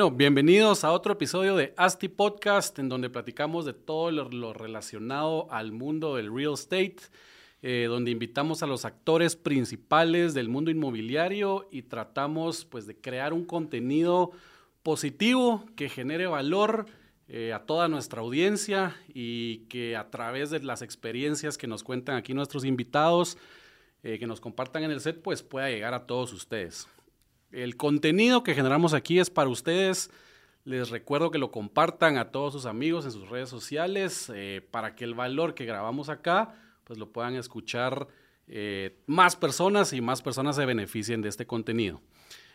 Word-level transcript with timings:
Bueno, 0.00 0.16
bienvenidos 0.16 0.82
a 0.82 0.92
otro 0.92 1.12
episodio 1.12 1.56
de 1.56 1.74
ASTI 1.76 2.08
Podcast, 2.08 2.78
en 2.78 2.88
donde 2.88 3.10
platicamos 3.10 3.66
de 3.66 3.74
todo 3.74 4.10
lo, 4.10 4.54
relacionado 4.54 5.46
al 5.52 5.72
mundo 5.72 6.16
del 6.16 6.34
real 6.34 6.54
estate, 6.54 6.96
eh, 7.60 7.84
donde 7.86 8.10
invitamos 8.10 8.62
a 8.62 8.66
los 8.66 8.86
actores 8.86 9.36
principales 9.36 10.32
del 10.32 10.48
mundo 10.48 10.70
inmobiliario 10.70 11.68
y 11.70 11.82
tratamos 11.82 12.64
pues, 12.64 12.86
de 12.86 12.96
crear 12.96 13.34
un 13.34 13.44
contenido 13.44 14.30
positivo 14.82 15.66
que 15.76 15.90
genere 15.90 16.26
valor 16.26 16.86
eh, 17.28 17.52
a 17.52 17.66
toda 17.66 17.86
nuestra 17.88 18.22
audiencia 18.22 18.96
y 19.06 19.66
que 19.68 19.98
a 19.98 20.08
través 20.08 20.48
de 20.48 20.60
las 20.60 20.80
experiencias 20.80 21.58
que 21.58 21.66
nos 21.66 21.84
cuentan 21.84 22.16
aquí 22.16 22.32
nuestros 22.32 22.64
invitados, 22.64 23.36
eh, 24.02 24.18
que 24.18 24.26
nos 24.26 24.40
compartan 24.40 24.82
en 24.84 24.92
el 24.92 25.02
set, 25.02 25.20
pues 25.20 25.42
pueda 25.42 25.68
llegar 25.68 25.92
a 25.92 26.06
todos 26.06 26.32
ustedes. 26.32 26.88
El 27.52 27.76
contenido 27.76 28.42
que 28.42 28.54
generamos 28.54 28.94
aquí 28.94 29.18
es 29.18 29.30
para 29.30 29.48
ustedes. 29.48 30.10
Les 30.64 30.90
recuerdo 30.90 31.30
que 31.30 31.38
lo 31.38 31.50
compartan 31.50 32.16
a 32.16 32.30
todos 32.30 32.52
sus 32.52 32.66
amigos 32.66 33.04
en 33.04 33.12
sus 33.12 33.28
redes 33.28 33.48
sociales 33.48 34.30
eh, 34.34 34.66
para 34.70 34.94
que 34.94 35.04
el 35.04 35.14
valor 35.14 35.54
que 35.54 35.64
grabamos 35.64 36.08
acá 36.08 36.54
pues 36.84 36.98
lo 36.98 37.10
puedan 37.10 37.34
escuchar 37.34 38.08
eh, 38.46 38.96
más 39.06 39.36
personas 39.36 39.92
y 39.92 40.00
más 40.00 40.22
personas 40.22 40.56
se 40.56 40.66
beneficien 40.66 41.22
de 41.22 41.28
este 41.28 41.46
contenido. 41.46 42.00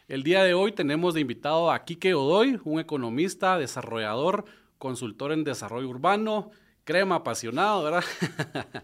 El 0.08 0.24
día 0.24 0.44
de 0.44 0.54
hoy 0.54 0.72
tenemos 0.72 1.14
de 1.14 1.22
invitado 1.22 1.72
a 1.72 1.84
Quique 1.84 2.14
Odoy, 2.14 2.60
un 2.64 2.80
economista, 2.80 3.58
desarrollador, 3.58 4.46
consultor 4.78 5.32
en 5.32 5.44
desarrollo 5.44 5.90
urbano, 5.90 6.52
crema 6.84 7.16
apasionado, 7.16 7.84
¿verdad? 7.84 8.04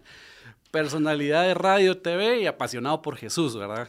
Personalidad 0.70 1.44
de 1.44 1.54
radio, 1.54 1.98
TV 1.98 2.40
y 2.40 2.46
apasionado 2.46 3.02
por 3.02 3.16
Jesús, 3.16 3.56
¿verdad? 3.56 3.88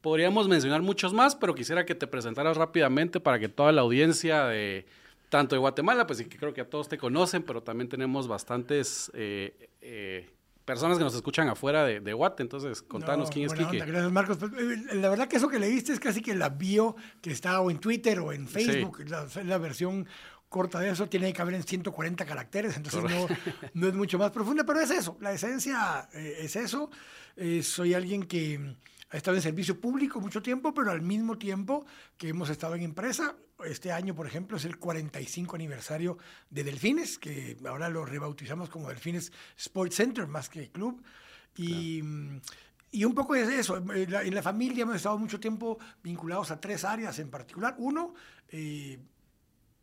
Podríamos 0.00 0.48
mencionar 0.48 0.82
muchos 0.82 1.12
más, 1.12 1.34
pero 1.34 1.54
quisiera 1.54 1.84
que 1.84 1.94
te 1.94 2.06
presentaras 2.06 2.56
rápidamente 2.56 3.18
para 3.18 3.38
que 3.38 3.48
toda 3.48 3.72
la 3.72 3.80
audiencia 3.80 4.44
de 4.44 4.86
tanto 5.28 5.54
de 5.54 5.60
Guatemala, 5.60 6.06
pues 6.06 6.22
que 6.22 6.36
creo 6.36 6.54
que 6.54 6.60
a 6.60 6.68
todos 6.68 6.88
te 6.88 6.98
conocen, 6.98 7.42
pero 7.42 7.62
también 7.62 7.88
tenemos 7.88 8.28
bastantes 8.28 9.10
eh, 9.14 9.70
eh, 9.80 10.30
personas 10.64 10.98
que 10.98 11.04
nos 11.04 11.14
escuchan 11.14 11.48
afuera 11.48 11.84
de, 11.84 12.00
de 12.00 12.12
Guate. 12.12 12.42
Entonces, 12.42 12.82
contanos 12.82 13.30
quién 13.30 13.46
es 13.46 13.52
Quique. 13.52 13.78
gracias, 13.78 14.12
Marcos. 14.12 14.38
Pues, 14.38 14.52
eh, 14.52 14.94
la 14.94 15.08
verdad 15.08 15.28
que 15.28 15.36
eso 15.36 15.48
que 15.48 15.58
leíste 15.58 15.92
es 15.92 16.00
casi 16.00 16.22
que 16.22 16.34
la 16.34 16.48
bio 16.50 16.96
que 17.20 17.30
está 17.30 17.60
o 17.60 17.70
en 17.70 17.78
Twitter 17.78 18.20
o 18.20 18.32
en 18.32 18.48
Facebook, 18.48 19.04
la, 19.08 19.26
la, 19.44 19.58
versión 19.58 20.06
corta 20.48 20.80
de 20.80 20.90
eso, 20.90 21.08
tiene 21.08 21.26
que 21.26 21.34
caber 21.34 21.54
en 21.54 21.62
140 21.62 22.24
caracteres, 22.24 22.76
entonces 22.76 23.02
no, 23.02 23.26
no, 23.74 23.88
es 23.88 23.94
mucho 23.94 24.18
más 24.18 24.30
profunda, 24.30 24.64
pero 24.64 24.80
es 24.80 24.90
eso, 24.90 25.18
la 25.20 25.32
esencia 25.32 26.08
es 26.12 26.56
eso. 26.56 26.90
soy 27.62 27.92
alguien 27.92 28.22
que 28.22 28.76
ha 29.10 29.16
estado 29.16 29.36
en 29.36 29.42
servicio 29.42 29.80
público 29.80 30.20
mucho 30.20 30.42
tiempo, 30.42 30.74
pero 30.74 30.90
al 30.90 31.00
mismo 31.00 31.38
tiempo 31.38 31.86
que 32.16 32.28
hemos 32.28 32.50
estado 32.50 32.74
en 32.74 32.82
empresa. 32.82 33.36
Este 33.64 33.90
año, 33.90 34.14
por 34.14 34.26
ejemplo, 34.26 34.56
es 34.56 34.64
el 34.64 34.78
45 34.78 35.56
aniversario 35.56 36.18
de 36.50 36.62
Delfines, 36.62 37.18
que 37.18 37.56
ahora 37.66 37.88
lo 37.88 38.04
rebautizamos 38.04 38.68
como 38.68 38.88
Delfines 38.88 39.32
Sports 39.56 39.96
Center 39.96 40.26
más 40.26 40.48
que 40.48 40.70
club. 40.70 41.02
Y, 41.56 42.02
y 42.92 43.04
un 43.04 43.14
poco 43.14 43.34
es 43.34 43.48
eso. 43.48 43.76
En 43.76 44.34
la, 44.34 44.42
familia 44.42 44.82
hemos 44.82 44.96
estado 44.96 45.18
mucho 45.18 45.40
tiempo 45.40 45.78
vinculados 46.02 46.50
a 46.50 46.60
tres 46.60 46.84
áreas 46.84 47.18
en 47.18 47.30
particular. 47.30 47.74
Uno, 47.78 48.14
eh, 48.48 48.98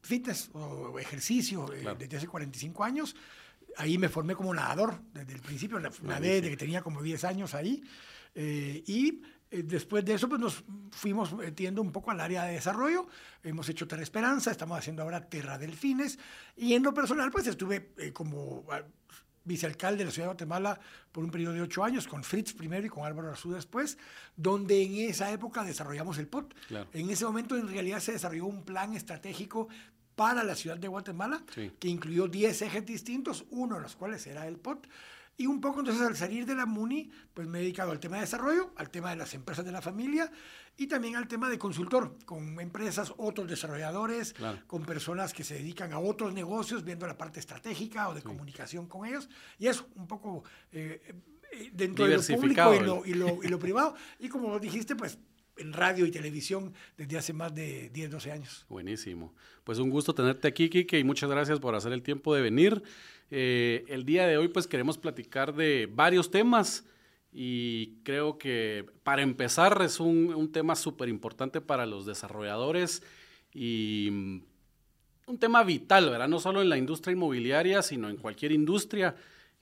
fitness 0.02 0.50
o 0.54 0.98
ejercicio 1.00 1.72
eh, 1.74 1.96
desde 1.98 2.18
hace 2.18 2.28
45 2.28 2.84
años. 2.84 3.16
Ahí 3.78 3.98
me 3.98 4.08
formé 4.08 4.36
como 4.36 4.54
nadador 4.54 5.02
desde 5.14 5.34
el 5.34 5.42
principio, 5.42 5.80
nadé 5.80 6.36
desde 6.36 6.50
que 6.50 6.58
tenía 6.58 6.82
como 6.82 7.02
10 7.02 7.26
años 7.26 7.54
ahí. 7.54 7.84
Eh, 8.36 8.84
y 8.86 9.22
eh, 9.50 9.64
después 9.64 10.04
de 10.04 10.14
eso, 10.14 10.28
pues 10.28 10.42
nos 10.42 10.64
fuimos 10.92 11.34
metiendo 11.34 11.82
un 11.82 11.92
poco 11.92 12.12
al 12.12 12.20
área 12.20 12.44
de 12.44 12.54
desarrollo. 12.54 13.08
Hemos 13.44 13.70
hecho 13.70 13.88
Terra 13.88 14.04
Esperanza, 14.04 14.52
estamos 14.52 14.78
haciendo 14.78 15.02
ahora 15.02 15.30
Terra 15.30 15.58
Delfines. 15.58 16.20
Y 16.58 16.74
en 16.74 16.84
lo 16.84 16.94
personal, 16.94 17.32
pues 17.32 17.48
estuve 17.48 17.94
eh, 17.98 18.12
como 18.12 18.66
ah, 18.70 18.82
vicealcalde 19.46 20.00
de 20.00 20.06
la 20.06 20.12
ciudad 20.12 20.26
de 20.26 20.34
Guatemala 20.34 20.80
por 21.12 21.24
un 21.24 21.32
periodo 21.32 21.54
de 21.54 21.62
ocho 21.62 21.84
años, 21.84 22.08
con 22.08 22.24
Fritz 22.24 22.54
primero 22.54 22.86
y 22.86 22.90
con 22.90 23.06
Álvaro 23.06 23.30
Arzú 23.30 23.52
después, 23.54 23.98
donde 24.36 24.84
en 24.84 25.10
esa 25.10 25.32
época 25.32 25.64
desarrollamos 25.64 26.18
el 26.18 26.28
POT. 26.28 26.54
En 26.94 27.10
ese 27.10 27.26
momento, 27.26 27.56
en 27.56 27.70
realidad, 27.70 28.00
se 28.00 28.14
desarrolló 28.14 28.48
un 28.48 28.66
plan 28.66 28.94
estratégico 28.94 29.70
para 30.16 30.44
la 30.44 30.56
ciudad 30.56 30.78
de 30.78 30.88
Guatemala, 30.88 31.44
que 31.80 31.88
incluyó 31.88 32.28
10 32.28 32.64
ejes 32.64 32.86
distintos, 32.86 33.46
uno 33.52 33.76
de 33.76 33.82
los 33.82 33.96
cuales 33.96 34.26
era 34.28 34.48
el 34.48 34.58
POT. 34.58 34.88
Y 35.38 35.48
un 35.48 35.60
poco 35.60 35.80
entonces 35.80 36.02
al 36.02 36.16
salir 36.16 36.46
de 36.46 36.56
la 36.56 36.66
MUNI, 36.66 37.12
pues 37.34 37.48
me 37.48 37.60
he 37.60 37.62
dedicado 37.62 37.92
al 37.92 38.00
tema 38.00 38.16
de 38.16 38.22
desarrollo, 38.22 38.72
al 38.78 38.90
tema 38.90 39.10
de 39.10 39.18
las 39.18 39.34
empresas 39.34 39.66
de 39.66 39.72
la 39.72 39.82
familia 39.82 40.32
y 40.78 40.88
también 40.88 41.18
al 41.18 41.28
tema 41.28 41.50
de 41.50 41.58
consultor, 41.58 42.18
con 42.26 42.60
empresas, 42.60 43.14
otros 43.18 43.48
desarrolladores, 43.48 44.34
con 44.68 44.86
personas 44.86 45.34
que 45.34 45.44
se 45.44 45.56
dedican 45.56 45.92
a 45.92 46.00
otros 46.00 46.34
negocios, 46.34 46.84
viendo 46.84 47.06
la 47.06 47.18
parte 47.18 47.40
estratégica 47.40 48.08
o 48.08 48.14
de 48.14 48.22
comunicación 48.22 48.88
con 48.88 49.06
ellos. 49.06 49.30
Y 49.60 49.68
eso, 49.68 49.88
un 49.96 50.08
poco 50.08 50.44
eh, 50.72 51.02
eh, 51.52 51.70
dentro 51.74 52.06
de 52.06 52.18
lo 52.18 52.24
público 52.24 52.74
y 52.74 52.80
lo, 52.80 53.06
y, 53.06 53.14
lo, 53.14 53.44
y 53.44 53.48
lo 53.48 53.60
privado. 53.60 53.96
Y 54.20 54.30
como 54.30 54.58
dijiste, 54.60 54.96
pues 54.96 55.18
en 55.58 55.74
radio 55.74 56.06
y 56.06 56.12
televisión 56.12 56.74
desde 56.98 57.18
hace 57.18 57.34
más 57.34 57.54
de 57.54 57.90
10, 57.90 58.12
12 58.12 58.32
años. 58.32 58.66
Buenísimo. 58.70 59.34
Pues 59.64 59.80
un 59.80 59.90
gusto 59.90 60.14
tenerte 60.14 60.48
aquí, 60.48 60.70
Kike, 60.70 61.00
y 61.00 61.04
muchas 61.04 61.30
gracias 61.30 61.60
por 61.60 61.76
hacer 61.76 61.94
el 61.94 62.02
tiempo 62.02 62.36
de 62.36 62.42
venir. 62.42 62.84
Eh, 63.32 63.84
el 63.88 64.06
día 64.06 64.28
de 64.28 64.38
hoy 64.38 64.48
pues 64.50 64.68
queremos 64.68 64.98
platicar 64.98 65.54
de 65.56 65.90
varios 65.92 66.30
temas 66.30 66.86
y 67.32 67.98
creo 68.04 68.38
que 68.38 68.86
para 69.04 69.24
empezar 69.24 69.82
es 69.82 70.00
un, 70.00 70.52
tema 70.54 70.76
súper 70.76 71.10
importante 71.10 71.60
para 71.60 71.86
los 71.86 72.06
desarrolladores 72.06 73.04
y 73.54 74.10
mm, 74.12 74.42
un 75.28 75.40
tema 75.40 75.64
vital, 75.64 76.10
¿verdad? 76.10 76.28
No 76.28 76.40
solo 76.40 76.62
en 76.62 76.70
la 76.70 76.78
industria 76.78 77.14
inmobiliaria, 77.14 77.82
sino 77.82 78.10
en 78.10 78.18
cualquier 78.18 78.52
industria. 78.52 79.16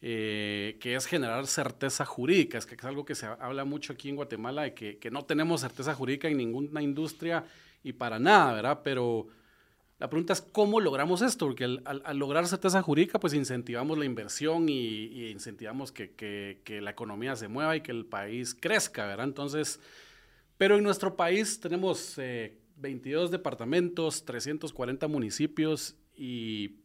Eh, 0.05 0.75
que 0.81 0.95
es 0.95 1.05
generar 1.05 1.47
certeza 1.47 2.03
jurídica. 2.03 2.57
Es 2.57 2.65
que 2.65 2.75
es 2.75 2.83
algo 2.83 3.05
que 3.05 3.15
se 3.15 3.25
habla 3.25 3.63
mucho 3.63 3.93
aquí 3.93 4.09
en 4.09 4.17
Guatemala, 4.17 4.63
de 4.63 4.73
que, 4.73 4.97
que, 4.97 5.09
no 5.09 5.23
tenemos 5.23 5.61
certeza 5.61 5.95
jurídica 5.95 6.27
en 6.27 6.35
ninguna 6.35 6.81
industria 6.81 7.45
y 7.85 7.93
para 7.93 8.19
nada, 8.19 8.51
¿verdad? 8.51 8.81
Pero 8.83 9.29
la 10.03 10.09
pregunta 10.09 10.33
es 10.33 10.41
cómo 10.41 10.81
logramos 10.81 11.21
esto, 11.21 11.45
porque 11.45 11.63
al, 11.63 12.17
lograr 12.19 12.45
certeza 12.45 12.81
jurídica, 12.81 13.21
pues 13.21 13.33
incentivamos 13.33 13.97
la 13.97 14.03
inversión 14.03 14.67
y, 14.67 15.29
incentivamos 15.29 15.93
que, 15.93 16.59
la 16.81 16.91
economía 16.91 17.37
se 17.37 17.47
mueva 17.47 17.77
y 17.77 17.79
que 17.79 17.93
el 17.93 18.05
país 18.05 18.53
crezca, 18.53 19.05
¿verdad? 19.05 19.27
Entonces, 19.27 19.79
pero 20.57 20.75
en 20.75 20.83
nuestro 20.83 21.15
país 21.15 21.57
tenemos 21.57 22.17
22 22.17 22.19
eh, 22.19 23.31
departamentos, 23.31 24.25
340 24.25 25.07
municipios 25.07 25.95
y 26.17 26.79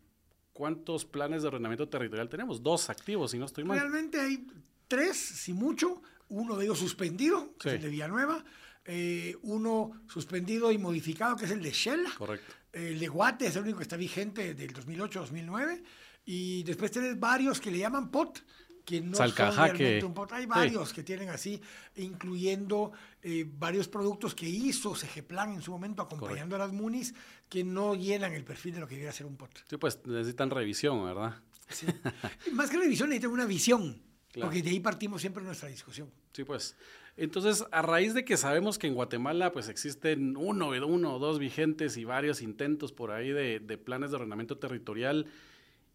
¿cuántos 0.52 1.04
planes 1.04 1.42
de 1.42 1.48
ordenamiento 1.48 1.88
territorial 1.88 2.28
tenemos? 2.28 2.62
Dos 2.62 2.88
activos, 2.88 3.32
si 3.32 3.38
no 3.38 3.46
estoy 3.46 3.64
mal. 3.64 3.80
Realmente 3.80 4.20
hay 4.20 4.46
tres, 4.86 5.16
si 5.16 5.52
mucho, 5.52 6.02
uno 6.28 6.56
de 6.56 6.66
ellos 6.66 6.78
suspendido, 6.78 7.52
que 7.58 7.70
es 7.70 7.74
el 7.74 7.82
de 7.82 7.88
Villanueva, 7.88 8.44
eh, 8.84 9.36
uno 9.42 9.90
suspendido 10.06 10.70
y 10.70 10.78
modificado, 10.78 11.36
que 11.36 11.46
es 11.46 11.50
el 11.50 11.62
de 11.62 11.72
Shell. 11.72 12.04
Correcto. 12.16 12.54
El 12.72 12.98
de 12.98 13.08
Guate 13.08 13.46
es 13.46 13.56
el 13.56 13.62
único 13.62 13.78
que 13.78 13.84
está 13.84 13.96
vigente 13.96 14.54
del 14.54 14.72
2008-2009. 14.72 15.82
Y 16.24 16.62
después 16.64 16.90
tienes 16.90 17.18
varios 17.18 17.60
que 17.60 17.70
le 17.70 17.78
llaman 17.78 18.10
POT, 18.10 18.40
que 18.84 19.00
no 19.00 19.16
son 19.16 19.34
realmente 19.34 20.04
un 20.04 20.12
POT. 20.12 20.32
Hay 20.32 20.46
varios 20.46 20.92
que 20.92 21.02
tienen 21.02 21.30
así, 21.30 21.60
incluyendo 21.96 22.92
eh, 23.22 23.46
varios 23.48 23.88
productos 23.88 24.34
que 24.34 24.46
hizo 24.46 24.94
Segeplan 24.94 25.54
en 25.54 25.62
su 25.62 25.70
momento, 25.70 26.02
acompañando 26.02 26.56
a 26.56 26.58
las 26.58 26.72
MUNIS, 26.72 27.14
que 27.48 27.64
no 27.64 27.94
llenan 27.94 28.34
el 28.34 28.44
perfil 28.44 28.74
de 28.74 28.80
lo 28.80 28.86
que 28.86 28.96
debería 28.96 29.12
ser 29.12 29.26
un 29.26 29.36
POT. 29.36 29.58
Sí, 29.68 29.76
pues 29.78 30.00
necesitan 30.06 30.50
revisión, 30.50 31.02
¿verdad? 31.04 31.36
Sí. 31.70 31.86
Más 32.52 32.68
que 32.68 32.76
revisión, 32.76 33.08
necesitan 33.08 33.32
una 33.32 33.46
visión. 33.46 34.02
Porque 34.34 34.62
de 34.62 34.70
ahí 34.70 34.80
partimos 34.80 35.20
siempre 35.20 35.42
nuestra 35.42 35.68
discusión. 35.68 36.10
Sí, 36.32 36.44
pues. 36.44 36.76
Entonces, 37.16 37.64
a 37.72 37.82
raíz 37.82 38.14
de 38.14 38.24
que 38.24 38.36
sabemos 38.36 38.78
que 38.78 38.86
en 38.86 38.94
Guatemala 38.94 39.50
pues 39.52 39.68
existen 39.68 40.36
uno, 40.36 40.68
uno 40.68 41.14
o 41.14 41.18
dos 41.18 41.38
vigentes 41.38 41.96
y 41.96 42.04
varios 42.04 42.42
intentos 42.42 42.92
por 42.92 43.10
ahí 43.10 43.30
de, 43.30 43.58
planes 43.78 44.10
de 44.10 44.16
ordenamiento 44.16 44.58
territorial, 44.58 45.26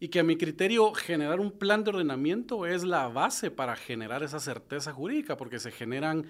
y 0.00 0.08
que 0.08 0.20
a 0.20 0.24
mi 0.24 0.36
criterio 0.36 0.92
generar 0.92 1.40
un 1.40 1.52
plan 1.52 1.82
de 1.82 1.90
ordenamiento 1.90 2.66
es 2.66 2.84
la 2.84 3.08
base 3.08 3.50
para 3.50 3.74
generar 3.74 4.22
esa 4.22 4.38
certeza 4.38 4.92
jurídica, 4.92 5.36
porque 5.36 5.58
se 5.58 5.70
generan 5.70 6.26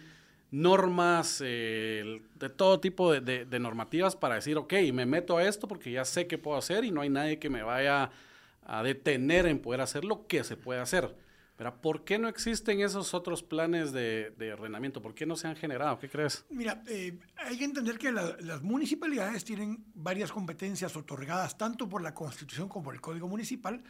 normas 0.52 1.42
eh, 1.44 2.22
de 2.36 2.48
todo 2.50 2.78
tipo 2.78 3.10
de, 3.10 3.44
de, 3.46 3.58
normativas 3.58 4.14
para 4.14 4.36
decir, 4.36 4.56
ok, 4.58 4.74
me 4.92 5.06
meto 5.06 5.38
a 5.38 5.44
esto 5.44 5.66
porque 5.66 5.90
ya 5.90 6.04
sé 6.04 6.28
qué 6.28 6.38
puedo 6.38 6.56
hacer 6.56 6.84
y 6.84 6.92
no 6.92 7.00
hay 7.00 7.08
nadie 7.08 7.40
que 7.40 7.50
me 7.50 7.64
vaya 7.64 8.10
a 8.62 8.82
detener 8.84 9.46
en 9.46 9.58
poder 9.58 9.80
hacer 9.80 10.04
lo 10.04 10.28
que 10.28 10.44
se 10.44 10.56
puede 10.56 10.78
hacer. 10.78 11.23
Pero 11.56 11.80
¿por 11.80 12.04
qué 12.04 12.18
no 12.18 12.26
existen 12.28 12.80
esos 12.80 13.14
otros 13.14 13.42
planes 13.44 13.92
de, 13.92 14.34
de 14.36 14.52
arrendamiento? 14.52 15.00
¿Por 15.00 15.14
qué 15.14 15.24
no 15.24 15.36
se 15.36 15.46
han 15.46 15.54
generado? 15.54 15.98
¿Qué 16.00 16.08
crees? 16.08 16.44
Mira, 16.50 16.82
eh, 16.88 17.16
hay 17.36 17.56
que 17.56 17.64
entender 17.64 17.96
que 17.96 18.10
la- 18.10 18.36
las 18.40 18.62
municipalidades 18.62 19.44
tienen 19.44 19.84
varias 19.94 20.32
competencias 20.32 20.96
otorgadas 20.96 21.56
tanto 21.56 21.88
por 21.88 22.02
la 22.02 22.12
Constitución 22.12 22.68
como 22.68 22.84
por 22.86 22.94
el 22.94 23.00
Código 23.00 23.28
Municipal. 23.28 23.84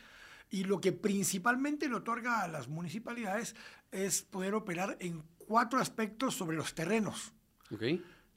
Y 0.50 0.64
lo 0.64 0.78
que 0.78 0.92
principalmente 0.92 1.88
le 1.88 1.94
otorga 1.94 2.42
a 2.42 2.48
las 2.48 2.68
municipalidades 2.68 3.56
es 3.90 4.22
poder 4.22 4.52
operar 4.54 4.98
en 5.00 5.22
cuatro 5.38 5.78
aspectos 5.80 6.34
sobre 6.34 6.56
los 6.58 6.74
terrenos. 6.74 7.32
¿Ok? 7.70 7.82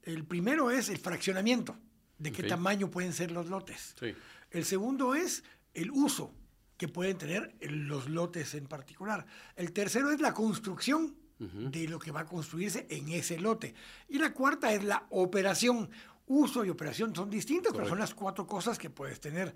El 0.04 0.24
primero 0.24 0.72
es 0.72 0.88
el 0.88 1.00
fraccionamiento, 1.00 1.78
de 2.18 2.32
qué 2.32 2.44
tamaño 2.44 2.90
pueden 2.90 3.12
ser 3.12 3.32
los 3.32 3.48
lotes. 3.48 3.94
Sí. 4.00 4.16
El 4.52 4.64
segundo 4.64 5.16
es 5.16 5.44
el 5.74 5.92
uso 5.92 6.34
que 6.78 6.88
pueden 6.88 7.18
tener 7.18 7.56
los 7.62 8.08
lotes 8.10 8.54
en 8.54 8.68
particular. 8.68 9.26
El 9.56 9.72
tercero 9.74 10.12
es 10.12 10.22
la 10.22 10.34
construcción 10.34 11.16
de 11.40 11.88
lo 11.88 12.00
que 12.00 12.12
va 12.12 12.22
a 12.22 12.26
construirse 12.26 12.88
en 12.90 13.10
ese 13.10 13.40
lote. 13.40 13.76
Y 14.08 14.18
la 14.18 14.34
cuarta 14.34 14.74
es 14.74 14.84
la 14.84 15.06
operación. 15.10 15.90
Uso 16.28 16.66
y 16.66 16.70
operación 16.70 17.16
son 17.16 17.30
distintas, 17.30 17.74
pero 17.74 17.88
son 17.88 18.00
las 18.00 18.14
cuatro 18.14 18.46
cosas 18.48 18.78
que 18.78 18.90
puedes 18.90 19.20
tener. 19.20 19.56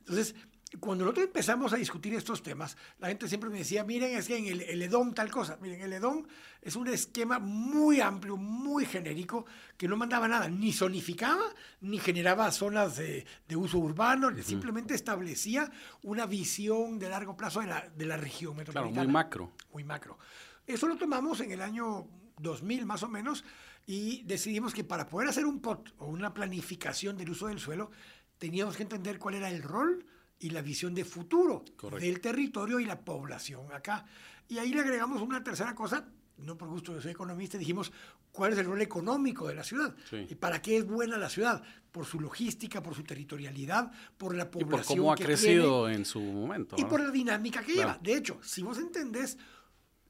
Entonces, 0.00 0.34
cuando 0.80 1.04
nosotros 1.04 1.26
empezamos 1.26 1.72
a 1.72 1.76
discutir 1.76 2.14
estos 2.14 2.42
temas, 2.42 2.76
la 2.98 3.08
gente 3.08 3.28
siempre 3.28 3.50
me 3.50 3.58
decía, 3.58 3.84
miren, 3.84 4.16
es 4.16 4.26
que 4.26 4.36
en 4.36 4.46
el, 4.46 4.60
el 4.62 4.82
EDOM 4.82 5.14
tal 5.14 5.30
cosa. 5.30 5.58
Miren, 5.60 5.80
el 5.82 5.92
EDOM 5.92 6.24
es 6.62 6.76
un 6.76 6.88
esquema 6.88 7.38
muy 7.38 8.00
amplio, 8.00 8.36
muy 8.36 8.84
genérico, 8.86 9.46
que 9.76 9.88
no 9.88 9.96
mandaba 9.96 10.28
nada, 10.28 10.48
ni 10.48 10.72
zonificaba, 10.72 11.44
ni 11.80 11.98
generaba 11.98 12.50
zonas 12.52 12.96
de, 12.96 13.26
de 13.48 13.56
uso 13.56 13.78
urbano, 13.78 14.30
simplemente 14.42 14.94
establecía 14.94 15.70
una 16.02 16.26
visión 16.26 16.98
de 16.98 17.08
largo 17.08 17.36
plazo 17.36 17.60
de 17.60 17.66
la, 17.66 17.88
de 17.88 18.06
la 18.06 18.16
región 18.16 18.54
Claro, 18.54 18.66
metropolitana. 18.68 19.04
muy 19.04 19.12
macro. 19.12 19.52
Muy 19.72 19.84
macro. 19.84 20.18
Eso 20.66 20.86
lo 20.88 20.96
tomamos 20.96 21.40
en 21.40 21.52
el 21.52 21.60
año 21.60 22.06
2000 22.38 22.86
más 22.86 23.02
o 23.02 23.08
menos 23.08 23.44
y 23.86 24.22
decidimos 24.22 24.72
que 24.72 24.82
para 24.82 25.06
poder 25.06 25.28
hacer 25.28 25.44
un 25.44 25.60
POT 25.60 25.90
o 25.98 26.06
una 26.06 26.32
planificación 26.32 27.16
del 27.16 27.30
uso 27.30 27.48
del 27.48 27.58
suelo, 27.60 27.90
teníamos 28.38 28.76
que 28.76 28.82
entender 28.82 29.18
cuál 29.18 29.34
era 29.34 29.50
el 29.50 29.62
rol 29.62 30.06
y 30.38 30.50
la 30.50 30.62
visión 30.62 30.94
de 30.94 31.04
futuro 31.04 31.64
Correcto. 31.76 32.04
del 32.04 32.20
territorio 32.20 32.80
y 32.80 32.84
la 32.84 33.00
población 33.00 33.72
acá. 33.72 34.04
Y 34.48 34.58
ahí 34.58 34.72
le 34.72 34.80
agregamos 34.80 35.22
una 35.22 35.42
tercera 35.42 35.74
cosa, 35.74 36.06
no 36.38 36.56
por 36.58 36.68
gusto, 36.68 36.92
yo 36.94 37.00
soy 37.00 37.12
economista, 37.12 37.56
dijimos 37.56 37.92
cuál 38.32 38.52
es 38.52 38.58
el 38.58 38.66
rol 38.66 38.82
económico 38.82 39.46
de 39.48 39.54
la 39.54 39.62
ciudad 39.62 39.94
Sí. 40.10 40.26
y 40.28 40.34
para 40.34 40.60
qué 40.60 40.76
es 40.78 40.86
buena 40.86 41.16
la 41.16 41.28
ciudad, 41.30 41.62
por 41.92 42.04
su 42.04 42.20
logística, 42.20 42.82
por 42.82 42.94
su 42.94 43.04
territorialidad, 43.04 43.92
por 44.18 44.34
la 44.34 44.44
Y 44.44 44.46
población 44.48 44.70
por 44.72 44.84
cómo 44.96 45.12
ha 45.12 45.16
que 45.16 45.24
crecido 45.24 45.88
en 45.88 46.04
su 46.04 46.20
momento. 46.20 46.74
y 46.78 46.82
¿no? 46.82 46.88
por 46.88 47.00
la 47.00 47.10
dinámica 47.10 47.60
que 47.62 47.74
Claro. 47.74 47.90
lleva. 47.92 48.00
De 48.02 48.16
hecho, 48.16 48.40
si 48.42 48.62
vos 48.62 48.78
entendés, 48.78 49.38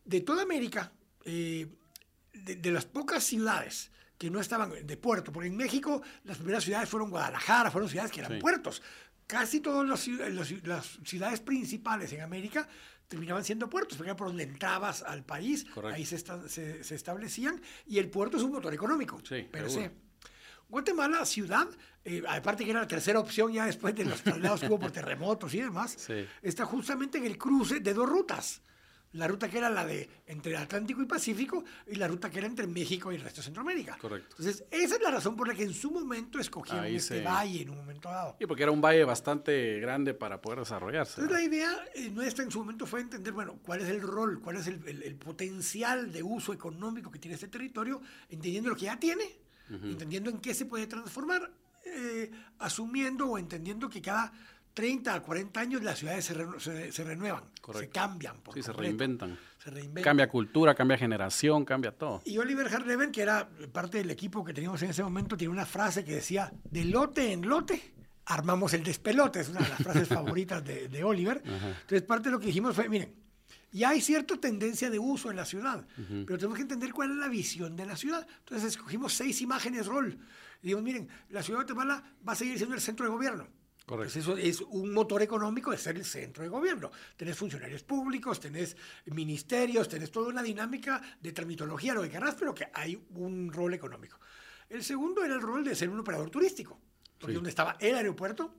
de 0.04 0.20
toda 0.22 0.42
América, 0.42 0.92
eh, 1.24 1.68
de, 2.32 2.56
de 2.56 2.72
las 2.72 2.86
pocas 2.86 3.22
ciudades 3.24 3.90
que 4.18 4.30
no 4.30 4.40
estaban 4.40 4.72
de 4.86 4.96
puerto, 4.96 5.32
porque 5.32 5.48
en 5.48 5.56
México 5.56 6.00
las 6.24 6.38
primeras 6.38 6.64
ciudades 6.64 6.88
fueron 6.88 7.10
Guadalajara, 7.10 7.70
fueron 7.70 7.88
ciudades 7.90 8.10
que 8.10 8.20
eran 8.20 8.32
Sí. 8.32 8.38
puertos. 8.38 8.80
Casi 9.26 9.60
todas 9.60 9.88
las, 9.88 10.06
las 10.08 10.50
ciu- 10.50 10.62
las 10.64 10.98
ciudades 11.04 11.40
principales 11.40 12.12
en 12.12 12.20
América 12.20 12.68
terminaban 13.08 13.44
siendo 13.44 13.68
puertos, 13.70 13.96
porque 13.96 14.10
era 14.10 14.16
por 14.16 14.28
donde 14.28 14.42
entrabas 14.44 15.02
al 15.02 15.24
país, 15.24 15.64
Correcto. 15.72 15.94
ahí 15.96 16.04
se, 16.04 16.16
esta- 16.16 16.48
se- 16.48 16.82
se 16.84 16.94
establecían, 16.94 17.60
y 17.86 17.98
el 17.98 18.10
puerto 18.10 18.36
es 18.36 18.42
un 18.42 18.52
motor 18.52 18.72
económico, 18.74 19.20
Sí, 19.26 19.42
per 19.50 19.70
seguro. 19.70 19.88
se. 19.90 20.04
Guatemala, 20.68 21.24
ciudad, 21.26 21.68
eh, 22.04 22.22
aparte 22.28 22.64
que 22.64 22.70
era 22.70 22.80
la 22.80 22.88
tercera 22.88 23.20
opción 23.20 23.52
ya 23.52 23.66
después 23.66 23.94
de 23.94 24.04
los 24.06 24.22
traslados 24.22 24.60
que 24.60 24.66
hubo 24.66 24.78
por 24.80 24.90
terremotos 24.90 25.52
y 25.54 25.60
demás, 25.60 25.94
Sí. 25.98 26.26
está 26.42 26.64
justamente 26.64 27.18
en 27.18 27.26
el 27.26 27.38
cruce 27.38 27.80
de 27.80 27.94
dos 27.94 28.08
rutas. 28.08 28.62
La 29.14 29.26
ruta 29.28 29.48
que 29.48 29.58
era 29.58 29.70
la 29.70 29.84
de 29.84 30.08
entre 30.26 30.56
Atlántico 30.56 31.00
y 31.02 31.06
Pacífico 31.06 31.64
y 31.86 31.94
la 31.96 32.06
ruta 32.08 32.30
que 32.30 32.38
era 32.38 32.46
entre 32.46 32.66
México 32.66 33.10
y 33.10 33.16
el 33.16 33.20
resto 33.22 33.40
de 33.40 33.44
Centroamérica. 33.46 33.96
Correcto. 33.98 34.36
Entonces, 34.38 34.64
esa 34.70 34.96
es 34.96 35.02
la 35.02 35.10
razón 35.10 35.36
por 35.36 35.48
la 35.48 35.54
que 35.54 35.62
en 35.64 35.72
su 35.72 35.90
momento 35.90 36.38
escogieron 36.38 36.84
Ahí 36.84 36.96
este 36.96 37.18
se- 37.18 37.24
valle 37.24 37.62
en 37.62 37.70
un 37.70 37.76
momento 37.78 38.08
dado. 38.08 38.36
Y 38.40 38.46
porque 38.46 38.62
era 38.64 38.72
un 38.72 38.80
valle 38.80 39.04
bastante 39.04 39.78
grande 39.80 40.14
para 40.14 40.40
poder 40.40 40.58
desarrollarse. 40.60 41.20
Entonces, 41.20 41.30
¿no? 41.30 41.36
la 41.38 41.42
idea 41.56 41.84
eh, 41.94 42.10
nuestra 42.10 42.44
en 42.44 42.50
su 42.50 42.58
momento 42.58 42.86
fue 42.86 43.00
entender, 43.00 43.32
bueno, 43.32 43.58
cuál 43.62 43.80
es 43.80 43.88
el 43.88 44.00
rol, 44.00 44.40
cuál 44.40 44.56
es 44.56 44.66
el, 44.66 44.86
el- 44.86 45.02
el 45.02 45.14
potencial 45.16 46.12
de 46.12 46.22
uso 46.22 46.52
económico 46.52 47.10
que 47.10 47.18
tiene 47.18 47.34
este 47.36 47.48
territorio, 47.48 48.00
entendiendo 48.28 48.68
lo 48.70 48.76
que 48.76 48.86
ya 48.86 48.98
tiene, 48.98 49.24
entendiendo 49.70 50.28
en 50.30 50.38
qué 50.40 50.52
se 50.54 50.66
puede 50.66 50.86
transformar, 50.86 51.50
eh, 51.86 52.30
asumiendo 52.58 53.28
o 53.28 53.38
entendiendo 53.38 53.88
que 53.88 54.00
cada 54.02 54.32
30 54.74 55.14
a 55.14 55.22
40 55.22 55.60
años 55.60 55.82
las 55.82 55.98
ciudades 56.00 56.24
se, 56.24 56.34
renu- 56.36 56.58
se- 56.58 56.90
se 56.92 57.04
renuevan, 57.04 57.44
se 57.78 57.88
cambian. 57.88 58.36
Por 58.40 58.54
Sí, 58.54 58.62
se 58.62 58.72
reinventan. 58.72 59.38
Se 59.62 59.70
reinventan. 59.70 60.02
Cambia 60.04 60.28
cultura, 60.28 60.74
cambia 60.74 60.98
generación, 60.98 61.64
cambia 61.64 61.92
todo. 61.92 62.20
Y 62.24 62.36
Oliver 62.38 62.66
Harleven, 62.66 63.12
que 63.12 63.22
era 63.22 63.48
parte 63.72 63.98
del 63.98 64.10
equipo 64.10 64.44
que 64.44 64.52
teníamos 64.52 64.82
en 64.82 64.90
ese 64.90 65.02
momento, 65.02 65.36
tiene 65.36 65.52
una 65.52 65.64
frase 65.64 66.04
que 66.04 66.16
decía, 66.16 66.52
de 66.70 66.84
lote 66.84 67.32
en 67.32 67.48
lote, 67.48 67.94
armamos 68.26 68.74
el 68.74 68.82
despelote. 68.84 69.40
Es 69.40 69.48
una 69.48 69.60
de 69.60 69.68
las 69.68 69.78
frases 69.82 70.08
favoritas 70.08 70.64
de, 70.64 70.88
de 70.88 71.04
Oliver. 71.04 71.40
Entonces, 71.44 72.02
parte 72.02 72.28
de 72.28 72.32
lo 72.32 72.40
que 72.40 72.46
dijimos 72.48 72.74
fue, 72.74 72.88
miren, 72.88 73.14
ya 73.70 73.90
hay 73.90 74.00
cierta 74.00 74.36
tendencia 74.36 74.90
de 74.90 74.98
uso 74.98 75.30
en 75.30 75.36
la 75.36 75.44
ciudad, 75.44 75.86
pero 76.26 76.36
tenemos 76.38 76.56
que 76.56 76.62
entender 76.62 76.92
cuál 76.92 77.10
es 77.12 77.16
la 77.16 77.28
visión 77.28 77.74
de 77.76 77.86
la 77.86 77.96
ciudad. 77.96 78.26
Entonces, 78.40 78.68
escogimos 78.72 79.14
seis 79.14 79.40
imágenes 79.40 79.86
rol. 79.86 80.18
Y 80.62 80.66
dijimos, 80.68 80.82
miren, 80.84 81.08
la 81.30 81.42
ciudad 81.42 81.60
de 81.60 81.64
Guatemala 81.74 82.02
va 82.26 82.32
a 82.32 82.36
seguir 82.36 82.56
siendo 82.56 82.74
el 82.74 82.80
centro 82.80 83.06
de 83.06 83.12
gobierno. 83.12 83.46
Correcto. 83.86 84.18
Entonces, 84.18 84.44
eso 84.46 84.62
es 84.64 84.68
un 84.70 84.92
motor 84.92 85.20
económico 85.20 85.70
de 85.70 85.76
ser 85.76 85.96
el 85.96 86.04
centro 86.06 86.42
de 86.42 86.48
gobierno. 86.48 86.90
Tenés 87.16 87.36
funcionarios 87.36 87.82
públicos, 87.82 88.40
tenés 88.40 88.76
ministerios, 89.06 89.88
tenés 89.88 90.10
toda 90.10 90.28
una 90.28 90.42
dinámica 90.42 91.02
de 91.20 91.32
tramitología, 91.32 91.92
lo 91.92 92.02
que 92.02 92.08
querrás, 92.10 92.34
pero 92.34 92.54
que 92.54 92.68
hay 92.72 92.96
un 93.10 93.52
rol 93.52 93.74
económico. 93.74 94.18
El 94.70 94.82
segundo 94.82 95.22
era 95.22 95.34
el 95.34 95.42
rol 95.42 95.64
de 95.64 95.74
ser 95.74 95.90
un 95.90 95.98
operador 96.00 96.30
turístico, 96.30 96.80
porque 97.18 97.32
Sí. 97.32 97.34
donde 97.34 97.50
estaba 97.50 97.76
el 97.78 97.94
aeropuerto, 97.94 98.54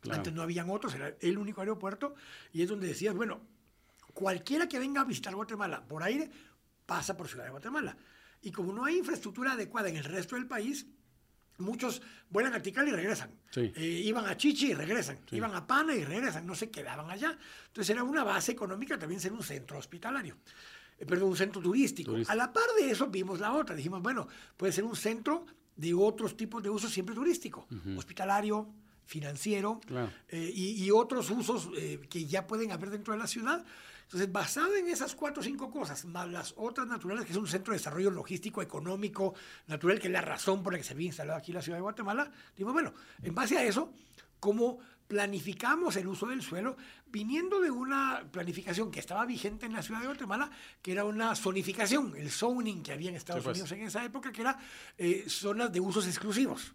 Claro. 0.00 0.18
antes 0.18 0.32
no 0.32 0.42
habían 0.42 0.70
otros, 0.70 0.94
era 0.94 1.16
el 1.20 1.36
único 1.36 1.60
aeropuerto, 1.60 2.14
y 2.52 2.62
es 2.62 2.68
donde 2.68 2.86
decías, 2.86 3.14
bueno, 3.14 3.40
cualquiera 4.14 4.68
que 4.68 4.78
venga 4.78 5.00
a 5.00 5.04
visitar 5.04 5.34
Guatemala 5.34 5.84
por 5.86 6.02
aire 6.04 6.30
pasa 6.86 7.16
por 7.16 7.28
Ciudad 7.28 7.44
de 7.44 7.50
Guatemala. 7.50 7.96
Y 8.40 8.52
como 8.52 8.72
no 8.72 8.84
hay 8.84 8.98
infraestructura 8.98 9.52
adecuada 9.52 9.88
en 9.88 9.96
el 9.96 10.04
resto 10.04 10.36
del 10.36 10.46
país, 10.46 10.86
muchos 11.60 12.02
vuelan 12.30 12.54
a 12.54 12.60
Tikal 12.62 12.88
y 12.88 12.92
regresan. 12.92 13.30
Sí. 13.50 13.72
Eh, 13.76 14.02
iban 14.04 14.26
a 14.26 14.36
Chichi 14.36 14.70
y 14.70 14.74
regresan. 14.74 15.18
Iban 15.30 15.54
a 15.54 15.66
Pana 15.66 15.94
y 15.94 16.04
regresan. 16.04 16.46
No 16.46 16.54
se 16.54 16.70
quedaban 16.70 17.10
allá. 17.10 17.36
Entonces 17.68 17.90
era 17.90 18.02
una 18.04 18.24
base 18.24 18.52
económica 18.52 18.98
también 18.98 19.20
ser 19.20 19.32
un 19.32 19.42
centro 19.42 19.78
hospitalario. 19.78 20.36
Eh, 20.98 21.06
perdón, 21.06 21.30
un 21.30 21.36
centro 21.36 21.60
turístico. 21.62 22.12
Turístico. 22.12 22.32
A 22.32 22.36
la 22.36 22.52
par 22.52 22.64
de 22.78 22.90
eso 22.90 23.06
vimos 23.08 23.40
la 23.40 23.52
otra. 23.52 23.74
Dijimos, 23.74 24.02
bueno, 24.02 24.26
puede 24.56 24.72
ser 24.72 24.84
un 24.84 24.96
centro 24.96 25.46
de 25.76 25.94
otros 25.94 26.36
tipos 26.36 26.62
de 26.62 26.68
usos 26.70 26.90
siempre 26.92 27.14
turístico. 27.14 27.66
Hospitalario, 27.96 28.68
financiero 29.06 29.80
Claro. 29.86 30.12
eh, 30.28 30.50
y, 30.54 30.84
y 30.84 30.90
otros 30.90 31.30
usos 31.30 31.68
eh, 31.76 32.00
que 32.08 32.26
ya 32.26 32.46
pueden 32.46 32.70
haber 32.72 32.90
dentro 32.90 33.12
de 33.12 33.18
la 33.18 33.26
ciudad. 33.26 33.64
Entonces, 34.10 34.32
basado 34.32 34.74
en 34.74 34.88
esas 34.88 35.14
cuatro 35.14 35.40
o 35.40 35.44
cinco 35.44 35.70
cosas, 35.70 36.04
más 36.04 36.28
las 36.28 36.52
otras 36.56 36.84
naturales, 36.88 37.24
que 37.24 37.30
es 37.30 37.38
un 37.38 37.46
centro 37.46 37.70
de 37.72 37.78
desarrollo 37.78 38.10
logístico, 38.10 38.60
económico, 38.60 39.34
natural, 39.68 40.00
que 40.00 40.08
es 40.08 40.12
la 40.12 40.20
razón 40.20 40.64
por 40.64 40.72
la 40.72 40.80
que 40.80 40.84
se 40.84 40.94
había 40.94 41.06
instalado 41.06 41.38
aquí 41.38 41.52
la 41.52 41.62
ciudad 41.62 41.78
de 41.78 41.82
Guatemala, 41.82 42.28
digo, 42.56 42.72
bueno, 42.72 42.92
en 43.22 43.32
base 43.36 43.56
a 43.56 43.62
eso, 43.62 43.92
¿cómo 44.40 44.80
planificamos 45.06 45.94
el 45.94 46.08
uso 46.08 46.26
del 46.26 46.42
suelo? 46.42 46.76
Viniendo 47.06 47.60
de 47.60 47.70
una 47.70 48.24
planificación 48.32 48.90
que 48.90 48.98
estaba 48.98 49.24
vigente 49.26 49.66
en 49.66 49.74
la 49.74 49.82
ciudad 49.82 50.00
de 50.00 50.06
Guatemala, 50.08 50.50
que 50.82 50.90
era 50.90 51.04
una 51.04 51.36
zonificación, 51.36 52.16
el 52.16 52.32
zoning 52.32 52.82
que 52.82 52.90
había 52.92 53.10
en 53.10 53.14
Estados 53.14 53.42
Sí, 53.42 53.44
pues. 53.44 53.58
Unidos 53.58 53.70
en 53.78 53.82
esa 53.82 54.04
época, 54.04 54.32
que 54.32 54.40
era 54.40 54.58
eh, 54.98 55.24
zonas 55.28 55.70
de 55.72 55.78
usos 55.78 56.08
exclusivos. 56.08 56.74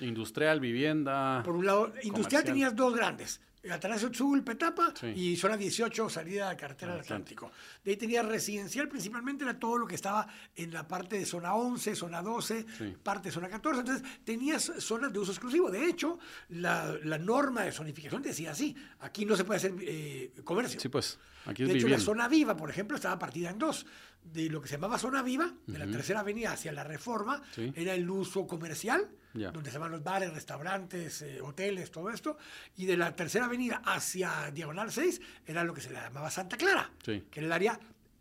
Industrial, 0.00 0.60
vivienda. 0.60 1.42
Por 1.44 1.56
un 1.56 1.66
lado, 1.66 1.88
industrial 2.02 2.12
comercial. 2.14 2.44
tenías 2.44 2.74
dos 2.74 2.94
grandes. 2.96 3.42
Atanasio 3.70 4.10
Tzul, 4.10 4.42
Petapa 4.42 4.92
Sí. 4.98 5.06
y 5.08 5.36
zona 5.36 5.56
18, 5.56 6.08
salida 6.08 6.50
de 6.50 6.56
carretera 6.56 6.92
del 6.92 7.00
Atlántico. 7.02 7.50
De 7.84 7.92
ahí 7.92 7.96
tenías 7.96 8.24
residencial, 8.26 8.88
principalmente 8.88 9.44
era 9.44 9.58
todo 9.58 9.78
lo 9.78 9.86
que 9.86 9.94
estaba 9.94 10.26
en 10.56 10.72
la 10.72 10.86
parte 10.86 11.18
de 11.18 11.24
zona 11.26 11.54
11, 11.54 11.94
zona 11.94 12.22
12, 12.22 12.66
Sí. 12.78 12.94
parte 13.02 13.28
de 13.28 13.32
zona 13.32 13.48
14. 13.48 13.80
Entonces 13.80 14.06
tenías 14.24 14.72
zonas 14.78 15.12
de 15.12 15.18
uso 15.18 15.32
exclusivo. 15.32 15.70
De 15.70 15.84
hecho, 15.86 16.18
la, 16.48 16.96
la 17.04 17.18
norma 17.18 17.62
de 17.62 17.72
zonificación 17.72 18.22
decía 18.22 18.52
así: 18.52 18.76
aquí 19.00 19.24
no 19.24 19.36
se 19.36 19.44
puede 19.44 19.58
hacer 19.58 19.74
eh, 19.80 20.32
comercio. 20.44 20.78
Sí, 20.80 20.88
pues. 20.88 21.18
Aquí 21.46 21.62
es 21.62 21.68
De 21.68 21.74
hecho, 21.76 21.88
la 21.88 21.98
zona 21.98 22.26
viva, 22.26 22.56
por 22.56 22.70
ejemplo, 22.70 22.96
estaba 22.96 23.18
partida 23.18 23.50
en 23.50 23.58
dos. 23.58 23.84
De 24.24 24.48
lo 24.48 24.60
que 24.60 24.68
se 24.68 24.74
llamaba 24.74 24.98
zona 24.98 25.22
viva, 25.22 25.52
de 25.66 25.78
la 25.78 25.86
tercera 25.86 26.20
avenida 26.20 26.52
hacia 26.52 26.72
la 26.72 26.82
reforma, 26.82 27.40
Sí. 27.54 27.72
era 27.76 27.94
el 27.94 28.08
uso 28.10 28.46
comercial, 28.46 29.08
donde 29.34 29.70
se 29.70 29.78
van 29.78 29.90
los 29.92 30.02
bares, 30.02 30.32
restaurantes, 30.32 31.22
eh, 31.22 31.40
hoteles, 31.40 31.90
todo 31.90 32.08
esto. 32.10 32.36
Y 32.76 32.86
de 32.86 32.96
la 32.96 33.14
tercera 33.14 33.44
avenida 33.46 33.82
hacia 33.84 34.50
Diagonal 34.52 34.90
6 34.92 35.20
era 35.46 35.62
lo 35.64 35.74
que 35.74 35.80
se 35.80 35.90
le 35.90 35.96
llamaba 35.96 36.30
Santa 36.30 36.56
Clara, 36.56 36.90
Sí. 37.04 37.24
que 37.30 37.40
era 37.40 37.46
el 37.46 37.52
área 37.52 37.78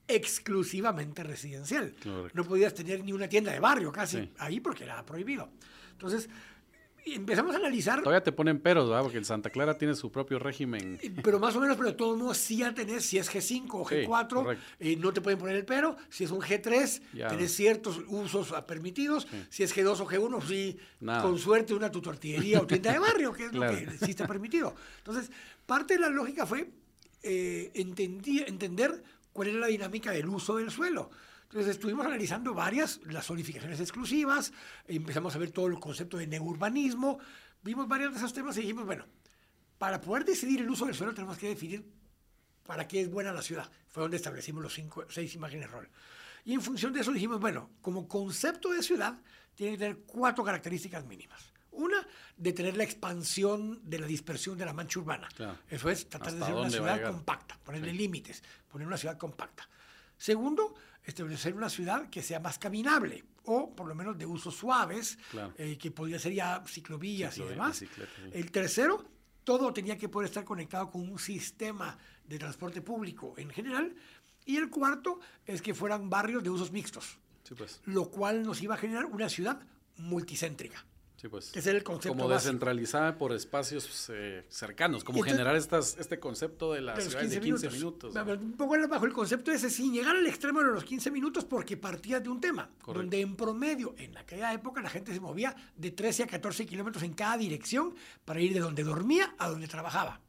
exclusivamente 0.07 1.23
residencial. 1.23 1.93
Correcto. 2.03 2.31
No 2.33 2.43
podías 2.43 2.73
tener 2.73 3.03
ni 3.03 3.13
una 3.13 3.27
tienda 3.27 3.51
de 3.51 3.59
barrio 3.59 3.91
casi 3.91 4.17
Sí. 4.21 4.31
ahí 4.39 4.59
porque 4.59 4.83
era 4.83 5.03
prohibido. 5.05 5.49
Entonces, 5.91 6.29
empezamos 7.05 7.53
a 7.53 7.57
analizar. 7.57 8.01
Todavía 8.01 8.23
te 8.23 8.31
ponen 8.31 8.59
peros, 8.59 8.87
¿verdad? 8.87 9.03
Porque 9.03 9.17
el 9.17 9.25
Santa 9.25 9.49
Clara 9.49 9.77
tiene 9.77 9.95
su 9.95 10.11
propio 10.11 10.39
régimen. 10.39 10.99
Pero 11.23 11.39
más 11.39 11.55
o 11.55 11.59
menos, 11.59 11.75
pero 11.75 11.89
de 11.89 11.95
todos 11.95 12.17
modos, 12.17 12.37
sí 12.37 12.57
ya 12.57 12.73
tenés, 12.73 13.05
si 13.05 13.17
es 13.17 13.29
G5 13.29 13.67
o 13.71 13.85
G4, 13.85 14.57
eh, 14.79 14.95
no 14.95 15.11
te 15.11 15.21
pueden 15.21 15.39
poner 15.39 15.57
el 15.57 15.65
pero. 15.65 15.97
Si 16.09 16.23
es 16.23 16.31
un 16.31 16.39
G3, 16.39 17.01
tenés 17.29 17.55
ciertos 17.55 18.01
usos 18.07 18.53
permitidos. 18.67 19.27
Si 19.49 19.63
es 19.63 19.75
G2 19.75 19.99
o 19.99 20.07
G1, 20.07 20.43
sí, 20.47 20.77
con 21.21 21.37
suerte 21.37 21.73
una 21.73 21.91
tu 21.91 22.01
tortillería 22.01 22.61
o 22.61 22.67
tienda 22.67 22.93
de 22.93 22.99
barrio, 22.99 23.33
que 23.33 23.45
es 23.45 23.53
lo 23.53 23.61
que 23.61 23.87
sí 23.99 24.11
está 24.11 24.27
permitido. 24.27 24.75
Entonces, 24.99 25.31
parte 25.65 25.95
de 25.95 25.99
la 25.99 26.09
lógica 26.09 26.45
fue 26.45 26.69
eh, 27.21 27.71
entender 27.73 29.03
cuál 29.31 29.49
era 29.49 29.59
la 29.59 29.67
dinámica 29.67 30.11
del 30.11 30.29
uso 30.29 30.57
del 30.57 30.71
suelo. 30.71 31.09
Entonces 31.53 31.75
estuvimos 31.75 32.03
analizando 32.03 32.55
varias, 32.55 32.99
las 33.03 33.27
zonificaciones 33.27 33.79
exclusivas, 33.79 34.51
empezamos 34.87 35.35
a 35.35 35.37
ver 35.37 35.51
todo 35.51 35.67
el 35.67 35.79
concepto 35.79 36.17
de 36.17 36.25
neurbanismo, 36.25 37.19
vimos 37.61 37.87
varios 37.87 38.11
de 38.11 38.17
esos 38.17 38.33
temas 38.33 38.57
y 38.57 38.61
dijimos, 38.61 38.87
bueno, 38.87 39.05
para 39.77 40.01
poder 40.01 40.25
decidir 40.25 40.61
el 40.61 40.69
uso 40.71 40.87
del 40.87 40.95
suelo 40.95 41.13
tenemos 41.13 41.37
que 41.37 41.49
definir 41.49 41.87
para 42.65 42.87
qué 42.87 43.01
es 43.01 43.11
buena 43.11 43.31
la 43.31 43.43
ciudad. 43.43 43.69
Fue 43.87 44.01
donde 44.01 44.17
establecimos 44.17 44.63
los 44.63 44.73
cinco, 44.73 45.05
seis 45.09 45.35
imágenes 45.35 45.69
rol. 45.69 45.87
Y 46.43 46.55
en 46.55 46.61
función 46.63 46.91
de 46.91 47.01
eso 47.01 47.11
dijimos, 47.11 47.39
bueno, 47.39 47.69
como 47.81 48.07
concepto 48.07 48.71
de 48.71 48.81
ciudad 48.81 49.21
tiene 49.53 49.73
que 49.73 49.77
tener 49.77 49.97
cuatro 50.07 50.43
características 50.43 51.05
mínimas. 51.05 51.53
Una, 51.69 52.07
de 52.35 52.53
tener 52.53 52.75
la 52.75 52.83
expansión 52.83 53.79
de 53.83 53.99
la 53.99 54.07
dispersión 54.07 54.57
de 54.57 54.65
la 54.65 54.73
mancha 54.73 54.97
urbana. 54.97 55.29
Eso 55.69 55.91
es 55.91 56.09
tratar 56.09 56.33
de 56.33 56.45
ser 56.45 56.55
una 56.55 56.69
ciudad 56.71 57.03
compacta, 57.03 57.59
ponerle 57.63 57.93
límites, 57.93 58.41
poner 58.71 58.87
una 58.87 58.97
ciudad 58.97 59.19
compacta. 59.19 59.69
Segundo, 60.23 60.73
establecer 61.03 61.53
una 61.53 61.67
ciudad 61.67 62.09
que 62.09 62.23
sea 62.23 62.39
más 62.39 62.57
caminable 62.57 63.25
o 63.43 63.75
por 63.75 63.89
lo 63.89 63.93
menos 63.93 64.17
de 64.17 64.25
usos 64.25 64.55
suaves, 64.55 65.17
eh, 65.57 65.77
que 65.77 65.91
podría 65.91 66.17
ser 66.17 66.31
ya 66.31 66.63
ciclovías 66.65 67.37
y 67.39 67.43
demás. 67.43 67.83
El 68.31 68.49
tercero, 68.49 69.03
todo 69.43 69.73
tenía 69.73 69.97
que 69.97 70.07
poder 70.07 70.29
estar 70.29 70.45
conectado 70.45 70.89
con 70.89 71.01
un 71.01 71.19
sistema 71.19 71.97
de 72.23 72.39
transporte 72.39 72.81
público 72.81 73.33
en 73.35 73.49
general. 73.49 73.93
Y 74.45 74.55
el 74.55 74.69
cuarto 74.69 75.19
es 75.45 75.61
que 75.61 75.73
fueran 75.73 76.09
barrios 76.09 76.41
de 76.41 76.51
usos 76.51 76.71
mixtos, 76.71 77.17
pues. 77.57 77.81
lo 77.83 78.09
cual 78.09 78.43
nos 78.43 78.61
iba 78.61 78.75
a 78.75 78.77
generar 78.77 79.03
una 79.07 79.27
ciudad 79.27 79.59
multicéntrica. 79.97 80.85
Sí, 81.23 81.29
pues. 81.29 81.55
es 81.55 81.67
el 81.67 81.81
concepto 81.83 82.17
Como 82.17 82.27
descentralizada 82.27 83.17
por 83.17 83.31
espacios 83.31 84.09
eh, 84.13 84.43
cercanos, 84.49 85.05
como 85.05 85.21
generar 85.21 85.55
estas, 85.55 85.95
este 85.97 86.19
concepto 86.19 86.73
de 86.73 86.81
la 86.81 86.99
ciudad 86.99 87.23
de 87.23 87.39
15 87.39 87.69
minutos. 87.69 88.13
Un 88.13 88.57
poco 88.57 88.75
bajo 88.89 89.05
el 89.05 89.13
concepto 89.13 89.49
ese, 89.49 89.69
sin 89.69 89.93
llegar 89.93 90.17
al 90.17 90.27
extremo 90.27 90.59
de 90.59 90.73
los 90.73 90.83
15 90.83 91.11
minutos, 91.11 91.45
porque 91.45 91.77
partía 91.77 92.19
de 92.19 92.27
un 92.27 92.41
tema, 92.41 92.69
donde 92.85 93.21
en 93.21 93.37
promedio, 93.37 93.95
en 93.97 94.17
aquella 94.17 94.51
época, 94.51 94.81
la 94.81 94.89
gente 94.89 95.13
se 95.13 95.21
movía 95.21 95.55
de 95.77 95.91
13 95.91 96.23
a 96.23 96.27
14 96.27 96.65
kilómetros 96.65 97.01
en 97.03 97.13
cada 97.13 97.37
dirección 97.37 97.95
para 98.25 98.41
ir 98.41 98.53
de 98.53 98.59
donde 98.59 98.83
dormía 98.83 99.33
a 99.37 99.47
donde 99.47 99.69
trabajaba. 99.69 100.19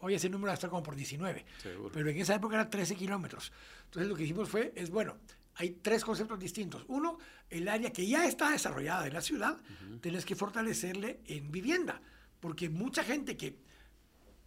Hoy 0.00 0.12
ese 0.12 0.28
número 0.28 0.52
está 0.52 0.68
como 0.68 0.82
por 0.82 0.94
19, 0.94 1.42
pero 1.90 2.10
en 2.10 2.18
esa 2.18 2.34
época 2.34 2.56
era 2.56 2.68
13 2.68 2.96
kilómetros. 2.96 3.50
Entonces 3.86 4.10
lo 4.10 4.14
que 4.14 4.24
hicimos 4.24 4.50
fue, 4.50 4.74
es 4.76 4.90
bueno, 4.90 5.16
hay 5.56 5.78
tres 5.82 6.04
conceptos 6.04 6.38
distintos. 6.38 6.84
Uno, 6.88 7.18
el 7.48 7.68
área 7.68 7.92
que 7.92 8.06
ya 8.06 8.26
está 8.26 8.50
desarrollada 8.50 9.06
en 9.06 9.14
la 9.14 9.20
ciudad, 9.20 9.58
tienes 10.00 10.24
que 10.24 10.34
fortalecerle 10.34 11.20
en 11.26 11.50
vivienda, 11.50 12.00
porque 12.40 12.68
mucha 12.68 13.04
gente 13.04 13.36
que, 13.36 13.58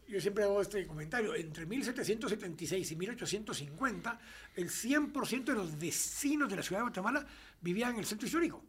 yo 0.08 0.20
siempre 0.22 0.44
hago 0.44 0.62
este 0.62 0.86
comentario, 0.86 1.36
entre 1.36 1.66
1776 1.66 2.92
y 2.92 2.96
1850, 2.96 4.20
el 4.56 4.70
100% 4.70 5.44
de 5.44 5.54
los 5.54 5.78
vecinos 5.78 6.50
de 6.50 6.56
la 6.56 6.64
ciudad 6.64 6.80
de 6.80 6.84
Guatemala 6.84 7.26
vivían 7.62 7.94
en 7.94 8.00
el 8.00 8.06
centro 8.06 8.26
histórico. 8.26 8.64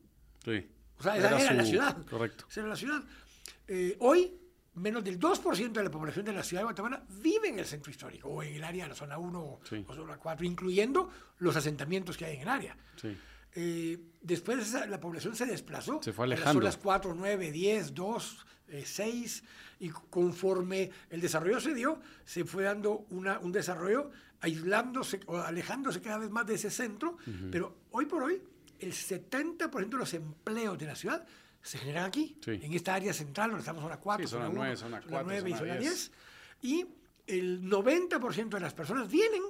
Sí. 0.45 0.66
O 0.99 1.02
sea, 1.02 1.16
esa 1.16 1.40
era, 1.40 1.54
la 1.54 1.64
ciudad. 1.64 2.07
Correcto. 2.07 2.47
Esa 2.50 2.61
era 2.61 2.68
la 2.71 2.76
ciudad. 2.76 3.02
Eh, 3.68 3.97
hoy, 4.00 4.38
menos 4.78 5.04
del 5.04 5.18
2% 5.18 5.73
de 5.73 5.82
la 5.82 5.90
población 5.90 6.25
de 6.25 6.32
la 6.32 6.42
ciudad 6.42 6.62
de 6.62 6.64
Guatemala 6.64 7.02
vive 7.23 7.49
en 7.49 7.58
el 7.58 7.66
centro 7.66 7.90
histórico 7.90 8.28
o 8.28 8.42
en 8.42 8.54
el 8.54 8.64
área 8.64 8.85
de 8.85 8.90
la 8.90 8.94
zona 8.94 9.18
1 9.18 9.40
o 9.40 9.94
zona 9.94 10.16
4, 10.16 10.47
incluyendo 10.47 11.11
los 11.38 11.56
asentamientos 11.56 12.16
que 12.16 12.25
hay 12.25 12.37
en 12.37 12.42
el 12.42 12.49
área. 12.49 12.76
Eh, 13.54 13.99
después 14.20 14.73
la 14.88 15.00
población 15.00 15.35
se 15.35 15.47
desplazó 15.47 16.02
se 16.02 16.12
fue 16.12 16.26
alejando. 16.26 16.61
a 16.61 16.62
las 16.64 16.75
zonas 16.75 16.82
4, 16.82 17.14
9, 17.14 17.50
10, 17.50 17.94
2, 17.94 18.47
6, 18.85 19.44
y 19.80 19.88
conforme 19.88 20.90
el 21.11 21.20
desarrollo 21.20 21.61
se 21.61 21.75
dio, 21.75 22.00
se 22.25 22.44
fue 22.44 22.64
dando 22.64 23.06
una, 23.11 23.38
un 23.38 23.52
desarrollo 23.52 24.11
aislándose 24.40 25.20
o 25.26 25.38
alejándose 25.38 26.00
cada 26.00 26.18
vez 26.18 26.30
más 26.30 26.47
de 26.47 26.54
ese 26.54 26.70
centro, 26.70 27.16
pero 27.50 27.75
hoy 27.90 28.06
por 28.06 28.23
hoy 28.23 28.40
el 28.78 28.92
70% 28.92 29.88
de 29.88 29.97
los 29.97 30.14
empleos 30.14 30.78
de 30.78 30.87
la 30.87 30.94
ciudad 30.94 31.26
se 31.68 31.76
generan 31.76 32.06
aquí, 32.06 32.34
en 32.46 32.72
esta 32.72 32.94
área 32.94 33.12
central, 33.12 33.50
donde 33.50 33.60
estamos 33.60 33.82
zona 33.82 33.98
4, 33.98 34.26
zona, 34.26 34.48
9, 34.48 34.76
zona 34.76 35.02
4, 35.02 35.10
zona 35.10 35.22
9 35.22 35.50
y 35.50 35.52
zona 35.52 35.76
10. 35.76 36.12
Y 36.62 36.87
el 37.26 37.70
90% 37.70 38.48
de 38.48 38.60
las 38.60 38.72
personas 38.72 39.10
vienen 39.10 39.42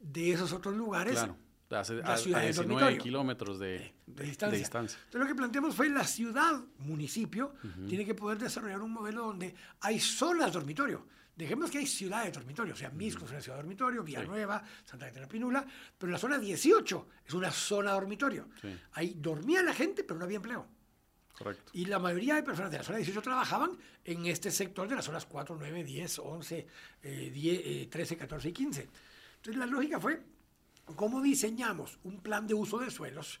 de 0.00 0.32
esos 0.32 0.52
otros 0.52 0.74
lugares. 0.74 1.14
Claro. 1.14 1.36
A, 1.70 1.76
a, 1.76 2.14
a 2.14 2.40
19 2.40 2.98
kilómetros 2.98 3.60
de, 3.60 3.94
de, 4.06 4.24
distancia. 4.24 4.58
Entonces 4.58 5.20
lo 5.20 5.26
que 5.26 5.34
planteamos 5.36 5.76
fue 5.76 5.88
la 5.88 6.04
ciudad, 6.04 6.60
municipio, 6.78 7.54
tiene 7.88 8.04
que 8.04 8.14
poder 8.14 8.38
desarrollar 8.38 8.82
un 8.82 8.92
modelo 8.92 9.26
donde 9.26 9.54
hay 9.80 10.00
zonas 10.00 10.52
dormitorio. 10.52 11.06
Dejemos 11.36 11.70
que 11.70 11.78
hay 11.78 11.86
ciudades 11.86 12.32
dormitorio, 12.32 12.74
o 12.74 12.76
sea, 12.76 12.90
Misco 12.90 13.24
es 13.24 13.30
una 13.30 13.40
ciudad 13.40 13.58
dormitorio, 13.58 14.02
Villanueva, 14.02 14.62
Santa 14.84 15.06
Catarina 15.06 15.28
Pinula, 15.28 15.66
pero 15.96 16.10
la 16.12 16.18
zona 16.18 16.38
18 16.38 17.08
es 17.24 17.34
una 17.34 17.52
zona 17.52 17.92
dormitorio. 17.92 18.48
Ahí 18.92 19.14
dormía 19.16 19.62
la 19.62 19.74
gente, 19.74 20.02
pero 20.02 20.18
no 20.18 20.24
había 20.24 20.36
empleo. 20.36 20.73
Correcto. 21.36 21.72
Y 21.74 21.86
la 21.86 21.98
mayoría 21.98 22.36
de 22.36 22.42
personas 22.42 22.70
de 22.70 22.78
la 22.78 22.84
zona 22.84 22.98
18 22.98 23.20
trabajaban 23.22 23.76
en 24.04 24.26
este 24.26 24.50
sector 24.50 24.88
de 24.88 24.94
las 24.96 25.04
zonas 25.04 25.26
4, 25.26 25.56
9, 25.58 25.84
10, 25.84 26.18
11, 26.20 26.66
10, 27.02 27.90
13, 27.90 28.16
14 28.16 28.48
y 28.48 28.52
15. 28.52 28.88
Entonces 29.36 29.56
la 29.56 29.66
lógica 29.66 29.98
fue 29.98 30.22
cómo 30.96 31.20
diseñamos 31.20 31.98
un 32.04 32.20
plan 32.20 32.46
de 32.46 32.54
uso 32.54 32.78
de 32.78 32.90
suelos 32.90 33.40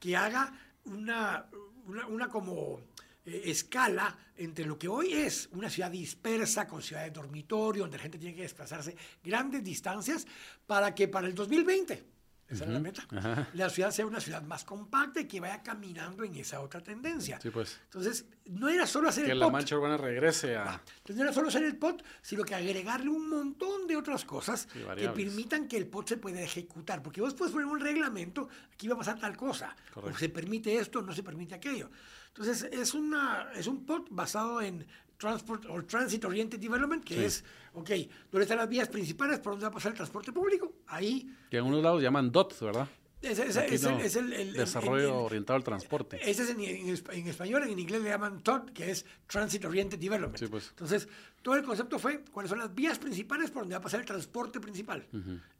que 0.00 0.16
haga 0.16 0.52
una, 0.84 1.46
una, 1.86 2.28
como 2.28 2.80
eh, 3.24 3.42
escala 3.46 4.16
entre 4.36 4.64
lo 4.64 4.78
que 4.78 4.88
hoy 4.88 5.12
es 5.12 5.48
una 5.52 5.70
ciudad 5.70 5.90
dispersa 5.90 6.66
con 6.66 6.82
ciudades 6.82 7.12
de 7.12 7.20
dormitorio, 7.20 7.82
donde 7.82 7.98
la 7.98 8.02
gente 8.02 8.18
tiene 8.18 8.34
que 8.34 8.42
desplazarse 8.42 8.96
grandes 9.22 9.62
distancias, 9.62 10.26
para 10.66 10.94
que 10.94 11.08
para 11.08 11.26
el 11.26 11.34
2020 11.34 12.17
esa 12.48 12.64
es 12.64 12.70
la 12.70 12.80
meta. 12.80 13.06
La 13.52 13.68
ciudad 13.68 13.90
sea 13.90 14.06
una 14.06 14.20
ciudad 14.20 14.42
más 14.42 14.64
compacta 14.64 15.20
y 15.20 15.26
que 15.26 15.38
vaya 15.38 15.62
caminando 15.62 16.24
en 16.24 16.34
esa 16.36 16.60
otra 16.60 16.80
tendencia. 16.80 17.38
Sí, 17.40 17.50
pues. 17.50 17.78
Entonces, 17.84 18.24
no 18.46 18.70
era 18.70 18.86
solo 18.86 19.10
hacer 19.10 19.24
el 19.24 19.30
pot. 19.30 19.34
Que 19.36 19.44
la 19.44 19.50
mancha 19.50 19.76
urbana 19.76 19.96
regrese 19.98 20.56
a... 20.56 20.72
Ah, 20.72 20.82
entonces, 20.98 21.16
no 21.16 21.22
era 21.24 21.32
solo 21.32 21.48
hacer 21.48 21.64
el 21.64 21.76
pot, 21.76 22.02
sino 22.22 22.44
que 22.44 22.54
agregarle 22.54 23.10
un 23.10 23.28
montón 23.28 23.86
de 23.86 23.96
otras 23.96 24.24
cosas 24.24 24.66
que 24.96 25.08
permitan 25.10 25.68
que 25.68 25.76
el 25.76 25.86
pot 25.86 26.08
se 26.08 26.16
pueda 26.16 26.40
ejecutar. 26.40 27.02
Porque 27.02 27.20
vos 27.20 27.34
puedes 27.34 27.52
poner 27.52 27.66
un 27.66 27.80
reglamento, 27.80 28.48
aquí 28.72 28.88
va 28.88 28.94
a 28.94 28.98
pasar 28.98 29.18
tal 29.18 29.36
cosa. 29.36 29.76
O 29.94 30.12
se 30.14 30.30
permite 30.30 30.74
esto, 30.76 31.02
no 31.02 31.12
se 31.12 31.22
permite 31.22 31.54
aquello. 31.54 31.90
Entonces, 32.28 32.68
es, 32.72 32.94
una, 32.94 33.50
es 33.54 33.66
un 33.66 33.84
pot 33.84 34.06
basado 34.10 34.62
en 34.62 34.86
Transport 35.18 35.66
o 35.68 35.82
Transit 35.84 36.24
Oriented 36.24 36.60
Development, 36.60 37.04
que 37.04 37.26
es, 37.26 37.44
ok, 37.74 37.90
¿dónde 38.30 38.42
están 38.44 38.58
las 38.58 38.68
vías 38.68 38.88
principales? 38.88 39.40
¿Por 39.40 39.52
dónde 39.52 39.64
va 39.64 39.70
a 39.70 39.74
pasar 39.74 39.90
el 39.90 39.96
transporte 39.96 40.32
público? 40.32 40.72
Ahí. 40.86 41.28
Que 41.50 41.58
en 41.58 41.64
unos 41.64 41.82
lados 41.82 42.00
llaman 42.00 42.30
DOT, 42.30 42.58
¿verdad? 42.60 42.88
Es, 43.20 44.16
el, 44.16 44.52
desarrollo 44.52 45.24
orientado 45.24 45.56
al 45.56 45.64
transporte. 45.64 46.18
Ese 46.22 46.44
es 46.44 46.50
en, 46.50 47.26
español, 47.26 47.64
en 47.64 47.76
inglés 47.76 48.00
le 48.02 48.10
llaman 48.10 48.40
TOD, 48.42 48.70
que 48.70 48.92
es 48.92 49.04
Transit 49.26 49.64
Oriented 49.64 49.98
Development. 49.98 50.48
Pues. 50.48 50.68
Entonces, 50.70 51.08
todo 51.42 51.56
el 51.56 51.64
concepto 51.64 51.98
fue 51.98 52.22
cuáles 52.30 52.50
son 52.50 52.60
las 52.60 52.72
vías 52.72 52.98
principales 52.98 53.50
por 53.50 53.62
donde 53.62 53.74
va 53.74 53.80
a 53.80 53.82
pasar 53.82 54.00
el 54.00 54.06
transporte 54.06 54.60
principal. 54.60 55.04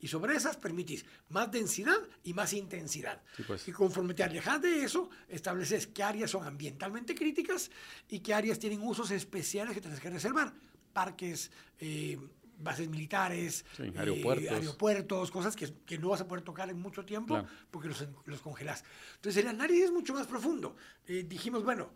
Y 0.00 0.06
sobre 0.06 0.36
esas 0.36 0.56
permitís 0.56 1.04
más 1.30 1.50
densidad 1.50 1.98
y 2.22 2.32
más 2.32 2.52
intensidad. 2.52 3.20
Pues. 3.46 3.66
Y 3.66 3.72
conforme 3.72 4.14
te 4.14 4.22
alejas 4.22 4.62
de 4.62 4.84
eso, 4.84 5.10
estableces 5.28 5.88
qué 5.88 6.04
áreas 6.04 6.30
son 6.30 6.46
ambientalmente 6.46 7.14
críticas 7.14 7.72
y 8.08 8.20
qué 8.20 8.34
áreas 8.34 8.60
tienen 8.60 8.82
usos 8.82 9.10
especiales 9.10 9.74
que 9.74 9.80
tienes 9.80 9.98
que 9.98 10.10
reservar. 10.10 10.52
Parques, 10.92 11.50
eh, 11.80 12.18
bases 12.58 12.88
militares, 12.88 13.64
eh, 13.78 13.92
aeropuertos. 13.96 15.30
cosas 15.30 15.56
que, 15.56 15.98
no 15.98 16.10
vas 16.10 16.20
a 16.20 16.28
poder 16.28 16.44
tocar 16.44 16.68
en 16.70 16.78
mucho 16.78 17.04
tiempo 17.04 17.44
porque 17.70 17.88
los, 17.88 18.06
los, 18.26 18.40
congelas. 18.40 18.84
Entonces 19.16 19.42
el 19.42 19.48
análisis 19.48 19.86
es 19.86 19.92
mucho 19.92 20.14
más 20.14 20.26
profundo. 20.26 20.76
Eh, 21.06 21.24
dijimos, 21.28 21.64
bueno, 21.64 21.90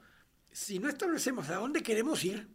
si 0.51 0.79
no 0.79 0.89
establecemos 0.89 1.49
a 1.51 1.57
dónde 1.57 1.83
queremos 1.83 2.25
ir, 2.25 2.49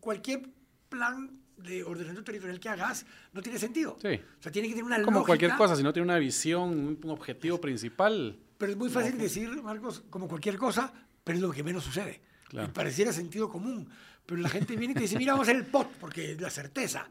cualquier 0.00 0.48
plan 0.88 1.40
de 1.56 1.82
ordenamiento 1.82 2.24
territorial 2.24 2.60
que 2.60 2.68
hagas 2.68 3.04
no 3.32 3.42
tiene 3.42 3.58
sentido. 3.58 3.96
Sí. 4.00 4.20
O 4.38 4.42
sea, 4.42 4.52
tiene 4.52 4.68
que 4.68 4.74
tener 4.74 4.84
una 4.84 5.02
Como 5.02 5.24
cualquier 5.24 5.56
cosa, 5.56 5.76
si 5.76 5.82
no 5.82 5.92
tiene 5.92 6.04
una 6.04 6.18
visión, 6.18 6.98
un 7.02 7.10
objetivo 7.10 7.60
principal. 7.60 8.38
Pero 8.56 8.72
es 8.72 8.78
muy 8.78 8.90
fácil 8.90 9.18
decir, 9.18 9.48
Marcos, 9.62 10.04
como 10.10 10.28
cualquier 10.28 10.56
cosa, 10.56 10.92
pero 11.24 11.36
es 11.36 11.42
lo 11.42 11.52
que 11.52 11.62
menos 11.62 11.84
sucede. 11.84 12.20
Y 12.52 12.66
pareciera 12.68 13.12
sentido 13.12 13.48
común. 13.48 13.88
Pero 14.28 14.42
la 14.42 14.50
gente 14.50 14.76
viene 14.76 14.92
y 14.92 14.94
te 14.94 15.00
dice, 15.00 15.16
mira, 15.16 15.32
vamos 15.32 15.48
a 15.48 15.50
hacer 15.52 15.62
el 15.64 15.66
pot, 15.70 15.90
porque 15.98 16.32
es 16.32 16.40
la 16.40 16.50
certeza. 16.50 17.08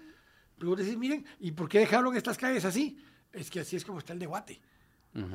Luego 0.60 0.76
te 0.76 0.84
dices, 0.84 1.00
miren, 1.00 1.26
¿y 1.40 1.52
por 1.52 1.68
qué 1.68 1.80
dejaron 1.80 2.16
estas 2.16 2.38
calles 2.38 2.64
así? 2.64 2.96
Es 3.34 3.50
que 3.50 3.62
así 3.62 3.76
es 3.76 3.84
como 3.84 3.98
está 3.98 4.14
el 4.14 4.20
de 4.20 4.28
Guate. 4.28 4.62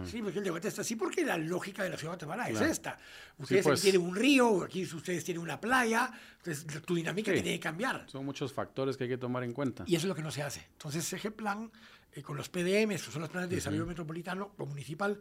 Sí, 0.04 0.22
porque 0.22 0.38
el 0.38 0.44
debate 0.44 0.68
está 0.68 0.82
así 0.82 0.94
porque 0.94 1.24
la 1.24 1.36
lógica 1.36 1.82
de 1.82 1.90
la 1.90 1.96
ciudad 1.96 2.16
de 2.16 2.24
Guatemala 2.24 2.48
es 2.48 2.60
esta. 2.60 2.96
Ustedes 3.36 3.64
pues. 3.64 3.80
tienen 3.82 4.00
un 4.00 4.14
río, 4.14 4.62
aquí 4.62 4.84
ustedes 4.84 5.24
tienen 5.24 5.42
una 5.42 5.60
playa, 5.60 6.08
entonces 6.36 6.82
tu 6.82 6.94
dinámica 6.94 7.32
Sí. 7.32 7.42
tiene 7.42 7.58
que 7.58 7.60
cambiar. 7.60 8.08
Son 8.08 8.24
muchos 8.24 8.52
factores 8.52 8.96
que 8.96 9.04
hay 9.04 9.10
que 9.10 9.18
tomar 9.18 9.42
en 9.42 9.52
cuenta. 9.52 9.82
Y 9.88 9.96
eso 9.96 10.06
es 10.06 10.08
lo 10.10 10.14
que 10.14 10.22
no 10.22 10.30
se 10.30 10.40
hace. 10.42 10.64
Entonces, 10.70 11.12
ese 11.12 11.30
plan, 11.32 11.68
eh, 12.12 12.22
con 12.22 12.36
los 12.36 12.48
PDMs, 12.48 13.02
que 13.02 13.10
son 13.10 13.22
los 13.22 13.30
planes 13.30 13.50
de 13.50 13.56
desarrollo 13.56 13.84
metropolitano 13.84 14.54
o 14.56 14.66
municipal, 14.66 15.20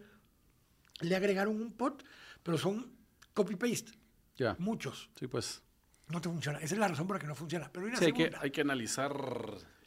le 1.00 1.16
agregaron 1.16 1.60
un 1.60 1.74
pot, 1.74 2.04
pero 2.44 2.60
son 2.60 2.92
copy-paste. 3.34 3.94
Ya. 4.38 4.56
Muchos. 4.60 5.10
Sí, 5.20 5.26
pues. 5.26 5.64
No 6.12 6.22
te 6.22 6.30
funciona. 6.30 6.60
Esa 6.60 6.76
es 6.76 6.80
la 6.80 6.88
razón 6.88 7.08
por 7.08 7.16
la 7.16 7.22
que 7.22 7.28
no 7.28 7.36
funciona. 7.36 7.70
Pero 7.72 7.86
hay 7.86 7.90
una 7.92 8.00
Sí, 8.00 8.06
hay 8.06 8.14
que, 8.14 8.32
hay 8.40 8.52
que 8.52 8.62
analizar 8.62 9.14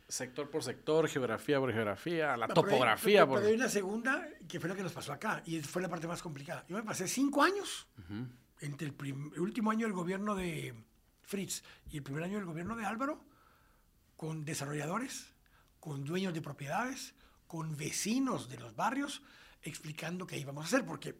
sector 0.09 0.50
por 0.50 0.62
sector, 0.62 1.09
geografía 1.09 1.59
por 1.59 1.73
geografía, 1.73 2.37
la 2.37 2.47
No, 2.47 2.54
pero 2.54 2.66
hay- 2.66 2.73
topografía. 2.73 3.21
Pero, 3.21 3.26
por... 3.28 3.38
pero 3.38 3.49
hay 3.49 3.54
una 3.57 3.69
segunda 3.69 4.28
que 4.49 4.61
fue 4.61 4.69
la 4.69 4.75
que 4.76 4.83
nos 4.83 4.93
pasó 4.93 5.12
acá 5.12 5.43
y 5.47 5.61
fue 5.61 5.83
la 5.83 5.88
parte 5.88 6.07
más 6.07 6.23
complicada. 6.23 6.64
Yo 6.69 6.76
me 6.76 6.83
pasé 6.83 7.09
cinco 7.09 7.43
años 7.43 7.87
entre 8.61 8.88
el, 8.88 8.95
el 9.35 9.40
último 9.40 9.71
año 9.71 9.87
del 9.87 9.95
gobierno 9.95 10.35
de 10.35 10.75
Fritz 11.23 11.62
y 11.90 11.97
el 11.99 12.02
primer 12.02 12.23
año 12.25 12.37
del 12.37 12.45
gobierno 12.47 12.76
de 12.76 12.85
Álvaro 12.85 13.25
con 14.16 14.45
desarrolladores, 14.45 15.33
con 15.81 16.04
dueños 16.04 16.33
de 16.35 16.40
propiedades, 16.43 17.14
con 17.47 17.76
vecinos 17.76 18.49
de 18.49 18.59
los 18.59 18.76
barrios 18.76 19.23
explicando 19.62 20.26
qué 20.26 20.38
íbamos 20.38 20.64
a 20.64 20.66
hacer 20.69 20.85
porque 20.87 21.16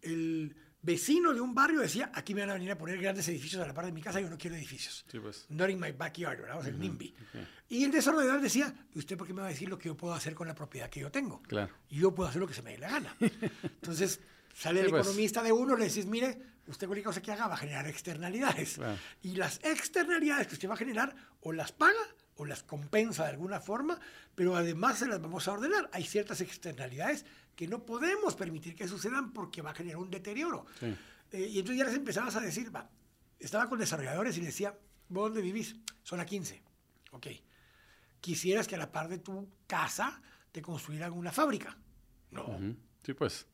el 0.00 0.56
vecino 0.82 1.32
de 1.32 1.40
un 1.40 1.54
barrio 1.54 1.80
decía 1.80 2.10
aquí 2.14 2.34
me 2.34 2.40
van 2.42 2.50
a 2.50 2.54
venir 2.54 2.72
a 2.72 2.76
poner 2.78 2.98
grandes 3.00 3.26
edificios 3.28 3.62
a 3.62 3.66
la 3.66 3.72
par 3.72 3.86
de 3.86 3.92
mi 3.92 4.02
casa 4.02 4.20
yo 4.20 4.28
no 4.28 4.36
quiero 4.36 4.56
edificios 4.56 5.04
Sí, 5.10 5.18
pues. 5.20 5.46
not 5.48 5.70
in 5.70 5.78
my 5.80 5.92
backyard, 5.92 6.40
¿verdad? 6.40 6.58
O 6.58 6.62
sea, 6.62 6.70
el 6.70 6.78
NIMBY. 6.80 7.14
Y 7.68 7.84
el 7.84 7.90
desarrollador 7.90 8.40
decía, 8.40 8.74
¿y 8.94 8.98
usted 8.98 9.16
por 9.16 9.26
qué 9.26 9.32
me 9.32 9.40
va 9.40 9.46
a 9.46 9.50
decir 9.50 9.68
lo 9.68 9.78
que 9.78 9.88
yo 9.88 9.96
puedo 9.96 10.12
hacer 10.14 10.34
con 10.34 10.46
la 10.48 10.54
propiedad 10.54 10.90
que 10.90 11.00
yo 11.00 11.10
tengo? 11.10 11.40
Claro. 11.42 11.72
Y 11.88 12.00
yo 12.00 12.14
puedo 12.14 12.28
hacer 12.28 12.40
lo 12.40 12.46
que 12.46 12.54
se 12.54 12.62
me 12.62 12.72
dé 12.72 12.78
la 12.78 12.90
gana. 12.90 13.16
Entonces, 13.62 14.20
sale 14.54 14.80
Sí, 14.80 14.84
el 14.86 14.90
pues. 14.90 15.02
economista 15.06 15.42
de 15.42 15.52
uno, 15.52 15.76
le 15.76 15.86
decís, 15.88 16.04
mire, 16.04 16.38
usted 16.66 16.86
cualquier 16.86 17.06
cosa 17.06 17.22
que 17.22 17.32
haga 17.32 17.46
va 17.48 17.54
a 17.54 17.58
generar 17.58 17.86
externalidades. 17.86 18.74
Claro. 18.74 18.98
Y 19.22 19.36
las 19.36 19.60
externalidades 19.62 20.48
que 20.48 20.54
usted 20.54 20.68
va 20.68 20.74
a 20.74 20.78
generar, 20.78 21.14
o 21.40 21.52
las 21.52 21.72
paga 21.72 21.94
o 22.36 22.44
las 22.44 22.62
compensa 22.62 23.24
de 23.24 23.30
alguna 23.30 23.60
forma, 23.60 23.98
pero 24.34 24.56
además 24.56 24.98
se 24.98 25.06
las 25.06 25.20
vamos 25.20 25.46
a 25.48 25.52
ordenar. 25.52 25.88
Hay 25.92 26.04
ciertas 26.04 26.40
externalidades 26.40 27.24
que 27.56 27.66
no 27.68 27.84
podemos 27.84 28.34
permitir 28.34 28.74
que 28.74 28.88
sucedan 28.88 29.32
porque 29.32 29.62
va 29.62 29.70
a 29.70 29.74
generar 29.74 29.98
un 29.98 30.10
deterioro. 30.10 30.66
Sí. 30.78 30.94
Eh, 31.32 31.48
y 31.48 31.58
entonces 31.58 31.78
ya 31.78 31.84
les 31.84 31.94
empezabas 31.94 32.36
a 32.36 32.40
decir, 32.40 32.74
va, 32.74 32.88
estaba 33.38 33.68
con 33.68 33.78
desarrolladores 33.78 34.36
y 34.36 34.40
les 34.40 34.48
decía, 34.48 34.78
¿vos 35.08 35.24
dónde 35.24 35.42
vivís? 35.42 35.76
Zona 36.04 36.24
15. 36.24 36.62
Ok. 37.12 37.26
Quisieras 38.20 38.68
que 38.68 38.76
a 38.76 38.78
la 38.78 38.92
par 38.92 39.08
de 39.08 39.18
tu 39.18 39.48
casa 39.66 40.22
te 40.52 40.62
construyeran 40.62 41.12
una 41.12 41.32
fábrica. 41.32 41.76
No. 42.30 42.58
Sí, 43.04 43.14
pues. 43.14 43.46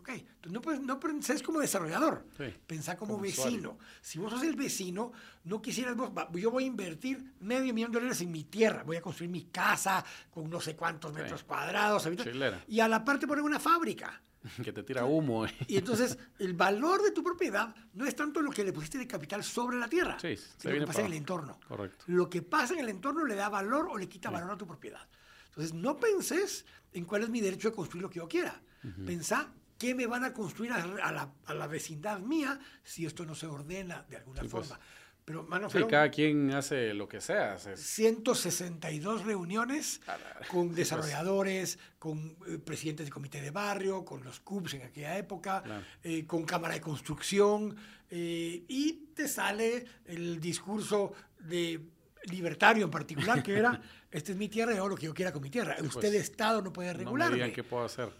Ok. 0.00 0.08
Entonces 0.08 0.52
no, 0.52 0.60
puedes, 0.62 0.80
no 0.80 0.98
pensés 0.98 1.42
como 1.42 1.60
desarrollador. 1.60 2.24
Sí, 2.36 2.44
Pensá 2.66 2.96
como, 2.96 3.12
como 3.12 3.22
vecino. 3.22 3.78
Si 4.00 4.18
vos 4.18 4.32
sos 4.32 4.42
el 4.42 4.56
vecino, 4.56 5.12
no 5.44 5.60
quisieras 5.60 5.94
vos, 5.96 6.10
yo 6.34 6.50
voy 6.50 6.64
a 6.64 6.66
invertir 6.66 7.34
medio 7.40 7.72
millón 7.74 7.92
de 7.92 7.98
dólares 7.98 8.20
en 8.22 8.30
mi 8.30 8.44
tierra. 8.44 8.82
Voy 8.82 8.96
a 8.96 9.02
construir 9.02 9.30
mi 9.30 9.44
casa 9.44 10.04
con 10.30 10.48
no 10.48 10.60
sé 10.60 10.74
cuántos 10.74 11.12
metros 11.12 11.44
cuadrados. 11.44 12.08
Chilera. 12.16 12.64
Y 12.66 12.80
a 12.80 12.88
la 12.88 13.04
parte 13.04 13.26
poner 13.26 13.44
una 13.44 13.58
fábrica. 13.60 14.20
Que 14.64 14.72
te 14.72 14.82
tira 14.82 15.04
humo. 15.04 15.44
eh. 15.44 15.54
Y 15.68 15.76
entonces 15.76 16.16
el 16.38 16.54
valor 16.54 17.02
de 17.02 17.10
tu 17.10 17.22
propiedad 17.22 17.74
no 17.92 18.06
es 18.06 18.16
tanto 18.16 18.40
lo 18.40 18.50
que 18.50 18.64
le 18.64 18.72
pusiste 18.72 18.96
de 18.96 19.06
capital 19.06 19.44
sobre 19.44 19.76
la 19.78 19.86
tierra, 19.86 20.16
Sí, 20.18 20.34
sino 20.56 20.72
lo 20.74 20.80
que 20.80 20.86
pasa 20.86 21.00
en 21.00 21.06
el 21.08 21.12
entorno. 21.12 21.60
Correcto. 21.68 22.04
Lo 22.08 22.30
que 22.30 22.40
pasa 22.40 22.72
en 22.72 22.80
el 22.80 22.88
entorno 22.88 23.26
le 23.26 23.34
da 23.34 23.50
valor 23.50 23.88
o 23.90 23.98
le 23.98 24.08
quita 24.08 24.30
valor 24.30 24.50
a 24.52 24.56
tu 24.56 24.66
propiedad. 24.66 25.06
Entonces 25.48 25.74
no 25.74 25.98
penses 25.98 26.64
en 26.94 27.04
cuál 27.04 27.24
es 27.24 27.28
mi 27.28 27.42
derecho 27.42 27.68
de 27.68 27.74
construir 27.76 28.02
lo 28.02 28.08
que 28.08 28.16
yo 28.20 28.28
quiera. 28.28 28.62
Pensá 29.04 29.52
qué 29.80 29.94
me 29.94 30.06
van 30.06 30.22
a 30.24 30.32
construir 30.34 30.70
a, 30.72 30.76
a 30.84 31.10
la, 31.10 31.32
a 31.46 31.54
la 31.54 31.66
vecindad 31.66 32.18
mía 32.20 32.60
si 32.84 33.06
esto 33.06 33.24
no 33.24 33.34
se 33.34 33.46
ordena 33.46 34.04
de 34.10 34.18
alguna 34.18 34.42
Sí, 34.42 34.48
pues. 34.48 34.68
forma. 34.68 34.80
Pero, 35.24 35.42
mano, 35.44 35.70
Sí, 35.70 35.78
cada 35.88 36.10
quien 36.10 36.50
hace 36.52 36.92
lo 36.92 37.08
que 37.08 37.20
sea. 37.20 37.56
se- 37.58 37.76
162 37.76 39.24
reuniones 39.24 40.00
la- 40.06 40.18
con 40.48 40.66
pues. 40.68 40.76
desarrolladores, 40.76 41.78
con 41.98 42.36
eh, 42.46 42.58
presidentes 42.58 43.06
de 43.06 43.12
comité 43.12 43.40
de 43.40 43.50
barrio, 43.50 44.04
con 44.04 44.22
los 44.24 44.40
CUBs 44.40 44.74
en 44.74 44.82
aquella 44.82 45.16
época, 45.16 45.62
Claro. 45.62 45.84
eh, 46.02 46.26
con 46.26 46.44
cámara 46.44 46.74
de 46.74 46.80
construcción, 46.80 47.74
eh, 48.10 48.64
y 48.68 48.92
te 49.14 49.28
sale 49.28 49.84
el 50.06 50.40
discurso 50.40 51.12
de 51.38 51.80
libertario 52.24 52.84
en 52.84 52.90
particular, 52.90 53.42
que 53.42 53.56
era, 53.56 53.80
esta 54.10 54.32
es 54.32 54.36
mi 54.38 54.48
tierra 54.48 54.74
y 54.74 54.76
hago 54.76 54.88
lo 54.90 54.96
que 54.96 55.06
yo 55.06 55.14
quiera 55.14 55.32
con 55.32 55.42
mi 55.42 55.48
tierra. 55.50 55.76
Usted, 55.80 56.10
pues, 56.10 56.14
Estado, 56.14 56.60
no 56.60 56.72
puede 56.72 56.88
No 56.92 56.98
me 56.98 57.04
regularme. 57.04 57.34
digan 57.36 57.52
qué 57.52 57.62
puedo 57.64 57.84
hacer. 57.84 58.10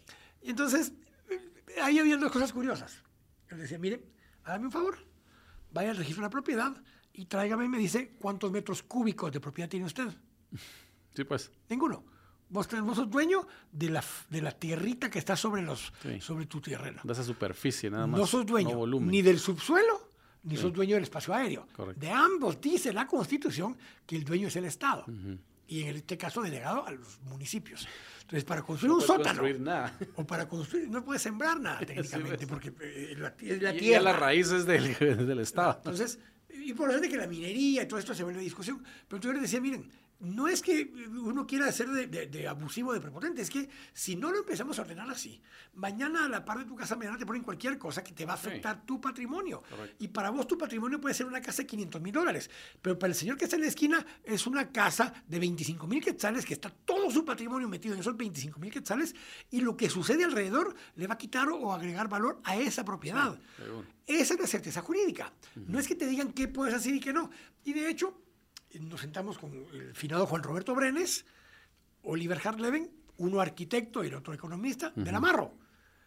Y 0.43 0.51
entonces, 0.51 0.93
ahí 1.83 1.99
había 1.99 2.17
dos 2.17 2.31
cosas 2.33 2.53
curiosas. 2.53 3.03
Él 3.49 3.59
decía, 3.59 3.79
mire, 3.79 4.05
hágame 4.45 4.67
un 4.67 4.73
favor, 4.73 4.99
vaya 5.73 5.91
al 5.91 5.97
registro 5.97 6.23
de 6.23 6.27
la 6.27 6.31
propiedad 6.31 6.77
y 7.13 7.25
tráigame 7.27 7.65
y 7.65 7.69
me 7.69 7.79
dice 7.79 8.17
cuántos 8.19 8.51
metros 8.51 8.83
cúbicos 8.83 9.33
de 9.33 9.41
propiedad 9.41 9.69
tiene 9.69 9.87
usted. 9.87 10.09
Sí, 11.13 11.25
pues. 11.25 11.51
Ninguno. 11.69 12.05
Vos, 12.49 12.69
vos 12.85 12.97
sos 12.97 13.11
dueño 13.11 13.45
de 13.73 13.91
la, 13.91 14.03
de 14.29 14.41
la 14.41 14.53
tierrita 14.53 15.11
que 15.11 15.19
está 15.19 15.35
sobre, 15.35 15.61
los, 15.61 15.93
Sí. 16.03 16.21
sobre 16.21 16.47
tu 16.47 16.61
terreno. 16.61 17.01
De 17.03 17.13
esa 17.13 17.25
superficie 17.25 17.91
nada 17.91 18.07
más. 18.07 18.21
No 18.21 18.27
sos 18.29 18.47
dueño 18.47 18.87
No 18.87 19.01
ni 19.01 19.21
del 19.21 19.41
subsuelo, 19.41 20.09
ni 20.45 20.57
sos 20.57 20.73
dueño 20.73 20.95
del 20.95 21.03
espacio 21.03 21.35
aéreo. 21.35 21.67
Correcto. 21.75 22.01
De 22.01 22.11
ambos 22.13 22.61
dice 22.61 22.93
la 22.93 23.09
Constitución 23.09 23.77
que 24.07 24.15
el 24.15 24.23
dueño 24.25 24.47
es 24.47 24.55
el 24.55 24.67
Estado. 24.67 25.05
Y 25.71 25.83
en 25.85 25.97
este 25.97 26.19
caso 26.19 26.43
delegado 26.43 26.85
a 26.87 26.91
los 26.91 27.21
municipios. 27.23 27.87
Entonces, 28.23 28.45
para 28.45 28.63
construir 28.63 28.91
No 28.91 28.97
un 28.97 29.01
sótano 29.03 29.25
construir 29.25 29.61
nada. 29.61 29.97
o 30.17 30.27
para 30.27 30.49
construir, 30.49 30.89
no 30.89 31.05
puedes 31.05 31.23
sembrar 31.23 31.61
nada 31.61 31.79
técnicamente, 31.81 32.37
ves. 32.39 32.47
porque 32.47 32.73
eh, 32.81 33.15
la, 33.17 33.35
es 33.41 33.63
la 33.63 33.73
Y- 33.73 33.77
y 33.77 33.79
tierra. 33.81 34.01
a 34.01 34.13
las 34.13 34.19
raíces 34.21 34.67
del, 34.67 34.95
del 35.27 35.39
Estado. 35.41 35.75
Entonces, 35.79 36.19
y 36.49 36.73
por 36.75 36.91
eso 36.91 37.01
de 37.01 37.09
que 37.09 37.17
la 37.17 37.27
minería 37.27 37.83
y 37.85 37.87
todo 37.89 37.99
esto 38.01 38.15
se 38.15 38.25
vuelve 38.25 38.41
discusión. 38.41 38.83
Pero 39.09 39.21
yo 39.23 39.33
les 39.33 39.43
decía, 39.43 39.61
miren, 39.61 39.89
no 40.21 40.49
es 40.49 40.61
que 40.63 40.93
uno 41.11 41.47
quiera 41.47 41.71
ser 41.73 41.89
de, 41.91 42.07
de- 42.07 42.27
de 42.27 42.47
abusivo, 42.49 42.93
de 42.93 43.01
prepotente, 43.01 43.41
es 43.43 43.51
que 43.51 43.69
si 43.93 44.17
no 44.17 44.31
lo 44.31 44.39
empezamos 44.41 44.79
a 44.79 44.83
ordenar 44.83 45.09
así, 45.11 45.41
mañana 45.75 46.27
a 46.27 46.29
la 46.29 46.45
par 46.45 46.59
de 46.59 46.65
tu 46.67 46.77
casa, 46.77 46.95
mañana 46.97 47.17
te 47.19 47.25
ponen 47.27 47.43
cualquier 47.43 47.79
cosa 47.79 48.05
que 48.05 48.13
te 48.13 48.25
va 48.27 48.33
a 48.33 48.37
afectar 48.37 48.85
tu 48.85 49.01
patrimonio. 49.01 49.63
Correcto. 49.69 49.97
Y 49.99 50.09
para 50.09 50.31
vos 50.31 50.47
tu 50.47 50.59
patrimonio 50.59 51.01
puede 51.01 51.15
ser 51.15 51.27
una 51.27 51.41
casa 51.41 51.63
de 51.63 51.67
500 51.67 52.01
mil 52.03 52.13
dólares, 52.13 52.51
pero 52.83 52.99
para 52.99 53.11
el 53.13 53.15
señor 53.17 53.37
que 53.37 53.45
está 53.45 53.57
en 53.57 53.63
la 53.63 53.69
esquina 53.69 54.05
es 54.25 54.47
una 54.47 54.71
casa 54.71 55.13
de 55.27 55.39
25 55.39 55.87
mil 55.87 56.03
quetzales, 56.03 56.45
que 56.45 56.55
está 56.55 56.71
todo 56.71 57.11
su 57.11 57.25
patrimonio 57.25 57.69
metido 57.69 57.95
en 57.95 58.01
esos 58.01 58.17
25 58.17 58.59
mil 58.61 58.71
quetzales, 58.73 59.15
y 59.51 59.61
lo 59.63 59.77
que 59.77 59.89
sucede 59.89 60.25
alrededor 60.25 60.75
le 60.97 61.07
va 61.07 61.15
a 61.15 61.19
quitar 61.19 61.49
o 61.49 61.73
agregar 61.73 62.09
valor 62.09 62.41
a 62.45 62.57
esa 62.57 62.85
propiedad. 62.85 63.39
Esa 64.07 64.35
es 64.35 64.41
la 64.41 64.47
certeza 64.47 64.83
jurídica. 64.83 65.33
No 65.57 65.79
es 65.79 65.87
que 65.89 65.95
te 65.95 66.07
digan 66.07 66.33
qué 66.33 66.49
puedes 66.49 66.75
hacer 66.75 66.95
y 66.95 67.01
qué 67.01 67.13
no. 67.13 67.31
Y 67.65 67.73
de 67.73 67.89
hecho, 67.89 68.21
nos 68.79 69.01
sentamos 69.01 69.39
con 69.39 69.53
el 69.73 69.95
finado 69.95 70.27
Juan 70.27 70.43
Roberto 70.43 70.75
Brenes, 70.75 71.25
Oliver 72.03 72.41
Hartleven, 72.43 72.91
uno 73.17 73.41
arquitecto 73.41 74.05
y 74.05 74.09
el 74.09 74.15
otro 74.15 74.33
economista, 74.33 74.93
de 74.95 75.13
la 75.13 75.21
Marro. 75.21 75.55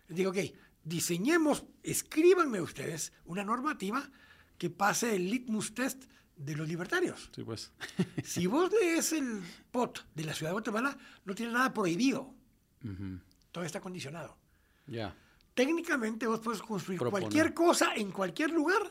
Les 0.07 0.17
digo, 0.17 0.31
ok, 0.31 0.37
diseñemos, 0.83 1.65
escríbanme 1.83 2.61
ustedes 2.61 3.13
una 3.25 3.43
normativa 3.43 4.09
que 4.57 4.69
pase 4.69 5.15
el 5.15 5.29
litmus 5.29 5.73
test 5.73 6.05
de 6.35 6.55
los 6.55 6.67
libertarios. 6.67 7.29
Sí, 7.35 7.43
pues. 7.43 7.71
Si 8.23 8.47
vos 8.47 8.71
lees 8.71 9.13
el 9.13 9.41
POT 9.71 10.05
de 10.15 10.23
la 10.23 10.33
ciudad 10.33 10.51
de 10.51 10.53
Guatemala, 10.53 10.97
no 11.25 11.35
tiene 11.35 11.53
nada 11.53 11.73
prohibido. 11.73 12.33
Ujú. 12.83 13.19
Todo 13.51 13.63
está 13.63 13.79
condicionado. 13.79 14.37
Ya. 14.87 15.15
Técnicamente 15.53 16.25
vos 16.25 16.39
puedes 16.39 16.61
construir 16.61 16.99
cualquier 16.99 17.53
cosa 17.53 17.93
en 17.95 18.11
cualquier 18.11 18.51
lugar, 18.51 18.81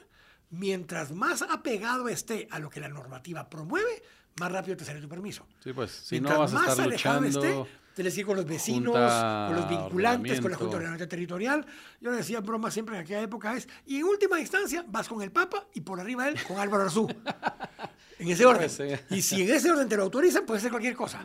mientras 0.52 1.12
más 1.12 1.42
apegado 1.42 2.08
esté 2.08 2.46
a 2.50 2.58
lo 2.58 2.70
que 2.70 2.78
la 2.78 2.88
normativa 2.88 3.48
promueve, 3.48 4.02
más 4.38 4.52
rápido 4.52 4.76
te 4.76 4.84
sale 4.84 5.00
tu 5.00 5.08
permiso. 5.08 5.46
Sí, 5.62 5.72
pues. 5.72 5.90
Si 5.90 6.14
mientras 6.14 6.36
no 6.36 6.40
vas 6.40 6.52
a 6.52 6.54
más 6.54 6.68
estar 6.70 6.84
alejado 6.86 7.20
luchando. 7.20 7.64
esté, 7.64 7.70
tenés 7.94 8.14
que 8.14 8.20
ir 8.20 8.26
con 8.26 8.36
los 8.36 8.46
vecinos, 8.46 8.94
con 8.94 9.56
los 9.56 9.68
vinculantes, 9.68 10.40
con 10.40 10.50
la 10.50 10.56
Junta 10.56 10.72
de 10.72 10.76
Ordenamiento 10.76 11.08
Territorial. 11.08 11.66
Yo 12.00 12.10
le 12.10 12.18
decía 12.18 12.38
en 12.38 12.46
broma 12.46 12.70
siempre 12.70 12.94
en 12.94 13.02
aquella 13.02 13.22
época 13.22 13.56
es, 13.56 13.68
y 13.86 13.96
en 13.96 14.04
última 14.04 14.38
instancia 14.38 14.84
vas 14.86 15.08
con 15.08 15.22
el 15.22 15.32
Papa 15.32 15.66
y 15.74 15.80
por 15.80 15.98
arriba 16.00 16.24
de 16.24 16.32
él 16.32 16.44
con 16.46 16.58
Álvaro 16.58 16.84
Arzú. 16.84 17.08
en 18.18 18.28
ese 18.28 18.46
orden. 18.46 18.70
Y 19.10 19.22
si 19.22 19.42
en 19.42 19.50
ese 19.54 19.70
orden 19.70 19.88
te 19.88 19.96
lo 19.96 20.04
autorizan, 20.04 20.44
puede 20.46 20.60
ser 20.60 20.70
cualquier 20.70 20.94
cosa. 20.94 21.24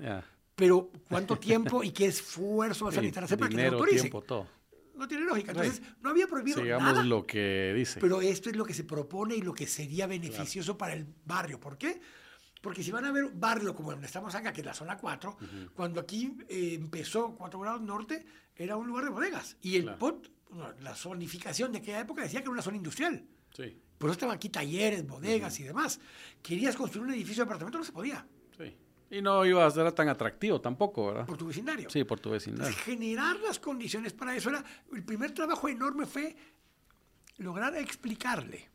Pero 0.56 0.90
¿cuánto 1.08 1.38
tiempo 1.38 1.84
y 1.84 1.92
qué 1.92 2.08
esfuerzo 2.08 2.86
vas 2.86 2.98
a 2.98 3.02
necesitar 3.02 3.26
hacer 3.26 3.38
para 3.38 3.50
que 3.50 3.58
te 3.58 3.70
lo 3.70 3.74
autoricen? 3.74 4.02
tiempo, 4.04 4.22
todo. 4.24 4.48
No 4.98 5.08
tiene 5.08 5.26
lógica. 5.26 5.52
Entonces, 5.52 5.82
no 6.02 6.10
había 6.10 6.28
prohibido 6.28 6.62
Sigamos 6.62 6.84
nada. 6.94 7.04
lo 7.04 7.26
que 7.26 7.74
dice. 7.76 8.00
Pero 8.00 8.22
esto 8.22 8.50
es 8.50 8.56
lo 8.56 8.66
que 8.66 8.74
se 8.74 8.84
propone 8.84 9.36
y 9.36 9.42
lo 9.42 9.54
que 9.54 9.68
sería 9.68 10.08
beneficioso 10.08 10.78
para 10.78 10.94
el 10.94 11.06
barrio. 11.26 11.60
¿Por 11.60 11.78
qué? 11.78 12.00
Porque 12.62 12.84
si 12.84 12.92
van 12.92 13.06
a 13.06 13.12
ver 13.12 13.24
un 13.26 13.40
barrio 13.40 13.76
como 13.76 13.92
donde 13.92 14.08
estamos 14.08 14.34
acá, 14.36 14.52
que 14.52 14.62
es 14.62 14.66
la 14.66 14.74
zona 14.74 14.98
4, 14.98 15.38
cuando 15.76 16.00
aquí 16.02 16.36
eh, 16.50 16.74
empezó 16.74 17.36
4 17.36 17.60
grados 17.60 17.82
norte, 17.82 18.26
era 18.56 18.76
un 18.76 18.88
lugar 18.88 19.06
de 19.06 19.12
bodegas. 19.12 19.56
Y 19.62 19.76
el 19.78 19.84
Claro. 19.84 20.00
POT, 20.00 20.32
la 20.82 20.96
zonificación 20.96 21.72
de 21.72 21.78
aquella 21.80 22.00
época 22.02 22.24
decía 22.24 22.40
que 22.40 22.46
era 22.46 22.52
una 22.52 22.62
zona 22.64 22.78
industrial. 22.78 23.24
Sí, 23.56 23.78
Por 23.98 24.10
eso 24.10 24.14
estaban 24.14 24.36
aquí 24.36 24.50
talleres, 24.50 25.06
bodegas 25.08 25.60
y 25.60 25.64
demás. 25.64 26.00
Querías 26.42 26.76
construir 26.76 27.08
un 27.08 27.14
edificio 27.14 27.44
de 27.44 27.48
apartamento, 27.48 27.78
no 27.78 27.84
se 27.84 27.92
podía. 27.92 28.26
sí. 28.58 28.76
Y 29.10 29.22
no 29.22 29.46
iba 29.46 29.66
a 29.66 29.72
ser 29.72 29.92
tan 29.94 30.10
atractivo 30.10 30.60
tampoco, 30.60 31.08
¿verdad? 31.08 31.26
Por 31.26 31.38
tu 31.38 31.48
vecindario. 31.48 31.90
Sí, 31.90 32.04
por 32.04 32.20
tu 32.20 32.30
vecindario. 32.32 32.68
Entonces, 32.68 32.84
generar 32.84 33.38
las 33.40 33.58
condiciones 33.60 34.12
para 34.14 34.36
eso 34.36 34.50
era. 34.50 34.64
El 34.94 35.04
primer 35.04 35.32
trabajo 35.32 35.70
enorme 35.70 36.06
fue 36.06 36.36
lograr 37.38 37.76
explicarle 37.76 38.70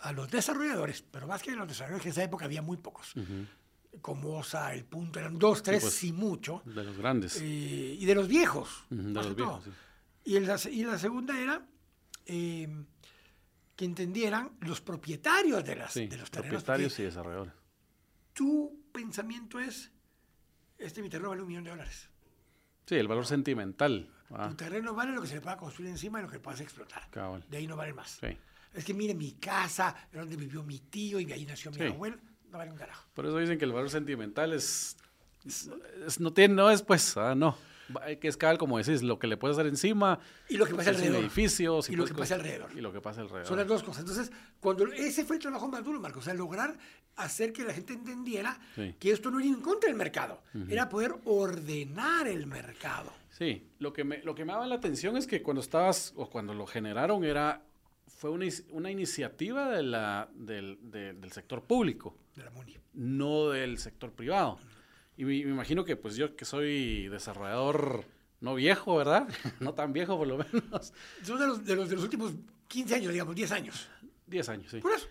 a 0.00 0.12
los 0.12 0.30
desarrolladores, 0.30 1.02
pero 1.02 1.26
más 1.26 1.42
que 1.42 1.52
a 1.52 1.56
los 1.56 1.66
desarrolladores, 1.68 2.02
que 2.02 2.08
en 2.08 2.12
esa 2.12 2.24
época 2.24 2.44
había 2.44 2.62
muy 2.62 2.76
pocos. 2.76 3.14
Como 4.00 4.38
OSA, 4.38 4.74
El 4.74 4.84
Punto, 4.84 5.18
eran 5.18 5.38
dos, 5.38 5.62
tres, 5.62 5.82
pues, 5.82 5.94
sí 5.94 6.12
mucho. 6.12 6.62
De 6.64 6.82
los 6.84 6.96
grandes. 6.96 7.36
Eh, 7.40 7.96
y 7.98 8.04
de 8.04 8.14
los 8.14 8.26
viejos. 8.28 8.84
De 8.90 9.12
los 9.12 9.34
viejos, 9.36 9.64
sí. 9.64 9.70
y, 10.24 10.36
el- 10.36 10.46
la, 10.46 10.58
y 10.70 10.84
la 10.84 10.98
segunda 10.98 11.38
era 11.38 11.66
eh, 12.26 12.68
que 13.76 13.84
entendieran 13.84 14.52
los 14.60 14.80
propietarios 14.80 15.64
de, 15.64 15.76
las, 15.76 15.92
Sí, 15.92 16.06
de 16.06 16.16
los 16.16 16.30
terrenos. 16.30 16.62
propietarios 16.62 16.98
y 17.00 17.02
desarrolladores. 17.02 17.52
Tu 18.32 18.81
pensamiento 18.92 19.58
es, 19.58 19.90
este 20.78 21.02
mi 21.02 21.08
terreno 21.08 21.30
vale 21.30 21.42
un 21.42 21.48
millón 21.48 21.64
de 21.64 21.70
dólares. 21.70 22.08
Sí, 22.86 22.96
el 22.96 23.08
valor 23.08 23.26
sentimental. 23.26 24.10
Ah, 24.30 24.48
Tu 24.48 24.56
terreno 24.56 24.94
vale 24.94 25.12
lo 25.12 25.20
que 25.22 25.28
se 25.28 25.34
le 25.34 25.40
pueda 25.40 25.56
construir 25.56 25.90
encima 25.90 26.18
y 26.20 26.22
lo 26.22 26.28
que 26.30 26.38
puedas 26.38 26.60
explotar. 26.60 27.08
cabal. 27.10 27.44
De 27.48 27.56
ahí 27.58 27.66
no 27.66 27.76
vale 27.76 27.92
más. 27.92 28.18
Sí. 28.20 28.36
Es 28.74 28.84
que 28.84 28.94
mire, 28.94 29.14
mi 29.14 29.32
casa, 29.32 29.94
donde 30.12 30.36
vivió 30.36 30.62
mi 30.62 30.78
tío 30.78 31.20
y 31.20 31.24
de 31.26 31.34
ahí 31.34 31.44
nació 31.44 31.70
mi 31.70 31.76
Sí. 31.78 31.82
abuelo, 31.84 32.16
no 32.50 32.58
vale 32.58 32.70
un 32.70 32.76
carajo. 32.78 33.06
Por 33.14 33.26
eso 33.26 33.36
dicen 33.36 33.58
que 33.58 33.64
el 33.66 33.72
valor 33.72 33.90
sentimental 33.90 34.52
es. 34.52 34.96
es- 35.44 35.68
es- 36.06 36.20
no 36.20 36.32
tiene, 36.32 36.54
no 36.54 36.70
es 36.70 36.82
pues, 36.82 37.16
ah, 37.16 37.34
no. 37.34 37.56
Hay 38.02 38.16
que 38.16 38.28
escalar, 38.28 38.58
como 38.58 38.78
decís, 38.78 39.02
lo 39.02 39.18
que 39.18 39.26
le 39.26 39.36
puedes 39.36 39.56
hacer 39.56 39.66
encima. 39.68 40.18
Y 40.48 40.56
lo 40.56 40.66
que 40.66 40.74
pasa 40.74 40.90
alrededor. 40.90 41.20
edificio, 41.20 41.82
si 41.82 41.92
Y 41.92 41.96
lo 41.96 42.04
que 42.04 42.14
pasa 42.14 42.34
alrededor. 42.36 42.70
Y 42.76 42.80
lo 42.80 42.92
que 42.92 43.00
pasa 43.00 43.20
alrededor. 43.20 43.46
Son 43.46 43.58
las 43.58 43.66
dos 43.66 43.82
cosas. 43.82 44.00
Entonces, 44.00 44.30
cuando 44.60 44.86
ese 44.92 45.24
fue 45.24 45.36
el 45.36 45.42
trabajo 45.42 45.68
más 45.68 45.84
duro, 45.84 46.00
Marco, 46.00 46.20
o 46.20 46.22
sea, 46.22 46.34
lograr 46.34 46.76
hacer 47.16 47.52
que 47.52 47.64
la 47.64 47.74
gente 47.74 47.92
entendiera 47.92 48.58
Sí. 48.74 48.94
que 48.98 49.10
esto 49.12 49.30
no 49.30 49.38
era 49.40 49.48
en 49.48 49.60
contra 49.60 49.88
del 49.88 49.96
mercado, 49.98 50.42
era 50.68 50.88
poder 50.88 51.14
ordenar 51.24 52.26
el 52.26 52.46
mercado. 52.46 53.12
Sí, 53.30 53.66
lo 53.78 53.92
que, 53.92 54.04
me, 54.04 54.22
lo 54.22 54.34
que 54.34 54.44
me 54.44 54.52
daba 54.52 54.66
la 54.66 54.76
atención 54.76 55.16
es 55.16 55.26
que 55.26 55.42
cuando 55.42 55.60
estabas, 55.60 56.12
o 56.16 56.28
cuando 56.30 56.54
lo 56.54 56.66
generaron, 56.66 57.24
era 57.24 57.62
fue 58.06 58.30
una, 58.30 58.46
una 58.70 58.90
iniciativa 58.90 59.68
de 59.70 59.82
la, 59.82 60.28
del, 60.34 60.78
de- 60.82 61.14
del 61.14 61.32
sector 61.32 61.62
público, 61.64 62.14
de 62.36 62.44
la 62.44 62.50
MUNI. 62.50 62.76
no 62.94 63.48
del 63.50 63.78
sector 63.78 64.12
privado. 64.12 64.58
Y 65.16 65.24
me, 65.24 65.32
me 65.44 65.50
imagino 65.50 65.84
que 65.84 65.96
pues 65.96 66.16
yo 66.16 66.34
que 66.36 66.44
soy 66.44 67.08
desarrollador 67.08 68.04
no 68.40 68.54
viejo, 68.54 68.96
¿verdad? 68.96 69.28
no 69.60 69.74
tan 69.74 69.92
viejo 69.92 70.16
por 70.18 70.26
lo 70.28 70.38
menos. 70.38 70.92
Son 71.22 71.38
de 71.38 71.46
los, 71.46 71.64
de 71.64 71.76
los 71.76 71.88
de 71.88 71.94
los 71.96 72.04
últimos 72.04 72.32
15 72.68 72.94
años, 72.96 73.12
digamos, 73.12 73.34
10 73.34 73.52
años. 73.52 73.88
10 74.26 74.48
años, 74.48 74.70
sí. 74.70 74.78
Por 74.80 74.92
eso. 74.92 75.06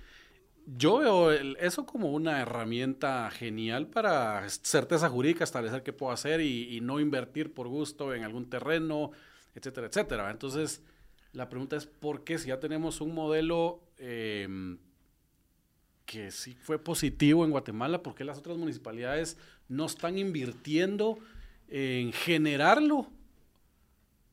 Yo 0.65 0.97
veo 0.99 1.31
el- 1.31 1.57
eso 1.59 1.85
como 1.85 2.11
una 2.11 2.39
herramienta 2.41 3.29
genial 3.31 3.87
para 3.87 4.47
certeza 4.49 5.09
jurídica, 5.09 5.43
establecer 5.43 5.81
qué 5.83 5.91
puedo 5.93 6.11
hacer 6.11 6.39
y, 6.41 6.75
y 6.75 6.81
no 6.81 6.99
invertir 6.99 7.53
por 7.53 7.67
gusto 7.67 8.13
en 8.13 8.23
algún 8.23 8.49
terreno, 8.49 9.11
etcétera, 9.55 9.87
etcétera. 9.87 10.29
Entonces, 10.31 10.81
la 11.33 11.49
pregunta 11.49 11.75
es, 11.77 11.85
¿por 11.87 12.23
qué 12.23 12.37
si 12.37 12.49
ya 12.49 12.59
tenemos 12.59 13.01
un 13.01 13.13
modelo 13.15 13.81
eh, 13.97 14.77
que 16.05 16.31
sí 16.31 16.55
fue 16.55 16.77
positivo 16.79 17.45
en 17.45 17.51
Guatemala, 17.51 18.03
por 18.03 18.15
qué 18.15 18.23
las 18.23 18.37
otras 18.37 18.57
municipalidades 18.57 19.37
no 19.71 19.85
están 19.85 20.17
invirtiendo 20.17 21.17
en 21.69 22.11
generarlo? 22.11 23.07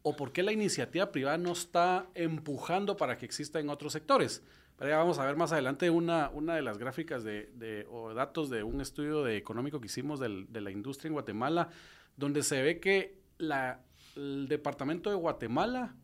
¿O 0.02 0.16
por 0.16 0.32
qué 0.32 0.42
la 0.42 0.52
iniciativa 0.52 1.10
privada 1.12 1.38
no 1.38 1.52
está 1.52 2.06
empujando 2.14 2.96
para 2.96 3.16
que 3.18 3.26
exista 3.26 3.60
en 3.60 3.68
otros 3.68 3.92
sectores? 3.92 4.42
Pero 4.76 4.90
ya 4.90 4.96
vamos 4.98 5.18
a 5.18 5.26
ver 5.26 5.36
más 5.36 5.52
adelante 5.52 5.90
una, 5.90 6.30
una 6.30 6.54
de 6.54 6.62
las 6.62 6.78
gráficas 6.78 7.24
de, 7.24 7.50
de- 7.54 7.86
o 7.90 8.14
datos 8.14 8.48
de 8.48 8.62
un 8.62 8.80
estudio 8.80 9.24
de 9.24 9.36
económico 9.36 9.80
que 9.80 9.86
hicimos 9.86 10.20
de 10.20 10.60
la 10.60 10.70
industria 10.70 11.08
en 11.08 11.14
Guatemala, 11.14 11.68
donde 12.16 12.42
se 12.42 12.62
ve 12.62 12.78
que 12.78 13.18
el 13.38 14.46
departamento 14.48 15.10
de 15.10 15.16
Guatemala 15.16 15.94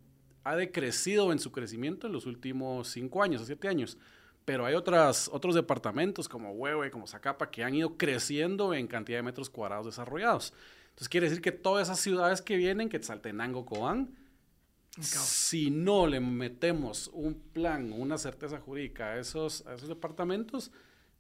ha 0.42 0.56
decrecido 0.56 1.32
en 1.32 1.38
su 1.38 1.50
crecimiento 1.52 2.06
en 2.06 2.12
los 2.12 2.26
últimos 2.26 2.88
cinco 2.88 3.22
años 3.22 3.42
o 3.42 3.46
siete 3.46 3.68
años. 3.68 3.96
Pero 4.44 4.66
hay 4.66 4.74
otras, 4.74 5.30
otros 5.32 5.54
departamentos 5.54 6.28
como 6.28 6.52
Huehue, 6.52 6.90
como 6.90 7.06
Zacapa, 7.06 7.50
que 7.50 7.64
han 7.64 7.74
ido 7.74 7.96
creciendo 7.96 8.74
en 8.74 8.86
cantidad 8.86 9.18
de 9.18 9.22
metros 9.22 9.48
cuadrados 9.48 9.86
desarrollados. 9.86 10.52
Entonces 10.88 11.08
quiere 11.08 11.28
decir 11.28 11.42
que 11.42 11.52
todas 11.52 11.88
esas 11.88 12.00
ciudades 12.00 12.42
que 12.42 12.56
vienen, 12.56 12.88
Quetzaltenango, 12.88 13.64
Cobán, 13.64 14.14
si 15.00 15.70
no 15.70 16.06
le 16.06 16.20
metemos 16.20 17.10
un 17.12 17.34
plan, 17.34 17.92
una 17.92 18.16
certeza 18.16 18.60
jurídica 18.60 19.06
a 19.06 19.18
esos, 19.18 19.66
a 19.66 19.74
esos 19.74 19.88
departamentos, 19.88 20.70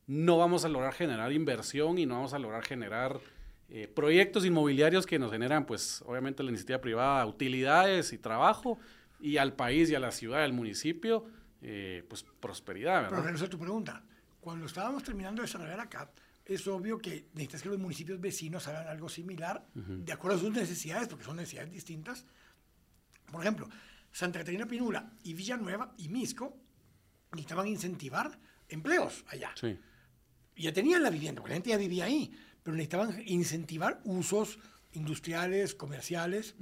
no 0.06 0.38
vamos 0.38 0.64
a 0.64 0.68
lograr 0.68 0.92
generar 0.92 1.32
inversión 1.32 1.98
y 1.98 2.06
no 2.06 2.14
vamos 2.14 2.34
a 2.34 2.38
lograr 2.38 2.62
generar 2.62 3.18
eh, 3.68 3.88
proyectos 3.88 4.44
inmobiliarios 4.44 5.06
que 5.06 5.18
nos 5.18 5.32
generan, 5.32 5.66
pues, 5.66 6.02
obviamente 6.06 6.42
la 6.42 6.50
iniciativa 6.50 6.80
privada, 6.80 7.26
utilidades 7.26 8.12
y 8.12 8.18
trabajo, 8.18 8.78
y 9.18 9.38
al 9.38 9.54
país 9.54 9.90
y 9.90 9.94
a 9.94 10.00
la 10.00 10.12
ciudad, 10.12 10.44
al 10.44 10.52
municipio, 10.52 11.24
eh, 11.66 12.04
pues, 12.08 12.22
prosperidad, 12.22 13.00
Pero 13.00 13.10
¿verdad? 13.12 13.24
regreso 13.24 13.44
a 13.46 13.50
tu 13.50 13.58
pregunta. 13.58 14.02
Cuando 14.40 14.66
estábamos 14.66 15.02
terminando 15.02 15.40
de 15.40 15.46
desarrollar 15.46 15.80
acá, 15.80 16.10
es 16.44 16.66
obvio 16.68 16.98
que 16.98 17.28
necesitas 17.32 17.62
que 17.62 17.70
los 17.70 17.78
municipios 17.78 18.20
vecinos 18.20 18.68
hagan 18.68 18.86
algo 18.86 19.08
similar, 19.08 19.66
de 19.74 20.12
acuerdo 20.12 20.36
a 20.36 20.40
sus 20.40 20.50
necesidades, 20.52 21.08
porque 21.08 21.24
son 21.24 21.36
necesidades 21.36 21.72
distintas. 21.72 22.26
Por 23.32 23.40
ejemplo, 23.40 23.66
Santa 24.12 24.40
Catarina 24.40 24.66
Pinula 24.66 25.10
y 25.22 25.32
Villanueva 25.32 25.94
y 25.96 26.10
Misco 26.10 26.54
necesitaban 27.32 27.66
incentivar 27.66 28.38
empleos 28.68 29.24
allá. 29.28 29.52
Sí, 29.58 29.78
Ya 30.56 30.72
tenían 30.74 31.02
la 31.02 31.08
vivienda, 31.08 31.40
porque 31.40 31.52
la 31.52 31.56
gente 31.56 31.70
ya 31.70 31.78
vivía 31.78 32.04
ahí, 32.04 32.30
pero 32.62 32.76
necesitaban 32.76 33.22
incentivar 33.26 34.02
usos 34.04 34.58
industriales, 34.92 35.74
comerciales 35.74 36.54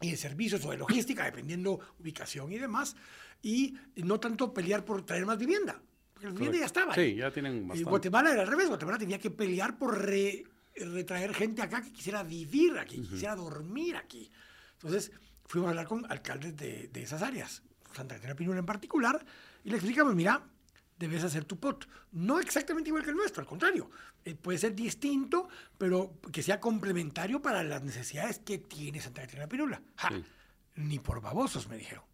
y 0.00 0.10
de 0.10 0.16
servicios 0.16 0.64
o 0.64 0.70
de 0.70 0.78
logística, 0.78 1.24
dependiendo 1.26 1.78
ubicación 1.98 2.50
y 2.52 2.58
demás, 2.58 2.96
y 3.42 3.76
no 3.96 4.18
tanto 4.20 4.52
pelear 4.52 4.84
por 4.84 5.04
traer 5.04 5.24
más 5.26 5.38
vivienda, 5.38 5.80
porque 6.12 6.26
la 6.26 6.32
vivienda 6.32 6.58
ya 6.58 6.66
estaba. 6.66 6.94
Sí, 6.94 7.00
ahí. 7.00 7.16
ya 7.16 7.30
tienen 7.30 7.56
Y 7.56 7.60
bastante. 7.68 7.90
Guatemala 7.90 8.32
era 8.32 8.42
al 8.42 8.48
revés, 8.48 8.68
Guatemala 8.68 8.98
tenía 8.98 9.18
que 9.18 9.30
pelear 9.30 9.78
por 9.78 9.98
re- 9.98 10.44
retraer 10.76 11.34
gente 11.34 11.62
acá 11.62 11.82
que 11.82 11.92
quisiera 11.92 12.22
vivir 12.22 12.78
aquí, 12.78 13.00
quisiera 13.02 13.34
dormir 13.36 13.96
aquí. 13.96 14.30
Entonces 14.74 15.10
fuimos 15.46 15.68
a 15.68 15.70
hablar 15.70 15.86
con 15.86 16.10
alcaldes 16.10 16.56
de, 16.56 16.88
de 16.88 17.02
esas 17.02 17.22
áreas, 17.22 17.62
Santa 17.94 18.14
Catarina 18.14 18.36
Pinula 18.36 18.58
en 18.60 18.66
particular, 18.66 19.24
y 19.64 19.70
le 19.70 19.76
explicamos, 19.76 20.14
mira, 20.14 20.42
debes 20.98 21.24
hacer 21.24 21.44
tu 21.44 21.58
POT. 21.58 21.86
No 22.12 22.38
exactamente 22.38 22.88
igual 22.90 23.02
que 23.02 23.10
el 23.10 23.16
nuestro, 23.16 23.40
al 23.42 23.46
contrario, 23.48 23.90
eh, 24.24 24.34
puede 24.34 24.58
ser 24.58 24.74
distinto, 24.74 25.48
pero 25.78 26.18
que 26.32 26.42
sea 26.42 26.60
complementario 26.60 27.40
para 27.42 27.62
las 27.64 27.82
necesidades 27.82 28.38
que 28.38 28.58
tiene 28.58 29.00
Santa 29.00 29.22
Catarina 29.22 29.48
Pinula. 29.48 29.82
Ja, 29.96 30.08
Sí. 30.10 30.24
Ni 30.76 30.98
por 30.98 31.20
babosos, 31.20 31.68
me 31.68 31.76
dijeron. 31.76 32.04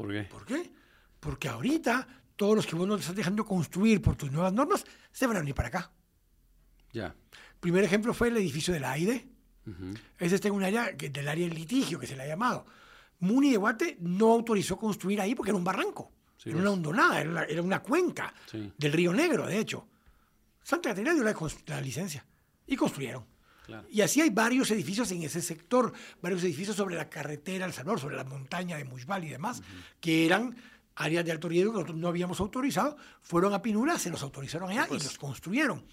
¿Por 0.00 0.12
qué? 0.12 0.22
¿Por 0.24 0.46
qué? 0.46 0.70
Porque 1.20 1.48
ahorita 1.48 2.06
todos 2.36 2.56
los 2.56 2.66
que 2.66 2.74
vos 2.74 2.88
nos 2.88 3.00
estás 3.00 3.14
dejando 3.16 3.44
construir 3.44 4.00
por 4.00 4.16
tus 4.16 4.30
nuevas 4.32 4.52
normas 4.52 4.84
se 5.12 5.26
van 5.26 5.36
a 5.36 5.40
venir 5.40 5.54
para 5.54 5.68
acá. 5.68 5.92
Ya. 6.92 7.14
Primer 7.60 7.84
ejemplo 7.84 8.14
fue 8.14 8.28
el 8.28 8.36
edificio 8.38 8.72
de 8.72 8.80
la 8.80 8.92
AIDE. 8.92 9.28
Ujú. 9.66 9.92
Ese 10.18 10.36
está 10.36 10.48
en 10.48 10.54
un 10.54 10.64
área 10.64 10.96
que- 10.96 11.10
del 11.10 11.28
área 11.28 11.46
del 11.46 11.54
litigio, 11.56 11.98
que 12.00 12.06
se 12.06 12.16
le 12.16 12.22
ha 12.22 12.26
llamado. 12.26 12.64
Muni 13.18 13.50
de 13.50 13.58
Guate 13.58 13.98
no 14.00 14.32
autorizó 14.32 14.78
construir 14.78 15.20
ahí 15.20 15.34
porque 15.34 15.50
era 15.50 15.58
un 15.58 15.64
barranco. 15.64 16.10
Sí, 16.38 16.48
era 16.48 16.58
una 16.60 16.70
hondonada, 16.70 17.20
era, 17.20 17.62
una 17.62 17.80
cuenca 17.82 18.32
Sí. 18.46 18.72
del 18.78 18.92
Río 18.94 19.12
Negro, 19.12 19.46
de 19.46 19.58
hecho. 19.58 19.86
Santa 20.62 20.88
Catarina 20.88 21.12
dio 21.12 21.22
la, 21.22 21.36
la 21.66 21.80
licencia 21.82 22.24
y 22.66 22.76
construyeron. 22.76 23.26
Claro. 23.70 23.88
Y 23.90 24.00
así 24.02 24.20
hay 24.20 24.30
varios 24.30 24.70
edificios 24.70 25.10
en 25.12 25.22
ese 25.22 25.40
sector, 25.40 25.92
varios 26.20 26.42
edificios 26.44 26.76
sobre 26.76 26.96
la 26.96 27.08
carretera 27.08 27.66
El 27.66 27.72
Salvador, 27.72 28.00
sobre 28.00 28.16
la 28.16 28.24
montaña 28.24 28.76
de 28.76 28.84
Mushbal 28.84 29.24
y 29.24 29.28
demás, 29.30 29.62
que 30.00 30.26
eran 30.26 30.56
áreas 30.96 31.24
de 31.24 31.32
alto 31.32 31.48
riesgo 31.48 31.72
que 31.72 31.76
nosotros 31.78 31.96
no 31.98 32.08
habíamos 32.08 32.40
autorizado, 32.40 32.96
fueron 33.22 33.54
a 33.54 33.62
Pinula, 33.62 33.98
se 33.98 34.10
los 34.10 34.22
autorizaron 34.22 34.70
allá 34.70 34.86
pues. 34.88 35.02
y 35.02 35.06
los 35.06 35.16
construyeron. 35.18 35.84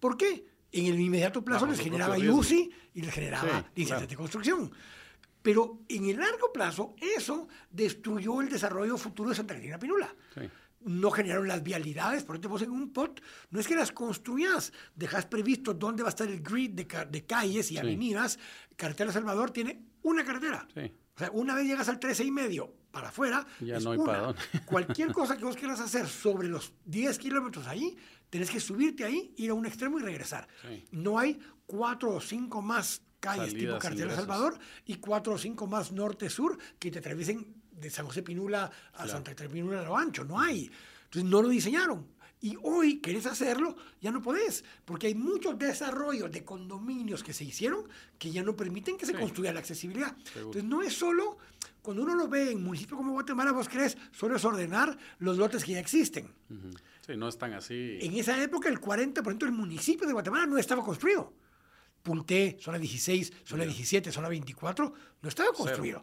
¿Por 0.00 0.16
qué? 0.16 0.44
En 0.72 0.86
el 0.86 1.00
inmediato 1.00 1.44
plazo 1.44 1.66
les 1.66 1.80
generaba. 1.80 2.18
IUCI 2.18 2.70
y 2.94 3.02
les 3.02 3.12
generaba 3.14 3.42
Sí, 3.48 3.66
licencias 3.74 3.86
claro. 3.98 4.06
de 4.06 4.16
construcción. 4.16 4.72
Pero 5.42 5.80
en 5.88 6.04
el 6.10 6.18
largo 6.18 6.52
plazo, 6.52 6.94
eso 7.16 7.48
destruyó 7.70 8.40
el 8.40 8.48
desarrollo 8.48 8.96
futuro 8.98 9.30
de 9.30 9.36
Santa 9.36 9.54
Catarina 9.54 9.78
Pinula 9.78 10.14
Sí. 10.34 10.42
No 10.82 11.10
generaron 11.10 11.46
las 11.48 11.62
vialidades, 11.62 12.24
por 12.24 12.36
ejemplo, 12.36 12.50
vos 12.50 12.62
en 12.62 12.70
un 12.70 12.92
POT 12.92 13.20
no 13.50 13.60
es 13.60 13.68
que 13.68 13.74
las 13.74 13.92
construyas, 13.92 14.72
dejas 14.94 15.26
previsto 15.26 15.74
dónde 15.74 16.02
va 16.02 16.08
a 16.08 16.10
estar 16.10 16.26
el 16.28 16.40
grid 16.42 16.70
de, 16.70 16.86
ca- 16.86 17.04
de 17.04 17.24
calles 17.26 17.70
y 17.70 17.78
avenidas. 17.78 18.38
Carretera 18.76 19.12
Salvador 19.12 19.50
tiene 19.50 19.82
una 20.02 20.24
carretera. 20.24 20.66
Sí. 20.74 20.92
O 21.14 21.18
sea, 21.18 21.30
una 21.32 21.54
vez 21.54 21.66
llegas 21.66 21.88
al 21.90 21.98
13 22.00 22.24
y 22.24 22.30
medio 22.30 22.72
para 22.90 23.08
afuera, 23.10 23.46
Ya 23.60 23.76
es 23.76 23.84
no 23.84 23.92
hay 23.92 23.98
una. 23.98 24.06
para 24.12 24.22
dónde. 24.22 24.40
Cualquier 24.66 25.12
cosa 25.12 25.36
que 25.36 25.44
vos 25.44 25.56
quieras 25.56 25.80
hacer 25.80 26.06
sobre 26.08 26.48
los 26.48 26.72
10 26.86 27.18
kilómetros 27.18 27.66
ahí, 27.66 27.96
tenés 28.30 28.50
que 28.50 28.58
subirte 28.58 29.04
ahí, 29.04 29.34
ir 29.36 29.50
a 29.50 29.54
un 29.54 29.66
extremo 29.66 29.98
y 29.98 30.02
regresar. 30.02 30.48
Sí. 30.66 30.86
No 30.92 31.18
hay 31.18 31.38
cuatro 31.66 32.12
o 32.14 32.20
cinco 32.22 32.62
más 32.62 33.02
calles 33.20 33.48
tipo 33.48 33.58
Salidas, 33.58 33.82
Carretera 33.82 34.06
ingresos. 34.12 34.24
Salvador 34.26 34.58
y 34.86 34.94
cuatro 34.94 35.34
o 35.34 35.38
cinco 35.38 35.66
más 35.66 35.92
norte-sur 35.92 36.56
que 36.78 36.90
te 36.90 37.00
atraviesen 37.00 37.59
de 37.80 37.90
San 37.90 38.06
José 38.06 38.22
Pinula 38.22 38.64
a 38.64 38.70
Claro. 38.96 39.10
Santa 39.12 39.30
Catarina 39.32 39.54
Pinula 39.54 39.80
a 39.80 39.84
lo 39.84 39.96
ancho. 39.96 40.24
No 40.24 40.38
hay. 40.40 40.70
Entonces 41.04 41.24
no 41.30 41.42
lo 41.42 41.48
diseñaron. 41.48 42.06
Y 42.42 42.56
hoy 42.62 43.00
querés 43.00 43.26
hacerlo, 43.26 43.76
ya 44.00 44.10
no 44.10 44.22
podés, 44.22 44.64
porque 44.86 45.08
hay 45.08 45.14
muchos 45.14 45.58
desarrollos 45.58 46.32
de 46.32 46.42
condominios 46.42 47.22
que 47.22 47.34
se 47.34 47.44
hicieron 47.44 47.86
que 48.18 48.30
ya 48.30 48.42
no 48.42 48.56
permiten 48.56 48.96
que 48.96 49.04
se 49.04 49.12
construya 49.12 49.52
la 49.52 49.60
accesibilidad. 49.60 50.16
Entonces 50.34 50.64
no 50.64 50.80
es 50.80 50.94
solo, 50.96 51.36
cuando 51.82 52.02
uno 52.02 52.14
lo 52.14 52.28
ve 52.28 52.52
en 52.52 52.62
municipios 52.64 52.96
como 52.96 53.12
Guatemala, 53.12 53.52
vos 53.52 53.68
crees, 53.68 53.98
solo 54.12 54.36
es 54.36 54.44
ordenar 54.46 54.96
los 55.18 55.36
lotes 55.36 55.64
que 55.66 55.72
ya 55.72 55.80
existen. 55.80 56.32
Sí, 57.06 57.14
no 57.14 57.28
están 57.28 57.52
así. 57.52 57.98
En 58.00 58.14
esa 58.14 58.42
época 58.42 58.70
el 58.70 58.80
40% 58.80 59.38
del 59.40 59.52
municipio 59.52 60.06
de 60.06 60.14
Guatemala 60.14 60.46
no 60.46 60.56
estaba 60.56 60.82
construido. 60.82 61.34
Pulté, 62.02 62.56
zona 62.58 62.78
16, 62.78 63.32
zona 63.44 63.64
17, 63.64 64.10
zona 64.10 64.30
24, 64.30 64.94
no 65.20 65.28
estaba 65.28 65.52
construido. 65.52 66.02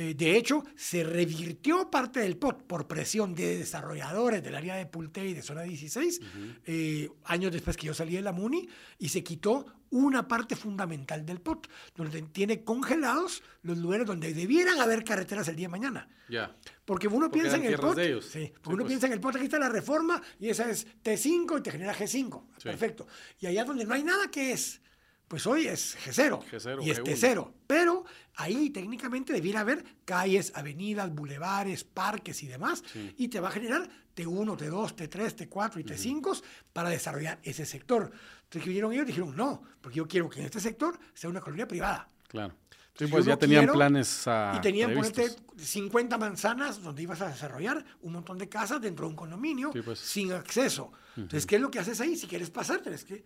Eh, 0.00 0.14
de 0.14 0.36
hecho, 0.36 0.62
se 0.76 1.02
revirtió 1.02 1.90
parte 1.90 2.20
del 2.20 2.36
POT 2.36 2.62
por 2.68 2.86
presión 2.86 3.34
de 3.34 3.58
desarrolladores 3.58 4.44
del 4.44 4.54
área 4.54 4.76
de 4.76 4.86
Pulte 4.86 5.26
y 5.26 5.34
de 5.34 5.42
zona 5.42 5.62
16, 5.62 6.20
eh, 6.66 7.08
años 7.24 7.50
después 7.50 7.76
que 7.76 7.88
yo 7.88 7.94
salí 7.94 8.14
de 8.14 8.22
la 8.22 8.30
MUNI, 8.30 8.68
y 9.00 9.08
se 9.08 9.24
quitó 9.24 9.66
una 9.90 10.28
parte 10.28 10.54
fundamental 10.54 11.26
del 11.26 11.40
POT, 11.40 11.66
donde 11.96 12.22
tiene 12.22 12.62
congelados 12.62 13.42
los 13.62 13.76
lugares 13.78 14.06
donde 14.06 14.32
debieran 14.32 14.80
haber 14.80 15.02
carreteras 15.02 15.48
el 15.48 15.56
día 15.56 15.66
de 15.66 15.72
mañana. 15.72 16.08
Ya. 16.28 16.54
Porque 16.84 17.08
uno 17.08 17.28
piensa 17.28 17.56
en 17.56 17.64
el 17.64 17.76
POT. 17.76 17.98
Sí, 18.22 18.52
uno 18.66 18.76
pues. 18.76 18.86
piensa 18.86 19.08
en 19.08 19.14
el 19.14 19.20
POT, 19.20 19.34
aquí 19.34 19.46
está 19.46 19.58
la 19.58 19.68
reforma 19.68 20.22
y 20.38 20.48
esa 20.48 20.70
es 20.70 20.86
T5 21.02 21.58
y 21.58 21.62
te 21.62 21.72
genera 21.72 21.92
G5. 21.92 22.44
Perfecto. 22.62 23.08
Y 23.40 23.46
allá 23.46 23.64
donde 23.64 23.84
no 23.84 23.94
hay 23.94 24.04
nada 24.04 24.30
que 24.30 24.52
es 24.52 24.80
pues 25.28 25.46
hoy 25.46 25.66
es 25.66 25.96
G0, 25.98 26.82
y 26.82 26.90
es 26.90 27.02
T0. 27.02 27.52
Pero 27.66 28.04
ahí 28.36 28.70
técnicamente 28.70 29.32
debiera 29.32 29.60
haber 29.60 29.84
calles, 30.04 30.52
avenidas, 30.54 31.14
bulevares, 31.14 31.84
parques 31.84 32.42
y 32.42 32.46
demás, 32.46 32.82
y 33.16 33.28
te 33.28 33.38
va 33.38 33.48
a 33.48 33.52
generar 33.52 33.88
T1, 34.16 34.56
T2, 34.56 34.94
T3, 34.94 35.48
T4 35.48 35.80
y 35.80 35.84
T5 35.84 36.42
para 36.72 36.88
desarrollar 36.88 37.38
ese 37.42 37.66
sector. 37.66 38.10
Entonces, 38.44 38.62
¿qué 38.62 38.68
vinieron 38.70 38.92
ellos? 38.92 39.06
Dijeron, 39.06 39.36
no, 39.36 39.62
porque 39.80 39.98
yo 39.98 40.08
quiero 40.08 40.28
que 40.30 40.40
en 40.40 40.46
este 40.46 40.60
sector 40.60 40.98
sea 41.12 41.28
una 41.30 41.40
colonia 41.40 41.68
privada. 41.68 42.08
Claro. 42.26 42.54
Sí, 42.98 43.06
pues 43.06 43.24
ya 43.26 43.36
tenían 43.36 43.68
planes 43.68 44.26
a 44.26 44.54
Y 44.56 44.60
tenían, 44.60 44.92
ponerte 44.92 45.30
50 45.56 46.18
manzanas 46.18 46.82
donde 46.82 47.02
ibas 47.02 47.20
a 47.20 47.28
desarrollar 47.28 47.84
un 48.00 48.14
montón 48.14 48.38
de 48.38 48.48
casas 48.48 48.80
dentro 48.80 49.06
de 49.06 49.10
un 49.10 49.16
condominio 49.16 49.70
pues. 49.84 50.00
sin 50.00 50.32
acceso. 50.32 50.90
Entonces, 51.16 51.46
¿qué 51.46 51.56
es 51.56 51.62
lo 51.62 51.70
que 51.70 51.78
haces 51.78 52.00
ahí? 52.00 52.16
Si 52.16 52.26
quieres 52.26 52.50
pasar, 52.50 52.80
tienes 52.80 53.04
que 53.04 53.24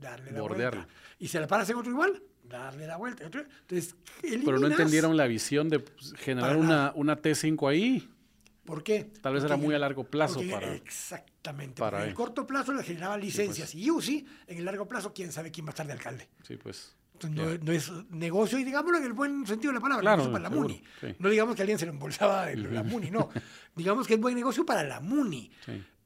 darle 0.00 0.32
la 0.32 0.42
vuelta. 0.42 0.88
Y 1.18 1.28
se 1.28 1.40
la 1.40 1.46
paras 1.46 1.68
en 1.70 1.76
otro 1.76 1.90
igual, 1.90 2.22
darle 2.42 2.86
la 2.86 2.96
vuelta. 2.96 3.24
Entonces, 3.24 3.94
Pero 4.22 4.58
no 4.58 4.66
entendieron 4.66 5.16
la 5.16 5.26
visión 5.26 5.68
de 5.68 5.80
pues, 5.80 6.14
generar 6.16 6.56
una, 6.56 6.92
una 6.94 7.20
T5 7.20 7.70
ahí. 7.70 8.08
¿Por 8.64 8.82
qué? 8.82 9.10
Tal 9.20 9.34
vez 9.34 9.44
era 9.44 9.56
muy 9.56 9.74
a 9.74 9.78
largo 9.78 10.04
plazo 10.04 10.40
para. 10.50 10.74
Exactamente. 10.74 11.80
Para 11.80 12.02
en 12.02 12.10
el 12.10 12.14
corto 12.14 12.46
plazo 12.46 12.72
le 12.72 12.84
generaba 12.84 13.16
licencias 13.16 13.74
y 13.74 13.90
UCI, 13.90 14.26
en 14.46 14.58
el 14.58 14.64
largo 14.64 14.86
plazo, 14.86 15.12
quién 15.12 15.32
sabe 15.32 15.50
quién 15.50 15.66
va 15.66 15.70
a 15.70 15.72
estar 15.72 15.86
de 15.86 15.92
alcalde. 15.92 16.28
Sí, 16.42 16.56
pues. 16.56 16.94
No, 17.28 17.72
es 17.72 17.90
negocio, 18.10 18.58
y 18.58 18.64
digámoslo 18.64 18.98
en 18.98 19.04
el 19.04 19.12
buen 19.12 19.46
sentido 19.46 19.72
de 19.72 19.78
la 19.78 19.82
palabra, 19.82 20.10
negocio 20.12 20.32
para 20.32 20.44
la 20.44 20.50
MUNI. 20.50 20.82
No 21.18 21.28
digamos 21.28 21.54
que 21.54 21.62
alguien 21.62 21.78
se 21.78 21.86
lo 21.86 21.92
embolsaba 21.92 22.50
en 22.50 22.74
la 22.74 22.82
MUNI, 22.82 23.10
no. 23.10 23.28
digamos 23.76 24.06
que 24.06 24.14
es 24.14 24.20
buen 24.20 24.34
negocio 24.34 24.64
para 24.64 24.82
la 24.82 25.00
MUNI. 25.00 25.50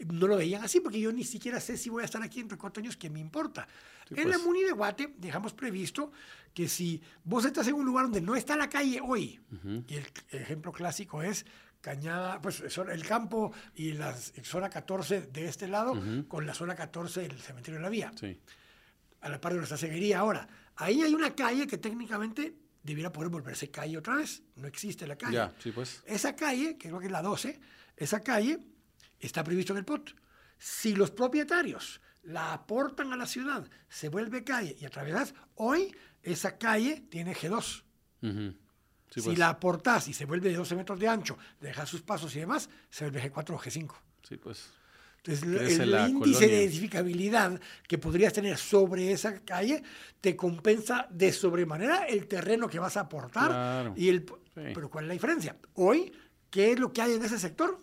No 0.06 0.26
lo 0.26 0.36
veían 0.36 0.64
así 0.64 0.80
porque 0.80 1.00
yo 1.00 1.12
ni 1.12 1.24
siquiera 1.24 1.60
sé 1.60 1.76
si 1.76 1.88
voy 1.88 2.02
a 2.02 2.04
estar 2.04 2.22
aquí 2.22 2.40
entre 2.40 2.58
cuatro 2.58 2.82
años, 2.82 2.96
que 2.96 3.08
me 3.08 3.20
importa 3.20 3.66
en 4.10 4.28
la 4.28 4.36
pues. 4.36 4.46
Muni 4.46 4.62
de 4.62 4.72
Guate 4.72 5.14
dejamos 5.18 5.54
previsto 5.54 6.12
que 6.52 6.68
si 6.68 7.02
vos 7.24 7.44
estás 7.44 7.66
en 7.68 7.74
un 7.74 7.84
lugar 7.84 8.04
donde 8.04 8.20
no 8.20 8.36
está 8.36 8.56
la 8.56 8.68
calle 8.68 9.00
hoy, 9.02 9.40
y 9.88 9.94
el 9.94 10.06
ejemplo 10.30 10.72
clásico 10.72 11.22
es 11.22 11.46
Cañada, 11.80 12.40
pues 12.40 12.62
el 12.78 13.04
campo 13.04 13.52
y 13.74 13.92
la 13.92 14.16
zona 14.16 14.70
14 14.70 15.26
de 15.26 15.44
este 15.44 15.68
lado 15.68 15.94
con 16.28 16.46
la 16.46 16.54
zona 16.54 16.74
14 16.74 17.20
del 17.20 17.38
cementerio 17.38 17.78
de 17.78 17.82
la 17.82 17.90
vía. 17.90 18.10
A 19.20 19.28
la 19.28 19.38
par 19.38 19.52
de 19.52 19.58
nuestra 19.58 19.76
ceguería 19.76 20.20
ahora. 20.20 20.48
Ahí 20.76 21.02
hay 21.02 21.14
una 21.14 21.34
calle 21.34 21.66
que 21.66 21.78
técnicamente 21.78 22.56
debiera 22.82 23.12
poder 23.12 23.30
volverse 23.30 23.70
calle 23.70 23.98
otra 23.98 24.16
vez. 24.16 24.42
No 24.56 24.66
existe 24.66 25.06
la 25.06 25.16
calle. 25.16 25.36
pues. 25.72 26.02
Esa 26.06 26.36
calle, 26.36 26.76
que 26.76 26.88
creo 26.88 27.00
que 27.00 27.06
es 27.06 27.12
la 27.12 27.22
12, 27.22 27.60
esa 27.96 28.20
calle 28.20 28.60
está 29.18 29.42
previsto 29.42 29.72
en 29.72 29.78
el 29.78 29.84
POT. 29.84 30.14
Si 30.58 30.94
los 30.94 31.10
propietarios 31.10 32.00
la 32.22 32.52
aportan 32.52 33.12
a 33.12 33.16
la 33.16 33.26
ciudad, 33.26 33.68
se 33.88 34.08
vuelve 34.08 34.44
calle 34.44 34.76
y 34.78 34.84
atravesas, 34.84 35.34
hoy 35.56 35.94
esa 36.22 36.56
calle 36.58 37.04
tiene 37.10 37.34
G2. 37.34 37.82
si 39.10 39.20
pues. 39.22 39.38
la 39.38 39.50
aportas 39.50 40.08
y 40.08 40.14
se 40.14 40.24
vuelve 40.24 40.50
de 40.50 40.56
12 40.56 40.76
metros 40.76 40.98
de 40.98 41.08
ancho, 41.08 41.38
dejas 41.60 41.88
sus 41.88 42.02
pasos 42.02 42.34
y 42.36 42.40
demás, 42.40 42.68
se 42.90 43.08
vuelve 43.08 43.30
G4 43.30 43.50
o 43.50 43.58
G5. 43.58 43.94
Sí, 44.22 44.36
pues. 44.36 44.70
Entonces, 45.26 45.78
el, 45.78 45.94
índice 46.10 46.46
de 46.46 46.64
edificabilidad 46.64 47.58
que 47.88 47.96
podrías 47.96 48.32
tener 48.32 48.58
sobre 48.58 49.10
esa 49.10 49.40
calle 49.40 49.82
te 50.20 50.36
compensa 50.36 51.06
de 51.10 51.32
sobremanera 51.32 52.06
el 52.06 52.26
terreno 52.26 52.68
que 52.68 52.78
vas 52.78 52.98
a 52.98 53.00
aportar. 53.00 53.92
Y 53.96 54.08
el, 54.08 54.26
Pero 54.54 54.90
¿cuál 54.90 55.04
es 55.04 55.08
la 55.08 55.14
diferencia? 55.14 55.56
Hoy, 55.74 56.12
¿qué 56.50 56.72
es 56.72 56.78
lo 56.78 56.92
que 56.92 57.00
hay 57.00 57.14
en 57.14 57.24
ese 57.24 57.38
sector? 57.38 57.82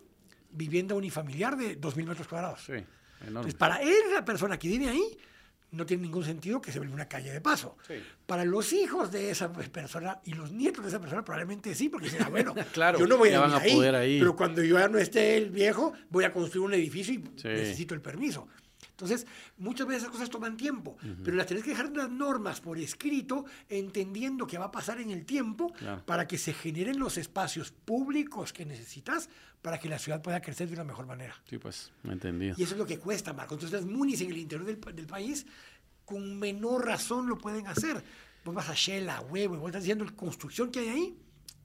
Vivienda 0.50 0.94
unifamiliar 0.94 1.56
de 1.56 1.80
2.000 1.80 2.06
metros 2.06 2.28
cuadrados. 2.28 2.60
Sí. 2.64 2.84
Entonces, 3.26 3.54
para 3.54 3.80
esa 3.82 4.24
persona 4.24 4.56
que 4.56 4.68
vive 4.68 4.88
ahí, 4.88 5.18
no 5.72 5.86
tiene 5.86 6.04
ningún 6.04 6.24
sentido 6.24 6.60
que 6.60 6.70
se 6.70 6.78
vuelva 6.78 6.94
una 6.94 7.08
calle 7.08 7.32
de 7.32 7.40
paso. 7.40 7.76
Para 8.26 8.44
los 8.44 8.72
hijos 8.72 9.10
de 9.10 9.30
esa 9.30 9.52
persona 9.52 10.20
y 10.24 10.34
los 10.34 10.52
nietos 10.52 10.84
de 10.84 10.90
esa 10.90 11.00
persona 11.00 11.24
probablemente 11.24 11.74
sí, 11.74 11.88
porque 11.88 12.08
será 12.08 12.28
bueno, 12.28 12.54
claro, 12.72 12.98
yo 12.98 13.06
no 13.06 13.16
voy 13.16 13.30
a, 13.30 13.58
vivir 13.58 13.94
ahí, 13.94 14.18
pero 14.18 14.36
cuando 14.36 14.62
yo 14.62 14.78
ya 14.78 14.88
no 14.88 14.98
esté 14.98 15.36
el 15.36 15.50
viejo, 15.50 15.92
voy 16.10 16.24
a 16.24 16.32
construir 16.32 16.66
un 16.66 16.74
edificio 16.74 17.14
y 17.14 17.18
necesito 17.44 17.94
el 17.94 18.00
permiso. 18.00 18.48
Entonces, 19.02 19.26
muchas 19.58 19.86
veces 19.86 20.02
esas 20.02 20.12
cosas 20.12 20.30
toman 20.30 20.56
tiempo, 20.56 20.96
pero 21.24 21.36
las 21.36 21.46
tenés 21.46 21.64
que 21.64 21.70
dejar 21.70 21.90
las 21.96 22.08
normas 22.08 22.60
por 22.60 22.78
escrito, 22.78 23.44
entendiendo 23.68 24.46
que 24.46 24.58
va 24.58 24.66
a 24.66 24.70
pasar 24.70 25.00
en 25.00 25.10
el 25.10 25.24
tiempo 25.26 25.72
para 26.06 26.28
que 26.28 26.38
se 26.38 26.52
generen 26.52 26.98
los 26.98 27.18
espacios 27.18 27.72
públicos 27.72 28.52
que 28.52 28.64
necesitas 28.64 29.28
para 29.60 29.78
que 29.78 29.88
la 29.88 29.98
ciudad 29.98 30.22
pueda 30.22 30.40
crecer 30.40 30.68
de 30.68 30.74
una 30.74 30.84
mejor 30.84 31.06
manera. 31.06 31.34
Sí, 31.48 31.58
pues, 31.58 31.90
me 32.02 32.12
entendí. 32.12 32.52
Y 32.56 32.62
eso 32.62 32.74
es 32.74 32.78
lo 32.78 32.86
que 32.86 32.98
cuesta, 32.98 33.32
Marco. 33.32 33.54
Entonces, 33.54 33.80
las 33.80 33.88
munis 33.88 34.20
en 34.20 34.30
el 34.30 34.38
interior 34.38 34.66
del, 34.66 35.06
país, 35.06 35.46
con 36.04 36.38
menor 36.38 36.86
razón 36.86 37.28
lo 37.28 37.38
pueden 37.38 37.66
hacer. 37.66 38.02
Vos 38.44 38.54
vas 38.54 38.68
a 38.68 38.74
Shela, 38.74 39.20
Huevo, 39.20 39.54
y 39.54 39.58
vos 39.58 39.68
estás 39.68 39.82
diciendo 39.82 40.04
la 40.04 40.12
construcción 40.12 40.70
que 40.70 40.80
hay 40.80 40.88
ahí, 40.88 41.18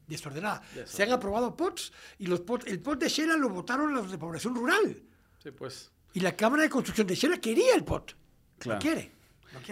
desordenada. 0.08 0.62
Se 0.86 1.04
han 1.04 1.12
aprobado 1.12 1.56
POTS 1.56 1.91
y 2.19 2.28
los 2.28 2.41
POTS, 2.41 2.67
el 2.67 2.80
POT 2.80 3.00
de 3.00 3.10
Shela 3.10 3.36
lo 3.36 3.50
votaron 3.50 3.93
los 3.93 4.12
de 4.12 4.17
población 4.17 4.56
rural. 4.56 5.02
Sí, 5.41 5.52
pues. 5.52 5.91
Y 6.17 6.19
la 6.19 6.36
Cámara 6.36 6.63
de 6.63 6.69
Construcción 6.69 7.06
de 7.06 7.13
Shela 7.13 7.38
quería 7.38 7.75
el 7.75 7.84
POT. 7.84 8.15
Claro. 8.58 8.80
Lo 8.80 8.82
quiere. 8.82 9.12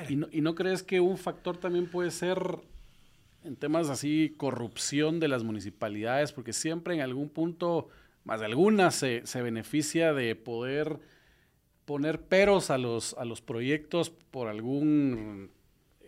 ¿Y, 0.08 0.16
no, 0.16 0.28
¿Y 0.32 0.42
no 0.42 0.54
crees 0.54 0.84
que 0.84 1.00
un 1.00 1.18
factor 1.18 1.58
también 1.58 1.88
puede 1.88 2.12
ser 2.12 2.38
en 3.44 3.56
temas 3.56 3.90
así, 3.90 4.36
corrupción 4.38 5.20
de 5.20 5.28
las 5.28 5.44
municipalidades? 5.44 6.34
Porque 6.34 6.54
siempre 6.54 6.94
en 6.94 7.02
algún 7.02 7.30
punto, 7.30 7.90
más 8.26 8.42
de 8.42 8.46
algunas, 8.46 8.94
se, 8.94 9.26
se 9.26 9.42
beneficia 9.42 10.14
de 10.14 10.36
poder 10.36 11.00
poner 11.86 12.22
peros 12.22 12.70
a 12.70 12.78
los, 12.78 13.16
a 13.16 13.26
los 13.26 13.42
proyectos 13.42 14.12
por 14.12 14.48
algún 14.48 15.50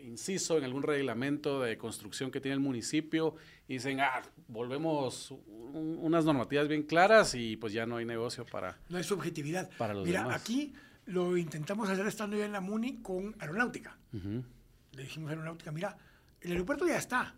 inciso 0.08 0.58
en 0.58 0.64
algún 0.64 0.84
reglamento 0.84 1.62
de 1.62 1.78
construcción 1.78 2.32
que 2.32 2.42
tiene 2.42 2.56
el 2.56 2.60
municipio 2.60 3.36
y 3.68 3.74
dicen, 3.74 4.00
ah, 4.00 4.22
volvemos 4.48 5.32
unas 5.74 6.26
normativas 6.26 6.68
bien 6.68 6.84
claras 6.84 7.36
y 7.36 7.58
pues 7.58 7.74
ya 7.74 7.86
no 7.86 7.98
hay 7.98 8.06
negocio 8.06 8.46
para... 8.46 8.80
No 8.90 8.98
hay 8.98 9.04
subjetividad. 9.04 9.70
Para 9.78 9.94
los 9.94 10.06
Mira, 10.06 10.34
aquí 10.34 10.74
lo 11.06 11.38
intentamos 11.38 11.90
hacer 11.90 12.08
estando 12.08 12.38
ya 12.38 12.46
en 12.46 12.54
la 12.54 12.62
MUNI 12.62 13.02
con 13.02 13.36
aeronáutica. 13.40 13.98
Le 14.12 15.04
dijimos 15.04 15.30
a 15.30 15.34
aeronáutica, 15.34 15.72
mira, 15.72 15.98
el 16.42 16.52
aeropuerto 16.52 16.88
ya 16.88 16.98
está. 16.98 17.36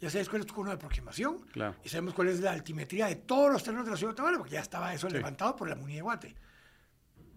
Ya 0.00 0.10
sabes 0.10 0.28
cuál 0.28 0.42
es 0.42 0.46
tu 0.46 0.54
cono 0.54 0.70
de 0.70 0.76
aproximación. 0.76 1.38
Claro. 1.52 1.76
Y 1.84 1.88
sabemos 1.88 2.14
cuál 2.14 2.28
es 2.28 2.40
la 2.40 2.52
altimetría 2.52 3.06
de 3.06 3.16
todos 3.16 3.52
los 3.52 3.62
terrenos 3.62 3.86
de 3.86 3.92
la 3.92 3.96
ciudad 3.96 4.12
de 4.12 4.16
Tabala, 4.16 4.38
porque 4.38 4.54
ya 4.54 4.60
estaba 4.60 4.92
eso 4.92 5.08
levantado 5.08 5.56
por 5.56 5.68
la 5.68 5.74
MUNI 5.74 5.94
de 5.96 6.02
Guate. 6.02 6.34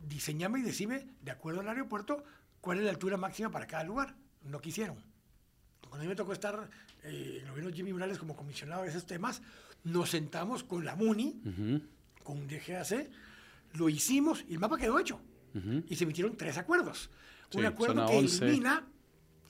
Diseñame 0.08 0.60
y 0.60 0.64
decime, 0.64 1.08
de 1.22 1.32
acuerdo 1.32 1.62
al 1.62 1.68
aeropuerto, 1.68 2.24
cuál 2.62 2.80
es 2.80 2.86
la 2.86 2.92
altura 2.92 3.18
máxima 3.18 3.52
para 3.52 3.68
cada 3.68 3.84
lugar 3.84 4.16
no 4.48 4.60
quisieron. 4.60 4.98
Cuando 5.82 6.00
a 6.00 6.02
mí 6.02 6.08
me 6.08 6.16
tocó 6.16 6.34
estar 6.34 6.70
eh, 7.04 7.38
en 7.40 7.46
el 7.46 7.50
gobierno 7.50 7.72
de 7.72 7.76
Jimmy 7.76 7.94
Morales 7.94 8.18
como 8.18 8.36
comisionado 8.36 8.84
de 8.84 8.90
esos 8.90 9.06
temas, 9.06 9.42
nos 9.84 10.10
sentamos 10.10 10.64
con 10.64 10.84
la 10.84 10.96
MUNI, 10.96 11.82
con 12.24 12.48
DGAC, 12.48 13.10
lo 13.74 13.90
hicimos 13.90 14.44
y 14.48 14.54
el 14.54 14.60
mapa 14.60 14.78
quedó 14.78 15.00
hecho. 15.00 15.20
Y 15.88 15.96
se 15.96 16.04
emitieron 16.04 16.38
tres 16.38 16.58
acuerdos. 16.58 17.10
Un 17.54 17.66
acuerdo 17.66 18.06
que 18.06 18.20
elimina 18.20 18.86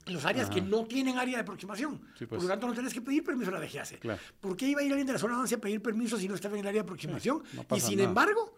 los 0.05 0.23
áreas 0.23 0.49
que 0.49 0.61
no 0.61 0.85
tienen 0.85 1.17
área 1.17 1.35
de 1.35 1.41
aproximación. 1.41 1.99
Por 2.17 2.27
pues. 2.29 2.43
lo 2.43 2.47
tanto, 2.47 2.67
no 2.67 2.73
tenés 2.73 2.93
que 2.93 3.01
pedir 3.01 3.23
permiso 3.23 3.49
a 3.51 3.59
la 3.59 3.59
DGAC. 3.59 4.19
¿Por 4.39 4.55
qué 4.55 4.67
iba 4.69 4.81
a 4.81 4.83
ir 4.83 4.91
alguien 4.91 5.07
de 5.07 5.13
la 5.13 5.19
zona 5.19 5.39
11 5.39 5.55
a 5.55 5.57
pedir 5.57 5.81
permiso 5.81 6.17
si 6.17 6.27
no 6.27 6.35
estaba 6.35 6.55
en 6.55 6.61
el 6.61 6.67
área 6.67 6.81
de 6.81 6.85
aproximación? 6.85 7.43
y 7.75 7.79
sin 7.79 7.99
embargo, 7.99 8.55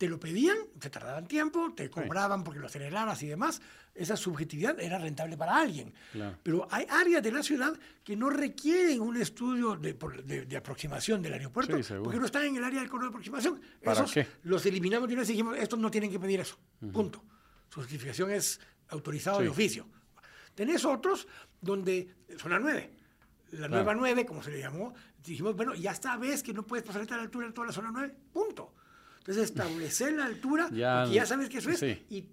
te 0.00 0.08
lo 0.08 0.18
pedían, 0.18 0.56
te 0.78 0.88
tardaban 0.88 1.26
tiempo, 1.26 1.74
te 1.76 1.90
cobraban 1.90 2.42
porque 2.42 2.58
lo 2.58 2.68
aceleraras 2.68 3.22
y 3.22 3.26
demás. 3.26 3.60
Esa 3.94 4.16
subjetividad 4.16 4.80
era 4.80 4.98
rentable 4.98 5.36
para 5.36 5.58
alguien. 5.58 5.92
Claro. 6.12 6.38
Pero 6.42 6.66
hay 6.70 6.86
áreas 6.88 7.22
de 7.22 7.30
la 7.30 7.42
ciudad 7.42 7.78
que 8.02 8.16
no 8.16 8.30
requieren 8.30 9.02
un 9.02 9.18
estudio 9.18 9.76
de, 9.76 9.92
de- 10.24 10.46
de 10.46 10.56
aproximación 10.56 11.20
del 11.20 11.34
aeropuerto 11.34 11.76
Sí, 11.82 11.92
porque 12.02 12.18
no 12.18 12.24
están 12.24 12.44
en 12.46 12.56
el 12.56 12.64
área 12.64 12.80
del 12.80 12.88
corredor 12.88 13.10
de 13.10 13.16
aproximación. 13.16 13.60
¿Para 13.84 13.98
Esos 14.00 14.12
qué? 14.14 14.26
los 14.44 14.64
eliminamos 14.64 15.06
de 15.06 15.12
una 15.16 15.20
vez 15.20 15.28
y 15.28 15.32
dijimos, 15.32 15.58
estos 15.58 15.78
no 15.78 15.90
tienen 15.90 16.10
que 16.10 16.18
pedir 16.18 16.40
eso. 16.40 16.56
Punto. 16.94 17.22
Su 17.68 17.80
justificación 17.80 18.30
es 18.30 18.58
autorizado 18.88 19.36
Sí. 19.40 19.42
de 19.44 19.48
oficio. 19.50 19.86
Tenés 20.54 20.82
otros 20.86 21.28
donde, 21.60 22.08
zona 22.38 22.58
9, 22.58 22.90
la 23.50 23.58
Claro. 23.68 23.74
nueva 23.74 23.94
9, 23.94 24.24
como 24.24 24.42
se 24.42 24.50
le 24.50 24.60
llamó, 24.60 24.94
dijimos, 25.22 25.54
bueno, 25.54 25.74
ya 25.74 25.94
sabes 25.94 26.42
que 26.42 26.54
no 26.54 26.66
puedes 26.66 26.86
pasar 26.86 27.02
a 27.02 27.16
la 27.18 27.22
altura 27.22 27.46
en 27.48 27.52
toda 27.52 27.66
la 27.66 27.72
zona 27.74 27.90
9, 27.92 28.14
punto. 28.32 28.72
Entonces 29.20 29.44
establecer 29.44 30.12
la 30.14 30.24
altura, 30.26 30.68
Ya- 30.72 31.02
porque 31.02 31.14
ya 31.16 31.26
sabes 31.26 31.48
que 31.48 31.58
eso 31.58 31.70
es, 31.70 31.78
sí. 31.78 32.04
y 32.10 32.26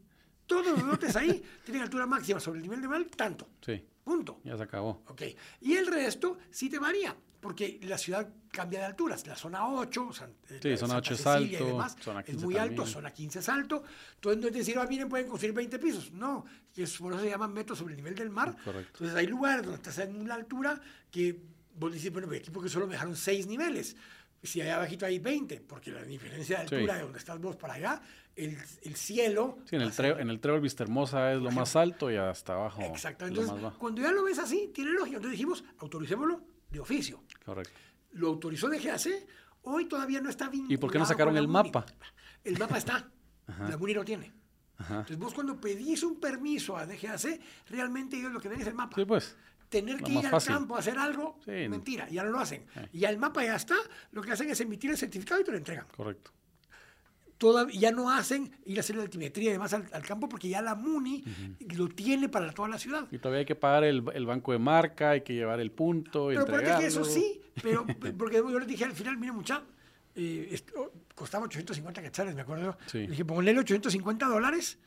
todos 0.46 0.66
los 0.66 0.84
lotes 0.84 1.16
ahí 1.16 1.44
tienen 1.66 1.84
altura 1.84 2.06
máxima 2.06 2.40
sobre 2.40 2.58
el 2.60 2.64
nivel 2.64 2.82
de 2.82 2.88
mar, 2.88 3.06
tanto, 3.16 3.48
Sí, 3.66 3.84
punto. 4.04 4.40
ya 4.44 4.58
se 4.58 4.64
acabó. 4.64 5.04
Ok. 5.08 5.22
Y 5.62 5.74
el 5.74 5.88
resto 5.88 6.38
sí 6.50 6.70
te 6.70 6.80
varía, 6.80 7.16
porque 7.42 7.80
la 7.84 7.98
ciudad 7.98 8.28
cambia 8.52 8.80
de 8.80 8.86
alturas. 8.86 9.28
La 9.28 9.36
zona 9.36 9.68
8, 9.68 10.12
San- 10.14 10.32
eh, 10.50 10.60
Sí, 10.62 10.70
la 10.70 10.78
zona 10.78 10.94
Santa 10.94 10.98
8 10.98 11.14
es 11.14 11.22
Cecilia 11.22 11.52
y 11.52 11.56
alto, 11.56 11.68
demás, 11.68 11.96
zona 12.02 12.20
es 12.22 12.26
15 12.26 12.46
muy 12.46 12.58
alto, 12.58 12.76
también. 12.78 12.94
zona 12.94 13.14
15 13.14 13.40
es 13.40 13.50
alto. 13.50 13.84
Entonces 14.16 14.42
no 14.42 14.48
es 14.48 14.54
decir, 14.54 14.80
ah, 14.80 14.86
miren, 14.88 15.10
pueden 15.10 15.28
construir 15.28 15.54
20 15.54 15.78
pisos. 15.80 16.12
No, 16.14 16.46
es, 16.76 16.98
por 16.98 17.14
eso 17.14 17.22
se 17.22 17.30
llaman 17.30 17.54
metros 17.54 17.78
sobre 17.78 17.94
el 17.94 17.98
nivel 17.98 18.16
del 18.16 18.30
mar. 18.30 18.56
Correcto. 18.64 18.90
Entonces 18.94 19.16
hay 19.16 19.28
lugares 19.28 19.64
donde 19.64 19.76
estás 19.76 19.98
en 20.00 20.20
una 20.20 20.34
altura 20.36 20.80
que 21.12 21.40
vos 21.78 21.94
dices, 21.94 22.12
bueno, 22.12 22.28
aquí 22.34 22.50
porque 22.50 22.70
solo 22.70 22.88
me 22.88 22.94
dejaron 22.94 23.16
6 23.16 23.46
niveles. 23.46 23.96
Si 24.44 24.62
allá 24.62 24.76
abajito 24.78 25.06
hay 25.06 25.20
20, 25.20 25.62
porque 25.62 25.92
la 25.92 26.04
diferencia 26.04 26.60
de 26.60 26.68
Sí. 26.68 26.76
altura 26.76 26.96
de 26.96 27.02
donde 27.02 27.18
estás 27.20 27.40
vos 27.40 27.56
para 27.56 27.74
allá, 27.74 28.02
el, 28.36 28.56
el 28.84 28.96
cielo... 28.96 29.58
Sí, 29.66 29.76
en 29.76 29.82
el, 29.82 29.92
tre- 29.92 30.20
en 30.20 30.30
el 30.30 30.40
trébol 30.40 30.62
Vistahermosa 30.62 31.34
es 31.34 31.42
lo 31.42 31.50
más 31.52 31.76
alto 31.76 32.12
y 32.12 32.16
hasta 32.18 32.54
abajo 32.54 32.80
lo 32.82 32.86
Entonces, 32.88 33.48
más 33.52 33.62
bajo. 33.62 33.80
cuando 33.80 34.02
ya 34.02 34.12
lo 34.12 34.24
ves 34.24 34.38
así, 34.40 34.72
tiene 34.74 34.92
lógica. 34.92 35.18
Entonces 35.18 35.32
dijimos, 35.32 35.64
autoricémoslo 35.80 36.42
de 36.70 36.80
oficio. 36.80 37.24
Correcto. 37.44 37.74
Lo 38.12 38.28
autorizó 38.30 38.70
DGAC, 38.70 39.08
hoy 39.64 39.86
todavía 39.86 40.22
no 40.22 40.30
está 40.30 40.46
vinculado 40.50 40.74
¿Y 40.74 40.78
por 40.78 40.92
qué 40.92 41.00
no 41.00 41.06
sacaron 41.06 41.36
el 41.36 41.48
MUNI. 41.48 41.72
mapa? 41.72 41.86
El 42.44 42.58
mapa 42.60 42.78
está, 42.78 43.10
la 43.70 43.76
MUNI 43.78 43.94
lo 43.96 44.06
tiene. 44.06 44.32
Ajá. 44.78 44.94
Entonces 45.00 45.18
vos 45.18 45.34
cuando 45.34 45.60
pedís 45.60 46.04
un 46.04 46.20
permiso 46.20 46.78
a 46.78 46.86
DGAC, 46.86 47.42
realmente 47.70 48.18
ellos 48.20 48.32
lo 48.32 48.40
que 48.40 48.50
ven 48.50 48.62
es 48.62 48.68
el 48.68 48.76
mapa. 48.76 48.96
Sí, 48.96 49.04
pues. 49.06 49.36
Tener 49.70 50.02
que 50.02 50.12
ir 50.14 50.28
fácil. 50.30 50.54
al 50.54 50.60
campo 50.60 50.76
a 50.76 50.80
hacer 50.80 50.98
algo, 50.98 51.38
Sí. 51.44 51.68
mentira, 51.70 52.08
ya 52.10 52.24
no 52.24 52.30
lo 52.32 52.40
hacen. 52.40 52.66
Y 52.94 53.00
ya 53.00 53.10
el 53.10 53.18
mapa 53.18 53.44
ya 53.44 53.56
está, 53.56 53.76
lo 54.12 54.22
que 54.22 54.32
hacen 54.32 54.50
es 54.50 54.60
emitir 54.62 54.90
el 54.92 54.98
certificado 54.98 55.42
y 55.42 55.44
te 55.44 55.52
lo 55.52 55.58
entregan. 55.58 55.86
Correcto. 55.96 56.32
Ya 57.74 57.92
no 57.92 58.10
hacen 58.10 58.52
ir 58.66 58.78
a 58.78 58.80
hacer 58.80 58.96
la 58.96 59.04
altimetría 59.04 59.50
y 59.50 59.54
demás 59.54 59.72
al, 59.72 59.88
al 59.94 60.02
campo 60.02 60.28
porque 60.28 60.50
ya 60.50 60.60
la 60.60 60.74
MUNI 60.74 61.24
lo 61.76 61.88
tiene 61.88 62.30
para 62.30 62.52
toda 62.52 62.68
la 62.68 62.80
ciudad. 62.80 63.08
Y 63.12 63.20
todavía 63.20 63.40
hay 63.42 63.46
que 63.46 63.54
pagar 63.56 63.84
el, 63.84 64.04
el 64.16 64.26
banco 64.26 64.54
de 64.54 64.58
marca, 64.58 65.12
hay 65.12 65.22
que 65.22 65.34
llevar 65.36 65.60
el 65.60 65.72
punto, 65.72 66.28
Pero 66.30 66.42
entregarlo. 66.42 66.80
que 66.80 66.88
eso 66.88 67.06
sí, 67.06 67.40
pero 67.62 67.86
porque 68.18 68.38
yo 68.38 68.58
les 68.58 68.68
dije 68.68 68.86
al 68.86 68.94
final, 68.94 69.18
mire 69.18 69.34
mucha, 69.34 69.62
eh, 70.16 70.48
esto 70.52 70.92
costaba 71.14 71.46
850 71.46 72.02
quetzales, 72.02 72.34
me 72.34 72.42
acuerdo. 72.42 72.76
Sí. 72.88 73.00
Le 73.02 73.08
dije, 73.10 73.24
ponle 73.24 73.52
850 73.56 74.26
dólares, 74.26 74.80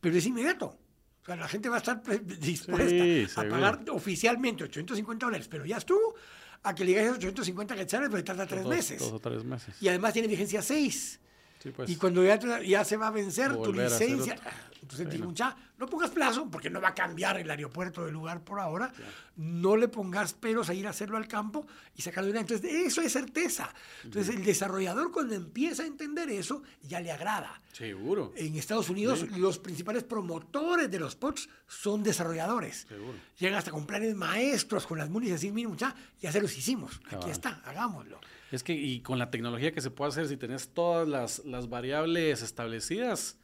pero 0.00 0.16
es 0.16 0.24
inmediato. 0.24 0.78
O 1.22 1.24
sea, 1.24 1.36
la 1.36 1.48
gente 1.48 1.68
va 1.68 1.76
a 1.76 1.78
estar 1.78 2.02
dispuesta 2.40 2.88
Sí, 2.88 3.26
a 3.36 3.44
pagar 3.44 3.84
oficialmente 3.90 4.64
850 4.64 5.26
dólares, 5.26 5.46
pero 5.48 5.64
ya 5.64 5.76
estuvo 5.76 6.14
a 6.64 6.74
que 6.74 6.84
le 6.84 6.90
digas 6.90 7.16
850 7.16 7.76
quetzales, 7.76 8.08
pero 8.10 8.24
tarda 8.24 8.46
tres 8.46 8.66
meses. 8.66 8.98
Dos 8.98 9.12
o 9.12 9.18
tres 9.20 9.44
meses. 9.44 9.74
Y 9.80 9.88
además 9.88 10.12
tiene 10.12 10.28
vigencia 10.28 10.62
6. 10.62 11.20
Sí, 11.62 11.70
pues. 11.70 11.88
Y 11.88 11.96
cuando 11.96 12.24
ya, 12.24 12.38
ya 12.62 12.84
se 12.84 12.96
va 12.96 13.06
a 13.06 13.10
vencer 13.10 13.52
tu 13.52 13.58
Volver 13.58 13.90
licencia, 13.90 14.34
otro. 14.34 14.50
ah, 14.50 14.68
entonces 14.82 15.08
digo, 15.08 15.26
mucha, 15.26 15.56
no 15.78 15.86
pongas 15.86 16.10
plazo, 16.10 16.48
porque 16.50 16.70
no 16.70 16.80
va 16.80 16.88
a 16.88 16.94
cambiar 16.94 17.38
el 17.38 17.48
aeropuerto 17.48 18.04
del 18.04 18.14
lugar 18.14 18.40
por 18.42 18.58
ahora. 18.58 18.92
No 19.36 19.76
le 19.76 19.86
pongas 19.88 20.32
peros 20.34 20.68
a 20.68 20.74
ir 20.74 20.86
a 20.86 20.90
hacerlo 20.90 21.16
al 21.16 21.28
campo 21.28 21.66
y 21.96 22.02
sacarlo 22.02 22.26
de 22.26 22.32
una. 22.32 22.40
Entonces, 22.40 22.68
eso 22.70 23.00
es 23.00 23.12
certeza. 23.12 23.72
Entonces, 24.02 24.34
el 24.34 24.44
desarrollador, 24.44 25.12
cuando 25.12 25.34
empieza 25.34 25.84
a 25.84 25.86
entender 25.86 26.28
eso, 26.30 26.62
ya 26.82 27.00
le 27.00 27.12
agrada. 27.12 27.60
Seguro. 27.72 28.32
En 28.36 28.56
Estados 28.56 28.90
Unidos, 28.90 29.30
los 29.38 29.58
principales 29.58 30.02
promotores 30.02 30.90
de 30.90 30.98
los 30.98 31.14
POTS 31.16 31.48
son 31.68 32.02
desarrolladores. 32.02 32.86
Seguro. 32.88 33.14
Llegan 33.38 33.58
hasta 33.58 33.70
con 33.70 33.86
planes 33.86 34.14
maestros, 34.16 34.86
con 34.86 34.98
las 34.98 35.08
munis 35.08 35.28
y 35.30 35.32
decir, 35.32 35.52
mira, 35.52 35.68
mucha, 35.68 35.94
ya 36.20 36.32
se 36.32 36.40
los 36.40 36.56
hicimos. 36.56 37.00
Aquí 37.10 37.30
está, 37.30 37.60
hagámoslo. 37.64 38.20
Es 38.52 38.62
que, 38.62 38.74
y 38.74 39.00
con 39.00 39.18
la 39.18 39.30
tecnología 39.30 39.72
que 39.72 39.80
se 39.80 39.90
puede 39.90 40.10
hacer, 40.10 40.28
si 40.28 40.36
tenés 40.36 40.68
todas 40.68 41.08
las, 41.08 41.44
las 41.44 41.68
variables 41.68 42.42
establecidas, 42.42 43.38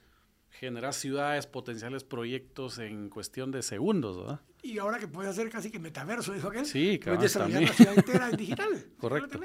generas 0.50 0.96
ciudades, 0.96 1.46
potenciales 1.46 2.04
proyectos 2.04 2.78
en 2.78 3.08
cuestión 3.08 3.50
de 3.50 3.62
segundos, 3.62 4.18
¿verdad? 4.18 4.40
Y 4.62 4.78
ahora 4.78 4.98
que 4.98 5.08
puedes 5.08 5.30
hacer 5.30 5.48
casi 5.50 5.70
que 5.70 5.78
metaverso, 5.78 6.32
dijo 6.34 6.48
aquel. 6.48 6.66
Sí, 6.66 7.00
puedes 7.02 7.04
cabal, 7.04 7.20
desarrollar 7.20 7.52
también. 7.52 7.70
la 7.70 7.74
ciudad 7.76 7.98
entera 7.98 8.30
en 8.30 8.36
digital. 8.36 8.86
Correcto. 8.98 9.40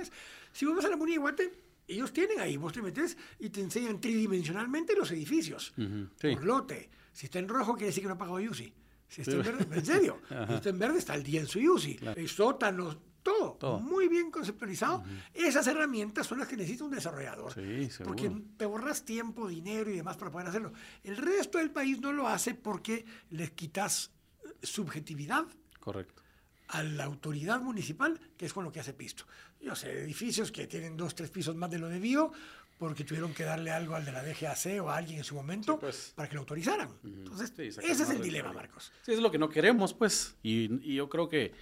Si 0.51 0.65
vos 0.65 0.75
vas 0.75 0.85
a 0.85 0.89
la 0.89 0.97
Muni 0.97 1.13
de 1.13 1.17
Guate, 1.19 1.51
ellos 1.87 2.11
tienen 2.11 2.39
ahí, 2.39 2.57
vos 2.57 2.73
te 2.73 2.81
metes 2.81 3.17
y 3.39 3.49
te 3.49 3.61
enseñan 3.61 4.01
tridimensionalmente 4.01 4.95
los 4.95 5.11
edificios. 5.11 5.73
Sí. 5.75 6.33
Por 6.33 6.43
lote. 6.43 6.89
Si 7.13 7.27
está 7.27 7.39
en 7.39 7.47
rojo, 7.47 7.73
quiere 7.73 7.87
decir 7.87 8.03
que 8.03 8.07
no 8.07 8.15
ha 8.15 8.17
pagado 8.17 8.37
UCI. 8.37 8.73
Si 9.07 9.21
está 9.21 9.35
en 9.35 9.43
verde, 9.43 9.67
en 9.71 9.85
serio. 9.85 10.19
Si 10.47 10.53
está 10.55 10.69
en 10.69 10.79
verde, 10.79 10.97
está 10.97 11.15
el 11.15 11.23
día 11.23 11.41
en 11.41 11.47
su 11.47 11.59
UCI. 11.59 11.99
Eh, 12.15 12.27
Sótanos, 12.27 12.97
todo, 13.23 13.53
Todo. 13.53 13.79
Muy 13.79 14.07
bien 14.09 14.29
conceptualizado. 14.29 15.03
Esas 15.33 15.65
herramientas 15.67 16.27
son 16.27 16.39
las 16.39 16.47
que 16.47 16.57
necesita 16.57 16.83
un 16.83 16.91
desarrollador. 16.91 17.53
Sí. 17.53 17.89
Porque 18.03 18.29
te 18.57 18.65
ahorras 18.65 19.05
tiempo, 19.05 19.47
dinero 19.47 19.89
y 19.89 19.95
demás 19.95 20.17
para 20.17 20.29
poder 20.31 20.47
hacerlo. 20.47 20.73
El 21.03 21.17
resto 21.17 21.57
del 21.57 21.71
país 21.71 21.99
no 22.01 22.11
lo 22.13 22.27
hace 22.27 22.53
porque 22.53 23.05
les 23.29 23.51
quitas 23.51 24.11
eh, 24.43 24.49
subjetividad 24.61 25.45
Correcto. 25.79 26.21
a 26.67 26.83
la 26.83 27.05
autoridad 27.05 27.61
municipal, 27.61 28.19
que 28.37 28.45
es 28.45 28.53
con 28.53 28.63
lo 28.65 28.71
que 28.71 28.79
hace 28.81 28.93
Pisto. 28.93 29.25
Yo 29.61 29.75
sé, 29.75 29.91
edificios 30.03 30.51
que 30.51 30.67
tienen 30.67 30.97
dos, 30.97 31.15
tres 31.15 31.29
pisos 31.29 31.55
más 31.55 31.71
de 31.71 31.79
lo 31.79 31.87
debido, 31.87 32.31
porque 32.77 33.05
tuvieron 33.05 33.33
que 33.33 33.43
darle 33.43 33.71
algo 33.71 33.95
al 33.95 34.03
de 34.03 34.11
la 34.11 34.21
DGAC 34.23 34.81
o 34.83 34.89
a 34.89 34.97
alguien 34.97 35.19
en 35.19 35.23
su 35.23 35.35
momento 35.35 35.73
Sí, 35.73 35.77
pues. 35.81 36.11
para 36.15 36.27
que 36.27 36.35
lo 36.35 36.41
autorizaran. 36.41 36.89
Entonces, 37.03 37.53
Sí, 37.55 37.61
ese 37.81 38.03
es 38.03 38.09
el 38.09 38.21
dilema. 38.21 38.51
Marcos. 38.51 38.91
Sí, 39.03 39.13
es 39.13 39.19
lo 39.19 39.31
que 39.31 39.37
no 39.37 39.47
queremos, 39.47 39.93
pues. 39.93 40.35
Y, 40.43 40.65
y 40.91 40.95
yo 40.95 41.07
creo 41.07 41.29
que 41.29 41.53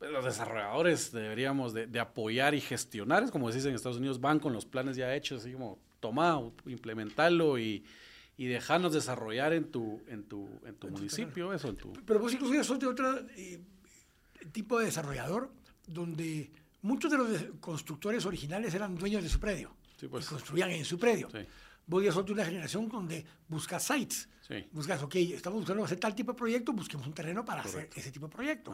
los 0.00 0.24
desarrolladores 0.24 1.12
deberíamos 1.12 1.72
de, 1.72 1.86
de 1.86 2.00
apoyar 2.00 2.54
y 2.54 2.60
gestionar. 2.60 3.22
Es 3.24 3.30
como 3.30 3.48
decís 3.48 3.64
en 3.64 3.74
Estados 3.74 3.98
Unidos, 3.98 4.20
van 4.20 4.38
con 4.38 4.52
los 4.52 4.64
planes 4.64 4.96
ya 4.96 5.14
hechos, 5.14 5.42
así 5.42 5.52
como, 5.52 5.78
toma, 6.00 6.40
implementarlo 6.66 7.58
y, 7.58 7.84
y 8.36 8.46
dejarnos 8.46 8.92
desarrollar 8.92 9.52
en 9.52 9.70
tu, 9.70 10.00
en 10.06 10.24
tu, 10.24 10.48
en 10.64 10.76
tu 10.76 10.88
municipio, 10.88 11.52
eso, 11.52 11.68
en 11.68 11.76
tu... 11.76 11.92
Pero 12.06 12.20
vos 12.20 12.32
incluso 12.32 12.54
ya 12.54 12.64
sos 12.64 12.78
de 12.78 12.86
otro 12.86 13.18
eh, 13.36 13.60
tipo 14.52 14.78
de 14.78 14.86
desarrollador, 14.86 15.50
donde 15.86 16.50
muchos 16.82 17.10
de 17.10 17.18
los 17.18 17.44
constructores 17.60 18.24
originales 18.26 18.74
eran 18.74 18.96
dueños 18.96 19.22
de 19.22 19.28
su 19.28 19.40
predio. 19.40 19.74
Sí, 19.96 20.06
pues. 20.06 20.26
y 20.26 20.28
construían 20.28 20.70
en 20.70 20.84
su 20.84 20.98
predio. 20.98 21.28
Sí. 21.30 21.38
Vos 21.88 22.04
ya 22.04 22.12
sos 22.12 22.24
de 22.26 22.32
una 22.32 22.44
generación 22.44 22.88
donde 22.88 23.24
buscas 23.48 23.82
sites. 23.82 24.28
Sí. 24.46 24.66
Buscas, 24.72 25.02
ok, 25.02 25.16
estamos 25.16 25.60
buscando 25.60 25.84
hacer 25.84 25.98
tal 25.98 26.14
tipo 26.14 26.32
de 26.32 26.38
proyecto, 26.38 26.72
busquemos 26.72 27.06
un 27.06 27.12
terreno 27.12 27.44
para 27.44 27.62
Correcto. 27.62 27.90
hacer 27.90 27.98
ese 27.98 28.12
tipo 28.12 28.28
de 28.28 28.32
proyecto. 28.32 28.72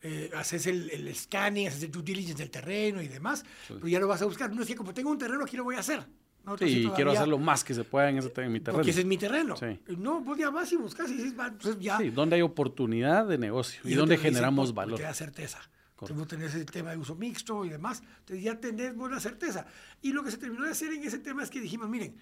Eh, 0.00 0.30
haces 0.34 0.66
el, 0.66 0.88
el 0.90 1.14
scanning, 1.14 1.68
haces 1.68 1.82
el 1.82 1.90
due 1.90 2.02
diligence 2.02 2.42
del 2.42 2.50
terreno 2.50 3.02
y 3.02 3.08
demás, 3.08 3.44
pero 3.68 3.86
ya 3.86 3.98
lo 4.00 4.08
vas 4.08 4.22
a 4.22 4.24
buscar. 4.24 4.52
No 4.52 4.62
es 4.62 4.68
que 4.68 4.74
como 4.74 4.94
tengo 4.94 5.10
un 5.10 5.18
terreno, 5.18 5.44
aquí 5.44 5.56
lo 5.56 5.64
voy 5.64 5.76
a 5.76 5.80
hacer. 5.80 6.04
No, 6.44 6.58
Sí, 6.58 6.84
y 6.86 6.88
quiero 6.90 7.10
hacer 7.12 7.26
lo 7.26 7.38
más 7.38 7.64
que 7.64 7.72
se 7.74 7.84
pueda 7.84 8.10
en, 8.10 8.18
ese, 8.18 8.28
en 8.36 8.52
mi 8.52 8.60
terreno. 8.60 8.78
Porque 8.78 8.90
ese 8.90 9.00
es 9.00 9.06
mi 9.06 9.16
terreno. 9.16 9.56
Sí. 9.56 9.80
No, 9.96 10.20
vos 10.20 10.36
ya 10.36 10.50
vas 10.50 10.70
y 10.72 10.76
buscas 10.76 11.10
y 11.10 11.14
dices, 11.14 11.32
entonces 11.32 11.78
ya. 11.80 11.98
Sí, 11.98 12.10
donde 12.10 12.36
hay 12.36 12.42
oportunidad 12.42 13.26
de 13.26 13.38
negocio 13.38 13.80
y, 13.84 13.94
no 13.94 14.00
donde 14.00 14.16
dicen 14.16 14.32
generamos 14.32 14.68
porque 14.68 14.76
valor. 14.76 14.98
Te 14.98 15.04
da 15.04 15.14
certeza. 15.14 15.60
Entonces 15.92 16.16
vos 16.16 16.28
tenés 16.28 16.54
el 16.54 16.66
tema 16.66 16.90
de 16.90 16.98
uso 16.98 17.14
mixto 17.14 17.64
y 17.64 17.70
demás. 17.70 18.02
Entonces 18.20 18.44
ya 18.44 18.60
tenés 18.60 18.94
la 18.94 19.20
certeza. 19.20 19.66
Y 20.02 20.12
lo 20.12 20.22
que 20.22 20.30
se 20.30 20.36
terminó 20.36 20.64
de 20.64 20.72
hacer 20.72 20.92
en 20.92 21.02
ese 21.02 21.18
tema 21.18 21.42
es 21.42 21.50
que 21.50 21.60
dijimos, 21.60 21.88
miren, 21.88 22.16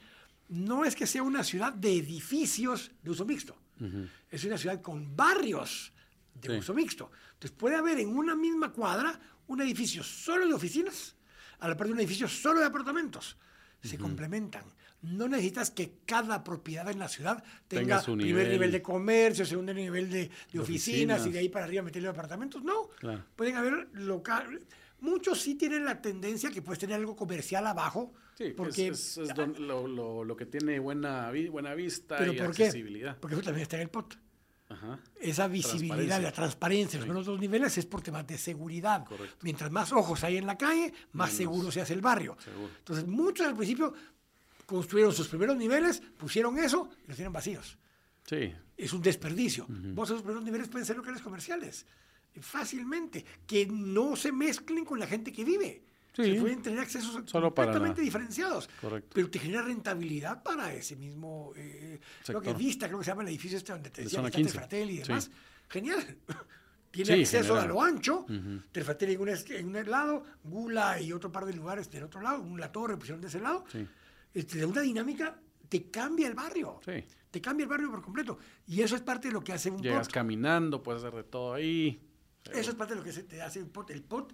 no 0.53 0.85
es 0.85 0.95
que 0.95 1.07
sea 1.07 1.23
una 1.23 1.43
ciudad 1.43 1.73
de 1.73 1.97
edificios 1.97 2.91
de 3.03 3.11
uso 3.11 3.25
mixto. 3.25 3.57
Es 4.31 4.45
una 4.45 4.57
ciudad 4.59 4.81
con 4.81 5.17
barrios 5.17 5.93
de 6.35 6.49
Sí. 6.51 6.59
uso 6.59 6.73
mixto. 6.75 7.11
Entonces 7.35 7.51
puede 7.57 7.75
haber 7.77 7.99
en 7.99 8.17
una 8.17 8.37
misma 8.37 8.71
cuadra 8.73 9.19
un 9.49 9.61
edificio 9.61 10.03
solo 10.05 10.47
de 10.47 10.55
oficinas, 10.55 11.17
a 11.59 11.69
la 11.69 11.77
par 11.77 11.87
de 11.89 11.93
un 11.95 11.99
edificio 12.01 12.29
solo 12.29 12.61
de 12.61 12.67
apartamentos. 12.67 13.37
Se 13.83 13.99
complementan. 13.99 14.63
No 15.03 15.27
necesitas 15.27 15.73
que 15.73 15.99
cada 16.07 16.45
propiedad 16.45 16.89
en 16.89 17.01
la 17.01 17.09
ciudad 17.09 17.43
tenga, 17.67 18.01
primer 18.03 18.49
nivel. 18.49 18.71
de 18.71 18.81
comercio, 18.83 19.45
segundo 19.45 19.75
nivel 19.75 20.09
de, 20.09 20.19
de 20.29 20.31
De 20.53 20.61
oficinas, 20.61 21.27
y 21.27 21.33
de 21.33 21.41
ahí 21.41 21.49
para 21.49 21.65
arriba 21.65 21.83
meterle 21.83 22.07
apartamentos. 22.09 22.63
No, 22.63 22.89
Claro. 23.01 23.25
pueden 23.35 23.57
haber 23.57 23.89
local. 23.95 24.61
Muchos 25.03 25.41
sí 25.41 25.55
tienen 25.57 25.85
la 25.85 26.01
tendencia 26.01 26.51
que 26.51 26.63
puedes 26.63 26.79
tener 26.79 26.97
algo 26.97 27.15
comercial 27.15 27.67
abajo, 27.67 28.15
Sí, 28.39 28.55
porque 28.57 28.89
es, 28.89 29.19
es 29.19 29.35
don- 29.35 29.55
lo, 29.67 29.87
lo- 29.87 30.25
lo 30.25 30.37
que 30.37 30.47
tiene 30.47 30.79
buena, 30.79 31.31
buena 31.51 31.75
vista 31.75 32.17
pero 32.17 32.33
y 32.33 32.37
¿por 32.39 32.55
qué? 32.55 32.65
accesibilidad. 32.65 33.19
Porque 33.19 33.35
eso 33.35 33.43
también 33.45 33.63
está 33.63 33.77
en 33.77 33.83
el 33.83 33.89
POT. 33.91 34.15
Ajá. 34.71 34.99
Esa 35.21 35.49
visibilidad, 35.49 35.97
Transparencia. 35.97 36.21
la 36.21 36.33
transparencia, 36.33 36.99
los 36.99 37.05
primeros 37.05 37.27
dos 37.27 37.39
niveles 37.39 37.77
es 37.77 37.85
por 37.85 38.01
temas 38.01 38.27
de 38.27 38.39
seguridad. 38.39 39.05
Correcto. 39.05 39.37
Mientras 39.43 39.71
más 39.71 39.93
ojos 39.93 40.25
hay 40.25 40.39
en 40.39 40.47
la 40.47 40.57
calle, 40.57 40.95
más 41.13 41.31
seguro 41.33 41.71
se 41.71 41.83
hace 41.83 41.93
el 41.93 42.01
barrio. 42.01 42.39
Seguro. 42.43 42.71
Entonces, 42.79 43.07
muchos 43.07 43.47
al 43.47 43.55
principio 43.55 43.93
construyeron 44.65 45.13
sus 45.13 45.29
primeros 45.29 45.57
niveles, 45.59 46.01
pusieron 46.17 46.59
eso 46.59 46.89
y 47.05 47.09
los 47.09 47.17
tienen 47.17 47.33
vacíos. 47.35 47.77
Sí. 48.25 48.51
Es 48.77 48.93
un 48.95 49.03
desperdicio. 49.03 49.67
Vos 49.69 50.09
esos 50.09 50.23
primeros 50.23 50.43
niveles 50.45 50.69
pueden 50.69 50.87
ser 50.87 50.97
locales 50.97 51.21
comerciales. 51.21 51.85
Fácilmente. 52.41 53.25
Que 53.47 53.67
no 53.67 54.17
se 54.17 54.33
mezclen 54.33 54.85
con 54.85 54.99
la 54.99 55.07
gente 55.07 55.33
que 55.33 55.45
vive. 55.45 55.83
Sí. 56.15 56.25
Se 56.35 56.41
pueden 56.41 56.61
tener 56.61 56.79
accesos 56.81 57.23
Solo 57.25 57.55
completamente 57.55 58.03
diferenciados. 58.03 58.69
Correcto. 58.81 59.11
Pero 59.15 59.31
te 59.31 59.39
genera 59.39 59.63
rentabilidad 59.63 60.43
para 60.43 60.73
ese 60.75 60.95
mismo. 60.97 61.53
Eh, 61.57 62.01
creo 62.25 62.41
que. 62.43 62.53
Vista, 62.53 62.87
creo 62.87 62.99
que 62.99 63.05
se 63.05 63.11
llama 63.11 63.23
el 63.23 63.29
edificio 63.29 63.57
este 63.57 63.73
donde 63.73 63.89
te 63.91 64.03
De 64.03 64.05
decía 64.09 64.31
15. 64.31 64.53
Fratelli 64.59 64.93
y 64.95 64.97
Sí. 64.99 65.03
demás. 65.09 65.31
Genial. 65.69 66.17
Tiene 66.91 67.15
Sí, 67.15 67.21
acceso 67.23 67.59
a 67.59 67.65
lo 67.67 67.81
ancho. 67.83 68.27
En 68.29 68.63
un, 69.21 69.29
est- 69.31 69.51
en 69.51 69.75
un 69.75 69.91
lado, 69.91 70.25
Gula 70.45 71.01
y 71.01 71.11
otro 71.15 71.33
par 71.33 71.47
de 71.47 71.55
lugares 71.55 71.91
del 71.91 72.03
otro 72.03 72.21
lado, 72.21 72.45
La 72.59 72.71
Torre 72.71 72.99
pusieron 72.99 73.23
de 73.23 73.29
ese 73.29 73.41
lado. 73.41 73.65
Sí. 73.73 73.87
Este, 74.35 74.59
de 74.59 74.67
una 74.67 74.83
dinámica 74.83 75.39
te 75.71 75.85
cambia 75.91 76.29
el 76.29 76.35
barrio. 76.35 76.81
Sí. 76.85 77.03
Te 77.31 77.41
cambia 77.41 77.65
el 77.65 77.71
barrio 77.71 77.91
por 77.91 78.03
completo. 78.03 78.37
Y 78.67 78.83
eso 78.83 78.95
es 78.95 79.01
parte 79.01 79.29
de 79.29 79.33
lo 79.33 79.43
que 79.43 79.55
hace 79.55 79.71
un 79.71 79.81
Llegas 79.81 80.09
caminando, 80.09 80.83
puedes 80.83 81.03
hacer 81.03 81.17
de 81.17 81.25
todo 81.25 81.55
ahí. 81.55 81.99
Eso 82.51 82.71
es 82.71 82.77
parte 82.77 82.95
de 82.95 83.01
lo 83.01 83.05
que 83.05 83.13
se 83.13 83.23
te 83.23 83.41
hace 83.43 83.63
un 83.63 83.69
pot. 83.71 83.91
El 83.91 84.03
pot, 84.03 84.33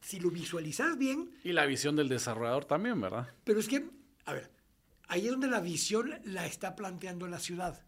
si 0.00 0.20
lo 0.20 0.30
visualizas 0.30 0.96
bien, 0.98 1.30
Y 1.44 1.52
la 1.52 1.66
visión 1.66 1.96
del 1.96 2.08
desarrollador 2.08 2.64
también, 2.64 3.00
¿verdad? 3.00 3.28
pero 3.44 3.60
es 3.60 3.68
que, 3.68 3.88
a 4.26 4.32
ver, 4.32 4.50
ahí 5.08 5.24
es 5.26 5.30
donde 5.30 5.48
la 5.48 5.60
visión 5.60 6.14
la 6.24 6.46
está 6.46 6.76
planteando 6.76 7.26
la 7.26 7.38
ciudad. 7.38 7.80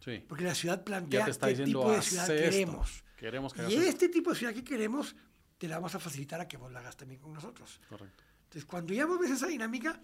Sí. 0.00 0.22
Porque 0.28 0.44
la 0.44 0.54
ciudad 0.54 0.84
plantea 0.84 1.26
está 1.26 1.46
qué 1.46 1.52
diciendo, 1.54 1.80
tipo 1.80 1.90
de 1.92 1.96
"Haz 1.98 2.04
ciudad 2.06 2.30
esto". 2.30 2.50
queremos. 2.50 3.04
Queremos 3.16 3.54
que 3.54 3.62
y 3.62 3.74
esto. 3.74 3.80
este 3.88 4.08
tipo 4.08 4.30
de 4.30 4.36
ciudad 4.36 4.52
que 4.52 4.64
queremos, 4.64 5.14
te 5.56 5.68
la 5.68 5.76
vamos 5.76 5.94
a 5.94 5.98
facilitar 6.00 6.40
a 6.40 6.48
que 6.48 6.56
vos 6.56 6.70
la 6.72 6.80
hagas 6.80 6.96
también 6.96 7.20
con 7.20 7.32
nosotros. 7.32 7.80
Correcto. 7.88 8.22
Entonces, 8.44 8.64
cuando 8.66 8.92
ya 8.92 9.06
vos 9.06 9.18
ves 9.18 9.30
esa 9.30 9.46
dinámica, 9.46 10.00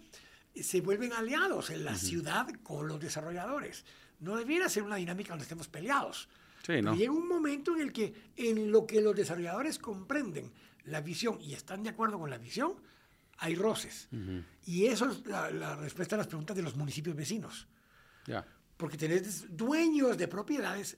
se 0.55 0.81
vuelven 0.81 1.13
aliados 1.13 1.69
en 1.69 1.85
la 1.85 1.95
ciudad 1.95 2.47
con 2.63 2.87
los 2.87 2.99
desarrolladores. 2.99 3.85
No 4.19 4.35
debiera 4.37 4.67
ser 4.69 4.83
una 4.83 4.95
dinámica 4.95 5.29
donde 5.29 5.43
estemos 5.43 5.67
peleados. 5.67 6.29
Sí, 6.65 6.81
¿no? 6.81 6.95
llega 6.95 7.11
un 7.11 7.27
momento 7.27 7.75
en 7.75 7.81
el 7.81 7.91
que 7.91 8.13
en 8.35 8.71
lo 8.71 8.85
que 8.85 9.01
los 9.01 9.15
desarrolladores 9.15 9.79
comprenden 9.79 10.51
la 10.85 11.01
visión 11.01 11.39
y 11.41 11.53
están 11.53 11.83
de 11.83 11.89
acuerdo 11.89 12.19
con 12.19 12.29
la 12.29 12.37
visión, 12.37 12.73
hay 13.37 13.55
roces. 13.55 14.07
Y 14.65 14.85
eso 14.85 15.09
es 15.09 15.25
la, 15.25 15.49
la 15.51 15.75
respuesta 15.75 16.15
a 16.15 16.17
las 16.19 16.27
preguntas 16.27 16.55
de 16.55 16.61
los 16.61 16.75
municipios 16.75 17.15
vecinos. 17.15 17.67
Ya. 18.27 18.45
Porque 18.77 18.97
tenés 18.97 19.55
dueños 19.55 20.17
de 20.17 20.27
propiedades 20.27 20.97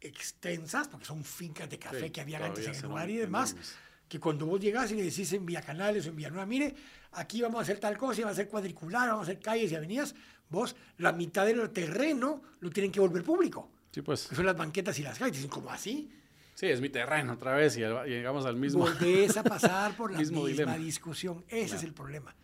extensas, 0.00 0.88
porque 0.88 1.06
son 1.06 1.24
fincas 1.24 1.68
de 1.70 1.78
café 1.78 2.04
Sí, 2.04 2.10
que 2.10 2.20
habían 2.20 2.42
antes 2.42 2.66
en 2.66 2.74
el 2.74 2.82
lugar 2.82 3.08
y 3.10 3.16
demás, 3.16 3.52
enormes. 3.52 3.74
que 4.08 4.20
cuando 4.20 4.46
vos 4.46 4.60
llegás 4.60 4.90
y 4.90 4.96
le 4.96 5.04
decís 5.04 5.32
en 5.32 5.46
Vía 5.46 5.62
Canales 5.62 6.06
o 6.06 6.10
en 6.10 6.16
Villanueva, 6.16 6.46
mire, 6.46 6.74
aquí 7.12 7.40
vamos 7.40 7.60
a 7.60 7.62
hacer 7.62 7.78
tal 7.78 7.96
cosa, 7.96 8.20
y 8.20 8.24
va 8.24 8.30
a 8.30 8.34
ser 8.34 8.48
cuadricular, 8.48 9.08
vamos 9.08 9.28
a 9.28 9.30
hacer 9.30 9.42
calles 9.42 9.70
y 9.72 9.74
avenidas, 9.76 10.14
vos 10.48 10.74
la 10.98 11.12
mitad 11.12 11.46
del 11.46 11.70
terreno 11.70 12.42
lo 12.60 12.70
tienen 12.70 12.90
que 12.92 13.00
volver 13.00 13.22
público, 13.22 13.70
Sí, 13.92 14.02
pues. 14.02 14.26
que 14.26 14.34
son 14.34 14.46
las 14.46 14.56
banquetas 14.56 14.98
y 14.98 15.02
las 15.02 15.18
calles. 15.18 15.36
Dicen, 15.36 15.50
¿cómo 15.50 15.70
así? 15.70 16.10
Sí, 16.54 16.66
es 16.66 16.80
mi 16.80 16.88
terreno 16.88 17.32
otra 17.34 17.54
vez 17.54 17.76
y 17.76 17.80
llegamos 17.80 18.44
al 18.46 18.56
mismo. 18.56 18.80
Volvés 18.80 19.36
a 19.36 19.42
pasar 19.44 19.96
por 19.96 20.10
la 20.12 20.18
Mismo 20.18 20.44
misma 20.44 20.50
dilema. 20.72 20.76
discusión. 20.78 21.44
Ese 21.48 21.76
es 21.76 21.82
el 21.82 21.92
problema. 21.92 22.34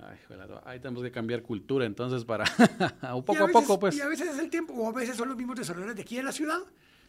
Ay, 0.00 0.16
joder, 0.28 0.48
ahí 0.64 0.78
tenemos 0.78 1.02
que 1.02 1.10
cambiar 1.10 1.42
cultura 1.42 1.84
entonces 1.84 2.24
para 2.24 2.44
un 3.14 3.24
poco 3.24 3.38
a, 3.42 3.46
veces- 3.46 3.52
poco, 3.52 3.78
pues. 3.80 3.96
Y 3.96 4.00
a 4.00 4.06
veces 4.08 4.28
es 4.28 4.38
el 4.38 4.48
tiempo, 4.50 4.72
o 4.74 4.88
a 4.88 4.92
veces 4.92 5.16
son 5.16 5.28
los 5.28 5.36
mismos 5.36 5.56
desarrolladores 5.56 5.96
de 5.96 6.02
aquí 6.02 6.16
de 6.16 6.22
la 6.22 6.32
ciudad 6.32 6.58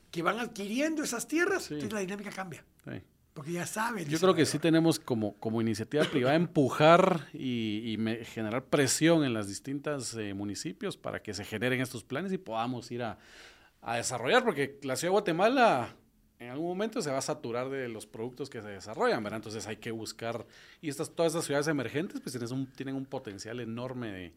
que 0.09 0.23
van 0.23 0.39
adquiriendo 0.39 1.03
esas 1.03 1.27
tierras, 1.27 1.65
Sí. 1.65 1.75
entonces 1.75 1.93
la 1.93 1.99
dinámica 1.99 2.31
cambia. 2.31 2.63
Sí. 2.85 2.99
Porque 3.35 3.51
ya 3.51 3.67
saben. 3.67 4.09
Yo 4.09 4.19
creo 4.19 4.33
que 4.33 4.45
sí 4.45 4.57
tenemos 4.57 4.99
como, 4.99 5.35
como 5.39 5.61
iniciativa 5.61 6.03
privada 6.03 6.35
empujar 6.35 7.27
y, 7.31 7.91
y 7.93 7.97
me- 7.97 8.25
generar 8.25 8.65
presión 8.65 9.23
en 9.23 9.33
los 9.35 9.47
distintos 9.47 10.17
municipios 10.33 10.97
para 10.97 11.21
que 11.21 11.33
se 11.35 11.45
generen 11.45 11.79
estos 11.81 12.03
planes 12.03 12.33
y 12.33 12.39
podamos 12.39 12.89
ir 12.91 13.03
a, 13.03 13.19
a 13.81 13.95
desarrollar, 13.97 14.43
porque 14.43 14.79
la 14.83 14.95
ciudad 14.95 15.09
de 15.09 15.13
Guatemala 15.13 15.95
en 16.39 16.49
algún 16.49 16.67
momento 16.67 17.01
se 17.01 17.11
va 17.11 17.17
a 17.17 17.21
saturar 17.21 17.69
de 17.69 17.89
los 17.89 18.05
productos 18.05 18.49
que 18.49 18.61
se 18.61 18.69
desarrollan, 18.69 19.21
¿verdad? 19.21 19.37
Entonces 19.37 19.67
hay 19.67 19.77
que 19.77 19.91
buscar, 19.91 20.45
y 20.81 20.89
estas, 20.89 21.11
todas 21.11 21.33
estas 21.33 21.45
ciudades 21.45 21.67
emergentes 21.67 22.21
pues 22.21 22.31
tienen 22.31 22.53
un, 22.53 22.67
tienen 22.67 22.95
un 22.95 23.05
potencial 23.05 23.59
enorme 23.59 24.11
de, 24.11 24.33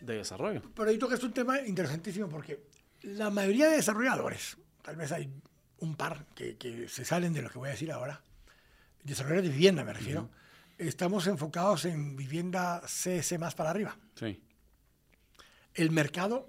de 0.00 0.16
desarrollo. 0.16 0.62
Pero 0.74 0.90
ahí 0.90 0.98
tocas 0.98 1.22
un 1.22 1.32
tema 1.32 1.60
interesantísimo 1.60 2.28
porque 2.28 2.60
la 3.02 3.30
mayoría 3.30 3.68
de 3.68 3.76
desarrolladores, 3.76 4.58
tal 4.82 4.96
vez 4.96 5.10
hay 5.12 5.30
un 5.80 5.94
par 5.94 6.26
que, 6.34 6.56
que 6.56 6.88
se 6.88 7.04
salen 7.04 7.32
de 7.32 7.42
lo 7.42 7.50
que 7.50 7.58
voy 7.58 7.68
a 7.68 7.72
decir 7.72 7.90
ahora, 7.92 8.20
desarrolladores 9.02 9.50
de 9.50 9.56
vivienda 9.56 9.84
me 9.84 9.94
refiero, 9.94 10.28
estamos 10.76 11.26
enfocados 11.26 11.86
en 11.86 12.14
vivienda 12.16 12.82
CS 12.86 13.38
más 13.38 13.54
para 13.54 13.70
arriba. 13.70 13.96
Sí, 14.16 14.42
El 15.74 15.90
mercado 15.90 16.48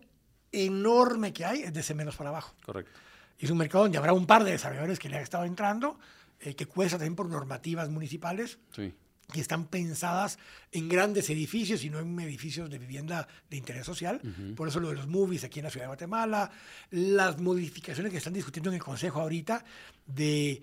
enorme 0.51 1.33
que 1.33 1.45
hay 1.45 1.61
es 1.61 1.73
de 1.73 1.93
menos 1.93 2.15
para 2.15 2.29
abajo. 2.29 2.53
correcto. 2.65 2.99
Y 3.37 3.45
es 3.45 3.51
un 3.51 3.57
mercado 3.57 3.85
donde 3.85 3.97
habrá 3.97 4.13
un 4.13 4.25
par 4.25 4.43
de 4.43 4.51
desarrolladores 4.51 4.99
que 4.99 5.07
le 5.09 5.15
han 5.17 5.23
estado 5.23 5.45
entrando, 5.45 5.97
eh, 6.41 6.55
que 6.55 6.65
cuesta 6.65 6.97
también 6.97 7.15
por 7.15 7.29
normativas 7.29 7.89
municipales, 7.89 8.59
Sí, 8.75 8.93
que 9.31 9.41
están 9.41 9.65
pensadas 9.65 10.39
en 10.71 10.89
grandes 10.89 11.29
edificios 11.29 11.83
y 11.83 11.89
no 11.89 11.99
en 11.99 12.19
edificios 12.19 12.69
de 12.69 12.79
vivienda 12.79 13.27
de 13.49 13.57
interés 13.57 13.85
social. 13.85 14.19
Por 14.55 14.67
eso 14.67 14.79
lo 14.79 14.89
de 14.89 14.95
los 14.95 15.07
movies 15.07 15.43
aquí 15.43 15.59
en 15.59 15.65
la 15.65 15.69
ciudad 15.69 15.85
de 15.85 15.89
Guatemala, 15.89 16.51
las 16.89 17.39
modificaciones 17.39 18.11
que 18.11 18.17
están 18.17 18.33
discutiendo 18.33 18.71
en 18.71 18.75
el 18.75 18.83
Consejo 18.83 19.21
ahorita 19.21 19.63
de 20.07 20.61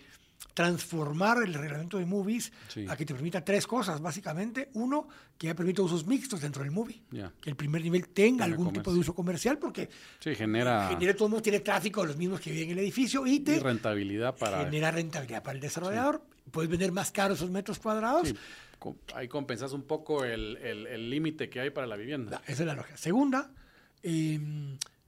transformar 0.55 1.42
el 1.42 1.55
reglamento 1.55 1.99
de 1.99 2.07
movies 2.07 2.53
Sí. 2.68 2.86
a 2.88 2.97
que 2.97 3.05
te 3.05 3.14
permita 3.14 3.44
tres 3.44 3.66
cosas, 3.66 4.01
básicamente. 4.01 4.70
Uno, 4.74 5.07
que 5.36 5.49
ya 5.49 5.55
permita 5.55 5.82
usos 5.82 6.07
mixtos 6.07 6.40
dentro 6.40 6.62
del 6.62 6.70
movie. 6.72 7.03
Que 7.40 7.51
el 7.51 7.57
primer 7.57 7.82
nivel 7.82 8.09
tenga 8.09 8.44
algún 8.44 8.72
tipo 8.72 8.92
de 8.92 8.99
uso 9.01 9.14
comercial 9.14 9.59
porque 9.59 9.88
sí, 10.18 10.34
genera 10.34 10.88
genera 10.88 11.14
todo 11.14 11.26
el 11.26 11.30
mundo 11.32 11.42
tiene 11.42 11.61
tráfico 11.61 12.01
de 12.03 12.09
los 12.09 12.16
mismos 12.16 12.40
que 12.40 12.51
viven 12.51 12.70
en 12.70 12.78
el 12.78 12.84
edificio 12.84 13.26
y 13.26 13.40
te 13.40 13.57
y 13.57 13.61
rentabilidad 13.61 14.34
para... 14.36 14.64
genera 14.64 14.90
rentabilidad 14.90 15.42
para 15.42 15.55
el 15.57 15.61
desarrollador. 15.61 16.22
Puedes 16.51 16.70
vender 16.70 16.92
más 16.92 17.11
caro 17.11 17.34
esos 17.34 17.51
metros 17.51 17.78
cuadrados. 17.78 18.32
Ahí 19.14 19.26
compensas 19.28 19.72
un 19.72 19.82
poco 19.82 20.24
el 20.24 20.57
el- 20.59 20.86
el 20.86 21.11
límite 21.11 21.49
que 21.49 21.61
hay 21.61 21.70
para 21.70 21.86
la 21.86 21.97
vivienda. 21.97 22.40
Esa 22.47 22.62
es 22.62 22.66
la 22.66 22.74
lógica. 22.74 22.97
Segunda, 22.97 23.51
eh, 24.03 24.38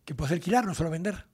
que 0.04 0.14
puedes 0.14 0.32
alquilar, 0.32 0.64
no 0.66 0.74
solo 0.74 0.90
vender. 0.90 1.24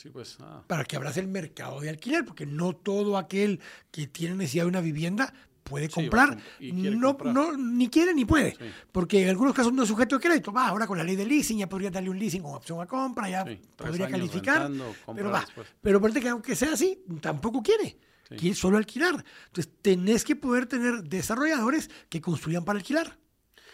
Sí, 0.00 0.10
pues, 0.10 0.36
ah, 0.40 0.62
Para 0.66 0.84
que 0.84 0.96
abras 0.96 1.16
el 1.16 1.26
mercado 1.28 1.80
de 1.80 1.88
alquiler, 1.90 2.24
porque 2.24 2.46
no 2.46 2.72
todo 2.72 3.18
aquel 3.18 3.60
que 3.90 4.06
tiene 4.06 4.36
necesidad 4.36 4.64
de 4.64 4.68
una 4.68 4.80
vivienda 4.80 5.34
puede 5.64 5.88
comprar. 5.90 6.38
no, 6.60 7.16
comprar. 7.16 7.34
no, 7.34 7.56
ni 7.56 7.88
quiere 7.88 8.14
ni 8.14 8.24
puede. 8.24 8.52
Sí. 8.52 8.64
Porque 8.92 9.22
en 9.24 9.28
algunos 9.28 9.54
casos 9.54 9.72
no 9.72 9.82
es 9.82 9.88
sujeto 9.88 10.16
de 10.16 10.22
crédito. 10.26 10.52
Va, 10.52 10.68
ahora 10.68 10.86
con 10.86 10.96
la 10.96 11.04
ley 11.04 11.16
de 11.16 11.26
leasing 11.26 11.58
ya 11.58 11.68
podría 11.68 11.90
darle 11.90 12.08
un 12.10 12.18
leasing 12.18 12.42
con 12.42 12.54
opción 12.54 12.80
a 12.80 12.86
compra, 12.86 13.28
ya 13.28 13.44
Sí, 13.44 13.60
podría 13.76 14.08
calificar. 14.08 14.62
rentando, 14.70 14.94
Pero 15.14 15.30
va. 15.30 15.40
después. 15.40 15.66
Pero 15.82 16.00
parece 16.00 16.20
que 16.20 16.28
aunque 16.28 16.54
sea 16.56 16.72
así, 16.72 17.02
tampoco 17.20 17.62
quiere. 17.62 17.98
Quiere 18.28 18.54
solo 18.54 18.76
alquilar. 18.76 19.24
Entonces, 19.46 19.72
tenés 19.82 20.22
que 20.24 20.36
poder 20.36 20.66
tener 20.66 21.02
desarrolladores 21.02 21.90
que 22.08 22.20
construyan 22.20 22.64
para 22.64 22.78
alquilar 22.78 23.18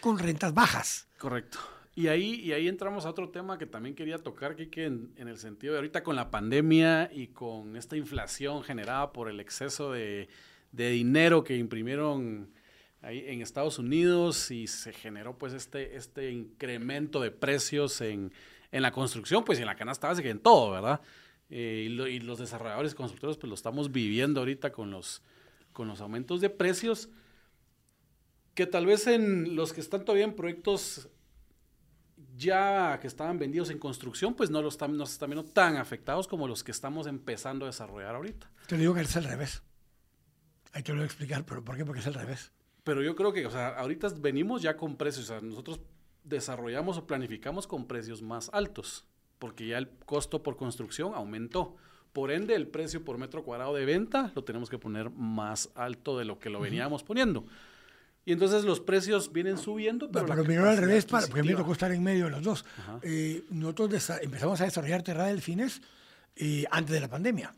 con 0.00 0.18
rentas 0.18 0.54
bajas. 0.54 1.06
correcto. 1.18 1.58
Y 1.96 2.08
ahí, 2.08 2.40
y 2.40 2.52
ahí 2.52 2.66
entramos 2.66 3.06
a 3.06 3.10
otro 3.10 3.28
tema 3.28 3.56
que 3.56 3.66
también 3.66 3.94
quería 3.94 4.18
tocar, 4.18 4.56
Kike, 4.56 4.84
en, 4.84 5.12
el 5.16 5.38
sentido 5.38 5.74
de 5.74 5.78
ahorita 5.78 6.02
con 6.02 6.16
la 6.16 6.28
pandemia 6.30 7.08
y 7.12 7.28
con 7.28 7.76
esta 7.76 7.96
inflación 7.96 8.64
generada 8.64 9.12
por 9.12 9.28
el 9.28 9.38
exceso 9.38 9.92
de, 9.92 10.28
dinero 10.72 11.44
que 11.44 11.56
imprimieron 11.56 12.50
ahí 13.00 13.24
en 13.28 13.42
Estados 13.42 13.78
Unidos 13.78 14.50
y 14.50 14.66
se 14.66 14.92
generó 14.92 15.38
pues 15.38 15.52
este, 15.52 15.94
este 15.94 16.32
incremento 16.32 17.20
de 17.20 17.30
precios 17.30 18.00
en, 18.00 18.32
en 18.72 18.82
la 18.82 18.90
construcción, 18.90 19.44
pues 19.44 19.60
y 19.60 19.62
en 19.62 19.66
la 19.66 19.76
canasta 19.76 20.08
básica, 20.08 20.28
en 20.28 20.40
todo, 20.40 20.72
¿verdad? 20.72 21.00
Eh, 21.48 21.86
y, 21.88 22.00
y 22.02 22.18
los 22.18 22.38
desarrolladores 22.38 22.92
y 22.92 22.96
constructores 22.96 23.36
pues 23.36 23.48
lo 23.48 23.54
estamos 23.54 23.92
viviendo 23.92 24.40
ahorita 24.40 24.72
con 24.72 24.90
los, 24.90 25.22
con 25.72 25.86
los 25.86 26.00
aumentos 26.00 26.40
de 26.40 26.50
precios 26.50 27.08
que 28.54 28.66
tal 28.66 28.86
vez 28.86 29.06
en 29.06 29.54
los 29.54 29.72
que 29.72 29.80
están 29.80 30.04
todavía 30.04 30.24
en 30.24 30.34
proyectos 30.34 31.08
ya 32.36 32.98
que 33.00 33.06
estaban 33.06 33.38
vendidos 33.38 33.70
en 33.70 33.78
construcción, 33.78 34.34
pues 34.34 34.50
no 34.50 34.62
los 34.62 34.74
están, 34.74 34.96
no 34.96 35.06
se 35.06 35.12
están 35.12 35.30
viendo 35.30 35.50
tan 35.50 35.76
afectados 35.76 36.26
como 36.26 36.48
los 36.48 36.64
que 36.64 36.72
estamos 36.72 37.06
empezando 37.06 37.64
a 37.64 37.68
desarrollar 37.68 38.14
ahorita. 38.14 38.50
Te 38.66 38.76
digo 38.76 38.94
que 38.94 39.02
es 39.02 39.16
al 39.16 39.24
revés. 39.24 39.62
Ahí 40.72 40.82
te 40.82 40.92
lo 40.92 40.96
voy 40.96 41.04
a 41.04 41.06
explicar, 41.06 41.44
pero 41.44 41.64
¿por 41.64 41.76
qué? 41.76 41.84
Porque 41.84 42.00
es 42.00 42.06
al 42.06 42.14
revés. 42.14 42.50
Pero 42.82 43.02
yo 43.02 43.14
creo 43.14 43.32
que, 43.32 43.46
o 43.46 43.50
sea, 43.50 43.68
ahorita 43.68 44.08
venimos 44.18 44.62
ya 44.62 44.76
con 44.76 44.96
precios, 44.96 45.26
o 45.26 45.28
sea, 45.28 45.40
nosotros 45.40 45.80
desarrollamos 46.24 46.98
o 46.98 47.06
planificamos 47.06 47.66
con 47.66 47.86
precios 47.86 48.22
más 48.22 48.50
altos, 48.52 49.06
porque 49.38 49.68
ya 49.68 49.78
el 49.78 49.88
costo 49.88 50.42
por 50.42 50.56
construcción 50.56 51.14
aumentó. 51.14 51.76
Por 52.12 52.30
ende, 52.30 52.54
el 52.54 52.68
precio 52.68 53.04
por 53.04 53.18
metro 53.18 53.42
cuadrado 53.42 53.74
de 53.74 53.84
venta 53.84 54.32
lo 54.34 54.44
tenemos 54.44 54.70
que 54.70 54.78
poner 54.78 55.10
más 55.10 55.70
alto 55.74 56.18
de 56.18 56.24
lo 56.24 56.38
que 56.38 56.50
lo 56.50 56.60
veníamos 56.60 57.02
poniendo. 57.02 57.44
Y 58.26 58.32
entonces 58.32 58.64
los 58.64 58.80
precios 58.80 59.32
vienen 59.32 59.58
subiendo, 59.58 60.10
pero, 60.10 60.24
Pero, 60.26 60.36
la 60.38 60.44
primero 60.44 60.70
al 60.70 60.76
revés, 60.78 61.04
para, 61.04 61.26
porque 61.26 61.40
a 61.40 61.42
mí 61.42 61.50
me 61.50 61.56
tocó 61.56 61.72
estar 61.72 61.92
en 61.92 62.02
medio 62.02 62.24
de 62.24 62.30
los 62.30 62.42
dos. 62.42 62.64
Eh, 63.02 63.44
nosotros 63.50 64.10
empezamos 64.22 64.60
a 64.60 64.64
desarrollar 64.64 65.02
Terra 65.02 65.26
del 65.26 65.42
Fines 65.42 65.82
eh, 66.36 66.64
antes 66.70 66.92
de 66.94 67.00
la 67.00 67.08
pandemia. 67.08 67.54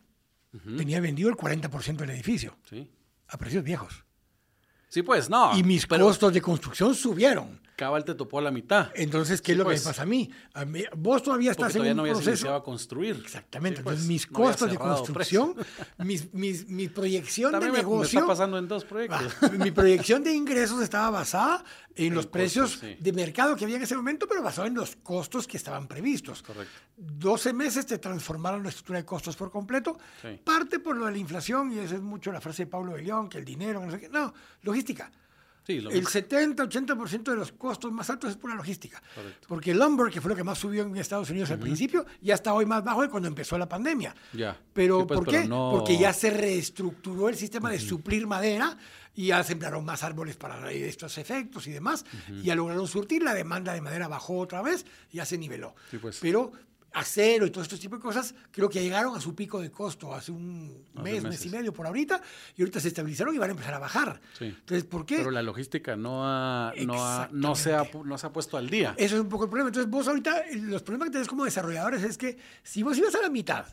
Tenía 0.76 1.00
vendido 1.00 1.28
el 1.28 1.36
40% 1.36 1.96
del 1.96 2.10
edificio 2.10 2.56
Sí. 2.68 2.90
a 3.28 3.36
precios 3.36 3.62
viejos. 3.62 4.04
Sí, 4.88 5.02
pues, 5.02 5.28
no. 5.28 5.56
y 5.56 5.62
mis 5.62 5.86
pero- 5.86 6.06
costos 6.06 6.32
de 6.32 6.40
construcción 6.40 6.94
subieron. 6.94 7.60
Cabal 7.76 8.04
te 8.06 8.14
topó 8.14 8.38
a 8.38 8.42
la 8.42 8.50
mitad. 8.50 8.90
Entonces, 8.94 9.42
¿qué 9.42 9.48
Sí, 9.48 9.52
es 9.52 9.58
lo 9.58 9.64
pues. 9.64 9.80
que 9.82 9.86
me 9.86 9.90
pasa 9.90 10.02
a 10.02 10.06
mí? 10.06 10.30
A 10.54 10.64
mí- 10.64 10.84
vos 10.96 11.22
todavía 11.22 11.50
estás 11.50 11.68
en 11.68 11.72
todavía 11.74 11.92
un 11.92 11.96
no 11.98 12.02
habías 12.04 12.16
proceso. 12.16 12.30
iniciado 12.32 12.56
a 12.56 12.64
construir. 12.64 13.20
Exactamente. 13.22 13.78
Sí, 13.78 13.82
pues, 13.84 13.92
Entonces, 13.96 14.08
mis 14.08 14.30
no 14.30 14.32
costos 14.38 14.68
de 14.70 14.76
cerrado 14.76 14.96
construcción, 14.96 15.54
mis, 15.98 16.32
mis, 16.32 16.68
mi 16.68 16.88
proyección 16.88 17.52
También 17.52 17.72
de 17.72 17.78
me- 17.78 17.84
me, 17.84 17.90
negocio. 17.90 18.18
está 18.20 18.26
pasando 18.26 18.56
en 18.58 18.66
dos 18.66 18.84
proyectos. 18.86 19.20
Ah, 19.42 19.50
mi 19.50 19.70
proyección 19.70 20.24
de 20.24 20.32
ingresos 20.32 20.80
estaba 20.82 21.10
basada 21.10 21.62
en 21.94 22.14
los 22.14 22.24
costos, 22.24 22.32
precios 22.32 22.78
sí. 22.80 22.96
de 22.98 23.12
mercado 23.12 23.54
que 23.56 23.64
había 23.64 23.76
en 23.76 23.82
ese 23.82 23.94
momento, 23.96 24.26
pero 24.26 24.42
basado 24.42 24.66
en 24.66 24.74
los 24.74 24.96
costos 24.96 25.46
que 25.46 25.58
estaban 25.58 25.86
previstos. 25.86 26.42
Correcto. 26.42 26.72
12 26.96 27.52
meses 27.52 27.84
te 27.84 27.98
transformaron 27.98 28.62
la 28.62 28.70
estructura 28.70 28.98
de 29.00 29.04
costos 29.04 29.36
por 29.36 29.50
completo, 29.50 29.98
Sí. 30.22 30.40
parte 30.42 30.78
por 30.78 30.96
lo 30.96 31.04
de 31.06 31.12
la 31.12 31.18
inflación, 31.18 31.70
y 31.72 31.78
esa 31.78 31.96
es 31.96 32.00
mucho 32.00 32.32
la 32.32 32.40
frase 32.40 32.64
de 32.64 32.70
Pablo 32.70 32.94
de 32.94 33.02
León, 33.02 33.28
que 33.28 33.36
el 33.36 33.44
dinero, 33.44 33.84
no 33.84 33.90
sé 33.92 34.00
qué. 34.00 34.08
No, 34.08 34.32
logística. 34.62 35.10
Sí, 35.66 35.78
El 35.78 36.06
70-80% 36.06 37.22
de 37.24 37.36
los 37.36 37.50
costos 37.52 37.90
más 37.92 38.08
altos 38.08 38.30
es 38.30 38.36
por 38.36 38.50
la 38.50 38.56
logística. 38.56 39.02
Correcto. 39.14 39.46
Porque 39.48 39.72
el 39.72 39.78
lumber, 39.78 40.12
que 40.12 40.20
fue 40.20 40.28
lo 40.30 40.36
que 40.36 40.44
más 40.44 40.58
subió 40.58 40.82
en 40.84 40.96
Estados 40.96 41.28
Unidos 41.30 41.50
al 41.50 41.58
principio, 41.58 42.06
ya 42.20 42.34
está 42.34 42.54
hoy 42.54 42.66
más 42.66 42.84
bajo 42.84 43.02
de 43.02 43.08
cuando 43.08 43.26
empezó 43.28 43.58
la 43.58 43.68
pandemia. 43.68 44.14
Ya. 44.32 44.56
Pero 44.72 45.00
Sí, 45.00 45.06
pues, 45.08 45.18
¿por 45.18 45.26
pero 45.26 45.42
qué? 45.42 45.48
no- 45.48 45.70
Porque 45.72 45.98
ya 45.98 46.12
se 46.12 46.30
reestructuró 46.30 47.28
el 47.28 47.36
sistema 47.36 47.68
de 47.70 47.78
suplir 47.80 48.26
madera 48.26 48.76
y 49.14 49.26
ya 49.28 49.42
sembraron 49.42 49.84
más 49.84 50.02
árboles 50.04 50.36
para 50.36 50.70
estos 50.70 51.18
efectos 51.18 51.66
y 51.66 51.72
demás. 51.72 52.04
Y 52.28 52.42
ya 52.42 52.54
lograron 52.54 52.86
surtir, 52.86 53.22
la 53.22 53.34
demanda 53.34 53.72
de 53.72 53.80
madera 53.80 54.08
bajó 54.08 54.38
otra 54.38 54.62
vez 54.62 54.84
y 55.10 55.16
ya 55.16 55.24
se 55.24 55.36
niveló. 55.38 55.74
Sí, 55.90 55.98
pues. 55.98 56.18
Pero 56.20 56.52
acero 56.98 57.44
y 57.46 57.50
todo 57.50 57.62
este 57.62 57.76
tipo 57.76 57.96
de 57.96 58.02
cosas, 58.02 58.34
creo 58.50 58.68
que 58.70 58.82
llegaron 58.82 59.14
a 59.16 59.20
su 59.20 59.34
pico 59.34 59.60
de 59.60 59.70
costo 59.70 60.14
hace 60.14 60.32
un 60.32 60.84
Hace 60.94 61.02
mes, 61.02 61.22
mes 61.24 61.44
y 61.46 61.50
medio 61.50 61.72
por 61.72 61.86
ahorita, 61.86 62.20
y 62.56 62.62
ahorita 62.62 62.80
se 62.80 62.88
estabilizaron 62.88 63.34
y 63.34 63.38
van 63.38 63.50
a 63.50 63.52
empezar 63.52 63.74
a 63.74 63.78
bajar. 63.78 64.20
Sí. 64.38 64.46
Entonces, 64.46 64.84
¿por 64.84 65.04
qué? 65.04 65.18
Pero 65.18 65.30
la 65.30 65.42
logística 65.42 65.94
no, 65.94 66.22
ha, 66.26 66.72
no, 66.86 66.94
ha- 67.06 67.28
no, 67.32 67.54
se 67.54 67.74
ha, 67.74 67.84
no 68.04 68.16
se 68.18 68.26
ha 68.26 68.32
puesto 68.32 68.56
al 68.56 68.70
día. 68.70 68.94
Eso 68.96 69.14
es 69.16 69.20
un 69.20 69.28
poco 69.28 69.44
el 69.44 69.50
problema. 69.50 69.68
Entonces, 69.68 69.90
vos 69.90 70.08
ahorita, 70.08 70.42
los 70.62 70.82
problemas 70.82 71.08
que 71.08 71.12
tenés 71.12 71.28
como 71.28 71.44
desarrolladores 71.44 72.02
es 72.02 72.16
que 72.16 72.38
si 72.62 72.82
vos 72.82 72.96
ibas 72.96 73.14
a 73.14 73.20
la 73.22 73.28
mitad 73.28 73.66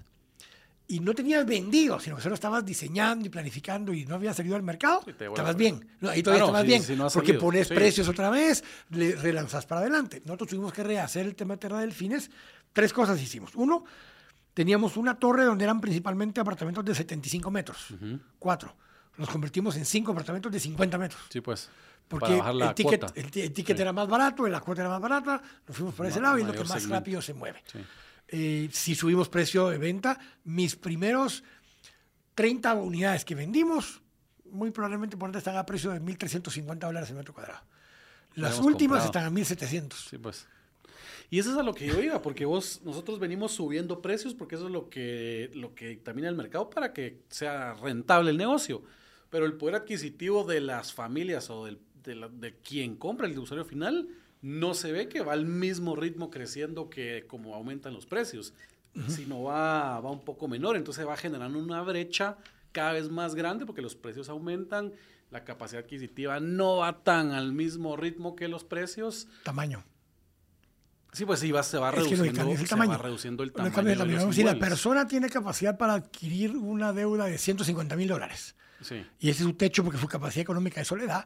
y 0.88 1.00
no 1.00 1.14
tenías 1.14 1.46
vendido, 1.46 2.00
sino 2.00 2.16
que 2.18 2.22
solo 2.22 2.36
estabas 2.36 2.66
diseñando 2.66 3.26
y 3.26 3.30
planificando 3.30 3.94
y 3.94 4.06
no 4.06 4.16
habías 4.16 4.36
salido 4.36 4.56
al 4.56 4.64
mercado, 4.64 5.02
Sí, 5.06 5.12
estabas 5.12 5.56
bien. 5.56 5.88
No, 6.02 6.10
ahí 6.10 6.22
todavía 6.22 6.44
estabas 6.44 6.62
sí, 6.62 6.68
bien. 6.68 6.84
sí, 6.84 6.96
no 6.96 7.06
ha 7.06 7.10
porque 7.10 7.34
pones 7.36 7.68
precios 7.70 8.08
otra 8.08 8.30
vez, 8.30 8.64
le 8.90 9.16
relanzas 9.16 9.66
para 9.66 9.82
adelante. 9.82 10.22
Nosotros 10.26 10.50
tuvimos 10.50 10.74
que 10.74 10.84
rehacer 10.84 11.26
el 11.26 11.36
tema 11.36 11.54
de 11.56 11.60
Terra 11.60 11.80
Delfines. 11.80 12.30
Tres 12.74 12.92
cosas 12.92 13.22
hicimos. 13.22 13.52
Uno, 13.56 13.86
teníamos 14.54 14.98
una 14.98 15.16
torre 15.16 15.46
donde 15.46 15.64
eran 15.64 15.80
principalmente 15.80 16.42
apartamentos 16.42 16.84
de 16.84 16.94
75 16.96 17.50
metros. 17.50 17.88
Cuatro. 18.40 18.76
Los 19.18 19.30
convertimos 19.30 19.76
en 19.78 19.86
cinco 19.86 20.12
apartamentos 20.12 20.52
de 20.52 20.60
50 20.60 20.98
metros. 20.98 21.22
Sí, 21.30 21.40
pues. 21.42 21.70
Porque 22.08 22.26
para 22.26 22.38
bajar 22.38 22.56
la 22.56 22.70
el 22.70 22.76
ticket, 22.76 23.00
cuota. 23.00 23.20
el, 23.20 23.32
ti- 23.32 23.42
el 23.42 23.54
ticket 23.54 23.80
era 23.80 23.94
más 23.94 24.08
barato, 24.08 24.46
la 24.48 24.60
cuota 24.60 24.82
era 24.82 24.90
más 24.90 25.00
barata, 25.02 25.42
nos 25.68 25.78
fuimos 25.78 25.96
por 25.96 26.06
ese 26.06 26.20
lado 26.20 26.38
y 26.38 26.42
es 26.42 26.48
lo 26.48 26.54
que 26.54 26.60
más 26.60 26.68
segmento. 26.82 26.96
rápido 26.96 27.22
se 27.22 27.34
mueve. 27.34 27.64
Eh, 28.36 28.68
si 28.72 28.96
subimos 28.96 29.30
precio 29.30 29.70
de 29.70 29.78
venta, 29.78 30.18
mis 30.44 30.76
primeros 30.76 31.44
30 32.34 32.74
unidades 32.74 33.24
que 33.26 33.36
vendimos, 33.36 34.02
muy 34.50 34.72
probablemente 34.72 35.18
por 35.18 35.36
están 35.38 35.56
a 35.56 35.66
precio 35.68 35.92
de 35.92 36.02
1.350 36.02 36.80
dólares 36.80 37.10
el 37.12 37.16
metro 37.18 37.34
cuadrado. 37.34 37.62
Las 38.36 38.60
últimas 38.60 39.04
comprado. 39.04 39.06
están 39.06 39.26
a 39.26 39.90
1.700. 39.90 39.94
Sí, 40.10 40.18
pues. 40.18 40.48
Y 41.30 41.38
eso 41.38 41.52
es 41.52 41.58
a 41.58 41.64
lo 41.64 41.74
que 41.76 41.86
yo 41.88 42.02
iba, 42.02 42.22
porque 42.24 42.46
vos, 42.46 42.82
nosotros 42.84 43.20
venimos 43.20 43.52
subiendo 43.52 44.02
precios 44.02 44.34
porque 44.34 44.56
eso 44.56 44.66
es 44.66 44.72
lo 44.72 44.90
que, 44.90 45.52
lo 45.54 45.76
que 45.76 45.90
dictamina 45.90 46.28
el 46.30 46.36
mercado 46.36 46.70
para 46.72 46.92
que 46.94 47.22
sea 47.30 47.74
rentable 47.76 48.32
el 48.32 48.38
negocio. 48.38 48.84
Pero 49.30 49.46
el 49.46 49.54
poder 49.54 49.76
adquisitivo 49.76 50.44
de 50.44 50.60
las 50.60 50.92
familias 50.94 51.50
o 51.52 51.66
del- 51.66 51.80
de, 52.04 52.16
la- 52.16 52.28
de 52.30 52.56
quien 52.58 52.96
compra 52.98 53.28
el 53.28 53.38
usuario 53.38 53.66
final 53.66 54.08
no 54.44 54.74
se 54.74 54.92
ve 54.92 55.08
que 55.08 55.22
va 55.22 55.34
al 55.34 55.46
mismo 55.46 55.96
ritmo 55.96 56.30
creciendo 56.30 56.90
que 56.90 57.26
como 57.28 57.56
aumentan 57.56 57.94
los 57.94 58.06
precios, 58.06 58.54
sino 59.08 59.42
va, 59.44 60.00
va 60.02 60.12
un 60.12 60.24
poco 60.24 60.48
menor. 60.50 60.76
Entonces 60.76 61.08
va 61.08 61.16
generando 61.18 61.58
una 61.58 61.82
brecha 61.82 62.38
cada 62.74 62.92
vez 62.92 63.10
más 63.10 63.36
grande 63.36 63.66
porque 63.66 63.82
los 63.82 63.96
precios 63.96 64.28
aumentan, 64.28 64.92
la 65.32 65.46
capacidad 65.46 65.84
adquisitiva 65.84 66.42
no 66.42 66.78
va 66.78 67.04
tan 67.04 67.32
al 67.32 67.54
mismo 67.54 67.96
ritmo 67.96 68.36
que 68.36 68.50
los 68.50 68.66
precios. 68.66 69.28
Tamaño. 69.44 69.84
Sí, 71.14 71.26
pues 71.26 71.40
sí, 71.40 71.52
va, 71.52 71.64
se 71.64 71.78
va 71.78 71.90
Es 71.90 71.96
reduciendo, 71.96 72.24
el 72.52 72.58
se 72.58 72.66
tamaño. 72.66 72.92
va 72.92 72.98
reduciendo 72.98 73.44
el 73.44 73.54
tamaño. 73.54 73.90
el 73.90 73.98
tamaño. 73.98 74.34
Si 74.34 74.44
la 74.44 74.60
persona 74.60 75.08
tiene 75.08 75.30
capacidad 75.30 75.78
para 75.78 75.94
adquirir 75.94 76.58
una 76.58 76.92
deuda 76.92 77.26
de 77.26 77.38
150 77.38 77.96
mil 77.96 78.08
dólares 78.10 78.56
Sí, 78.82 79.06
y 79.20 79.30
ese 79.30 79.44
es 79.44 79.48
su 79.50 79.54
techo 79.54 79.84
porque 79.86 79.98
su 80.00 80.08
capacidad 80.08 80.42
económica 80.42 80.82
de 80.82 80.86
soledad, 80.86 81.26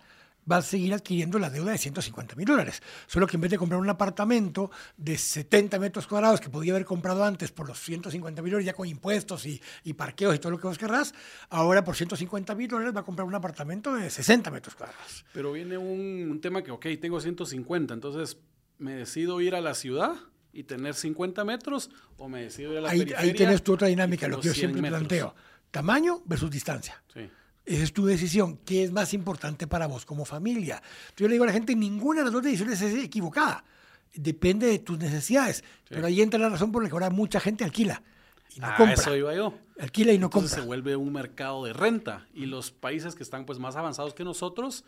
va 0.50 0.58
a 0.58 0.62
seguir 0.62 0.94
adquiriendo 0.94 1.40
la 1.40 1.50
deuda 1.50 1.72
de 1.72 1.78
150 1.78 2.36
mil 2.36 2.46
dólares. 2.46 2.82
Solo 3.08 3.28
que 3.28 3.38
en 3.38 3.42
vez 3.42 3.52
de 3.52 3.58
comprar 3.58 3.80
un 3.80 3.90
apartamento 3.90 4.72
de 4.96 5.18
70 5.18 5.78
metros 5.80 6.08
cuadrados 6.08 6.40
que 6.40 6.50
podía 6.50 6.74
haber 6.74 6.86
comprado 6.86 7.24
antes 7.24 7.52
por 7.52 7.68
los 7.68 7.80
150 7.80 8.42
mil 8.42 8.52
dólares, 8.52 8.66
ya 8.66 8.74
con 8.74 8.88
impuestos 8.88 9.46
y, 9.46 9.62
y 9.84 9.94
parqueos 9.94 10.36
y 10.36 10.40
todo 10.40 10.52
lo 10.52 10.58
que 10.60 10.68
vos 10.68 10.78
querrás, 10.78 11.14
ahora 11.50 11.84
por 11.84 11.96
150 11.96 12.56
mil 12.56 12.68
dólares 12.68 12.96
va 12.96 13.02
a 13.02 13.04
comprar 13.04 13.28
un 13.28 13.36
apartamento 13.36 13.94
de 13.94 14.10
60 14.10 14.50
metros 14.52 14.76
cuadrados. 14.76 15.26
pero 15.34 15.52
viene 15.52 15.78
un, 15.78 16.30
un 16.32 16.42
tema 16.42 16.64
que, 16.64 16.72
ok, 16.72 16.86
tengo 17.02 17.20
150, 17.20 17.94
entonces 17.94 18.38
me 18.78 18.94
decido 18.94 19.42
ir 19.42 19.56
a 19.56 19.62
la 19.62 19.74
ciudad 19.74 20.14
y 20.54 20.64
tener 20.64 20.96
50 20.96 21.44
metros 21.46 21.90
o 22.18 22.30
me 22.30 22.44
decido 22.44 22.72
ir 22.72 22.78
a 22.80 22.82
la 22.82 22.90
Ahí, 22.90 23.00
periferia. 23.00 23.24
ahí 23.24 23.34
tienes 23.34 23.64
tu 23.64 23.74
otra 23.74 23.88
dinámica, 23.88 24.28
lo 24.28 24.38
que 24.40 24.48
yo 24.48 24.54
100 24.54 24.60
siempre 24.60 24.82
metros. 24.82 25.00
planteo. 25.00 25.36
Tamaño 25.72 26.22
versus 26.26 26.50
distancia. 26.50 27.04
Sí, 27.14 27.30
Esa 27.68 27.84
es 27.84 27.92
tu 27.94 28.06
decisión. 28.06 28.58
¿Qué 28.66 28.84
es 28.84 28.92
más 28.94 29.14
importante 29.14 29.68
para 29.68 29.88
vos 29.88 30.06
como 30.06 30.24
familia? 30.24 30.82
Yo 31.18 31.28
le 31.28 31.34
digo 31.34 31.44
a 31.44 31.48
la 31.48 31.54
gente, 31.54 31.76
ninguna 31.76 32.22
de 32.22 32.26
las 32.26 32.34
dos 32.34 32.42
decisiones 32.44 32.82
es 32.82 33.04
equivocada. 33.04 33.64
Depende 34.16 34.68
de 34.68 34.80
tus 34.80 34.98
necesidades. 34.98 35.64
Pero 35.90 36.08
ahí 36.08 36.22
entra 36.22 36.40
la 36.40 36.48
razón 36.50 36.72
por 36.72 36.82
la 36.82 36.88
que 36.90 36.94
ahora 36.94 37.10
mucha 37.10 37.40
gente 37.42 37.64
alquila 37.66 38.02
y 38.56 38.60
no 38.62 38.68
ah, 38.68 38.76
compra. 38.78 38.94
eso 38.94 39.16
iba 39.16 39.36
yo. 39.36 39.54
Alquila 39.80 40.14
y 40.14 40.18
no 40.18 40.28
Entonces 40.28 40.52
compra. 40.52 40.64
se 40.64 40.66
vuelve 40.68 40.96
un 40.96 41.12
mercado 41.12 41.66
de 41.66 41.74
renta 41.74 42.26
y 42.34 42.46
los 42.46 42.72
países 42.72 43.14
que 43.16 43.22
están 43.24 43.46
pues 43.46 43.60
más 43.60 43.76
avanzados 43.76 44.14
que 44.14 44.24
nosotros 44.24 44.86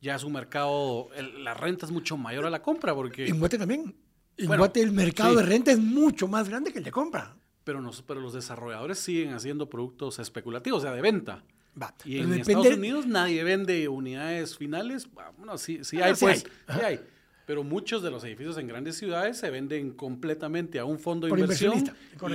ya 0.00 0.14
es 0.14 0.24
un 0.24 0.32
mercado, 0.32 1.10
el- 1.14 1.44
la 1.44 1.52
renta 1.52 1.84
es 1.84 1.92
mucho 1.92 2.16
mayor 2.16 2.46
a 2.46 2.50
la 2.50 2.62
compra 2.62 2.94
porque... 2.94 3.26
En 3.28 3.38
Guate 3.38 3.58
también. 3.58 3.94
En 4.38 4.46
Bueno, 4.46 4.62
Guate 4.62 4.80
el 4.80 4.92
mercado 4.92 5.32
sí. 5.32 5.36
de 5.36 5.42
renta 5.42 5.70
es 5.70 5.78
mucho 5.78 6.26
más 6.26 6.48
grande 6.48 6.72
que 6.72 6.78
el 6.78 6.84
de 6.84 6.90
compra. 6.90 7.36
Pero, 7.62 7.82
nos- 7.82 8.00
pero 8.02 8.20
los 8.20 8.32
desarrolladores 8.32 8.98
siguen 8.98 9.34
haciendo 9.34 9.68
productos 9.68 10.18
especulativos, 10.18 10.78
o 10.78 10.82
sea, 10.82 10.92
de 10.92 11.02
venta. 11.02 11.44
Va. 11.80 11.94
Y 12.04 12.12
Pero 12.18 12.24
en 12.24 12.30
depende- 12.30 12.40
Estados 12.52 12.78
Unidos 12.78 13.06
nadie 13.06 13.44
vende 13.44 13.88
unidades 13.88 14.56
finales. 14.56 15.08
Bueno, 15.36 15.56
sí, 15.58 15.80
sí 15.84 16.00
Ah, 16.00 16.06
hay, 16.06 16.14
sí 16.16 16.24
pues. 16.24 16.44
hay. 16.66 16.76
Sí 16.78 16.84
hay. 16.84 17.00
Pero 17.46 17.64
muchos 17.64 18.02
de 18.02 18.10
los 18.10 18.22
edificios 18.24 18.56
en 18.58 18.68
grandes 18.68 18.96
ciudades 18.96 19.36
se 19.38 19.50
venden 19.50 19.92
completamente 19.92 20.78
a 20.78 20.84
un 20.84 20.98
fondo 20.98 21.26
de 21.26 21.30
Por 21.30 21.38
inversión 21.40 21.84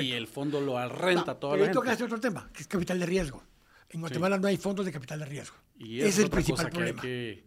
y 0.02 0.12
el 0.12 0.28
fondo 0.28 0.60
lo 0.60 0.78
renta 0.90 1.34
Va, 1.34 1.40
toda 1.40 1.54
pero 1.54 1.64
la 1.64 1.68
gente. 1.68 1.74
tocaste 1.74 2.04
otro 2.04 2.20
tema, 2.20 2.50
que 2.54 2.62
es 2.64 2.68
capital 2.68 3.00
de 3.00 3.06
riesgo. 3.06 3.42
En 3.90 4.02
Guatemala 4.02 4.38
no 4.38 4.48
hay 4.48 4.58
fondos 4.58 4.86
de 4.86 4.92
capital 4.92 5.20
de 5.20 5.26
riesgo. 5.26 5.56
Y 5.78 6.00
eso 6.00 6.08
es 6.10 6.20
el 6.20 6.30
principal 6.30 6.70
problema. 6.70 7.02
que- 7.02 7.44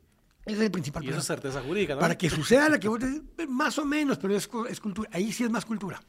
Ese 0.47 0.57
es 0.57 0.61
el 0.63 0.71
principal 0.71 1.03
Y 1.03 1.09
eso 1.09 1.17
problema. 1.17 1.21
es 1.21 1.27
certeza 1.27 1.61
jurídica. 1.63 1.95
¿no? 1.95 2.01
Para 2.01 2.17
que 2.17 2.31
suceda 2.31 2.71
la 2.71 2.81
que 2.81 2.89
vos 2.89 3.01
decís, 3.01 3.21
más 3.49 3.77
o 3.79 3.85
menos, 3.85 4.17
pero 4.17 4.35
es, 4.35 4.49
cu- 4.49 4.65
es 4.65 4.81
cultura. 4.81 5.11
Ahí 5.13 5.31
sí 5.31 5.45
es 5.45 5.51
más 5.51 5.67
cultura. 5.67 6.01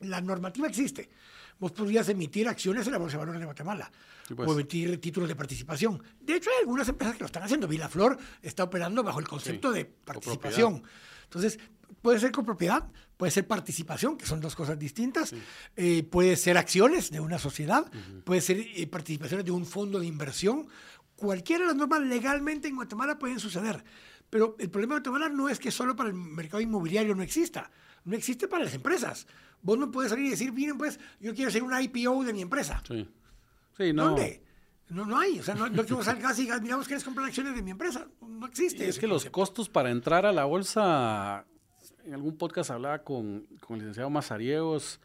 La 0.00 0.20
normativa 0.20 0.68
existe. 0.68 1.10
Vos 1.58 1.72
podrías 1.72 2.08
emitir 2.08 2.48
acciones 2.48 2.86
en 2.86 2.92
la 2.92 2.98
Bolsa 2.98 3.16
de 3.16 3.20
Valores 3.20 3.40
de 3.40 3.44
Guatemala 3.46 3.90
Sí, 4.26 4.34
pues. 4.34 4.48
o 4.48 4.52
emitir 4.52 5.00
títulos 5.00 5.28
de 5.28 5.36
participación. 5.36 6.02
De 6.20 6.36
hecho, 6.36 6.50
hay 6.50 6.60
algunas 6.60 6.88
empresas 6.88 7.16
que 7.16 7.20
lo 7.20 7.26
están 7.26 7.42
haciendo. 7.42 7.66
Vilaflor 7.68 8.16
está 8.42 8.64
operando 8.64 9.02
bajo 9.02 9.18
el 9.20 9.28
concepto 9.28 9.72
Sí, 9.72 9.78
de 9.78 9.84
participación. 9.84 10.82
Entonces, 11.24 11.58
puede 12.00 12.18
ser 12.20 12.32
copropiedad, 12.32 12.88
puede 13.16 13.30
ser 13.32 13.46
participación, 13.46 14.16
que 14.16 14.26
son 14.26 14.40
dos 14.40 14.54
cosas 14.54 14.78
distintas. 14.78 15.34
Eh, 15.76 16.02
puede 16.04 16.36
ser 16.36 16.56
acciones 16.58 17.10
de 17.10 17.20
una 17.20 17.38
sociedad, 17.38 17.90
puede 18.24 18.40
ser 18.40 18.58
eh, 18.58 18.86
participaciones 18.86 19.44
de 19.44 19.50
un 19.52 19.66
fondo 19.66 19.98
de 20.00 20.06
inversión. 20.06 20.68
Cualquiera 21.16 21.62
de 21.64 21.68
las 21.68 21.76
normas 21.76 22.00
legalmente 22.00 22.68
en 22.68 22.76
Guatemala 22.76 23.18
pueden 23.18 23.38
suceder. 23.40 23.84
Pero 24.30 24.56
el 24.58 24.70
problema 24.70 24.94
de 24.94 25.00
Guatemala 25.00 25.28
no 25.28 25.48
es 25.48 25.58
que 25.58 25.70
solo 25.70 25.94
para 25.96 26.08
el 26.08 26.14
mercado 26.14 26.60
inmobiliario 26.60 27.14
no 27.14 27.22
exista. 27.22 27.70
No 28.04 28.16
existe 28.16 28.48
para 28.48 28.64
las 28.64 28.74
empresas. 28.74 29.26
Vos 29.62 29.78
no 29.78 29.90
puedes 29.90 30.10
salir 30.10 30.26
y 30.26 30.30
decir, 30.30 30.52
miren, 30.52 30.78
pues, 30.78 30.98
yo 31.20 31.34
quiero 31.34 31.48
hacer 31.48 31.62
una 31.62 31.82
IPO 31.82 32.24
de 32.24 32.32
mi 32.32 32.42
empresa. 32.42 32.82
Sí. 32.86 33.08
Sí, 33.76 33.92
no. 33.92 34.06
¿Dónde? 34.06 34.42
No, 34.88 35.06
no 35.06 35.18
hay. 35.18 35.38
O 35.38 35.42
sea, 35.42 35.54
no, 35.54 35.68
no 35.68 35.84
que 35.84 35.94
vos 35.94 36.04
salgas 36.04 36.38
y 36.38 36.42
digas, 36.42 36.60
miramos, 36.60 36.86
¿quieres 36.86 37.04
comprar 37.04 37.26
acciones 37.26 37.54
de 37.54 37.62
mi 37.62 37.70
empresa? 37.70 38.08
No 38.20 38.46
existe. 38.46 38.84
Y 38.84 38.88
es 38.88 38.98
que 38.98 39.06
los 39.06 39.24
costos 39.26 39.68
para 39.68 39.90
entrar 39.90 40.26
a 40.26 40.32
la 40.32 40.44
bolsa, 40.44 41.46
en 42.04 42.14
algún 42.14 42.36
podcast 42.36 42.70
hablaba 42.70 43.04
con, 43.04 43.46
con 43.60 43.76
el 43.76 43.82
licenciado 43.82 44.10
Mazariegos, 44.10 45.00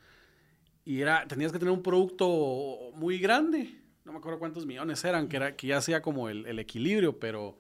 y 0.84 1.02
era, 1.02 1.28
tenías 1.28 1.52
que 1.52 1.60
tener 1.60 1.74
un 1.74 1.84
producto 1.84 2.92
muy 2.96 3.20
grande, 3.20 3.80
no 4.06 4.12
me 4.12 4.20
acuerdo 4.20 4.40
cuántos 4.40 4.66
millones 4.66 5.04
eran, 5.04 5.28
que, 5.28 5.38
era, 5.38 5.56
que 5.56 5.68
ya 5.68 5.78
hacía 5.78 6.02
como 6.02 6.30
el, 6.30 6.46
el 6.46 6.60
equilibrio, 6.60 7.20
pero 7.20 7.60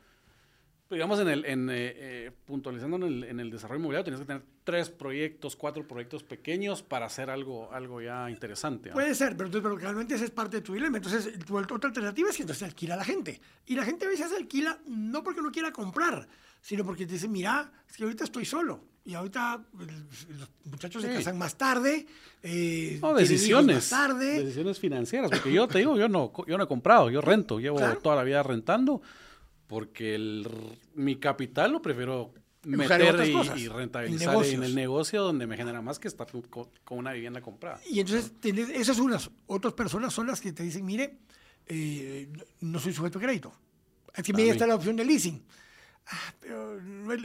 digamos, 0.90 1.20
en 1.20 1.28
el, 1.28 1.46
en, 1.46 1.70
eh, 1.70 1.74
eh, 1.96 2.32
puntualizando 2.46 2.98
en 2.98 3.04
el, 3.04 3.24
en 3.24 3.40
el 3.40 3.50
desarrollo 3.50 3.80
inmobiliario, 3.80 4.04
tenías 4.06 4.22
que 4.22 4.28
tener 4.28 4.44
tres 4.64 4.90
proyectos, 4.90 5.56
cuatro 5.56 5.88
proyectos 5.88 6.24
pequeños 6.24 6.84
para 6.84 7.08
hacer 7.08 7.30
algo, 7.30 7.72
algo 7.74 8.02
ya 8.02 8.30
interesante. 8.30 8.90
¿no? 8.90 8.94
Puede 8.94 9.16
ser, 9.16 9.36
pero, 9.36 9.50
pero 9.52 9.76
realmente 9.78 10.16
esa 10.16 10.26
es 10.26 10.32
parte 10.32 10.58
de 10.58 10.62
tu 10.62 10.74
dilema. 10.74 10.98
Entonces, 10.98 11.38
tu 11.46 11.58
otra 11.58 11.88
alternativa 11.90 12.30
es 12.30 12.36
que 12.36 12.44
entonces 12.44 12.60
se 12.60 12.66
alquila 12.66 12.94
a 12.94 12.98
la 12.98 13.06
gente. 13.06 13.40
Y 13.66 13.76
la 13.76 13.84
gente 13.84 14.06
a 14.06 14.10
veces 14.10 14.30
se 14.30 14.38
alquila 14.38 14.80
no 14.88 15.24
porque 15.24 15.42
no 15.42 15.52
quiera 15.52 15.72
comprar, 15.72 16.28
sino 16.62 16.84
porque 16.86 17.06
te 17.06 17.14
dicen, 17.14 17.32
mira, 17.32 17.72
es 17.90 17.98
que 17.98 18.04
ahorita 18.04 18.24
estoy 18.24 18.46
solo. 18.46 18.82
Y 19.08 19.14
ahorita 19.14 19.64
el- 19.80 20.38
los 20.40 20.50
muchachos 20.66 21.02
se 21.04 21.10
Sí. 21.10 21.16
casan 21.18 21.38
más 21.38 21.56
tarde. 21.58 22.06
eh, 22.42 23.00
No, 23.02 23.14
decisiones. 23.16 23.76
Más 23.76 23.90
tarde. 23.90 24.44
Decisiones 24.44 24.80
financieras. 24.80 25.30
Porque 25.32 25.52
yo 25.52 25.68
te 25.68 25.80
digo, 25.80 25.98
yo 25.98 26.08
no, 26.08 26.32
yo 26.48 26.58
no 26.58 26.64
he 26.64 26.68
comprado, 26.68 27.10
yo 27.10 27.22
rento, 27.22 27.60
llevo 27.60 27.78
Claro. 27.78 27.98
toda 28.00 28.16
la 28.16 28.24
vida 28.24 28.42
rentando, 28.44 29.02
porque 29.68 30.16
el, 30.16 30.47
mi 30.93 31.18
capital 31.18 31.72
lo 31.72 31.82
prefiero 31.82 32.34
meter 32.63 33.01
y, 33.57 33.68
rentabilizar 33.68 34.43
en, 34.45 34.63
el 34.63 34.76
negocio 34.76 35.22
donde 35.22 35.47
me 35.47 35.55
genera 35.55 35.82
más 35.82 35.99
que 35.99 36.07
estar 36.07 36.28
con, 36.49 36.70
con 36.84 36.97
una 36.97 37.13
vivienda 37.13 37.41
comprada. 37.41 37.80
Y 37.89 37.99
entonces, 37.99 38.34
tenés- 38.41 38.70
esas 38.70 38.99
unas. 38.99 39.30
Otras 39.47 39.74
personas 39.74 40.13
son 40.13 40.28
las 40.28 40.41
que 40.41 40.51
te 40.51 40.63
dicen, 40.63 40.86
mire, 40.86 41.18
eh, 41.68 42.30
no 42.61 42.80
soy 42.80 42.93
sujeto 42.93 43.20
a 43.20 43.22
crédito. 43.22 43.53
Mire, 44.30 44.43
mí. 44.43 44.49
está 44.49 44.66
la 44.66 44.76
opción 44.76 44.95
de 44.95 45.05
leasing. 45.05 45.43
Ah, 46.08 46.34
pero, 46.39 46.78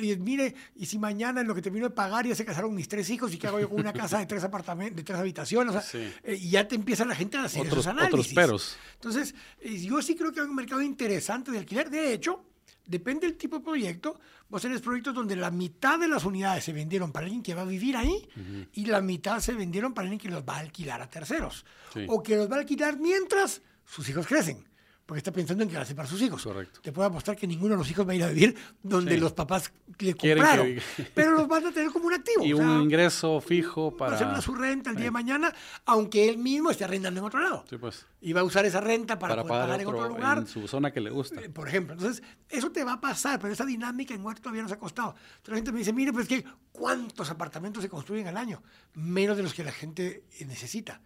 y 0.03 0.17
mire, 0.17 0.55
y 0.77 0.87
si 0.87 0.99
mañana 0.99 1.43
en 1.43 1.47
lo 1.47 1.55
que 1.55 1.61
termino 1.61 1.89
de 1.89 1.95
pagar 1.95 2.27
ya 2.27 2.35
se 2.35 2.45
casaron 2.47 2.75
mis 2.75 2.89
tres 2.89 3.11
hijos 3.11 3.33
y 3.35 3.39
qué 3.39 3.47
hago 3.47 3.61
yo 3.61 3.69
con 3.69 3.79
una 3.81 3.93
casa 3.93 4.19
de 4.19 4.25
tres 4.27 4.43
apartamentos, 4.43 4.97
de 4.97 5.03
tres 5.05 5.19
habitaciones, 5.19 5.75
o 5.75 5.81
sea, 5.81 5.83
Sí. 5.83 6.11
eh, 6.25 6.39
y 6.41 6.49
ya 6.51 6.67
te 6.67 6.77
empieza 6.77 7.05
la 7.05 7.15
gente 7.15 7.37
a 7.37 7.45
hacer 7.45 7.61
Otros, 7.61 7.75
esos 7.81 7.87
análisis. 7.89 8.13
otros 8.15 8.33
peros. 8.33 8.77
Entonces, 8.95 9.35
eh, 9.61 9.79
yo 9.81 10.01
sí 10.01 10.15
creo 10.17 10.33
que 10.33 10.41
hay 10.41 10.47
un 10.47 10.55
mercado 10.55 10.81
interesante 10.81 11.51
de 11.51 11.59
alquiler. 11.59 11.91
De 11.91 12.15
hecho, 12.15 12.43
depende 12.87 13.27
del 13.27 13.37
tipo 13.37 13.59
de 13.59 13.65
proyecto. 13.65 14.19
Vos 14.49 14.63
tenés 14.63 14.81
proyectos 14.81 15.15
donde 15.15 15.37
la 15.37 15.51
mitad 15.51 15.99
de 15.99 16.09
las 16.09 16.25
unidades 16.25 16.65
se 16.65 16.73
vendieron 16.73 17.13
para 17.13 17.27
alguien 17.27 17.43
que 17.43 17.55
va 17.55 17.63
a 17.63 17.67
vivir 17.67 17.97
ahí 17.99 18.27
y 18.73 18.87
la 18.87 19.01
mitad 19.03 19.41
se 19.41 19.53
vendieron 19.53 19.93
para 19.93 20.05
alguien 20.09 20.19
que 20.19 20.31
los 20.31 20.43
va 20.43 20.57
a 20.57 20.61
alquilar 20.61 21.03
a 21.03 21.09
terceros. 21.11 21.67
Sí. 21.93 22.07
O 22.09 22.23
que 22.23 22.35
los 22.37 22.51
va 22.51 22.57
a 22.57 22.59
alquilar 22.61 22.99
mientras 22.99 23.61
sus 23.85 24.09
hijos 24.09 24.27
crecen. 24.27 24.65
Porque 25.11 25.19
está 25.19 25.33
pensando 25.33 25.65
en 25.65 25.69
que 25.69 25.75
va 25.75 25.83
a 25.83 25.85
ser 25.85 25.97
para 25.97 26.07
sus 26.07 26.23
hijos. 26.23 26.41
Correcto. 26.45 26.81
Te 26.83 26.93
puedo 26.93 27.09
apostar 27.09 27.35
que 27.35 27.45
ninguno 27.45 27.71
de 27.75 27.79
los 27.79 27.91
hijos 27.91 28.07
va 28.07 28.13
a 28.13 28.15
ir 28.15 28.23
a 28.23 28.29
vivir 28.29 28.55
donde 28.81 29.15
Sí. 29.15 29.21
los 29.21 29.33
papás 29.33 29.73
le 29.99 30.15
compraron. 30.15 30.67
que 30.67 30.81
pero 31.17 31.33
los 31.33 31.49
van 31.49 31.67
a 31.67 31.73
tener 31.73 31.91
como 31.91 32.07
un 32.07 32.15
activo. 32.15 32.45
Y 32.47 32.53
o 32.53 32.59
sea, 32.59 32.65
un 32.65 32.83
ingreso 32.83 33.41
fijo 33.41 33.89
hacer 33.89 33.99
para... 33.99 34.29
una 34.31 34.41
su 34.41 34.55
renta 34.55 34.91
el 34.91 34.95
día 34.97 35.07
de 35.07 35.11
mañana, 35.11 35.53
aunque 35.85 36.29
él 36.29 36.39
mismo 36.39 36.71
esté 36.71 36.85
arrendando 36.85 37.19
en 37.19 37.27
otro 37.27 37.41
lado. 37.41 37.65
Sí, 37.69 37.77
pues, 37.77 38.07
Y 38.21 38.33
va 38.35 38.43
a 38.43 38.45
usar 38.45 38.65
esa 38.67 38.81
renta 38.81 39.19
para, 39.19 39.35
para, 39.35 39.43
poder 39.43 39.63
pagar 39.63 39.81
otro, 39.81 39.89
en 39.91 39.95
otro 39.97 40.09
lugar. 40.17 40.39
en 40.39 40.47
su 40.47 40.69
zona 40.69 40.93
que 40.93 41.01
le 41.01 41.11
gusta. 41.11 41.41
eh, 41.41 41.49
por 41.49 41.67
ejemplo, 41.67 41.95
entonces, 41.95 42.23
eso 42.49 42.71
te 42.71 42.85
va 42.85 42.93
a 42.93 43.01
pasar, 43.01 43.41
pero 43.41 43.53
esa 43.53 43.67
dinámica 43.67 44.15
en 44.15 44.25
Huerta 44.25 44.43
todavía 44.43 44.63
nos 44.63 44.71
ha 44.71 44.79
costado. 44.79 45.17
Entonces, 45.39 45.49
la 45.49 45.57
gente 45.57 45.73
me 45.73 45.79
dice, 45.81 45.93
mire, 45.93 46.13
pues 46.13 46.29
que 46.29 46.45
¿cuántos 46.71 47.31
apartamentos 47.31 47.83
se 47.83 47.89
construyen 47.89 48.29
al 48.29 48.37
año? 48.37 48.63
Menos 48.95 49.37
de 49.37 49.43
los 49.43 49.55
que 49.55 49.65
la 49.65 49.73
gente 49.73 50.23
necesita. 50.47 51.01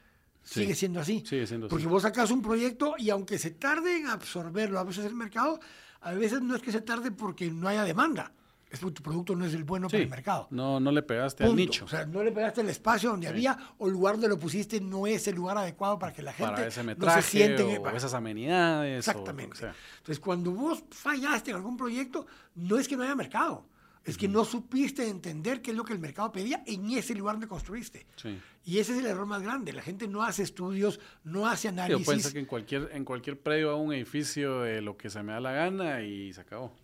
Sí. 0.45 0.61
Sigue 0.61 0.75
siendo 0.75 1.01
así. 1.01 1.25
Sigue 1.27 1.47
siendo 1.47 1.69
Porque 1.69 1.85
así. 1.87 1.91
vos 1.91 2.03
sacas 2.03 2.31
un 2.31 2.43
proyecto 2.43 2.95
y 2.99 3.11
aunque 3.11 3.39
se 3.39 3.51
tarde 3.51 3.97
en 3.97 4.07
absorberlo 4.07 4.79
a 4.79 4.85
veces 4.85 5.05
el 5.07 5.15
mercado, 5.15 5.59
a 6.03 6.13
veces 6.13 6.43
no 6.43 6.55
es 6.55 6.63
que 6.63 6.71
se 6.71 6.83
tarde 6.83 7.11
porque 7.11 7.51
no 7.51 7.67
haya 7.69 7.83
demanda. 7.83 8.33
Es 8.71 8.81
porque 8.81 8.95
tu 8.97 9.03
producto 9.05 9.37
no 9.37 9.45
es 9.45 9.55
el 9.55 9.63
bueno 9.63 9.87
para 9.87 9.99
Sí, 9.99 10.03
el 10.03 10.11
mercado. 10.11 10.49
no, 10.51 10.81
no 10.81 10.91
le 10.91 11.03
pegaste 11.03 11.45
al 11.45 11.51
Punto. 11.51 11.61
nicho. 11.63 11.85
O 11.85 11.89
sea, 11.89 12.05
no 12.07 12.25
le 12.25 12.33
pegaste 12.33 12.61
el 12.61 12.69
espacio 12.71 13.11
donde 13.11 13.29
había 13.29 13.57
o 13.79 13.87
el 13.87 13.93
lugar 13.93 14.15
donde 14.17 14.29
lo 14.29 14.37
pusiste 14.39 14.81
no 14.81 15.07
es 15.07 15.29
el 15.29 15.37
lugar 15.37 15.57
adecuado 15.57 15.97
para 15.99 16.13
que 16.13 16.23
la 16.23 16.33
gente 16.33 16.53
para 16.53 16.67
ese 16.67 16.83
no 16.83 17.11
se 17.15 17.23
siente 17.23 17.75
en- 17.77 17.87
o 17.87 17.89
esas 17.91 18.13
amenidades. 18.15 18.97
o 18.97 19.11
Exactamente. 19.11 19.57
sea. 19.57 19.75
Entonces, 19.99 20.19
cuando 20.19 20.51
vos 20.51 20.83
fallaste 20.91 21.53
en 21.53 21.57
algún 21.59 21.77
proyecto, 21.77 22.27
no 22.57 22.77
es 22.77 22.89
que 22.89 22.97
no 22.97 23.05
haya 23.05 23.15
mercado, 23.15 23.65
es 24.05 24.19
que 24.19 24.29
no 24.29 24.45
supiste 24.45 25.09
entender 25.09 25.63
qué 25.63 25.71
es 25.71 25.77
lo 25.77 25.85
que 25.85 25.93
el 25.93 25.99
mercado 25.99 26.31
pedía 26.31 26.63
en 26.67 26.91
ese 26.91 27.15
lugar 27.15 27.37
donde 27.37 27.49
construiste. 27.49 28.07
Sí. 28.17 28.39
Y 28.67 28.79
ese 28.79 28.93
es 28.93 28.99
el 28.99 29.07
error 29.07 29.27
más 29.27 29.43
grande. 29.43 29.73
La 29.73 29.83
gente 29.83 30.07
no 30.07 30.23
hace 30.23 30.43
estudios, 30.43 31.01
no 31.25 31.47
hace 31.47 31.69
análisis. 31.69 32.05
puede 32.05 32.21
ser 32.21 32.33
que 32.33 32.39
en 32.39 32.47
cualquier, 32.47 32.91
en 32.93 33.05
cualquier 33.05 33.41
predio 33.41 33.71
hago 33.71 33.81
un 33.81 33.93
edificio 33.93 34.65
eh, 34.65 34.83
lo 34.83 34.97
que 34.97 35.11
se 35.11 35.23
me 35.23 35.33
da 35.33 35.41
la 35.41 35.53
gana 35.53 36.03
y 36.03 36.33
se 36.33 36.41
acabó. 36.41 36.77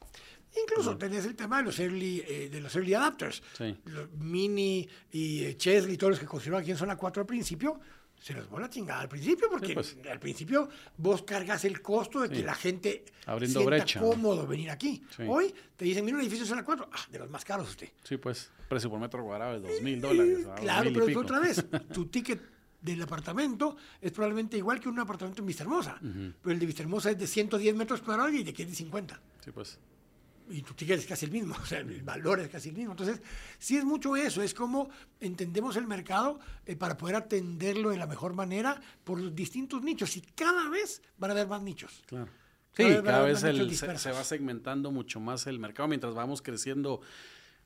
Incluso 0.62 0.96
tenés 0.96 1.24
el 1.26 1.36
tema 1.36 1.58
de 1.58 1.64
los 1.64 1.78
early, 1.78 2.24
eh, 2.26 2.48
de 2.50 2.60
los 2.60 2.74
early 2.74 2.94
adapters. 2.94 3.42
Sí. 3.56 3.76
Los 3.84 4.10
Mini 4.12 4.88
y 5.12 5.44
eh, 5.44 5.56
Chesley, 5.56 5.96
todos 5.96 6.12
los 6.12 6.20
que 6.20 6.26
construyeron 6.26 6.62
aquí 6.62 6.72
en 6.72 6.76
zona 6.76 6.96
4 6.96 7.20
al 7.22 7.26
principio, 7.26 7.78
se 8.20 8.34
los 8.34 8.48
van 8.50 8.64
a 8.64 8.70
chingada 8.70 9.00
al 9.00 9.08
principio, 9.08 9.48
porque 9.50 9.74
pues. 9.74 9.96
al 10.10 10.20
principio 10.20 10.68
vos 10.98 11.22
cargas 11.22 11.64
el 11.64 11.80
costo 11.80 12.20
de 12.20 12.28
que 12.28 12.42
la 12.42 12.54
gente 12.54 13.04
Abriendo 13.26 13.60
sienta 13.60 13.98
cómodo 13.98 14.46
venir 14.46 14.70
aquí. 14.70 15.02
Sí. 15.16 15.22
Hoy 15.26 15.54
te 15.76 15.86
dicen, 15.86 16.04
mira 16.04 16.18
un 16.18 16.22
edificio 16.22 16.44
en 16.44 16.48
zona 16.50 16.64
4, 16.64 16.90
ah, 16.92 17.06
de 17.10 17.18
los 17.18 17.30
más 17.30 17.44
caros 17.44 17.70
usted. 17.70 17.88
Sí, 18.04 18.18
pues, 18.18 18.50
precio 18.68 18.90
por 18.90 19.00
metro 19.00 19.24
cuadrado 19.24 19.56
es 19.56 19.62
dos 19.62 19.80
mil 19.82 20.00
dólares. 20.00 20.46
a 20.46 20.54
Claro, 20.56 20.84
2000 20.84 20.90
y 20.90 20.94
pero 20.94 21.06
pico. 21.06 21.20
otra 21.20 21.40
vez, 21.40 21.64
tu 21.92 22.06
ticket 22.06 22.40
del 22.80 23.02
apartamento 23.02 23.76
es 24.00 24.12
probablemente 24.12 24.56
igual 24.56 24.80
que 24.80 24.88
un 24.88 24.98
apartamento 24.98 25.42
en 25.42 25.46
Vistahermosa, 25.46 25.98
pero 26.00 26.52
el 26.52 26.58
de 26.58 26.66
Vistahermosa 26.66 27.10
es 27.10 27.18
de 27.18 27.26
110 27.26 27.74
metros 27.74 28.00
cuadrados 28.02 28.32
y 28.32 28.42
de 28.42 28.52
que 28.52 28.62
es 28.62 28.70
de 28.70 28.74
50 28.74 29.20
Sí, 29.44 29.50
pues. 29.50 29.78
Y 30.50 30.62
tu 30.62 30.74
ticket 30.74 30.98
es 30.98 31.06
casi 31.06 31.26
el 31.26 31.30
mismo, 31.32 31.54
o 31.62 31.66
sea, 31.66 31.78
el 31.78 32.02
valor 32.02 32.40
es 32.40 32.48
casi 32.48 32.70
el 32.70 32.76
mismo. 32.76 32.92
Entonces, 32.92 33.20
sí 33.58 33.76
es 33.76 33.84
mucho 33.84 34.16
eso, 34.16 34.42
es 34.42 34.52
como 34.54 34.90
entendemos 35.20 35.76
el 35.76 35.86
mercado 35.86 36.38
eh, 36.66 36.76
para 36.76 36.96
poder 36.96 37.16
atenderlo 37.16 37.90
de 37.90 37.96
la 37.98 38.06
mejor 38.06 38.34
manera 38.34 38.80
por 39.04 39.20
los 39.20 39.34
distintos 39.34 39.82
nichos 39.82 40.16
y 40.16 40.20
cada 40.22 40.68
vez 40.68 41.02
van 41.18 41.30
a 41.30 41.34
haber 41.34 41.46
más 41.48 41.62
nichos. 41.62 42.02
Claro. 42.06 42.28
Sí, 42.72 42.84
cada 43.04 43.22
vez 43.22 43.42
el- 43.42 43.76
se, 43.76 44.12
va 44.12 44.22
segmentando 44.24 44.90
mucho 44.92 45.18
más 45.20 45.46
el 45.48 45.58
mercado 45.58 45.88
mientras 45.88 46.14
vamos 46.14 46.40
creciendo 46.40 47.00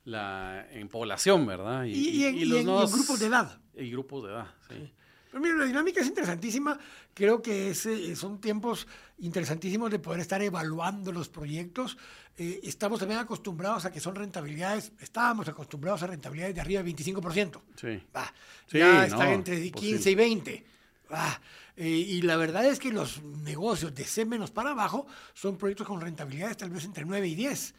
la, 0.05 0.67
en 0.71 0.89
población, 0.89 1.47
¿verdad? 1.47 1.85
Y, 1.85 1.93
y 1.93 2.25
en, 2.25 2.35
y 2.37 2.45
los 2.45 2.51
en- 2.51 2.57
y 2.57 2.61
en 2.61 2.67
nuevos- 2.67 2.93
grupos 2.93 3.21
de 3.21 3.27
edad. 3.27 3.61
Y 3.77 3.91
grupos 3.91 4.25
de 4.25 4.31
edad, 4.31 4.47
sí. 4.69 4.93
Pero 5.35 5.43
mira, 5.43 5.57
la 5.57 5.65
dinámica 5.65 6.01
es 6.01 6.07
interesantísima. 6.07 6.79
Creo 7.13 7.43
que 7.43 7.71
es, 7.71 7.87
eh, 7.87 8.15
son 8.15 8.41
tiempos 8.41 8.87
interesantísimos 9.19 9.91
de 9.91 9.99
poder 9.99 10.21
estar 10.21 10.41
evaluando 10.41 11.11
los 11.11 11.29
proyectos. 11.29 11.99
Eh, 12.39 12.61
estamos 12.63 13.01
también 13.01 13.19
acostumbrados 13.19 13.85
a 13.85 13.91
que 13.91 13.99
son 13.99 14.15
rentabilidades, 14.15 14.93
estábamos 15.01 15.49
acostumbrados 15.49 16.05
a 16.05 16.07
rentabilidades 16.07 16.55
de 16.55 16.61
arriba 16.61 16.85
del 16.85 16.95
25%. 16.95 17.61
Sí. 17.75 18.01
Va, 18.17 18.33
Sí, 18.69 18.79
ya 18.79 19.07
están 19.07 19.29
no, 19.31 19.35
entre 19.35 19.57
15 19.73 19.73
posible. 19.97 20.11
y 20.13 20.15
20. 20.15 20.65
Va, 21.13 21.41
eh, 21.79 21.89
y 21.89 22.23
la 22.23 22.37
verdad 22.37 22.65
es 22.67 22.79
que 22.79 22.93
los 22.93 23.21
negocios 23.25 23.93
de 23.93 24.05
C 24.05 24.25
menos 24.25 24.53
para 24.53 24.71
abajo 24.71 25.05
son 25.33 25.57
proyectos 25.59 25.89
con 25.89 26.01
rentabilidades 26.01 26.59
tal 26.59 26.71
vez 26.71 26.85
entre 26.85 27.05
9 27.05 27.27
y 27.27 27.35
10. 27.35 27.75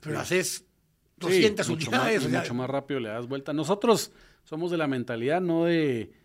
Pero 0.00 0.20
haces 0.20 0.66
200 1.16 1.64
Sí, 1.64 1.72
mucho 1.72 1.90
más, 1.92 2.00
unidades. 2.00 2.22
y 2.24 2.26
o 2.26 2.28
sea, 2.28 2.40
mucho 2.40 2.52
más 2.54 2.68
rápido 2.68 3.00
le 3.00 3.08
das 3.08 3.26
vuelta. 3.26 3.54
Nosotros 3.54 4.12
somos 4.44 4.70
de 4.70 4.76
la 4.76 4.86
mentalidad 4.86 5.40
no 5.40 5.64
de 5.64 6.19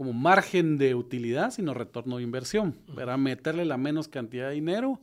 como 0.00 0.14
margen 0.14 0.78
de 0.78 0.94
utilidad, 0.94 1.50
sino 1.50 1.74
retorno 1.74 2.16
de 2.16 2.22
inversión. 2.22 2.74
Para 2.94 3.18
meterle 3.18 3.66
la 3.66 3.76
menos 3.76 4.08
cantidad 4.08 4.48
de 4.48 4.54
dinero, 4.54 4.98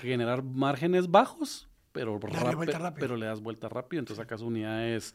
generar 0.00 0.42
márgenes 0.42 1.10
bajos, 1.10 1.68
pero, 1.92 2.18
rápido. 2.18 2.94
pero 2.98 3.16
le 3.18 3.26
das 3.26 3.42
vuelta 3.42 3.68
rápido. 3.68 4.00
Entonces 4.00 4.22
sacas 4.22 4.40
unidades 4.40 5.14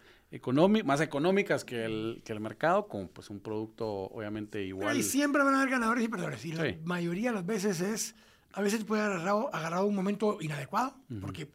más 0.84 1.01
económicas 1.01 1.65
que 1.65 1.86
el, 1.86 2.21
que 2.23 2.34
el 2.34 2.39
mercado, 2.39 2.88
con 2.88 3.07
pues 3.07 3.32
un 3.32 3.39
producto 3.39 3.88
obviamente 3.88 4.59
Pero 4.59 4.67
igual. 4.67 4.95
ahí 4.95 5.01
siempre 5.01 5.43
van 5.43 5.55
a 5.55 5.57
haber 5.57 5.71
ganadores 5.71 6.03
y 6.03 6.07
perdedores. 6.07 6.45
Y 6.45 6.51
la 6.51 6.76
mayoría 6.84 7.30
de 7.32 7.36
las 7.38 7.45
veces 7.47 7.82
es, 7.82 8.13
a 8.53 8.61
veces 8.61 8.84
puede 8.84 9.01
haber 9.01 9.15
agarrado, 9.15 9.49
agarrado 9.55 9.88
un 9.88 9.95
momento 9.95 10.38
inadecuado, 10.39 10.93
porque 11.19 11.49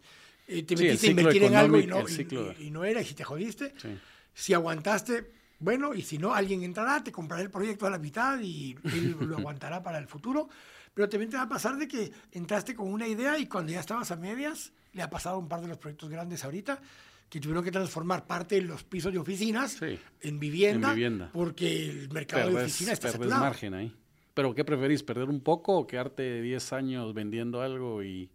eh, 0.48 0.64
te 0.64 0.76
Sí, 0.76 0.82
metiste 0.82 1.06
a 1.06 1.10
invertir 1.10 1.44
en 1.44 1.54
algo 1.54 1.78
y 1.78 1.86
no, 1.86 2.00
y- 2.00 2.56
y- 2.58 2.66
y 2.66 2.70
era, 2.84 3.00
y 3.00 3.04
si 3.04 3.14
te 3.14 3.22
jodiste. 3.22 3.74
Sí. 3.76 3.96
Si 4.34 4.54
aguantaste, 4.54 5.38
bueno, 5.60 5.94
y 5.94 6.02
si 6.02 6.18
no, 6.18 6.34
alguien 6.34 6.62
entrará, 6.64 7.02
te 7.04 7.12
comprará 7.12 7.42
el 7.42 7.50
proyecto 7.50 7.86
a 7.86 7.90
la 7.90 7.98
mitad 7.98 8.40
y 8.40 8.76
él 8.84 9.14
lo 9.20 9.36
aguantará 9.38 9.82
para 9.82 9.98
el 9.98 10.06
futuro. 10.08 10.48
Pero 10.92 11.08
también 11.08 11.30
te 11.30 11.36
va 11.36 11.44
a 11.44 11.48
pasar 11.48 11.76
de 11.76 11.86
que 11.86 12.10
entraste 12.32 12.74
con 12.74 12.92
una 12.92 13.06
idea 13.06 13.38
y 13.38 13.46
cuando 13.46 13.70
ya 13.72 13.78
estabas 13.80 14.10
a 14.10 14.16
medias, 14.16 14.72
le 14.92 15.02
ha 15.02 15.08
pasado 15.10 15.36
a 15.36 15.38
un 15.38 15.48
par 15.48 15.60
de 15.60 15.68
los 15.68 15.78
proyectos 15.78 16.08
grandes 16.10 16.44
ahorita, 16.44 16.80
que 17.28 17.38
tuvieron 17.38 17.62
que 17.62 17.70
transformar 17.70 18.26
parte 18.26 18.56
de 18.56 18.62
los 18.62 18.82
pisos 18.82 19.12
de 19.12 19.18
oficinas 19.20 19.72
Sí. 19.78 19.96
en, 20.22 20.40
vivienda, 20.40 20.88
En 20.88 20.94
vivienda. 20.96 21.30
porque 21.32 21.88
el 21.88 22.10
mercado 22.10 22.48
de 22.48 22.54
Perdés, 22.54 22.70
oficina 22.72 22.92
está 22.92 23.12
saturado. 23.12 23.40
margen 23.40 23.74
ahí. 23.74 23.94
Pero 24.34 24.52
¿qué 24.54 24.64
preferís? 24.64 25.02
¿Perder 25.04 25.28
un 25.28 25.40
poco 25.40 25.76
o 25.76 25.86
quedarte 25.86 26.42
10 26.42 26.72
años 26.72 27.14
vendiendo 27.14 27.60
algo 27.62 28.02
y, 28.02 28.30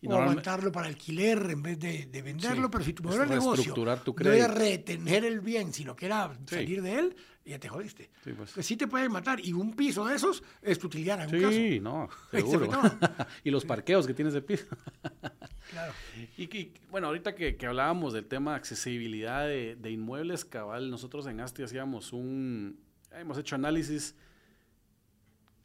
y 0.00 0.06
o 0.08 0.16
aguantarlo 0.16 0.70
para 0.70 0.86
alquiler 0.86 1.50
en 1.50 1.62
vez 1.62 1.78
de, 1.78 2.06
de 2.06 2.22
venderlo, 2.22 2.64
Sí, 2.66 2.68
pero 2.72 2.84
si 2.84 2.92
tu 2.92 3.02
modelo 3.02 3.24
de 3.24 3.30
negocio 3.30 3.74
tu 3.74 3.84
no 3.84 4.32
era 4.32 4.46
retener 4.48 5.24
el 5.24 5.40
bien, 5.40 5.72
sino 5.72 5.96
que 5.96 6.06
era 6.06 6.32
Sí. 6.46 6.54
salir 6.54 6.82
de 6.82 6.98
él, 7.00 7.16
ya 7.44 7.58
te 7.58 7.68
jodiste. 7.68 8.10
Sí, 8.22 8.32
pues. 8.36 8.52
Pues 8.52 8.66
sí 8.66 8.76
te 8.76 8.86
pueden 8.86 9.10
matar, 9.10 9.40
y 9.40 9.52
un 9.54 9.74
piso 9.74 10.04
de 10.06 10.14
esos 10.16 10.42
es 10.62 10.78
tu 10.78 10.86
utilidad 10.86 11.22
en 11.22 11.34
algún 11.34 11.52
Sí, 11.52 11.80
no, 11.80 12.08
Ahí 12.32 12.42
se 12.42 12.50
seguro. 12.50 12.80
y 13.44 13.50
los 13.50 13.64
parqueos 13.64 14.06
que 14.06 14.14
tiene 14.14 14.30
ese 14.30 14.42
piso. 14.42 14.66
caso. 14.68 15.34
Claro. 15.70 15.92
Y, 16.38 16.46
que- 16.46 16.72
bueno, 16.90 17.08
ahorita 17.08 17.34
que, 17.34 17.56
que 17.56 17.66
hablábamos 17.66 18.14
del 18.14 18.24
tema 18.24 18.52
de 18.52 18.56
accesibilidad 18.56 19.46
de, 19.46 19.76
de 19.76 19.90
inmuebles, 19.90 20.46
cabal, 20.46 20.90
nosotros 20.90 21.26
en 21.26 21.40
Asti 21.40 21.62
hacíamos 21.62 22.14
un, 22.14 22.80
hemos 23.12 23.36
hecho 23.36 23.54
análisis, 23.54 24.14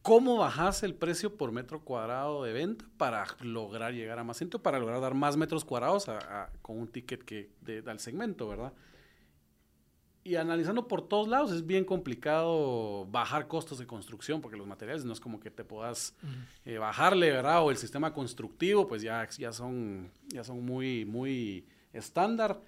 cómo 0.04 0.38
bajas 0.38 0.84
el 0.84 0.94
precio 0.94 1.36
por 1.36 1.52
metro 1.52 1.82
cuadrado 1.82 2.44
de 2.44 2.54
venta 2.54 2.86
para 2.98 3.26
lograr 3.42 3.94
llegar 3.94 4.20
a 4.20 4.24
más 4.24 4.38
gente, 4.38 4.60
para 4.60 4.78
lograr 4.78 5.02
dar 5.02 5.16
más 5.16 5.36
metros 5.38 5.66
cuadrados 5.66 6.08
a- 6.10 6.44
a- 6.44 6.50
con 6.62 6.78
un 6.78 6.88
ticket 6.88 7.24
que 7.24 7.50
de- 7.62 7.84
al 7.88 8.00
segmento, 8.00 8.48
¿verdad? 8.48 8.74
Y 10.26 10.36
analizando 10.36 10.88
por 10.88 11.06
todos 11.08 11.28
lados 11.28 11.52
es 11.52 11.66
bien 11.66 11.84
complicado 11.84 13.06
bajar 13.08 13.48
costos 13.50 13.78
de 13.80 13.86
construcción 13.88 14.40
porque 14.40 14.56
los 14.56 14.66
materiales 14.68 15.04
no 15.04 15.12
es 15.12 15.20
como 15.20 15.40
que 15.40 15.52
te 15.52 15.66
puedas 15.66 16.16
eh, 16.64 16.78
bajarle, 16.78 17.30
¿verdad? 17.32 17.62
O 17.64 17.72
el 17.72 17.78
sistema 17.78 18.14
constructivo 18.14 18.88
pues 18.88 19.02
ya, 19.02 19.28
ya, 19.38 19.52
son, 19.52 20.12
ya 20.28 20.44
son 20.46 20.64
muy, 20.66 21.04
muy 21.04 21.66
estándar. 21.92 22.62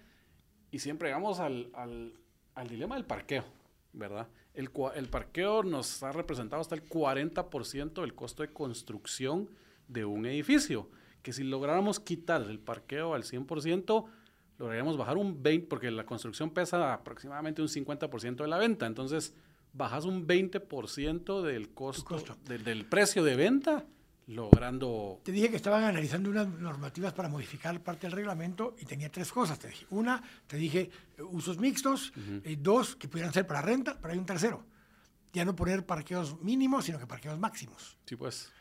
Y 0.71 0.79
siempre 0.79 1.07
llegamos 1.07 1.39
al, 1.39 1.69
al, 1.73 2.67
dilema 2.67 2.95
del 2.95 3.05
parqueo, 3.05 3.45
¿verdad? 3.93 4.27
El, 4.55 4.69
el, 4.95 5.09
parqueo 5.09 5.63
nos 5.63 6.01
ha 6.03 6.11
representado 6.11 6.61
hasta 6.61 6.75
el 6.75 6.87
40% 6.87 8.01
del 8.01 8.15
costo 8.15 8.43
de 8.43 8.53
construcción 8.53 9.49
de 9.87 10.05
un 10.05 10.25
edificio. 10.25 10.89
Que 11.21 11.33
si 11.33 11.43
lográramos 11.43 11.99
quitar 11.99 12.41
el 12.43 12.59
parqueo 12.59 13.13
al 13.13 13.23
100%, 13.23 14.05
lograríamos 14.57 14.97
bajar 14.97 15.17
un 15.17 15.43
20%, 15.43 15.67
porque 15.67 15.91
la 15.91 16.05
construcción 16.05 16.51
pesa 16.51 16.93
aproximadamente 16.93 17.61
un 17.61 17.67
50% 17.67 18.35
de 18.35 18.47
la 18.47 18.57
venta. 18.57 18.85
Entonces, 18.85 19.35
bajas 19.73 20.05
un 20.05 20.27
20% 20.27 21.41
del 21.41 21.69
costo, 21.73 22.17
del 22.45 22.85
precio 22.85 23.23
de 23.23 23.35
venta 23.35 23.85
logrando... 24.27 25.21
Te 25.23 25.31
dije 25.31 25.49
que 25.49 25.55
estaban 25.55 25.83
analizando 25.83 26.29
unas 26.29 26.47
normativas 26.47 27.13
para 27.13 27.29
modificar 27.29 27.79
parte 27.81 28.07
del 28.07 28.11
reglamento 28.11 28.75
y 28.79 28.85
tenía 28.85 29.11
tres 29.11 29.31
cosas. 29.31 29.59
Te 29.59 29.67
dije, 29.67 29.85
una, 29.91 30.21
te 30.47 30.57
dije 30.57 30.89
eh, 31.17 31.21
usos 31.21 31.57
mixtos, 31.57 32.11
eh, 32.43 32.57
dos, 32.59 32.95
que 32.95 33.07
pudieran 33.07 33.33
ser 33.33 33.45
para 33.45 33.61
renta, 33.61 33.97
pero 34.01 34.13
hay 34.13 34.19
un 34.19 34.25
tercero. 34.25 34.65
Ya 35.33 35.45
no 35.45 35.55
poner 35.55 35.85
parqueos 35.85 36.41
mínimos, 36.41 36.85
sino 36.85 36.97
que 36.97 37.05
parqueos 37.05 37.37
máximos. 37.37 37.97
Sí, 38.05 38.15
pues. 38.15 38.51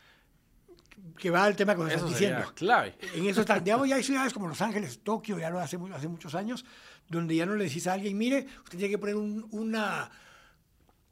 Que 1.17 1.31
va 1.31 1.45
al 1.45 1.57
tema 1.57 1.75
que 1.75 1.83
estás 1.83 2.09
diciendo. 2.09 2.53
clave. 2.55 2.97
En 3.15 3.27
eso 3.27 3.41
está. 3.41 3.59
Digamos, 3.59 3.89
ya 3.91 3.97
hay 3.97 4.03
ciudades 4.03 4.33
como 4.33 4.49
Los 4.49 4.61
Ángeles, 4.61 5.01
Tokio, 5.03 5.39
ya 5.39 5.51
lo 5.51 5.61
hace, 5.61 5.79
hace 5.93 6.09
muchos 6.09 6.35
años, 6.35 6.65
donde 7.09 7.37
ya 7.37 7.47
no 7.47 7.55
le 7.55 7.65
decís 7.65 7.87
a 7.87 7.95
alguien, 7.95 8.19
mire, 8.19 8.47
usted 8.65 8.79
tiene 8.79 8.91
que 8.91 8.99
poner 8.99 9.17
una 9.17 10.11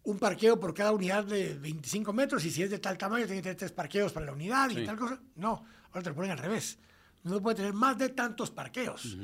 un 0.05 0.19
parqueo 0.19 0.59
por 0.59 0.75
cada 0.75 0.93
unidad 0.93 1.25
de 1.25 1.55
25 1.55 2.13
metros 2.13 2.45
y 2.45 2.51
si 2.51 2.63
es 2.63 2.71
de 2.71 2.79
tal 2.79 2.99
tamaño 2.99 3.27
tiene 3.27 3.41
que 3.41 3.45
tener 3.45 3.57
tres 3.57 3.73
parqueos 3.73 4.13
para 4.13 4.27
la 4.27 4.33
unidad 4.33 4.71
y 4.71 4.85
tal 4.85 4.97
cosa. 4.97 5.21
No, 5.37 5.65
ahora 5.91 6.03
te 6.03 6.11
lo 6.11 6.15
ponen 6.15 6.33
al 6.33 6.39
revés. 6.39 6.79
No 7.23 7.41
puede 7.41 7.57
tener 7.57 7.73
más 7.73 7.97
de 7.99 8.09
tantos 8.09 8.51
parqueos. 8.51 9.17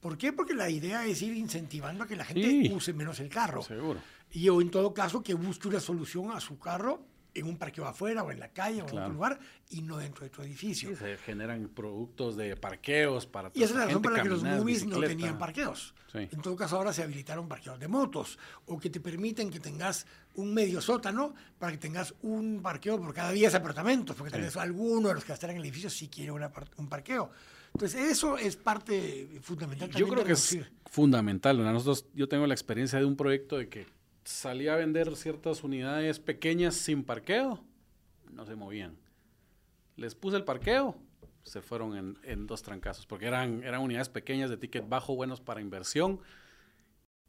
¿Por 0.00 0.16
qué? 0.16 0.32
Porque 0.32 0.54
la 0.54 0.70
idea 0.70 1.06
es 1.06 1.22
ir 1.22 1.34
incentivando 1.34 2.04
a 2.04 2.06
que 2.06 2.16
la 2.16 2.24
gente 2.24 2.72
use 2.72 2.92
menos 2.92 3.18
el 3.20 3.28
carro. 3.28 3.62
Seguro. 3.62 4.00
Y 4.30 4.48
o 4.48 4.60
en 4.60 4.70
todo 4.70 4.94
caso 4.94 5.22
que 5.22 5.34
busque 5.34 5.68
una 5.68 5.80
solución 5.80 6.30
a 6.30 6.40
su 6.40 6.58
carro 6.58 7.04
en 7.34 7.46
un 7.46 7.56
parqueo 7.56 7.86
afuera 7.86 8.22
o 8.22 8.30
en 8.30 8.40
la 8.40 8.48
calle 8.48 8.82
o 8.82 8.88
en 8.88 8.98
otro 8.98 9.08
lugar 9.08 9.38
y 9.70 9.82
no 9.82 9.96
dentro 9.96 10.24
de 10.24 10.30
tu 10.30 10.42
edificio. 10.42 10.94
se 10.96 11.16
generan 11.18 11.68
productos 11.68 12.36
de 12.36 12.56
parqueos 12.56 13.26
para 13.26 13.50
Y 13.54 13.62
esa 13.62 13.74
es 13.74 13.78
la 13.78 13.86
razón 13.86 14.02
para 14.02 14.16
la 14.18 14.22
que 14.22 14.28
los 14.28 14.42
movies 14.42 14.86
no 14.86 15.00
tenían 15.00 15.38
parqueos. 15.38 15.94
En 16.14 16.42
todo 16.42 16.56
caso, 16.56 16.76
ahora 16.76 16.92
se 16.92 17.02
habilitaron 17.02 17.48
parqueos 17.48 17.78
de 17.80 17.88
motos 17.88 18.38
o 18.66 18.78
que 18.78 18.90
te 18.90 19.00
permiten 19.00 19.50
que 19.50 19.60
tengas 19.60 20.06
un 20.34 20.52
medio 20.52 20.80
sótano 20.80 21.34
para 21.58 21.72
que 21.72 21.78
tengas 21.78 22.14
un 22.22 22.60
parqueo 22.62 23.00
por 23.00 23.14
cada 23.14 23.32
10 23.32 23.54
apartamentos, 23.54 24.14
porque 24.14 24.30
tal 24.30 24.42
vez 24.42 24.56
alguno 24.56 25.08
de 25.08 25.14
los 25.14 25.24
que 25.24 25.32
están 25.32 25.50
en 25.50 25.56
el 25.56 25.64
edificio 25.64 25.88
sí 25.88 26.08
quiere 26.08 26.32
un 26.32 26.88
parqueo. 26.88 27.30
Entonces, 27.74 28.10
eso 28.10 28.36
es 28.36 28.56
parte 28.56 29.40
fundamental. 29.40 29.90
Yo 29.90 30.06
creo 30.06 30.24
que 30.24 30.32
es 30.32 30.58
fundamental. 30.90 31.56
Nosotros, 31.56 32.04
yo 32.14 32.28
tengo 32.28 32.46
la 32.46 32.52
experiencia 32.52 32.98
de 32.98 33.06
un 33.06 33.16
proyecto 33.16 33.56
de 33.56 33.70
que 33.70 33.86
salí 34.24 34.68
a 34.68 34.76
vender 34.76 35.14
ciertas 35.16 35.64
unidades 35.64 36.18
pequeñas 36.18 36.74
sin 36.74 37.04
parqueo, 37.04 37.62
no 38.30 38.44
se 38.44 38.56
movían. 38.56 38.96
Les 39.96 40.14
puse 40.14 40.36
el 40.36 40.44
parqueo, 40.44 40.96
se 41.42 41.60
fueron 41.60 42.18
en, 42.22 42.46
dos 42.46 42.62
trancazos, 42.62 43.06
porque 43.06 43.26
eran, 43.26 43.62
eran 43.62 43.82
unidades 43.82 44.08
pequeñas 44.08 44.50
de 44.50 44.56
ticket 44.56 44.88
bajo, 44.88 45.14
buenos 45.14 45.40
para 45.40 45.60
inversión. 45.60 46.20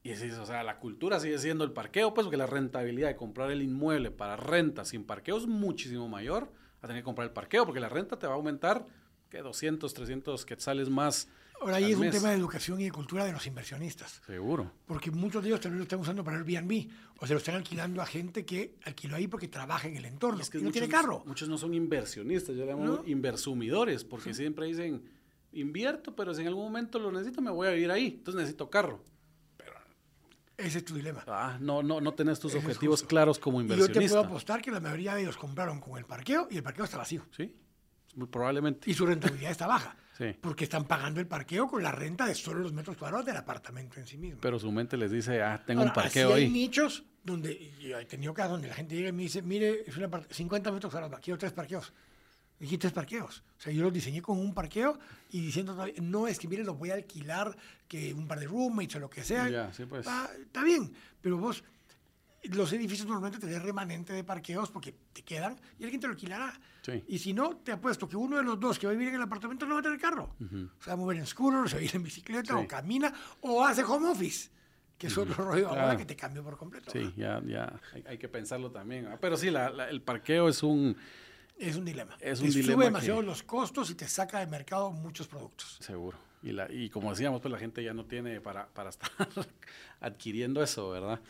Y 0.03 0.11
es, 0.11 0.37
o 0.37 0.45
sea, 0.45 0.63
la 0.63 0.79
cultura 0.79 1.19
sigue 1.19 1.37
siendo 1.39 1.63
el 1.63 1.71
parqueo, 1.71 2.13
pues 2.13 2.25
porque 2.25 2.37
la 2.37 2.45
rentabilidad 2.45 3.07
de 3.07 3.15
comprar 3.15 3.51
el 3.51 3.61
inmueble 3.61 4.11
para 4.11 4.35
renta 4.35 4.85
sin 4.85 5.05
parqueo 5.05 5.37
es 5.37 5.47
muchísimo 5.47 6.09
mayor 6.09 6.51
a 6.81 6.87
tener 6.87 7.01
que 7.01 7.05
comprar 7.05 7.27
el 7.27 7.33
parqueo, 7.33 7.65
porque 7.65 7.79
la 7.79 7.89
renta 7.89 8.19
te 8.19 8.27
va 8.27 8.33
a 8.33 8.35
aumentar 8.35 8.85
que 9.29 9.39
200, 9.39 9.93
300 9.93 10.45
quetzales 10.45 10.89
más 10.89 11.29
Ahora 11.63 11.77
ahí 11.77 11.93
es 11.93 11.97
un 11.97 12.09
tema 12.09 12.29
de 12.29 12.35
educación 12.35 12.81
y 12.81 12.83
de 12.83 12.91
cultura 12.91 13.23
de 13.23 13.31
los 13.31 13.47
inversionistas. 13.47 14.21
Seguro. 14.25 14.69
Porque 14.85 15.11
muchos 15.11 15.41
de 15.41 15.49
ellos 15.49 15.61
también 15.61 15.79
lo 15.79 15.83
están 15.83 15.99
usando 15.99 16.21
para 16.21 16.35
el 16.35 16.43
Airbnb 16.43 16.89
o 17.19 17.25
se 17.25 17.31
lo 17.31 17.39
están 17.39 17.55
alquilando 17.55 18.01
a 18.01 18.05
gente 18.05 18.45
que 18.45 18.75
alquiló 18.83 19.15
ahí 19.15 19.27
porque 19.27 19.47
trabaja 19.47 19.87
en 19.87 19.95
el 19.95 20.03
entorno 20.03 20.41
es 20.41 20.49
que 20.49 20.59
y 20.59 20.61
no 20.61 20.71
tiene 20.71 20.89
carro. 20.89 21.23
Muchos 21.25 21.47
no 21.47 21.57
son 21.57 21.73
inversionistas, 21.73 22.55
yo 22.55 22.65
le 22.65 22.73
llamo 22.73 23.03
inversumidores, 23.05 24.03
porque 24.03 24.33
siempre 24.33 24.65
dicen, 24.67 25.03
invierto, 25.53 26.13
pero 26.13 26.33
si 26.33 26.41
en 26.41 26.47
algún 26.47 26.65
momento 26.65 26.99
lo 26.99 27.13
necesito 27.13 27.41
me 27.41 27.51
voy 27.51 27.67
a 27.67 27.71
vivir 27.71 27.91
ahí, 27.91 28.07
entonces 28.17 28.41
necesito 28.41 28.69
carro. 28.69 29.01
Pero 29.55 29.71
ese 30.57 30.79
es 30.79 30.85
tu 30.85 30.95
dilema. 30.95 31.23
Ah, 31.27 31.57
no, 31.61 31.81
no, 31.81 32.01
no 32.01 32.13
tenés 32.13 32.41
tus 32.41 32.55
objetivos 32.55 33.03
claros 33.03 33.39
como 33.39 33.61
inversionista. 33.61 33.99
Y 33.99 34.03
yo 34.03 34.09
te 34.09 34.13
puedo 34.13 34.25
apostar 34.25 34.61
que 34.61 34.69
la 34.69 34.81
mayoría 34.81 35.15
de 35.15 35.21
ellos 35.21 35.37
compraron 35.37 35.79
con 35.79 35.97
el 35.97 36.03
parqueo 36.03 36.49
y 36.51 36.57
el 36.57 36.63
parqueo 36.63 36.83
está 36.83 36.97
vacío. 36.97 37.25
Sí, 37.31 37.55
muy 38.15 38.27
probablemente. 38.27 38.91
Y 38.91 38.93
su 38.93 39.05
rentabilidad 39.05 39.51
está 39.51 39.65
baja. 39.65 39.95
Porque 40.41 40.65
están 40.65 40.85
pagando 40.85 41.19
el 41.19 41.27
parqueo 41.27 41.67
con 41.67 41.81
la 41.81 41.91
renta 41.91 42.25
de 42.25 42.35
solo 42.35 42.59
los 42.59 42.73
metros 42.73 42.97
cuadrados 42.97 43.25
del 43.25 43.37
apartamento 43.37 43.99
en 43.99 44.05
sí 44.05 44.17
mismo. 44.17 44.39
Pero 44.41 44.59
su 44.59 44.71
mente 44.71 44.95
les 44.95 45.11
dice, 45.11 45.41
ah, 45.41 45.63
tengo 45.65 45.83
un 45.83 45.93
parqueo 45.93 46.33
ahí. 46.33 46.43
Hay 46.43 46.49
nichos 46.49 47.03
donde, 47.23 47.51
y 47.53 47.91
he 47.91 48.05
tenido 48.05 48.33
casos 48.33 48.53
donde 48.53 48.67
la 48.67 48.75
gente 48.75 48.95
llega 48.95 49.09
y 49.09 49.13
me 49.13 49.23
dice, 49.23 49.41
mire, 49.41 49.83
es 49.87 49.97
una 49.97 50.09
50 50.29 50.71
metros 50.71 50.91
cuadrados, 50.91 51.19
quiero 51.19 51.37
tres 51.37 51.53
parqueos. 51.53 51.93
Y 52.59 52.77
tres 52.77 52.93
parqueos. 52.93 53.43
O 53.57 53.61
sea, 53.61 53.73
yo 53.73 53.83
los 53.83 53.91
diseñé 53.91 54.21
con 54.21 54.39
un 54.39 54.53
parqueo 54.53 54.97
y 55.31 55.41
diciendo, 55.41 55.85
no 56.01 56.27
es 56.27 56.39
que, 56.39 56.47
mire, 56.47 56.63
lo 56.63 56.75
voy 56.75 56.91
a 56.91 56.93
alquilar, 56.93 57.57
que 57.89 58.13
un 58.13 58.25
par 58.25 58.39
de 58.39 58.47
roommates 58.47 58.95
o 58.95 58.99
lo 58.99 59.09
que 59.09 59.23
sea. 59.23 59.49
Ya, 59.49 59.73
sí, 59.73 59.85
pues. 59.85 60.07
Ah, 60.07 60.29
está 60.39 60.63
bien, 60.63 60.93
pero 61.19 61.37
vos 61.37 61.63
los 62.49 62.71
edificios 62.73 63.07
normalmente 63.07 63.39
tienen 63.39 63.63
remanente 63.63 64.13
de 64.13 64.23
parqueos 64.23 64.69
porque 64.69 64.93
te 65.13 65.21
quedan 65.21 65.59
y 65.79 65.83
alguien 65.83 66.01
te 66.01 66.07
lo 66.07 66.13
alquilará. 66.13 66.53
Y 67.07 67.17
si 67.17 67.33
no, 67.33 67.57
te 67.57 67.71
apuesto 67.71 68.09
que 68.09 68.17
uno 68.17 68.37
de 68.37 68.43
los 68.43 68.59
dos 68.59 68.77
que 68.77 68.87
va 68.87 68.91
a 68.91 68.93
vivir 68.93 69.09
en 69.09 69.15
el 69.15 69.21
apartamento 69.21 69.65
no 69.65 69.75
va 69.75 69.79
a 69.79 69.83
tener 69.83 69.99
carro. 69.99 70.35
Se 70.79 70.87
va 70.87 70.93
a 70.93 70.95
mover 70.95 71.17
en 71.17 71.25
scooter, 71.25 71.69
se 71.69 71.75
va 71.75 71.81
a 71.81 71.85
ir 71.85 71.95
en 71.95 72.03
bicicleta, 72.03 72.57
o 72.57 72.67
camina, 72.67 73.13
o 73.41 73.63
hace 73.63 73.83
home 73.83 74.09
office, 74.09 74.49
que 74.97 75.07
es 75.07 75.17
otro 75.17 75.43
rollo 75.45 75.69
ahora 75.69 75.95
que 75.95 76.05
te 76.05 76.15
cambia 76.15 76.43
por 76.43 76.57
completo. 76.57 76.91
Sí, 76.91 77.13
ya, 77.15 77.41
ya 77.45 77.79
hay, 78.05 78.17
que 78.17 78.27
pensarlo 78.27 78.71
también. 78.71 79.07
Pero 79.21 79.37
sí, 79.37 79.47
el 79.47 80.01
parqueo 80.01 80.49
es 80.49 80.61
un... 80.63 80.95
Es 81.57 81.75
un 81.75 81.85
dilema. 81.85 82.17
Es 82.19 82.41
un 82.41 82.49
dilema. 82.49 82.73
Sube 82.73 82.85
demasiado 82.85 83.21
los 83.21 83.43
costos 83.43 83.89
y 83.91 83.95
te 83.95 84.07
saca 84.07 84.39
de 84.39 84.47
mercado 84.47 84.91
muchos 84.91 85.27
productos. 85.27 85.77
Seguro. 85.79 86.17
Y, 86.43 86.51
la, 86.51 86.67
y 86.69 86.89
como 86.89 87.09
decíamos, 87.11 87.39
pues 87.41 87.51
la 87.51 87.57
gente 87.57 87.81
ya 87.81 87.93
no 87.93 88.05
tiene 88.05 88.41
para, 88.41 88.67
para 88.67 88.89
estar 88.89 89.09
adquiriendo 90.01 90.61
eso, 90.61 90.89
¿verdad? 90.89 91.21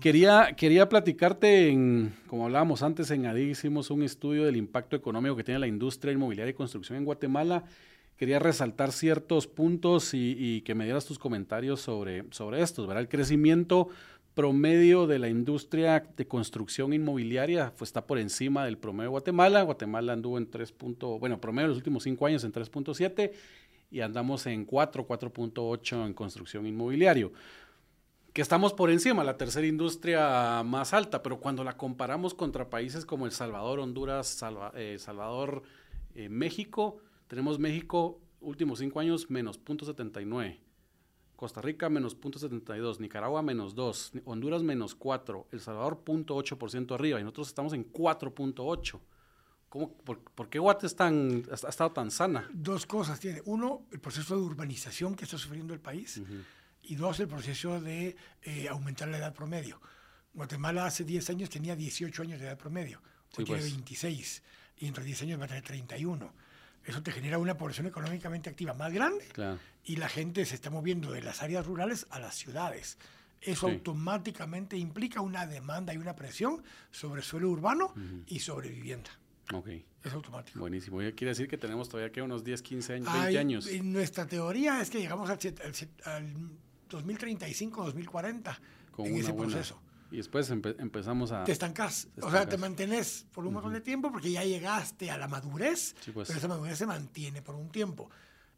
Quería, 0.00 0.54
quería 0.56 0.88
platicarte, 0.88 1.68
en, 1.68 2.14
como 2.26 2.46
hablábamos 2.46 2.82
antes, 2.82 3.10
en 3.12 3.26
ADI 3.26 3.50
hicimos 3.50 3.90
un 3.90 4.02
estudio 4.02 4.44
del 4.44 4.56
impacto 4.56 4.96
económico 4.96 5.36
que 5.36 5.44
tiene 5.44 5.60
la 5.60 5.68
industria 5.68 6.12
inmobiliaria 6.12 6.50
y 6.50 6.54
construcción 6.54 6.98
en 6.98 7.04
Guatemala. 7.04 7.64
Quería 8.16 8.40
resaltar 8.40 8.90
ciertos 8.92 9.46
puntos 9.46 10.14
y, 10.14 10.62
que 10.62 10.74
me 10.74 10.84
dieras 10.84 11.04
tus 11.04 11.18
comentarios 11.18 11.80
sobre, 11.80 12.24
sobre 12.30 12.62
estos, 12.62 12.86
¿verdad? 12.86 13.02
El 13.02 13.08
crecimiento 13.08 13.88
promedio 14.34 15.06
de 15.06 15.18
la 15.18 15.28
industria 15.28 16.04
de 16.14 16.26
construcción 16.26 16.92
inmobiliaria 16.92 17.72
pues, 17.78 17.88
está 17.88 18.06
por 18.06 18.18
encima 18.18 18.64
del 18.64 18.78
promedio 18.78 19.04
de 19.04 19.10
Guatemala. 19.12 19.62
Guatemala 19.62 20.12
anduvo 20.12 20.36
en 20.36 20.50
3. 20.50 20.74
bueno, 21.20 21.40
promedio 21.40 21.64
de 21.64 21.68
los 21.68 21.78
últimos 21.78 22.02
cinco 22.02 22.26
años 22.26 22.44
en 22.44 22.52
3.7 22.52 23.32
y 23.90 24.00
andamos 24.00 24.46
en 24.46 24.64
4, 24.64 25.06
4.8 25.06 26.06
en 26.06 26.14
construcción 26.14 26.66
inmobiliario. 26.66 27.32
Que 28.32 28.42
estamos 28.42 28.74
por 28.74 28.90
encima, 28.90 29.24
la 29.24 29.38
tercera 29.38 29.66
industria 29.66 30.62
más 30.62 30.92
alta, 30.92 31.22
pero 31.22 31.40
cuando 31.40 31.64
la 31.64 31.76
comparamos 31.76 32.34
contra 32.34 32.68
países 32.68 33.06
como 33.06 33.24
El 33.24 33.32
Salvador, 33.32 33.80
Honduras, 33.80 34.42
eh, 34.74 34.96
Salvador, 34.98 35.62
eh, 36.14 36.28
México, 36.28 36.98
tenemos 37.28 37.58
México 37.58 38.20
últimos 38.40 38.78
cinco 38.80 39.00
años 39.00 39.30
menos 39.30 39.58
0.79. 39.64 40.58
Costa 41.34 41.60
Rica 41.60 41.88
menos 41.88 42.18
0.72, 42.18 42.98
Nicaragua 42.98 43.42
menos 43.42 43.74
2, 43.74 44.12
Honduras 44.24 44.62
menos 44.62 44.94
4, 44.94 45.48
El 45.52 45.60
Salvador 45.60 46.02
0.8% 46.04 46.94
arriba 46.94 47.20
y 47.20 47.22
nosotros 47.22 47.48
estamos 47.48 47.72
en 47.74 47.90
4.8 47.92 49.00
por, 49.68 50.48
qué 50.48 50.58
Guate 50.58 50.88
tan, 50.90 51.44
ha 51.50 51.68
estado 51.68 51.92
tan 51.92 52.10
sana? 52.10 52.48
Dos 52.52 52.86
cosas 52.86 53.20
tiene. 53.20 53.42
Uno, 53.44 53.86
el 53.92 54.00
proceso 54.00 54.36
de 54.36 54.42
urbanización 54.42 55.14
que 55.14 55.24
está 55.24 55.38
sufriendo 55.38 55.74
el 55.74 55.80
país. 55.80 56.20
Y 56.82 56.94
dos, 56.94 57.20
el 57.20 57.28
proceso 57.28 57.80
de 57.80 58.16
eh, 58.42 58.68
aumentar 58.68 59.08
la 59.08 59.18
edad 59.18 59.34
promedio. 59.34 59.80
Guatemala 60.32 60.86
hace 60.86 61.04
10 61.04 61.30
años 61.30 61.50
tenía 61.50 61.74
18 61.74 62.22
años 62.22 62.40
de 62.40 62.46
edad 62.46 62.58
promedio. 62.58 63.02
Hoy 63.36 63.44
tiene 63.44 63.62
26. 63.62 64.16
Pues. 64.16 64.42
Y 64.76 64.84
dentro 64.84 65.02
de 65.02 65.06
10 65.06 65.22
años 65.22 65.40
va 65.40 65.44
a 65.46 65.48
tener 65.48 65.64
31. 65.64 66.32
Eso 66.84 67.02
te 67.02 67.10
genera 67.10 67.38
una 67.38 67.56
población 67.56 67.86
económicamente 67.86 68.48
activa 68.48 68.72
más 68.72 68.92
grande. 68.92 69.26
Y 69.84 69.96
la 69.96 70.08
gente 70.08 70.44
se 70.44 70.54
está 70.54 70.70
moviendo 70.70 71.10
de 71.10 71.22
las 71.22 71.42
áreas 71.42 71.66
rurales 71.66 72.06
a 72.10 72.20
las 72.20 72.36
ciudades. 72.36 72.98
Eso 73.40 73.68
automáticamente 73.68 74.76
implica 74.76 75.20
una 75.20 75.46
demanda 75.46 75.92
y 75.92 75.98
una 75.98 76.14
presión 76.14 76.62
sobre 76.90 77.22
suelo 77.22 77.50
urbano 77.50 77.92
y 78.26 78.38
sobre 78.40 78.70
vivienda. 78.70 79.10
Ok. 79.52 79.68
Es 80.02 80.12
automático. 80.12 80.58
Buenísimo. 80.60 80.98
Quiere 80.98 81.26
decir 81.26 81.48
que 81.48 81.58
tenemos 81.58 81.88
todavía 81.88 82.10
que 82.12 82.22
unos 82.22 82.42
10, 82.44 82.62
15 82.62 82.92
años, 82.94 83.12
20 83.12 83.38
años. 83.38 83.68
nuestra 83.82 84.26
teoría 84.26 84.80
es 84.80 84.90
que 84.90 84.98
llegamos 85.00 85.28
al, 85.30 85.38
al, 86.04 86.50
2035, 86.88 87.84
2040 87.84 88.60
Con 88.92 89.06
en 89.06 89.16
ese 89.16 89.32
proceso. 89.32 89.80
Y 90.10 90.18
después 90.18 90.48
empezamos 90.50 91.32
a... 91.32 91.42
Te 91.44 91.50
estancas. 91.52 92.08
O 92.22 92.30
sea, 92.30 92.48
te 92.48 92.56
mantienes 92.56 93.26
por 93.32 93.44
un 93.44 93.54
montón 93.54 93.72
de 93.72 93.80
tiempo 93.80 94.12
porque 94.12 94.30
ya 94.30 94.44
llegaste 94.44 95.10
a 95.10 95.18
la 95.18 95.26
madurez, 95.26 95.94
pues. 96.14 96.28
pero 96.28 96.38
esa 96.38 96.46
madurez 96.48 96.78
se 96.78 96.86
mantiene 96.86 97.42
por 97.42 97.56
un 97.56 97.70
tiempo. 97.70 98.08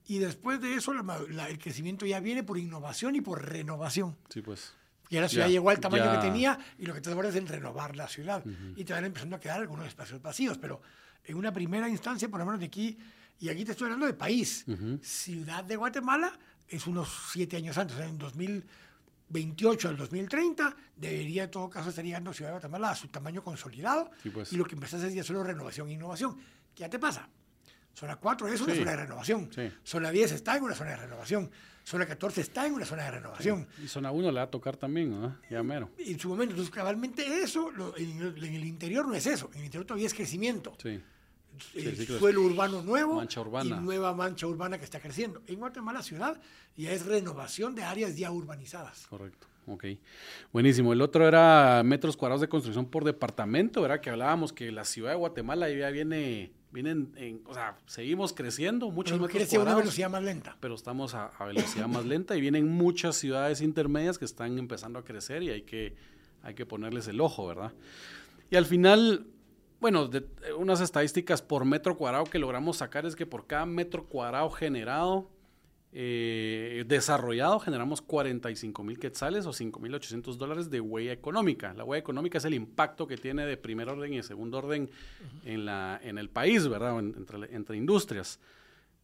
Y 0.06 0.18
después 0.18 0.60
de 0.60 0.74
eso, 0.74 0.92
la- 0.92 1.20
la- 1.30 1.48
el 1.48 1.58
crecimiento 1.58 2.04
ya 2.06 2.20
viene 2.20 2.42
por 2.44 2.58
innovación 2.58 3.16
y 3.16 3.22
por 3.22 3.42
renovación. 3.46 4.16
Sí, 4.28 4.42
pues. 4.42 4.74
Y 5.10 5.16
la 5.18 5.28
ciudad 5.28 5.46
Ya, 5.46 5.52
llegó 5.52 5.70
al 5.70 5.80
tamaño 5.80 6.04
ya. 6.04 6.20
que 6.20 6.26
tenía 6.26 6.58
y 6.78 6.86
lo 6.86 6.94
que 6.94 7.00
te 7.00 7.10
ahora 7.10 7.28
es 7.30 7.36
en 7.36 7.46
renovar 7.46 7.96
la 7.96 8.08
ciudad. 8.08 8.44
Y 8.76 8.84
te 8.84 8.92
van 8.92 9.04
empezando 9.04 9.36
a 9.36 9.40
quedar 9.40 9.60
algunos 9.60 9.86
espacios 9.86 10.20
vacíos, 10.20 10.58
pero 10.58 10.80
en 11.24 11.36
una 11.36 11.52
primera 11.52 11.88
instancia, 11.88 12.28
por 12.28 12.38
lo 12.40 12.46
menos 12.46 12.60
de 12.60 12.66
aquí, 12.66 12.98
y 13.40 13.48
aquí 13.48 13.64
te 13.64 13.72
estoy 13.72 13.86
hablando 13.86 14.06
de 14.06 14.14
país, 14.14 14.64
Ciudad 15.02 15.64
de 15.64 15.76
Guatemala 15.76 16.32
es 16.68 16.86
unos 16.86 17.08
siete 17.32 17.56
años 17.56 17.78
antes, 17.78 17.98
en 17.98 18.18
2028 18.18 19.88
al 19.88 19.96
2030, 19.96 20.76
debería 20.96 21.44
en 21.44 21.50
todo 21.50 21.68
caso 21.70 21.90
estar 21.90 22.04
llegando 22.04 22.32
Ciudad 22.32 22.50
de 22.50 22.54
Guatemala 22.54 22.90
a 22.90 22.94
su 22.96 23.08
tamaño 23.08 23.42
consolidado 23.42 24.10
Sí, 24.22 24.30
pues. 24.30 24.52
y 24.52 24.56
lo 24.56 24.64
que 24.64 24.74
empezás 24.74 25.02
es 25.02 25.14
ya 25.14 25.22
solo 25.24 25.42
renovación 25.44 25.88
e 25.88 25.92
innovación. 25.92 26.36
¿Qué 26.74 26.80
ya 26.82 26.88
te 26.90 26.98
pasa? 26.98 27.28
Zona 27.98 28.16
4 28.16 28.46
es 28.48 28.60
una 28.60 28.72
Sí. 28.74 28.78
zona 28.80 28.90
de 28.92 28.96
renovación. 28.98 29.50
Sí. 29.52 29.70
Zona 29.82 30.10
10 30.10 30.32
está 30.32 30.56
en 30.56 30.62
una 30.64 30.74
zona 30.74 30.90
de 30.90 30.96
renovación. 30.96 31.50
Zona 31.84 32.06
14 32.06 32.42
está 32.42 32.66
en 32.66 32.74
una 32.74 32.84
zona 32.84 33.04
de 33.04 33.10
renovación 33.12 33.66
Y 33.82 33.88
zona 33.88 34.10
1 34.12 34.30
le 34.30 34.36
va 34.36 34.42
a 34.42 34.50
tocar 34.50 34.76
también, 34.76 35.10
¿no? 35.10 35.36
Ya 35.50 35.62
mero. 35.62 35.90
en 35.98 36.20
su 36.20 36.28
momento. 36.28 36.52
Entonces, 36.52 36.72
cabalmente 36.74 37.24
eso, 37.42 37.70
lo- 37.70 37.96
en, 37.96 38.20
el- 38.20 38.44
en 38.44 38.54
el 38.54 38.64
interior 38.66 39.06
no 39.08 39.14
es 39.14 39.26
eso. 39.26 39.48
En 39.54 39.60
el 39.60 39.64
interior 39.64 39.86
todavía 39.86 40.06
es 40.06 40.14
crecimiento. 40.14 40.74
Sí. 40.82 41.00
El 41.74 42.06
suelo 42.06 42.42
urbano 42.42 42.82
nuevo 42.82 43.14
mancha 43.16 43.40
urbana. 43.40 43.76
y 43.78 43.80
nueva 43.80 44.14
mancha 44.14 44.46
urbana 44.46 44.78
que 44.78 44.84
está 44.84 45.00
creciendo. 45.00 45.42
En 45.48 45.58
Guatemala 45.58 46.02
ciudad 46.02 46.40
ya 46.76 46.92
es 46.92 47.04
renovación 47.04 47.74
de 47.74 47.82
áreas 47.82 48.16
ya 48.16 48.30
urbanizadas. 48.30 49.06
Correcto. 49.08 49.48
Ok. 49.66 49.84
Buenísimo. 50.52 50.92
El 50.92 51.00
otro 51.02 51.26
era 51.26 51.82
metros 51.84 52.16
cuadrados 52.16 52.40
de 52.42 52.48
construcción 52.48 52.86
por 52.86 53.02
departamento, 53.04 53.82
¿verdad? 53.82 54.00
Que 54.00 54.10
hablábamos 54.10 54.52
que 54.52 54.70
la 54.70 54.84
ciudad 54.84 55.10
de 55.10 55.16
Guatemala 55.16 55.68
ya 55.68 55.90
viene, 55.90 56.52
vienen, 56.70 57.12
en, 57.16 57.40
o 57.46 57.54
sea, 57.54 57.78
seguimos 57.86 58.32
creciendo, 58.32 58.90
muchos 58.90 59.18
Pero 59.18 59.26
metros 59.26 59.52
una 59.54 59.74
velocidad 59.76 60.10
más 60.10 60.22
lenta. 60.22 60.56
pero 60.60 60.74
estamos 60.74 61.14
a, 61.14 61.26
a 61.28 61.44
velocidad 61.46 61.88
más 61.88 62.04
lenta 62.04 62.36
y 62.36 62.40
vienen 62.40 62.68
muchas 62.68 63.16
ciudades 63.16 63.60
intermedias 63.62 64.18
que 64.18 64.24
están 64.24 64.58
empezando 64.58 64.98
a 64.98 65.04
crecer 65.04 65.42
y 65.42 65.50
hay 65.50 65.62
que, 65.62 65.94
hay 66.42 66.54
que 66.54 66.66
ponerles 66.66 67.08
el 67.08 67.20
ojo, 67.20 67.46
¿verdad? 67.46 67.72
Y 68.50 68.56
al 68.56 68.66
final, 68.66 69.26
bueno, 69.80 70.08
de- 70.08 70.26
unas 70.58 70.80
estadísticas 70.80 71.40
por 71.42 71.64
metro 71.64 71.96
cuadrado 71.96 72.24
que 72.24 72.38
logramos 72.38 72.76
sacar 72.78 73.06
es 73.06 73.16
que 73.16 73.26
por 73.26 73.46
cada 73.46 73.64
metro 73.66 74.04
cuadrado 74.06 74.50
generado, 74.50 75.30
eh, 76.00 76.84
desarrollado, 76.86 77.58
generamos 77.58 78.00
45 78.02 78.84
mil 78.84 79.00
quetzales 79.00 79.46
o 79.46 79.52
5 79.52 79.80
mil 79.80 79.92
800 79.96 80.38
dólares 80.38 80.70
de 80.70 80.80
huella 80.80 81.12
económica. 81.12 81.74
La 81.74 81.82
huella 81.82 81.98
económica 81.98 82.38
es 82.38 82.44
el 82.44 82.54
impacto 82.54 83.08
que 83.08 83.16
tiene 83.16 83.44
de 83.46 83.56
primer 83.56 83.88
orden 83.88 84.12
y 84.12 84.18
de 84.18 84.22
segundo 84.22 84.58
orden 84.58 84.88
en, 85.44 85.64
la, 85.64 85.98
en 86.02 86.18
el 86.18 86.30
país, 86.30 86.68
¿verdad? 86.68 86.96
En- 87.00 87.14
entre, 87.16 87.54
entre 87.54 87.76
industrias 87.76 88.38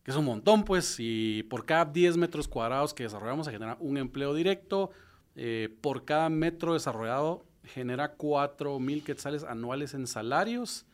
que 0.05 0.11
es 0.11 0.16
un 0.18 0.26
montón, 0.26 0.64
pues, 0.64 0.97
y 0.99 1.45
por 1.45 1.64
cada 1.64 1.86
10 1.86 2.18
metros 2.18 2.47
cuadrados 2.47 2.92
que 2.92 3.05
desarrollamos 3.05 3.47
se 3.47 3.53
genera 3.53 3.78
un 3.80 3.97
empleo 3.97 4.34
directo, 4.34 4.90
eh, 5.34 5.74
por 5.80 6.05
cada 6.05 6.28
metro 6.28 6.74
desarrollado 6.74 7.47
genera 7.64 8.12
4 8.12 8.78
mil 8.78 9.03
quetzales 9.03 9.45
anuales 9.45 9.95
en 9.95 10.07
salarios, 10.07 10.84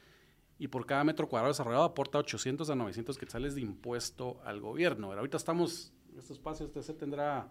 y 0.61 0.68
por 0.68 0.86
cada 0.86 1.02
metro 1.02 1.26
cuadrado 1.28 1.52
desarrollado 1.52 1.82
aporta 1.84 2.18
800 2.18 2.70
a 2.70 2.74
900 2.76 3.18
quetzales 3.18 3.54
de 3.56 3.62
impuesto 3.62 4.40
al 4.44 4.61
gobierno. 4.61 5.11
Ahorita 5.12 5.36
estamos, 5.36 5.92
este 6.16 6.34
espacio, 6.34 6.66
este 6.66 6.82
se 6.82 6.94
tendrá, 6.94 7.50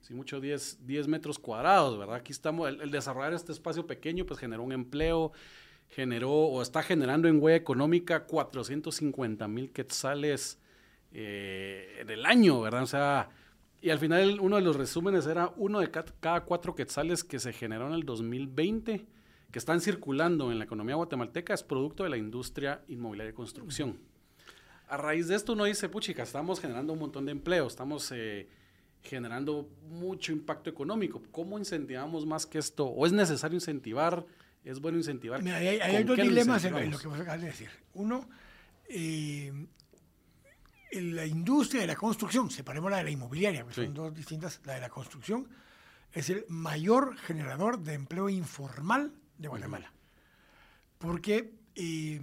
si 0.00 0.14
mucho, 0.14 0.40
10, 0.40 0.86
10 0.86 1.08
metros 1.08 1.38
cuadrados, 1.38 1.98
¿verdad? 1.98 2.14
Aquí 2.14 2.32
estamos, 2.32 2.68
el, 2.68 2.90
desarrollar 2.90 3.34
este 3.34 3.52
espacio 3.52 3.86
pequeño, 3.86 4.24
pues 4.24 4.38
generó 4.38 4.62
un 4.62 4.72
empleo, 4.72 5.32
generó 5.88 6.30
o 6.30 6.62
está 6.62 6.82
generando 6.82 7.28
en 7.28 7.42
huella 7.42 7.56
económica 7.56 8.24
450 8.24 9.48
mil 9.48 9.70
quetzales 9.72 10.58
eh, 11.12 11.98
en 12.00 12.10
el 12.10 12.24
año, 12.24 12.60
¿verdad? 12.60 12.82
O 12.84 12.86
sea, 12.86 13.28
y 13.82 13.90
al 13.90 13.98
final 13.98 14.38
uno 14.40 14.56
de 14.56 14.62
los 14.62 14.76
resúmenes 14.76 15.26
era 15.26 15.52
uno 15.56 15.80
de 15.80 15.90
ca- 15.90 16.04
cada 16.20 16.44
cuatro 16.44 16.74
quetzales 16.74 17.22
que 17.24 17.38
se 17.38 17.52
generó 17.52 17.86
en 17.88 17.94
el 17.94 18.04
2020, 18.04 19.06
que 19.54 19.60
están 19.60 19.80
circulando 19.80 20.50
en 20.50 20.58
la 20.58 20.64
economía 20.64 20.96
guatemalteca, 20.96 21.54
es 21.54 21.62
producto 21.62 22.02
de 22.02 22.10
la 22.10 22.16
industria 22.16 22.82
inmobiliaria 22.88 23.30
y 23.30 23.34
construcción. 23.34 24.00
A 24.88 24.96
raíz 24.96 25.28
de 25.28 25.36
esto 25.36 25.52
uno 25.52 25.62
dice, 25.62 25.88
puchica, 25.88 26.24
estamos 26.24 26.58
generando 26.58 26.92
un 26.92 26.98
montón 26.98 27.24
de 27.24 27.30
empleo, 27.30 27.68
estamos 27.68 28.10
eh, 28.12 28.48
generando 29.00 29.68
mucho 29.88 30.32
impacto 30.32 30.70
económico. 30.70 31.22
¿Cómo 31.30 31.56
incentivamos 31.56 32.26
más 32.26 32.46
que 32.46 32.58
esto? 32.58 32.86
¿O 32.86 33.06
es 33.06 33.12
necesario 33.12 33.54
incentivar? 33.54 34.26
¿Es 34.64 34.80
bueno 34.80 34.98
incentivar? 34.98 35.40
Mira, 35.40 35.58
hay, 35.58 35.68
ahí 35.68 35.78
¿Con 35.78 35.88
hay 35.98 36.02
dos 36.04 36.16
dilemas 36.16 36.64
en, 36.64 36.90
lo- 36.90 36.98
que 36.98 37.06
vos 37.06 37.20
acabas 37.20 37.40
de 37.40 37.46
decir. 37.46 37.70
Uno, 37.92 38.28
eh, 38.88 39.52
la 40.94 41.26
industria 41.26 41.82
de 41.82 41.86
la 41.86 41.94
construcción, 41.94 42.50
separemos 42.50 42.90
la 42.90 42.96
de 42.96 43.04
la 43.04 43.10
inmobiliaria, 43.10 43.64
que 43.64 43.72
Sí. 43.72 43.84
son 43.84 43.94
dos 43.94 44.12
distintas, 44.16 44.60
la 44.64 44.74
de 44.74 44.80
la 44.80 44.88
construcción 44.88 45.46
es 46.12 46.28
el 46.28 46.44
mayor 46.48 47.16
generador 47.18 47.78
de 47.78 47.94
empleo 47.94 48.28
informal 48.28 49.12
de 49.38 49.48
Guatemala. 49.48 49.92
Porque 50.98 51.54
eh, 51.74 52.20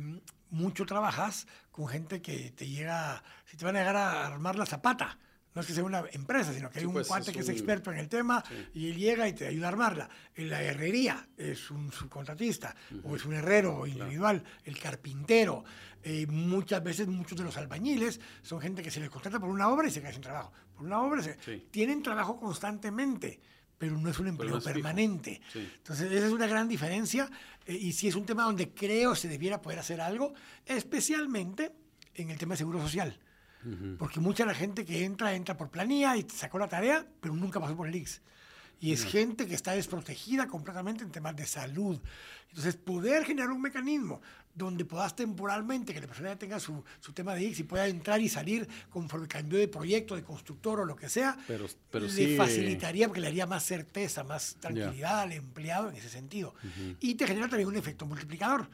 mucho 0.50 0.86
trabajas 0.86 1.48
con 1.72 1.88
gente 1.88 2.22
que 2.22 2.52
te 2.52 2.68
llega, 2.68 3.24
si 3.46 3.58
te 3.58 3.66
van 3.66 3.76
a 3.76 3.80
llegar 3.80 3.96
a 3.96 4.28
armar 4.28 4.56
la 4.56 4.66
zapata, 4.66 5.18
no 5.54 5.60
es 5.62 5.68
que 5.68 5.74
sea 5.74 5.84
una 5.84 6.04
empresa, 6.14 6.54
sino 6.54 6.70
que 6.70 6.80
hay 6.80 6.84
Sí, 6.84 6.88
un 6.88 6.94
pues, 6.94 7.08
cuate 7.08 7.32
es 7.32 7.36
que 7.36 7.42
es 7.42 7.48
un- 7.50 7.54
experto 7.54 7.92
en 7.92 7.98
el 8.00 8.08
tema 8.08 8.42
y 8.74 8.90
él 8.90 8.98
llega 8.98 9.28
y 9.28 9.34
te 9.34 9.48
ayuda 9.48 9.66
a 9.68 9.70
armarla. 9.70 10.10
La 10.38 10.64
herrería 10.64 11.28
es 11.38 11.70
un 11.72 11.92
subcontratista 11.92 12.74
o 13.04 13.16
es 13.18 13.26
un 13.26 13.34
herrero 13.34 13.86
individual, 13.86 14.44
el 14.64 14.80
carpintero. 14.80 15.64
eh, 16.04 16.26
muchas 16.26 16.82
veces 16.84 17.08
muchos 17.08 17.38
de 17.38 17.44
los 17.44 17.58
albañiles 17.58 18.20
son 18.42 18.60
gente 18.60 18.82
que 18.82 18.90
se 18.90 19.00
les 19.00 19.08
contrata 19.12 19.40
por 19.40 19.50
una 19.50 19.70
obra 19.70 19.88
y 19.88 19.92
se 19.92 20.02
queda 20.02 20.12
sin 20.12 20.22
trabajo. 20.24 20.52
Por 20.76 20.84
una 20.88 21.00
obra 21.00 21.22
se- 21.22 21.38
Sí. 21.46 21.68
tienen 21.70 22.02
trabajo 22.02 22.40
constantemente, 22.40 23.40
pero 23.82 23.98
no 23.98 24.12
es 24.12 24.20
un 24.20 24.28
empleo 24.28 24.60
es 24.60 24.64
permanente. 24.64 25.42
Sí. 25.52 25.68
Entonces, 25.78 26.12
esa 26.12 26.28
es 26.28 26.32
una 26.32 26.46
gran 26.46 26.70
diferencia 26.70 27.28
eh, 27.66 27.74
y 27.74 27.94
sí 27.94 28.08
es 28.08 28.14
un 28.14 28.28
tema 28.28 28.44
donde 28.44 28.70
creo 28.70 29.16
se 29.16 29.28
debiera 29.28 29.60
poder 29.60 29.80
hacer 29.80 30.00
algo, 30.00 30.36
especialmente 30.68 31.72
en 32.14 32.30
el 32.30 32.38
tema 32.38 32.54
de 32.54 32.60
seguro 32.60 32.80
social. 32.80 33.18
Porque 33.98 34.20
mucha 34.20 34.44
de 34.44 34.50
la 34.50 34.56
gente 34.56 34.86
que 34.86 35.04
entra, 35.04 35.34
entra 35.34 35.58
por 35.58 35.70
planilla 35.70 36.16
y 36.16 36.28
sacó 36.30 36.60
la 36.60 36.68
tarea, 36.68 37.06
pero 37.20 37.36
nunca 37.36 37.60
pasó 37.60 37.76
por 37.76 37.88
el 37.88 37.96
IX. 37.96 38.22
Y 38.82 38.92
es 38.94 39.06
gente 39.06 39.46
que 39.48 39.54
está 39.56 39.74
desprotegida 39.74 40.48
completamente 40.48 41.04
en 41.04 41.12
temas 41.12 41.36
de 41.36 41.46
salud. 41.46 42.00
Entonces, 42.50 42.76
poder 42.76 43.24
generar 43.24 43.52
un 43.52 43.62
mecanismo 43.62 44.22
donde 44.54 44.84
puedas 44.84 45.16
temporalmente, 45.16 45.94
que 45.94 46.02
la 46.02 46.08
persona 46.08 46.30
ya 46.30 46.36
tenga 46.38 46.60
su, 46.60 46.84
su 47.00 47.14
tema 47.14 47.34
de 47.36 47.44
IX 47.44 47.60
y 47.60 47.64
pueda 47.64 47.88
entrar 47.88 48.20
y 48.20 48.28
salir 48.28 48.68
conforme 48.90 49.28
cambió 49.28 49.58
de 49.60 49.68
proyecto, 49.70 50.16
de 50.16 50.24
constructor 50.24 50.80
o 50.82 50.86
lo 50.86 50.96
que 50.96 51.08
sea, 51.08 51.38
Pero- 51.48 51.68
pero 51.90 52.06
le 52.08 52.12
sí, 52.12 52.24
eh, 52.34 52.36
facilitaría 52.38 53.08
porque 53.08 53.22
le 53.22 53.28
haría 53.28 53.46
más 53.46 53.64
certeza, 53.64 54.24
más 54.26 54.56
tranquilidad 54.60 55.22
al 55.22 55.32
empleado 55.32 55.90
en 55.90 55.96
ese 55.96 56.10
sentido. 56.10 56.54
Y 57.00 57.16
te 57.16 57.28
genera 57.28 57.48
también 57.48 57.70
un 57.70 57.78
efecto 57.78 58.06
multiplicador. 58.06 58.68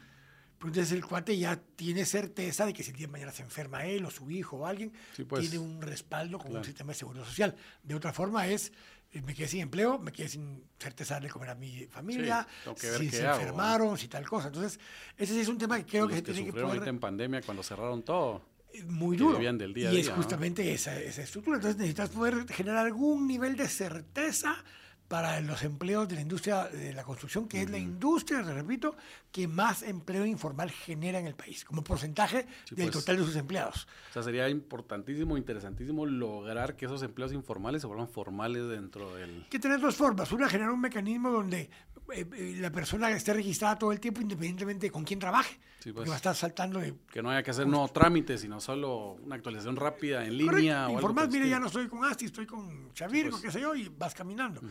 Porque 0.57 0.79
entonces 0.79 0.93
el 0.97 1.05
cuate 1.05 1.37
ya 1.37 1.55
tiene 1.75 2.03
certeza 2.03 2.65
de 2.65 2.73
que 2.73 2.81
si 2.81 2.89
el 2.89 2.97
día 2.97 3.05
de 3.05 3.11
mañana 3.11 3.31
se 3.31 3.43
enferma 3.43 3.85
él 3.85 4.03
o 4.05 4.09
su 4.09 4.31
hijo 4.31 4.57
o 4.57 4.65
alguien, 4.65 4.91
Sí, 5.15 5.23
pues. 5.23 5.41
tiene 5.41 5.59
un 5.59 5.79
respaldo 5.83 6.39
con 6.39 6.47
Claro. 6.47 6.61
un 6.61 6.65
sistema 6.65 6.93
de 6.93 6.97
seguro 6.97 7.23
social. 7.23 7.55
De 7.83 7.93
otra 7.93 8.11
forma 8.11 8.47
es, 8.47 8.71
me 9.13 9.33
quedé 9.33 9.47
sin 9.47 9.61
empleo, 9.61 9.97
me 9.99 10.11
quedé 10.11 10.29
sin 10.29 10.63
certeza 10.79 11.19
de 11.19 11.29
comer 11.29 11.49
a 11.49 11.55
mi 11.55 11.85
familia, 11.87 12.47
si 12.75 13.09
se 13.09 13.25
hago, 13.25 13.39
enfermaron, 13.39 13.97
si 13.97 14.07
tal 14.07 14.27
cosa. 14.27 14.47
Entonces, 14.47 14.79
ese 15.17 15.33
sí 15.33 15.39
es 15.39 15.47
un 15.47 15.57
tema 15.57 15.77
que 15.77 15.85
creo 15.85 16.03
Los 16.03 16.11
que 16.11 16.15
se 16.17 16.23
que 16.23 16.33
tiene 16.33 16.51
que 16.51 16.61
poder 16.61 16.87
en 16.87 16.99
pandemia 16.99 17.41
cuando 17.41 17.63
cerraron 17.63 18.03
todo. 18.03 18.41
muy 18.85 19.17
que 19.17 19.23
duro. 19.23 19.37
vivían 19.37 19.57
del 19.57 19.73
día 19.73 19.89
a 19.89 19.93
y 19.93 19.97
es 19.97 20.05
día, 20.05 20.11
¿no? 20.11 20.17
justamente 20.21 20.73
esa, 20.73 20.99
esa 20.99 21.21
estructura. 21.21 21.57
Entonces 21.57 21.77
necesitas 21.77 22.09
poder 22.09 22.45
generar 22.51 22.85
algún 22.85 23.27
nivel 23.27 23.55
de 23.55 23.67
certeza 23.67 24.63
para 25.07 25.39
los 25.41 25.63
empleos 25.63 26.07
de 26.07 26.15
la 26.15 26.21
industria 26.21 26.65
de 26.65 26.93
la 26.93 27.03
construcción, 27.03 27.47
que 27.47 27.61
es 27.61 27.69
la 27.69 27.77
industria, 27.77 28.43
te 28.43 28.53
repito, 28.53 28.95
que 29.31 29.47
más 29.47 29.83
empleo 29.83 30.25
informal 30.25 30.69
genera 30.69 31.19
en 31.19 31.27
el 31.27 31.35
país, 31.35 31.63
como 31.63 31.83
porcentaje 31.83 32.45
Sí, 32.65 32.75
del 32.75 32.91
pues. 32.91 32.99
total 33.03 33.17
de 33.17 33.23
sus 33.23 33.35
empleados. 33.35 33.87
O 34.09 34.13
sea, 34.13 34.23
sería 34.23 34.49
importantísimo, 34.49 35.37
interesantísimo 35.37 36.05
lograr 36.05 36.75
que 36.75 36.85
esos 36.85 37.01
empleos 37.03 37.31
informales 37.33 37.81
se 37.81 37.87
vuelvan 37.87 38.09
formales 38.09 38.67
dentro 38.67 39.15
del... 39.15 39.45
Que 39.49 39.59
tener 39.59 39.79
dos 39.79 39.95
formas. 39.95 40.31
Una, 40.31 40.49
generar 40.49 40.71
un 40.71 40.81
mecanismo 40.81 41.29
donde 41.29 41.69
eh, 42.13 42.25
eh, 42.33 42.55
la 42.59 42.71
persona 42.71 43.09
esté 43.11 43.33
registrada 43.33 43.77
todo 43.77 43.91
el 43.91 43.99
tiempo, 43.99 44.21
independientemente 44.21 44.87
de 44.87 44.91
con 44.91 45.03
quién 45.03 45.19
trabaje. 45.19 45.57
Sí, 45.79 45.93
pues. 45.93 46.09
va 46.09 46.13
a 46.13 46.17
estar 46.17 46.35
saltando 46.35 46.79
de 46.79 46.95
Que 47.11 47.21
no 47.21 47.29
haya 47.29 47.43
que 47.43 47.51
hacer 47.51 47.67
nuevo 47.67 47.87
trámite, 47.89 48.37
sino 48.37 48.59
solo 48.59 49.17
una 49.23 49.35
actualización 49.35 49.75
rápida 49.75 50.25
en 50.25 50.37
línea 50.37 50.83
o 50.83 50.85
algo 50.85 50.93
informal, 50.99 51.25
el 51.25 51.31
mire, 51.31 51.49
ya 51.49 51.59
no 51.59 51.67
estoy 51.67 51.87
con 51.87 52.03
Asti, 52.03 52.25
estoy 52.25 52.45
con 52.45 52.91
Xavier, 52.93 53.29
pues. 53.29 53.41
qué 53.41 53.51
sé 53.51 53.61
yo, 53.61 53.75
y 53.75 53.87
vas 53.89 54.15
caminando. 54.15 54.61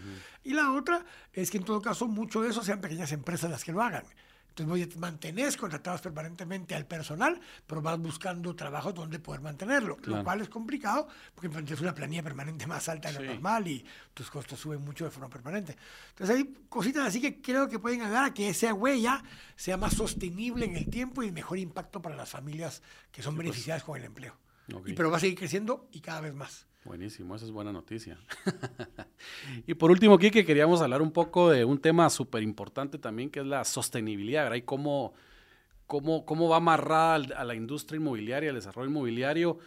Y 0.43 0.53
la 0.53 0.73
otra 0.73 1.05
es 1.33 1.51
que 1.51 1.59
en 1.59 1.65
todo 1.65 1.81
caso 1.81 2.09
mucho 2.09 2.43
de 2.43 2.51
eso 2.51 2.63
sean 2.63 2.81
pequeñas 2.81 3.13
empresas 3.13 3.51
las 3.51 3.65
que 3.65 3.73
lo 3.73 3.83
hagan. 3.83 4.05
Entonces 4.59 4.71
voy 4.71 4.83
a 4.97 5.01
mantenés 5.01 5.55
contratados 5.59 6.01
permanentemente 6.01 6.75
al 6.75 6.87
personal, 6.87 7.39
pero 7.67 7.83
vas 7.83 7.99
buscando 7.99 8.57
trabajos 8.57 8.95
donde 8.95 9.19
poder 9.19 9.43
mantenerlo, 9.43 9.97
Claro. 9.99 10.17
lo 10.19 10.25
cual 10.25 10.41
es 10.41 10.49
complicado 10.49 11.07
porque 11.35 11.51
tienes 11.51 11.79
una 11.83 11.95
planilla 11.95 12.23
permanente 12.23 12.67
más 12.67 12.89
alta 12.89 13.09
de 13.09 13.15
lo 13.17 13.21
Sí. 13.21 13.27
normal 13.27 13.69
y 13.69 13.85
tus 14.15 14.31
costos 14.31 14.59
suben 14.59 14.81
mucho 14.83 15.05
de 15.05 15.11
forma 15.11 15.29
permanente. 15.29 15.77
Entonces 16.09 16.37
hay 16.37 16.55
cositas 16.71 17.07
así 17.07 17.21
que 17.21 17.43
creo 17.43 17.69
que 17.69 17.79
pueden 17.79 18.01
ayudar 18.01 18.25
a 18.25 18.33
que 18.33 18.49
esa 18.49 18.73
huella 18.73 19.23
sea 19.57 19.77
más 19.77 19.93
sostenible 19.93 20.65
en 20.65 20.75
el 20.77 20.89
tiempo 20.89 21.23
y 21.23 21.31
mejor 21.33 21.59
impacto 21.59 22.01
para 22.01 22.17
las 22.17 22.31
familias 22.31 22.83
que 23.13 23.23
son 23.23 23.35
pues. 23.35 23.45
beneficiadas 23.45 23.83
con 23.85 23.99
el 23.99 24.05
empleo. 24.07 24.39
Y, 24.87 24.95
pero 24.95 25.11
va 25.11 25.19
a 25.19 25.21
seguir 25.21 25.37
creciendo 25.39 25.87
y 25.93 26.01
cada 26.01 26.23
vez 26.23 26.33
más. 26.33 26.67
Buenísimo, 26.87 27.35
esa 27.35 27.45
es 27.45 27.51
buena 27.51 27.73
noticia. 27.73 28.17
y 29.67 29.75
por 29.75 29.91
último, 29.91 30.19
Kike, 30.19 30.45
queríamos 30.45 30.81
hablar 30.81 31.03
un 31.03 31.11
poco 31.11 31.51
de 31.51 31.65
un 31.65 31.81
tema 31.81 32.09
súper 32.11 32.45
importante 32.45 32.97
también, 32.97 33.29
que 33.29 33.41
es 33.41 33.47
la 33.47 33.65
sostenibilidad, 33.65 34.45
¿verdad? 34.45 34.57
Y 34.59 34.63
cómo, 34.63 35.13
cómo, 35.89 36.25
cómo 36.25 36.49
va 36.49 36.59
amarrada 36.59 37.17
a 37.17 37.45
la 37.45 37.57
industria 37.57 37.97
inmobiliaria, 37.97 38.51
al 38.51 38.55
desarrollo 38.55 38.89
inmobiliario. 38.89 39.59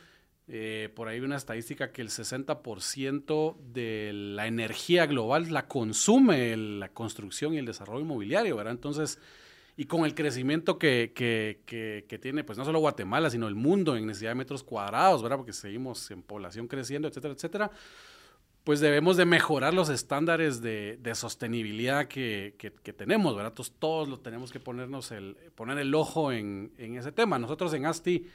Eh, 0.47 0.89
por 0.95 1.09
ahí 1.09 1.17
hay 1.17 1.21
una 1.21 1.35
estadística 1.35 1.91
que 1.91 2.01
el 2.01 2.07
60% 2.07 3.57
de 3.73 4.11
la 4.13 4.47
energía 4.47 5.05
global 5.05 5.51
la 5.51 5.67
consume 5.67 6.55
la 6.55 6.87
construcción 6.87 7.53
y 7.53 7.57
el 7.57 7.65
desarrollo 7.65 7.99
inmobiliario, 7.99 8.55
¿verdad? 8.55 8.73
Entonces, 8.73 9.19
y 9.79 9.85
con 9.85 10.03
el 10.03 10.13
crecimiento 10.13 10.77
que, 10.77 11.13
que, 11.15 11.61
que, 12.05 12.19
tiene, 12.19 12.43
pues 12.43 12.57
no 12.57 12.65
solo 12.65 12.79
Guatemala, 12.79 13.29
sino 13.29 13.47
el 13.47 13.55
mundo 13.55 13.95
en 13.95 14.05
necesidad 14.05 14.31
de 14.31 14.35
metros 14.35 14.61
cuadrados, 14.61 15.23
¿verdad? 15.23 15.37
Porque 15.37 15.53
seguimos 15.53 16.11
en 16.11 16.21
población 16.21 16.67
creciendo, 16.67 17.07
etcétera, 17.07 17.33
etcétera. 17.33 17.71
Pues 18.65 18.81
debemos 18.81 19.15
de 19.15 19.23
mejorar 19.23 19.73
los 19.73 19.87
estándares 19.87 20.61
de, 20.61 20.97
de 21.01 21.15
sostenibilidad 21.15 22.09
que, 22.09 22.73
tenemos, 22.97 23.33
¿verdad? 23.37 23.53
Entonces 23.53 23.73
todos 23.79 24.09
lo 24.09 24.19
tenemos 24.19 24.51
que 24.51 24.59
ponernos 24.59 25.11
el, 25.11 25.37
poner 25.55 25.77
el 25.77 25.95
ojo 25.95 26.33
en, 26.33 26.73
en 26.77 26.97
ese 26.97 27.13
tema. 27.13 27.39
Nosotros 27.39 27.73
en 27.73 27.85
ASTI, 27.85 28.27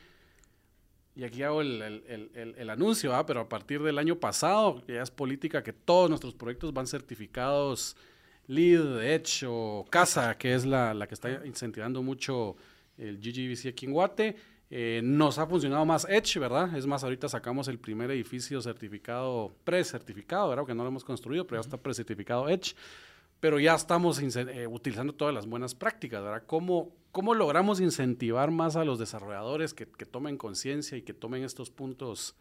y 1.15 1.25
aquí 1.25 1.43
hago 1.43 1.61
el, 1.61 1.83
el, 1.83 2.55
el, 2.57 2.71
anuncio, 2.71 3.11
¿verdad? 3.11 3.27
pero 3.27 3.41
a 3.41 3.49
partir 3.51 3.83
del 3.83 3.99
año 3.99 4.19
pasado 4.19 4.83
ya 4.87 5.03
es 5.03 5.11
política 5.11 5.63
que 5.63 5.75
todos 5.75 6.09
nuestros 6.09 6.33
proyectos 6.33 6.73
van 6.73 6.87
certificados 6.87 7.99
Lead, 8.47 9.03
Edge 9.03 9.45
o 9.47 9.85
Casa, 9.89 10.37
que 10.37 10.55
es 10.55 10.65
la, 10.65 10.95
la 10.95 11.07
que 11.07 11.15
está 11.15 11.45
incentivando 11.45 12.03
mucho 12.03 12.57
el 12.99 13.19
GGBC 13.19 13.69
aquí 13.69 13.87
en 13.87 13.93
Guate. 13.93 14.37
Eh, 14.71 15.01
nos 15.05 15.39
ha 15.39 15.47
funcionado 15.47 15.85
más 15.85 16.07
Edge, 16.09 16.39
¿verdad? 16.39 16.75
Es 16.77 16.87
más, 16.87 17.05
ahorita 17.05 17.29
sacamos 17.29 17.69
el 17.69 17.79
primer 17.79 18.11
edificio 18.11 18.61
certificado, 18.61 19.55
pre-certificado, 19.65 20.49
¿verdad? 20.49 20.67
Que 20.67 20.75
no 20.75 20.83
lo 20.83 20.89
hemos 20.89 21.05
construido, 21.05 21.47
pero 21.47 21.61
ya 21.61 21.67
está 21.67 21.77
pre-certificado 21.77 22.49
Edge. 22.49 22.75
Pero 23.41 23.61
ya 23.61 23.75
estamos 23.75 24.21
eh, 24.21 24.67
utilizando 24.67 25.13
todas 25.13 25.35
las 25.35 25.47
buenas 25.47 25.75
prácticas, 25.75 26.23
¿verdad? 26.23 26.45
¿Cómo, 26.47 26.93
¿Cómo 27.13 27.35
logramos 27.35 27.79
incentivar 27.81 28.51
más 28.51 28.75
a 28.75 28.85
los 28.85 28.99
desarrolladores 28.99 29.75
que, 29.75 29.87
que 29.87 30.07
tomen 30.07 30.39
conciencia 30.39 30.97
y 30.97 31.03
que 31.03 31.13
tomen 31.13 31.45
estos 31.45 31.71
puntos? 31.71 32.35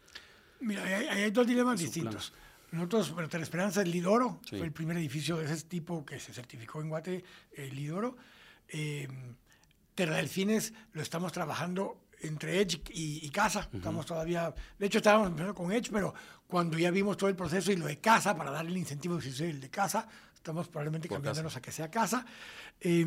Mira, 0.60 0.82
hay, 0.82 1.06
hay 1.06 1.30
dos 1.30 1.46
dilemas 1.46 1.78
distintos. 1.78 2.32
Nosotros, 2.74 3.12
bueno, 3.12 3.28
Esperanza 3.40 3.82
es 3.82 3.88
Lidoro, 3.88 4.40
fue 4.48 4.62
el 4.62 4.72
primer 4.72 4.96
edificio 4.96 5.36
de 5.36 5.44
ese 5.44 5.64
tipo 5.64 6.04
que 6.04 6.18
se 6.18 6.32
certificó 6.32 6.80
en 6.80 6.88
Guate, 6.88 7.24
el 7.52 7.72
Lidoro. 7.72 8.16
Eh, 8.68 9.06
Terra 9.94 10.16
Delfines 10.16 10.72
lo 10.92 11.00
estamos 11.00 11.30
trabajando 11.30 12.08
entre 12.22 12.60
Edge 12.60 12.82
y, 12.90 13.30
Casa. 13.30 13.68
Estamos 13.72 14.06
todavía, 14.06 14.52
de 14.76 14.86
hecho 14.86 14.98
estábamos 14.98 15.28
empezando 15.28 15.54
con 15.54 15.70
Edge, 15.70 15.90
pero 15.92 16.14
cuando 16.48 16.76
ya 16.76 16.90
vimos 16.90 17.16
todo 17.16 17.30
el 17.30 17.36
proceso 17.36 17.70
y 17.70 17.76
lo 17.76 17.86
de 17.86 18.00
Casa, 18.00 18.36
para 18.36 18.50
darle 18.50 18.72
el 18.72 18.78
incentivo 18.78 19.18
de 19.18 19.50
el 19.50 19.60
de 19.60 19.70
Casa, 19.70 20.08
estamos 20.34 20.66
probablemente 20.66 21.08
cambiándonos 21.08 21.56
a 21.56 21.62
que 21.62 21.70
sea 21.70 21.88
Casa. 21.88 22.26
Eh, 22.80 23.06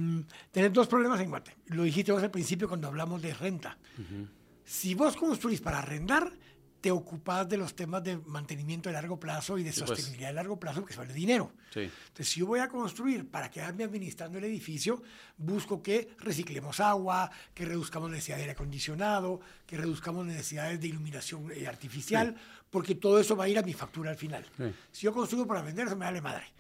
tenés 0.50 0.72
dos 0.72 0.88
problemas 0.88 1.20
en 1.20 1.30
Guate. 1.30 1.58
Lo 1.66 1.84
dijiste 1.84 2.14
vos 2.14 2.24
al 2.24 2.32
principio 2.32 2.70
cuando 2.70 2.88
hablamos 2.88 3.22
de 3.22 3.34
renta. 3.34 3.78
Si 4.64 4.96
vos 4.96 5.18
construís 5.18 5.60
para 5.60 5.80
arrendar, 5.80 6.32
te 6.82 6.92
ocupas 6.92 7.48
de 7.50 7.58
los 7.58 7.76
temas 7.76 8.04
de 8.04 8.18
mantenimiento 8.18 8.90
de 8.90 8.94
largo 8.94 9.20
plazo 9.20 9.58
y 9.58 9.64
de 9.64 9.72
pues. 9.72 9.88
sostenibilidad 9.88 10.30
de 10.30 10.34
largo 10.34 10.60
plazo, 10.60 10.86
que 10.86 10.96
vale 10.96 11.14
dinero. 11.14 11.52
Entonces, 11.76 12.30
si 12.30 12.40
yo 12.40 12.48
voy 12.48 12.60
a 12.60 12.68
construir 12.68 13.30
para 13.30 13.50
quedarme 13.50 13.84
administrando 13.84 14.38
el 14.38 14.44
edificio, 14.44 15.02
busco 15.38 15.82
que 15.82 16.10
reciclemos 16.20 16.80
agua, 16.80 17.30
que 17.54 17.66
reduzcamos 17.66 18.10
necesidad 18.10 18.38
de 18.38 18.44
aire 18.44 18.54
acondicionado, 18.54 19.40
que 19.66 19.78
reduzcamos 19.78 20.26
necesidades 20.26 20.80
de 20.80 20.88
iluminación 20.88 21.52
eh, 21.52 21.68
artificial, 21.68 22.36
porque 22.70 22.96
todo 22.96 23.20
eso 23.20 23.36
va 23.36 23.46
a 23.46 23.50
ir 23.50 23.58
a 23.58 23.64
mi 23.64 23.74
factura 23.74 24.12
al 24.12 24.18
final. 24.18 24.46
Si 24.92 25.04
yo 25.04 25.14
construyo 25.14 25.46
para 25.46 25.62
vender, 25.62 25.88
eso 25.88 25.96
me 25.96 26.06
vale 26.06 26.22
madre 26.22 26.57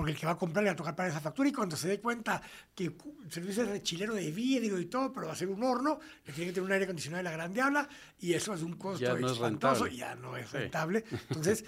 porque 0.00 0.12
el 0.12 0.18
que 0.18 0.24
va 0.24 0.32
a 0.32 0.38
comprar 0.38 0.64
le 0.64 0.70
va 0.70 0.72
a 0.72 0.76
tocar 0.76 0.96
pagar 0.96 1.10
esa 1.10 1.20
factura 1.20 1.50
y 1.50 1.52
cuando 1.52 1.76
se 1.76 1.86
dé 1.86 2.00
cuenta 2.00 2.40
que 2.74 2.84
el 2.84 3.30
servicio 3.30 3.64
es 3.64 3.82
chileno 3.82 4.14
de 4.14 4.30
vidrio 4.30 4.78
y 4.78 4.86
todo, 4.86 5.12
pero 5.12 5.26
va 5.26 5.34
a 5.34 5.36
ser 5.36 5.48
un 5.48 5.62
horno, 5.62 6.00
le 6.24 6.32
tiene 6.32 6.48
que 6.48 6.54
tener 6.54 6.66
un 6.66 6.72
aire 6.72 6.84
acondicionado 6.84 7.18
de 7.18 7.24
la 7.24 7.32
gran 7.32 7.52
diabla 7.52 7.86
y 8.18 8.32
eso 8.32 8.54
es 8.54 8.62
un 8.62 8.78
costo 8.78 9.04
ya 9.04 9.14
no 9.14 9.30
espantoso, 9.30 9.84
es 9.84 9.94
ya 9.94 10.14
no 10.14 10.38
es 10.38 10.50
rentable. 10.52 11.04
Entonces, 11.28 11.66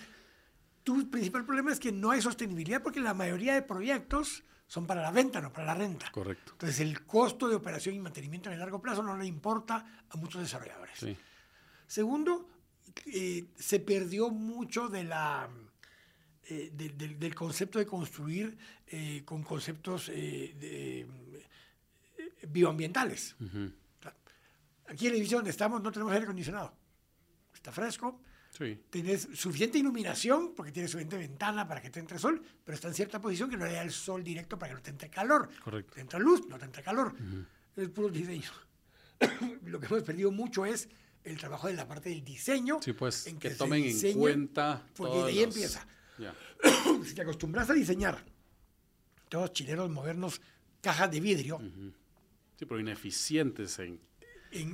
tu 0.83 1.11
principal 1.11 1.45
problema 1.45 1.73
es 1.73 1.79
que 1.79 1.93
no 1.93 2.11
hay 2.11 2.23
sostenibilidad 2.23 2.83
porque 2.83 3.01
la 3.01 3.13
mayoría 3.13 3.53
de 3.53 3.61
proyectos 3.61 4.45
son 4.67 4.87
para 4.87 5.03
la 5.03 5.11
venta, 5.11 5.43
no 5.43 5.53
para 5.53 5.67
la 5.67 5.75
renta. 5.75 6.11
Correcto. 6.11 6.53
Entonces, 6.53 6.81
el 6.81 7.05
costo 7.05 7.51
de 7.51 7.55
operación 7.55 7.95
y 7.95 7.99
mantenimiento 7.99 8.49
en 8.49 8.55
el 8.55 8.61
largo 8.61 8.81
plazo 8.81 9.03
no 9.03 9.15
le 9.15 9.27
importa 9.27 10.05
a 10.09 10.17
muchos 10.17 10.41
desarrolladores. 10.41 11.19
Segundo, 11.87 12.49
eh, 13.05 13.45
se 13.59 13.79
perdió 13.79 14.31
mucho 14.31 14.89
de 14.89 15.05
la 15.05 15.51
eh, 16.53 16.71
del 17.19 17.35
concepto 17.35 17.79
de 17.79 17.87
construir 17.87 18.59
eh, 18.87 19.23
con 19.25 19.43
conceptos 19.43 20.11
eh, 20.13 21.07
bioambientales. 22.47 23.37
Aquí 24.87 25.07
en 25.07 25.13
el 25.13 25.17
edificio 25.17 25.39
donde 25.39 25.51
estamos 25.51 25.83
no 25.83 25.91
tenemos 25.91 26.13
aire 26.13 26.25
acondicionado. 26.25 26.75
Está 27.55 27.73
fresco. 27.73 28.21
Sí. 28.51 28.83
Tienes 28.91 29.29
suficiente 29.33 29.79
iluminación 29.79 30.53
porque 30.55 30.73
tienes 30.73 30.91
suficiente 30.91 31.17
ventana 31.17 31.67
para 31.67 31.81
que 31.81 31.89
te 31.89 32.01
entre 32.01 32.19
sol, 32.19 32.43
pero 32.63 32.75
está 32.75 32.89
en 32.89 32.95
cierta 32.95 33.19
posición 33.19 33.49
que 33.49 33.57
no 33.57 33.65
le 33.65 33.73
da 33.73 33.83
el 33.83 33.93
sol 33.93 34.23
directo 34.23 34.59
para 34.59 34.73
que 34.73 34.75
no 34.75 34.83
te 34.83 34.91
entre 34.91 35.09
calor. 35.09 35.49
Correcto. 35.65 35.95
Te 35.95 36.03
entra 36.03 36.19
luz, 36.19 36.47
no 36.49 36.59
te 36.59 36.67
entra 36.67 36.83
calor. 36.83 37.15
Es 37.75 37.89
puro 37.89 38.11
diseño. 38.11 38.51
Lo 39.65 39.81
que 39.81 39.87
hemos 39.87 40.03
perdido 40.03 40.31
mucho 40.31 40.67
es 40.67 40.91
el 41.25 41.39
trabajo 41.39 41.69
de 41.69 41.75
la 41.75 41.89
parte 41.89 42.11
del 42.11 42.23
diseño. 42.23 42.79
Sí, 42.83 42.93
pues 42.93 43.27
en 43.27 43.39
que, 43.39 43.51
tomen 43.51 43.85
en 43.85 44.19
cuenta. 44.19 44.87
Porque 44.95 45.17
de 45.17 45.25
ahí 45.25 45.43
empieza 45.45 45.87
si 47.05 47.15
te 47.15 47.23
acostumbras 47.23 47.71
a 47.71 47.75
diseñar 47.75 48.25
todos 49.29 49.53
chileros 49.55 49.91
modernos 49.91 50.41
cajas 50.83 51.11
de 51.11 51.21
vidrio. 51.21 51.59
Sí, 52.57 52.67
pero 52.67 52.79
ineficientes 52.79 53.79
en... 53.79 53.99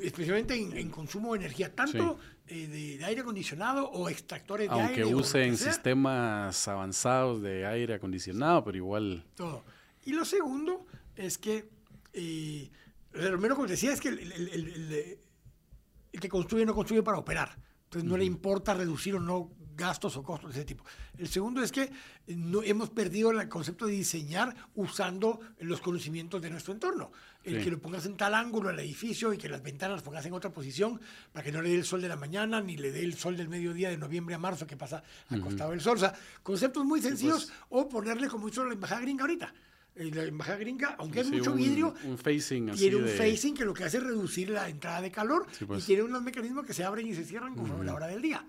especialmente 0.03 0.55
en, 0.57 0.90
consumo 0.90 1.34
de 1.34 1.40
energía, 1.40 1.72
tanto 1.72 2.18
eh, 2.49 2.66
de, 2.66 3.05
aire 3.05 3.20
acondicionado 3.20 3.88
o 3.88 4.09
extractores 4.09 4.68
de 4.68 4.74
aire. 4.74 5.03
Aunque 5.03 5.14
usen 5.14 5.57
sistemas 5.57 6.66
avanzados 6.66 7.40
de 7.40 7.66
aire 7.66 7.94
acondicionado, 7.94 8.64
pero 8.64 8.76
igual... 8.76 9.24
Todo. 9.36 9.62
Y 10.05 10.12
lo 10.12 10.24
segundo 10.24 10.86
es 11.14 11.38
que, 11.38 11.68
eh, 12.12 12.68
lo 13.12 13.32
primero 13.32 13.57
que 13.62 13.68
decía 13.68 13.92
es 13.92 14.01
que 14.01 14.09
el, 14.09 15.18
que 16.20 16.28
construye 16.28 16.66
no 16.66 16.74
construye 16.74 17.03
para 17.05 17.18
operar. 17.18 17.57
Entonces 17.84 18.11
no 18.11 18.16
le 18.16 18.24
importa 18.24 18.74
reducir 18.74 19.14
o 19.14 19.20
no 19.20 19.53
gastos 19.78 20.16
o 20.16 20.22
costos 20.22 20.52
de 20.52 20.60
ese 20.60 20.66
tipo. 20.66 20.84
El 21.16 21.28
segundo 21.28 21.62
es 21.62 21.72
que 21.72 21.90
no, 22.26 22.62
hemos 22.62 22.90
perdido 22.90 23.30
el 23.30 23.48
concepto 23.48 23.86
de 23.86 23.92
diseñar 23.92 24.54
usando 24.74 25.40
los 25.60 25.80
conocimientos 25.80 26.42
de 26.42 26.50
nuestro 26.50 26.74
entorno. 26.74 27.10
El 27.44 27.64
que 27.64 27.70
lo 27.70 27.78
pongas 27.78 28.04
en 28.04 28.14
tal 28.14 28.34
ángulo 28.34 28.68
al 28.68 28.78
edificio 28.78 29.32
y 29.32 29.38
que 29.38 29.48
las 29.48 29.62
ventanas 29.62 29.96
las 29.96 30.02
pongas 30.02 30.26
en 30.26 30.34
otra 30.34 30.50
posición 30.50 31.00
para 31.32 31.42
que 31.42 31.50
no 31.50 31.62
le 31.62 31.70
dé 31.70 31.76
el 31.76 31.84
sol 31.84 32.02
de 32.02 32.08
la 32.08 32.16
mañana 32.16 32.60
ni 32.60 32.76
le 32.76 32.92
dé 32.92 33.02
el 33.02 33.14
sol 33.14 33.38
del 33.38 33.48
mediodía 33.48 33.88
de 33.88 33.96
noviembre 33.96 34.34
a 34.34 34.38
marzo 34.38 34.66
que 34.66 34.76
pasa 34.76 35.02
al 35.30 35.40
costado 35.40 35.70
del 35.70 35.80
sol. 35.80 35.96
O 35.96 36.00
sea, 36.00 36.12
conceptos 36.42 36.84
muy 36.84 37.00
sencillos 37.00 37.46
pues. 37.46 37.58
o 37.70 37.88
ponerle 37.88 38.28
como 38.28 38.48
hizo 38.48 38.62
la 38.64 38.74
embajada 38.74 39.00
gringa 39.00 39.22
ahorita 39.22 39.54
eh, 39.94 40.10
la 40.12 40.24
embajada 40.24 40.58
gringa, 40.58 40.94
aunque 40.98 41.20
hay 41.20 41.30
mucho 41.30 41.54
vidrio, 41.54 41.94
un 42.04 42.18
facing 42.18 42.72
tiene 42.72 42.96
un 42.96 43.08
facing 43.08 43.54
que 43.54 43.64
lo 43.64 43.72
que 43.72 43.84
hace 43.84 43.96
es 43.96 44.02
reducir 44.02 44.50
la 44.50 44.68
entrada 44.68 45.00
de 45.00 45.10
calor 45.10 45.46
pues. 45.66 45.84
y 45.84 45.86
tiene 45.86 46.02
unos 46.02 46.22
mecanismos 46.22 46.66
que 46.66 46.74
se 46.74 46.84
abren 46.84 47.06
y 47.06 47.14
se 47.14 47.24
cierran 47.24 47.54
conforme 47.54 47.84
la 47.84 47.94
hora 47.94 48.06
del 48.08 48.20
día 48.20 48.44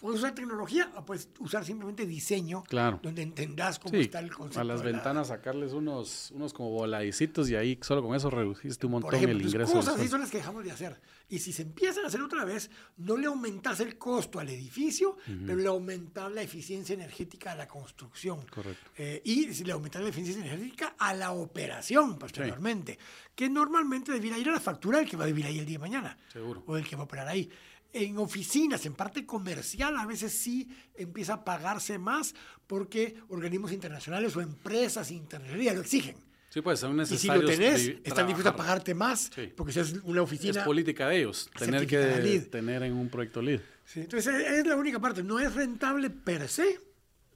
puedes 0.00 0.20
usar 0.20 0.34
tecnología 0.34 0.90
o 0.96 1.04
puedes 1.04 1.28
usar 1.38 1.64
simplemente 1.64 2.06
diseño, 2.06 2.62
claro. 2.64 2.98
donde 3.02 3.22
entendas 3.22 3.78
cómo 3.78 3.96
está 3.96 4.18
el 4.18 4.32
concepto. 4.32 4.60
A 4.60 4.64
las 4.64 4.82
ventanas 4.82 5.28
sacarles 5.28 5.72
unos, 5.72 6.30
unos 6.32 6.52
como 6.52 6.70
voladicitos 6.70 7.48
y 7.50 7.56
ahí 7.56 7.78
solo 7.82 8.02
con 8.02 8.14
eso 8.14 8.30
reduciste 8.30 8.86
un 8.86 8.92
montón 8.92 9.14
el 9.14 9.42
ingreso. 9.42 9.72
Cosas 9.72 9.98
así 9.98 10.08
son 10.08 10.20
las 10.20 10.30
que 10.30 10.38
dejamos 10.38 10.64
de 10.64 10.72
hacer. 10.72 11.00
Y 11.28 11.38
si 11.38 11.52
se 11.52 11.62
empiezan 11.62 12.04
a 12.04 12.08
hacer 12.08 12.20
otra 12.22 12.44
vez, 12.44 12.70
no 12.96 13.16
le 13.16 13.26
aumentas 13.26 13.78
el 13.80 13.96
costo 13.96 14.40
al 14.40 14.48
edificio, 14.48 15.16
pero 15.46 15.56
le 15.56 15.68
aumentas 15.68 16.32
la 16.32 16.42
eficiencia 16.42 16.94
energética 16.94 17.52
a 17.52 17.54
la 17.54 17.68
construcción. 17.68 18.44
Correcto. 18.46 18.90
Eh, 18.96 19.22
y 19.24 19.46
le 19.62 19.72
aumentas 19.72 20.02
la 20.02 20.08
eficiencia 20.08 20.44
energética 20.44 20.96
a 20.98 21.14
la 21.14 21.30
operación 21.30 22.18
posteriormente, 22.18 22.98
que 23.34 23.48
normalmente 23.48 24.10
debiera 24.10 24.38
ir 24.38 24.48
a 24.48 24.52
la 24.52 24.60
factura 24.60 24.98
del 24.98 25.08
que 25.08 25.16
va 25.16 25.24
a 25.24 25.28
vivir 25.28 25.46
ahí 25.46 25.60
el 25.60 25.66
día 25.66 25.78
de 25.78 25.82
mañana. 25.82 26.18
Seguro. 26.32 26.64
O 26.66 26.76
el 26.76 26.84
que 26.84 26.96
va 26.96 27.02
a 27.02 27.04
operar 27.04 27.28
ahí 27.28 27.48
en 27.92 28.18
oficinas, 28.18 28.86
en 28.86 28.94
parte 28.94 29.26
comercial, 29.26 29.96
a 29.96 30.06
veces 30.06 30.32
sí 30.32 30.68
empieza 30.94 31.34
a 31.34 31.44
pagarse 31.44 31.98
más 31.98 32.34
porque 32.66 33.16
organismos 33.28 33.72
internacionales 33.72 34.34
o 34.36 34.40
empresas 34.40 35.10
internacionales 35.10 35.74
lo 35.74 35.80
exigen. 35.80 36.16
Sí, 36.50 36.62
pues 36.62 36.80
son 36.80 36.96
necesarios. 36.96 37.24
Y 37.24 37.54
si 37.54 37.62
lo 37.62 37.74
tenés, 37.78 38.00
están 38.04 38.26
dispuestos 38.26 38.52
a 38.52 38.56
pagarte 38.56 38.92
más 38.94 39.30
porque 39.56 39.72
si 39.72 39.80
es 39.80 39.94
una 40.02 40.22
oficina. 40.22 40.60
Es 40.60 40.66
política 40.66 41.08
de 41.08 41.18
ellos, 41.18 41.48
tener 41.56 41.86
que 41.86 42.40
tener 42.50 42.82
en 42.82 42.94
un 42.94 43.08
proyecto 43.08 43.40
lead. 43.40 43.60
Sí, 43.84 44.00
entonces 44.00 44.34
es 44.34 44.66
la 44.66 44.76
única 44.76 44.98
parte. 45.00 45.22
No 45.22 45.38
es 45.38 45.54
rentable 45.54 46.10
per 46.10 46.48
se. 46.48 46.80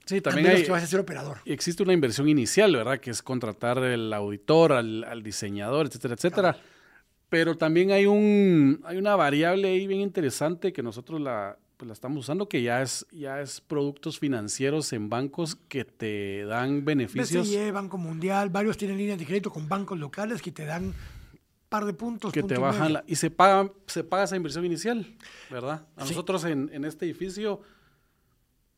Sí, 0.05 0.21
también 0.21 0.47
hay, 0.47 0.63
que 0.63 0.69
vas 0.71 0.83
a 0.83 0.87
ser 0.87 0.99
operador. 0.99 1.39
Existe 1.45 1.81
una 1.81 1.93
inversión 1.93 2.29
inicial, 2.29 2.75
¿verdad? 2.75 2.99
Que 2.99 3.09
es 3.09 3.23
contratar 3.23 3.79
el 3.79 4.13
auditor, 4.13 4.73
al, 4.73 5.23
diseñador, 5.23 5.87
etcétera, 5.87 6.13
etcétera 6.13 6.57
Pero 7.29 7.57
también 7.57 7.91
hay, 7.91 8.05
un, 8.05 8.81
hay 8.85 8.97
una 8.97 9.15
variable 9.15 9.69
ahí 9.69 9.87
bien 9.87 10.01
interesante 10.01 10.71
que 10.71 10.83
nosotros 10.83 11.19
la, 11.19 11.57
pues 11.77 11.87
la 11.87 11.93
estamos 11.93 12.19
usando, 12.19 12.47
que 12.47 12.61
ya 12.61 12.81
es, 12.81 13.05
ya 13.11 13.41
es 13.41 13.61
productos 13.61 14.19
financieros 14.19 14.93
en 14.93 15.09
bancos 15.09 15.55
que 15.67 15.85
te 15.85 16.45
dan 16.45 16.85
beneficios. 16.85 17.47
BCE, 17.47 17.71
Banco 17.71 17.97
Mundial, 17.97 18.49
varios 18.49 18.77
tienen 18.77 18.97
líneas 18.97 19.19
de 19.19 19.25
crédito 19.25 19.51
con 19.51 19.67
bancos 19.67 19.99
locales 19.99 20.41
que 20.41 20.51
te 20.51 20.65
dan 20.65 20.93
par 21.69 21.85
de 21.85 21.93
puntos. 21.93 22.31
Que 22.31 22.43
te 22.43 22.57
bajan 22.57 22.93
la, 22.93 23.03
y 23.07 23.15
se 23.15 23.29
paga, 23.29 23.71
se 23.87 24.03
paga 24.03 24.23
esa 24.23 24.35
inversión 24.35 24.65
inicial, 24.65 25.15
¿verdad? 25.49 25.85
A 25.95 26.01
nosotros 26.01 26.45
en, 26.45 26.69
en, 26.71 26.85
este 26.85 27.05
edificio 27.05 27.61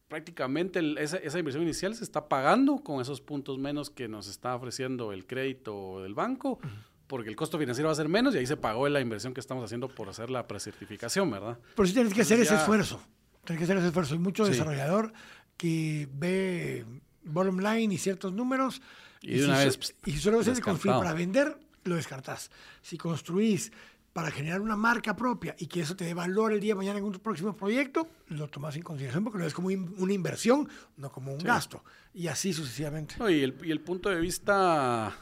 prácticamente 0.07 0.79
esa, 1.01 1.17
esa, 1.17 1.37
inversión 1.37 1.63
inicial 1.63 1.93
se 1.93 2.03
está 2.03 2.29
pagando 2.29 2.77
con 2.77 3.01
esos 3.01 3.19
puntos 3.19 3.57
menos 3.57 3.89
que 3.89 4.07
nos 4.07 4.27
está 4.27 4.55
ofreciendo 4.55 5.11
el 5.11 5.25
crédito 5.25 6.01
del 6.01 6.13
banco. 6.13 6.59
Porque 7.07 7.29
el 7.29 7.35
costo 7.35 7.57
financiero 7.57 7.87
va 7.87 7.93
a 7.93 7.95
ser 7.95 8.09
menos 8.09 8.35
y 8.35 8.39
ahí 8.39 8.45
se 8.45 8.57
pagó 8.57 8.87
la 8.89 8.99
inversión 8.99 9.33
que 9.33 9.39
estamos 9.39 9.63
haciendo 9.63 9.87
por 9.87 10.09
hacer 10.09 10.29
la 10.29 10.47
precertificación, 10.47 11.31
¿verdad? 11.31 11.57
Pero 11.75 11.87
sí 11.87 11.93
tienes 11.93 12.13
que 12.13 12.21
hacer 12.21 12.39
ese 12.39 12.55
esfuerzo. 12.55 13.01
Tienes 13.45 13.59
que 13.59 13.63
hacer 13.63 13.77
ese 13.77 13.87
esfuerzo. 13.87 14.13
Hay 14.13 14.19
mucho 14.19 14.45
desarrollador 14.45 15.13
que 15.55 16.07
ve 16.11 16.85
bottom 17.23 17.59
line 17.59 17.93
y 17.93 17.97
ciertos 17.97 18.33
números. 18.33 18.81
Y, 19.21 19.39
de 19.39 19.45
una 19.45 19.57
si, 19.59 19.65
vez. 19.65 19.95
Y 20.05 20.11
si 20.11 20.19
solo 20.19 20.43
se 20.43 20.59
construir 20.61 20.97
para 20.97 21.13
vender, 21.13 21.57
lo 21.85 21.95
descartás. 21.95 22.51
Si 22.81 22.97
construís 22.97 23.71
para 24.13 24.31
generar 24.31 24.61
una 24.61 24.75
marca 24.75 25.15
propia 25.15 25.55
y 25.59 25.67
que 25.67 25.81
eso 25.81 25.95
te 25.95 26.03
dé 26.03 26.13
valor 26.13 26.51
el 26.51 26.59
día 26.59 26.73
de 26.73 26.77
mañana 26.77 26.97
en 26.97 27.05
un 27.05 27.13
próximo 27.13 27.55
proyecto, 27.55 28.09
lo 28.29 28.47
tomas 28.47 28.75
en 28.75 28.81
consideración 28.81 29.23
porque 29.23 29.37
lo 29.37 29.45
ves 29.45 29.53
como 29.53 29.67
una 29.67 30.13
inversión, 30.13 30.67
no 30.97 31.11
como 31.11 31.33
un 31.33 31.39
sí. 31.39 31.45
gasto. 31.45 31.83
Y 32.13 32.27
así 32.27 32.51
sucesivamente. 32.51 33.15
No, 33.19 33.29
y, 33.29 33.43
el, 33.43 33.55
y, 33.63 33.71
el, 33.71 33.79
punto 33.81 34.09
de 34.09 34.19
vista, 34.19 35.15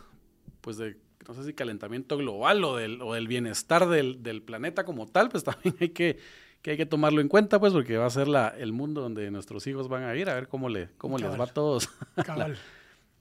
pues 0.62 0.78
de, 0.78 0.98
no 1.28 1.34
sé 1.34 1.44
si 1.44 1.54
calentamiento 1.54 2.18
global 2.18 2.64
o 2.64 2.76
del, 2.78 3.02
o 3.02 3.14
del 3.14 3.28
bienestar 3.28 3.88
del, 3.88 4.24
del, 4.24 4.42
planeta 4.42 4.84
como 4.84 5.08
tal, 5.08 5.30
pues 5.30 5.44
también 5.44 5.76
hay 5.80 5.90
que, 5.90 6.20
que, 6.62 6.72
hay 6.72 6.78
que 6.78 6.86
tomarlo 6.86 7.22
en 7.22 7.28
cuenta, 7.28 7.60
pues 7.60 7.74
porque 7.74 7.98
va 7.98 8.06
a 8.06 8.10
ser 8.10 8.28
la, 8.28 8.50
el 8.50 8.74
mundo 8.74 9.02
donde 9.02 9.30
nuestros 9.32 9.66
hijos 9.68 9.88
van 9.88 10.04
a 10.04 10.16
ir, 10.16 10.30
a 10.30 10.36
ver 10.36 10.48
cómo, 10.48 10.70
le, 10.70 10.90
cómo 10.98 11.18
les 11.18 11.40
va 11.40 11.46
a 11.46 11.48
todos. 11.48 11.90
Cabal. 12.26 12.58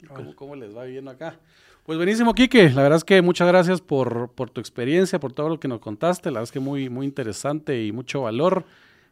Cómo, 0.09 0.37
cómo 0.37 0.57
les 0.57 0.77
va 0.77 0.85
viviendo 0.85 1.11
acá. 1.11 1.39
Pues 1.85 1.99
buenísimo, 1.99 2.35
Quique. 2.35 2.71
La 2.71 2.83
verdad 2.83 2.97
es 2.97 3.05
que 3.05 3.21
muchas 3.21 3.47
gracias 3.47 3.83
por, 3.83 4.31
por, 4.31 4.49
tu 4.49 4.61
experiencia, 4.61 5.21
por 5.21 5.35
todo 5.35 5.51
lo 5.51 5.61
que 5.61 5.69
nos 5.69 5.81
contaste. 5.81 6.31
La 6.31 6.41
verdad 6.41 6.45
es 6.45 6.53
que 6.53 6.61
muy, 6.61 6.89
muy 6.89 7.05
interesante 7.05 7.85
y 7.85 7.93
mucho 7.93 8.23
valor. 8.23 8.65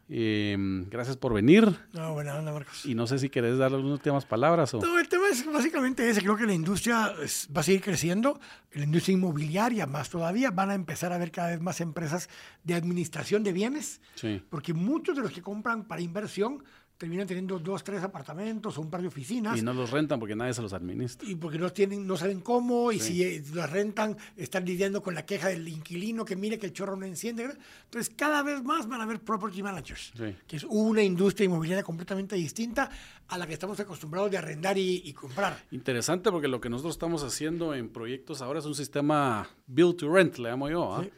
Eh, 0.08 0.56
gracias 0.90 1.16
por 1.16 1.32
venir. 1.32 1.74
No, 1.92 2.12
buena 2.12 2.36
onda, 2.36 2.52
Marcos. 2.52 2.84
Y 2.84 2.94
no 2.94 3.06
sé 3.06 3.18
si 3.18 3.30
querés 3.30 3.56
dar 3.56 3.72
algunas 3.72 3.98
últimas 3.98 4.26
palabras. 4.26 4.74
O... 4.74 4.80
No, 4.80 4.98
el 4.98 5.08
tema 5.08 5.28
es 5.30 5.44
básicamente 5.46 6.08
ese. 6.08 6.20
Creo 6.20 6.36
que 6.36 6.46
la 6.46 6.52
industria 6.52 7.14
es, 7.22 7.48
va 7.54 7.60
a 7.60 7.64
seguir 7.64 7.80
creciendo. 7.80 8.38
La 8.72 8.84
industria 8.84 9.14
inmobiliaria 9.14 9.86
más 9.86 10.10
todavía. 10.10 10.50
Van 10.50 10.70
a 10.70 10.74
empezar 10.74 11.12
a 11.12 11.18
ver 11.18 11.30
cada 11.30 11.50
vez 11.50 11.60
más 11.60 11.80
empresas 11.80 12.28
de 12.64 12.74
administración 12.74 13.42
de 13.42 13.52
bienes. 13.52 14.00
Sí. 14.14 14.42
Porque 14.50 14.74
muchos 14.74 15.16
de 15.16 15.22
los 15.22 15.32
que 15.32 15.42
compran 15.42 15.84
para 15.84 16.02
inversión 16.02 16.62
terminan 17.02 17.26
teniendo 17.26 17.58
dos, 17.58 17.82
tres 17.82 18.00
apartamentos 18.00 18.78
o 18.78 18.80
un 18.80 18.88
par 18.88 19.02
de 19.02 19.08
oficinas. 19.08 19.58
Y 19.58 19.62
no 19.62 19.74
los 19.74 19.90
rentan 19.90 20.20
porque 20.20 20.36
nadie 20.36 20.54
se 20.54 20.62
los 20.62 20.72
administra. 20.72 21.28
Y 21.28 21.34
porque 21.34 21.58
no 21.58 21.72
tienen, 21.72 22.06
no 22.06 22.16
saben 22.16 22.40
cómo, 22.40 22.92
y 22.92 23.00
sí. 23.00 23.42
si 23.42 23.52
los 23.52 23.68
rentan, 23.68 24.16
están 24.36 24.64
lidiando 24.64 25.02
con 25.02 25.12
la 25.12 25.26
queja 25.26 25.48
del 25.48 25.66
inquilino 25.66 26.24
que 26.24 26.36
mire 26.36 26.60
que 26.60 26.66
el 26.66 26.72
chorro 26.72 26.94
no 26.94 27.04
enciende. 27.04 27.56
Entonces, 27.86 28.14
cada 28.16 28.44
vez 28.44 28.62
más 28.62 28.86
van 28.86 29.00
a 29.00 29.02
haber 29.02 29.18
property 29.18 29.64
managers, 29.64 30.12
sí. 30.16 30.36
que 30.46 30.54
es 30.54 30.62
una 30.62 31.02
industria 31.02 31.46
inmobiliaria 31.46 31.82
completamente 31.82 32.36
distinta 32.36 32.88
a 33.26 33.36
la 33.36 33.48
que 33.48 33.54
estamos 33.54 33.80
acostumbrados 33.80 34.30
de 34.30 34.38
arrendar 34.38 34.78
y, 34.78 35.02
y, 35.04 35.12
comprar. 35.12 35.58
Interesante 35.72 36.30
porque 36.30 36.46
lo 36.46 36.60
que 36.60 36.70
nosotros 36.70 36.94
estamos 36.94 37.24
haciendo 37.24 37.74
en 37.74 37.88
proyectos 37.88 38.42
ahora 38.42 38.60
es 38.60 38.64
un 38.64 38.76
sistema 38.76 39.50
build 39.66 39.96
to 39.96 40.08
rent, 40.08 40.38
le 40.38 40.50
llamo 40.50 40.70
yo, 40.70 41.02
¿eh? 41.02 41.06
sí. 41.06 41.10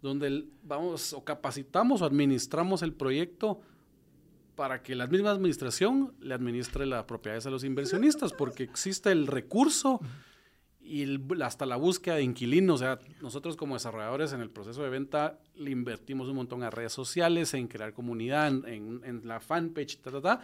donde 0.00 0.44
vamos 0.62 1.12
o 1.12 1.24
capacitamos 1.24 2.02
o 2.02 2.04
administramos 2.04 2.82
el 2.82 2.92
proyecto 2.92 3.62
para 4.54 4.82
que 4.82 4.94
la 4.94 5.06
misma 5.06 5.30
administración 5.30 6.14
le 6.20 6.34
administre 6.34 6.86
las 6.86 7.04
propiedades 7.04 7.46
a 7.46 7.50
los 7.50 7.64
inversionistas, 7.64 8.32
porque 8.32 8.62
existe 8.62 9.10
el 9.10 9.26
recurso 9.26 10.00
y 10.80 11.02
el, 11.02 11.42
hasta 11.42 11.66
la 11.66 11.76
búsqueda 11.76 12.16
de 12.16 12.22
inquilinos. 12.22 12.76
O 12.76 12.84
sea, 12.84 12.98
nosotros 13.20 13.56
como 13.56 13.74
desarrolladores 13.74 14.32
en 14.32 14.40
el 14.40 14.50
proceso 14.50 14.82
de 14.82 14.90
venta 14.90 15.38
le 15.56 15.70
invertimos 15.70 16.28
un 16.28 16.36
montón 16.36 16.62
a 16.62 16.70
redes 16.70 16.92
sociales, 16.92 17.54
en 17.54 17.66
crear 17.66 17.92
comunidad, 17.92 18.48
en, 18.48 19.00
en, 19.04 19.22
la 19.26 19.40
fanpage, 19.40 19.98
ta, 19.98 20.10
ta, 20.10 20.20
ta, 20.20 20.40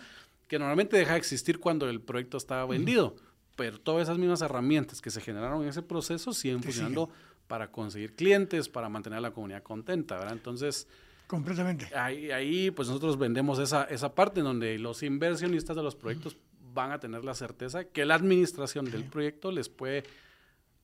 que 0.48 0.58
normalmente 0.58 0.96
deja 0.96 1.12
de 1.12 1.18
existir 1.18 1.60
cuando 1.60 1.88
el 1.88 2.00
proyecto 2.00 2.36
estaba 2.36 2.66
vendido. 2.66 3.14
Pero 3.56 3.78
todas 3.78 4.04
esas 4.04 4.18
mismas 4.18 4.40
herramientas 4.40 5.00
que 5.00 5.10
se 5.10 5.20
generaron 5.20 5.62
en 5.62 5.68
ese 5.68 5.82
proceso 5.82 6.32
siguen 6.32 6.62
funcionando 6.62 7.06
sí, 7.06 7.12
sí. 7.12 7.36
para 7.46 7.70
conseguir 7.70 8.14
clientes, 8.14 8.68
para 8.68 8.88
mantener 8.88 9.18
a 9.18 9.22
la 9.22 9.30
comunidad 9.32 9.62
contenta, 9.62 10.16
¿verdad? 10.16 10.32
Entonces... 10.32 10.88
Completamente. 11.30 11.86
Ahí, 11.94 12.32
ahí, 12.32 12.72
pues 12.72 12.88
nosotros 12.88 13.16
vendemos 13.16 13.60
esa, 13.60 13.84
esa 13.84 14.16
parte 14.16 14.40
en 14.40 14.46
donde 14.46 14.76
los 14.80 15.04
inversionistas 15.04 15.76
de 15.76 15.82
los 15.84 15.94
proyectos 15.94 16.36
van 16.74 16.90
a 16.90 16.98
tener 16.98 17.24
la 17.24 17.34
certeza 17.34 17.84
que 17.84 18.04
la 18.04 18.16
administración 18.16 18.90
del 18.90 19.04
proyecto 19.04 19.52
les 19.52 19.68
puede 19.68 20.02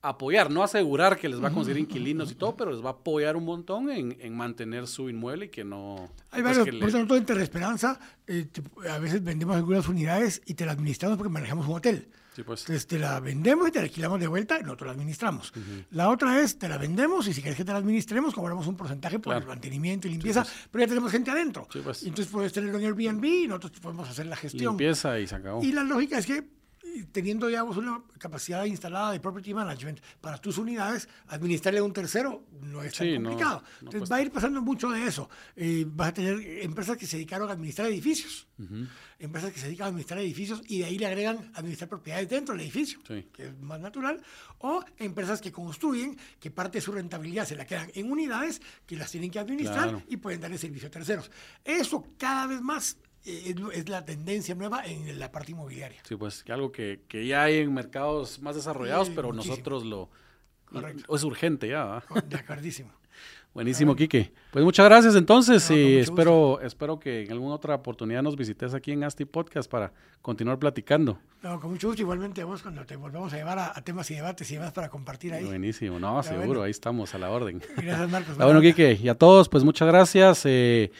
apoyar, 0.01 0.49
no 0.49 0.63
asegurar 0.63 1.19
que 1.19 1.27
les 1.27 1.43
va 1.43 1.49
a 1.49 1.51
conseguir 1.51 1.81
inquilinos 1.81 2.31
y 2.31 2.35
todo, 2.35 2.55
pero 2.55 2.71
les 2.71 2.81
va 2.81 2.91
a 2.91 2.93
apoyar 2.93 3.35
un 3.35 3.43
montón 3.43 3.89
en, 3.89 4.15
en 4.21 4.37
mantener 4.37 4.87
su 4.87 5.09
inmueble 5.09 5.47
y 5.47 5.49
que 5.49 5.65
no... 5.65 6.09
Hay 6.31 6.41
pues 6.41 6.57
varios, 6.57 6.79
por 6.79 6.87
ejemplo, 6.87 7.17
en 7.17 7.41
Esperanza, 7.41 7.99
eh, 8.25 8.47
a 8.89 8.99
veces 8.99 9.21
vendemos 9.21 9.57
algunas 9.57 9.85
unidades 9.89 10.41
y 10.45 10.53
te 10.53 10.65
las 10.65 10.75
administramos 10.75 11.17
porque 11.17 11.33
manejamos 11.33 11.67
un 11.67 11.75
hotel. 11.75 12.07
Sí, 12.37 12.43
pues. 12.43 12.61
Entonces 12.61 12.85
te 12.85 12.99
la 12.99 13.19
vendemos 13.19 13.67
y 13.67 13.71
te 13.71 13.79
la 13.79 13.85
alquilamos 13.85 14.19
de 14.19 14.27
vuelta 14.27 14.59
y 14.59 14.61
nosotros 14.61 14.85
la 14.85 14.91
administramos. 14.91 15.51
Uh 15.55 15.59
-huh. 15.59 15.85
La 15.89 16.09
otra 16.11 16.39
es, 16.39 16.59
te 16.59 16.69
la 16.69 16.77
vendemos 16.77 17.27
y 17.27 17.33
si 17.33 17.41
quieres 17.41 17.57
que 17.57 17.65
te 17.65 17.71
la 17.71 17.79
administremos, 17.79 18.31
cobramos 18.31 18.67
un 18.67 18.77
porcentaje 18.77 19.17
por 19.17 19.31
claro. 19.31 19.39
el 19.39 19.47
mantenimiento 19.47 20.07
y 20.07 20.11
limpieza, 20.11 20.45
sí, 20.45 20.51
pues. 20.53 20.69
pero 20.69 20.83
ya 20.83 20.87
tenemos 20.89 21.11
gente 21.11 21.31
adentro. 21.31 21.67
Sí, 21.73 21.81
pues. 21.83 22.03
entonces 22.03 22.31
puedes 22.31 22.53
tenerlo 22.53 22.77
en 22.77 22.85
Airbnb 22.85 23.25
y 23.25 23.47
nosotros 23.47 23.79
podemos 23.79 24.07
hacer 24.07 24.27
la 24.27 24.35
gestión. 24.35 24.73
Limpieza 24.73 25.19
y 25.19 25.25
se 25.25 25.33
acabó. 25.33 25.63
Y 25.63 25.71
la 25.71 25.81
lógica 25.83 26.19
es 26.19 26.27
que 26.27 26.47
teniendo 27.11 27.49
ya 27.49 27.63
una 27.63 28.01
capacidad 28.17 28.65
instalada 28.65 29.11
de 29.11 29.19
property 29.19 29.53
management 29.53 29.99
para 30.21 30.37
tus 30.37 30.57
unidades, 30.57 31.07
administrarle 31.27 31.79
a 31.79 31.83
un 31.83 31.93
tercero 31.93 32.43
no 32.61 32.83
es 32.83 32.93
tan 32.93 33.07
sí, 33.07 33.13
complicado. 33.15 33.61
No, 33.61 33.67
no 33.81 33.87
Entonces 33.87 34.11
va 34.11 34.15
a 34.17 34.21
ir 34.21 34.31
pasando 34.31 34.61
mucho 34.61 34.89
de 34.89 35.05
eso. 35.05 35.29
Eh, 35.55 35.85
vas 35.87 36.09
a 36.09 36.13
tener 36.13 36.39
empresas 36.63 36.97
que 36.97 37.05
se 37.05 37.17
dedicaron 37.17 37.49
a 37.49 37.53
administrar 37.53 37.87
edificios, 37.87 38.47
uh 38.57 38.63
-huh. 38.63 38.87
empresas 39.19 39.51
que 39.51 39.59
se 39.59 39.65
dedican 39.67 39.85
a 39.85 39.87
administrar 39.89 40.19
edificios 40.19 40.61
y 40.67 40.79
de 40.79 40.85
ahí 40.85 40.97
le 40.97 41.05
agregan 41.07 41.51
administrar 41.55 41.89
propiedades 41.89 42.29
dentro 42.29 42.55
del 42.55 42.63
edificio, 42.63 42.99
sí. 43.07 43.27
que 43.33 43.47
es 43.47 43.59
más 43.59 43.79
natural, 43.79 44.21
o 44.59 44.83
empresas 44.97 45.41
que 45.41 45.51
construyen, 45.51 46.17
que 46.39 46.51
parte 46.51 46.79
de 46.79 46.81
su 46.81 46.91
rentabilidad 46.91 47.45
se 47.45 47.55
la 47.55 47.65
quedan 47.65 47.91
en 47.93 48.11
unidades 48.11 48.61
que 48.85 48.95
las 48.95 49.11
tienen 49.11 49.31
que 49.31 49.39
administrar 49.39 49.89
claro. 49.89 50.03
y 50.07 50.17
pueden 50.17 50.41
darle 50.41 50.57
servicio 50.57 50.87
a 50.87 50.91
terceros. 50.91 51.31
Eso 51.63 52.05
cada 52.17 52.47
vez 52.47 52.61
más 52.61 52.97
es, 53.27 53.89
la 53.89 54.05
tendencia 54.05 54.55
nueva 54.55 54.85
en 54.85 55.19
la 55.19 55.31
parte 55.31 55.51
inmobiliaria. 55.51 56.01
Sí, 56.03 56.15
pues 56.15 56.43
que 56.43 56.51
algo 56.51 56.71
que, 56.71 57.01
que 57.07 57.27
ya 57.27 57.43
hay 57.43 57.57
en 57.57 57.73
mercados 57.73 58.41
más 58.41 58.55
desarrollados, 58.55 59.07
sí, 59.07 59.13
pero 59.15 59.29
muchísimo. 59.29 59.55
nosotros 59.55 59.85
lo... 59.85 60.09
Correcto. 60.65 61.15
Es 61.15 61.23
urgente 61.23 61.69
ya, 61.69 61.85
¿verdad? 61.85 62.23
De 62.25 62.35
acordísimo. 62.37 62.91
Buenísimo, 63.53 63.95
Quique. 63.95 64.31
Pues 64.51 64.63
muchas 64.63 64.85
gracias 64.85 65.15
entonces 65.15 65.67
no, 65.71 65.75
y 65.75 65.97
espero, 65.97 66.61
espero 66.61 66.99
que 66.99 67.23
en 67.23 67.31
alguna 67.31 67.55
otra 67.55 67.73
oportunidad 67.73 68.21
nos 68.21 68.35
visites 68.35 68.73
aquí 68.75 68.91
en 68.91 69.03
Asti 69.03 69.25
Podcast 69.25 69.67
para 69.67 69.91
continuar 70.21 70.59
platicando. 70.59 71.17
No, 71.41 71.59
con 71.59 71.71
mucho 71.71 71.87
gusto, 71.87 72.03
igualmente 72.03 72.43
vos 72.43 72.61
cuando 72.61 72.85
te 72.85 72.95
volvamos 72.95 73.33
a 73.33 73.37
llevar 73.37 73.57
a, 73.57 73.75
a 73.75 73.81
temas 73.81 74.11
y 74.11 74.15
debates 74.15 74.51
y 74.51 74.55
demás 74.55 74.73
para 74.73 74.89
compartir 74.89 75.33
ahí. 75.33 75.43
Buenísimo, 75.43 75.99
no, 75.99 76.21
seguro, 76.21 76.45
bueno. 76.47 76.61
ahí 76.63 76.71
estamos 76.71 77.15
a 77.15 77.17
la 77.17 77.31
orden. 77.31 77.59
Gracias, 77.77 78.09
Marcos. 78.11 78.31
Está 78.33 78.45
bueno, 78.45 78.61
Quique. 78.61 78.99
Y 79.01 79.09
a 79.09 79.15
todos, 79.15 79.49
pues 79.49 79.63
muchas 79.63 79.87
gracias. 79.87 80.41
Eh, 80.45 80.91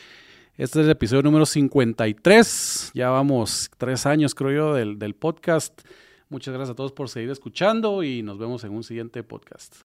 este 0.57 0.79
es 0.79 0.85
el 0.85 0.91
episodio 0.91 1.21
número 1.21 1.45
53. 1.45 2.91
Ya 2.95 3.09
vamos 3.11 3.69
tres 3.77 4.07
años, 4.07 4.33
creo 4.33 4.51
yo, 4.51 4.73
del, 4.73 4.97
del 4.97 5.13
podcast. 5.13 5.81
Muchas 6.29 6.51
gracias 6.55 6.73
a 6.73 6.75
todos 6.75 6.93
por 6.93 7.09
seguir 7.09 7.29
escuchando 7.29 8.01
y 8.01 8.23
nos 8.23 8.39
vemos 8.39 8.63
en 8.63 8.71
un 8.71 8.83
siguiente 8.83 9.21
podcast. 9.21 9.75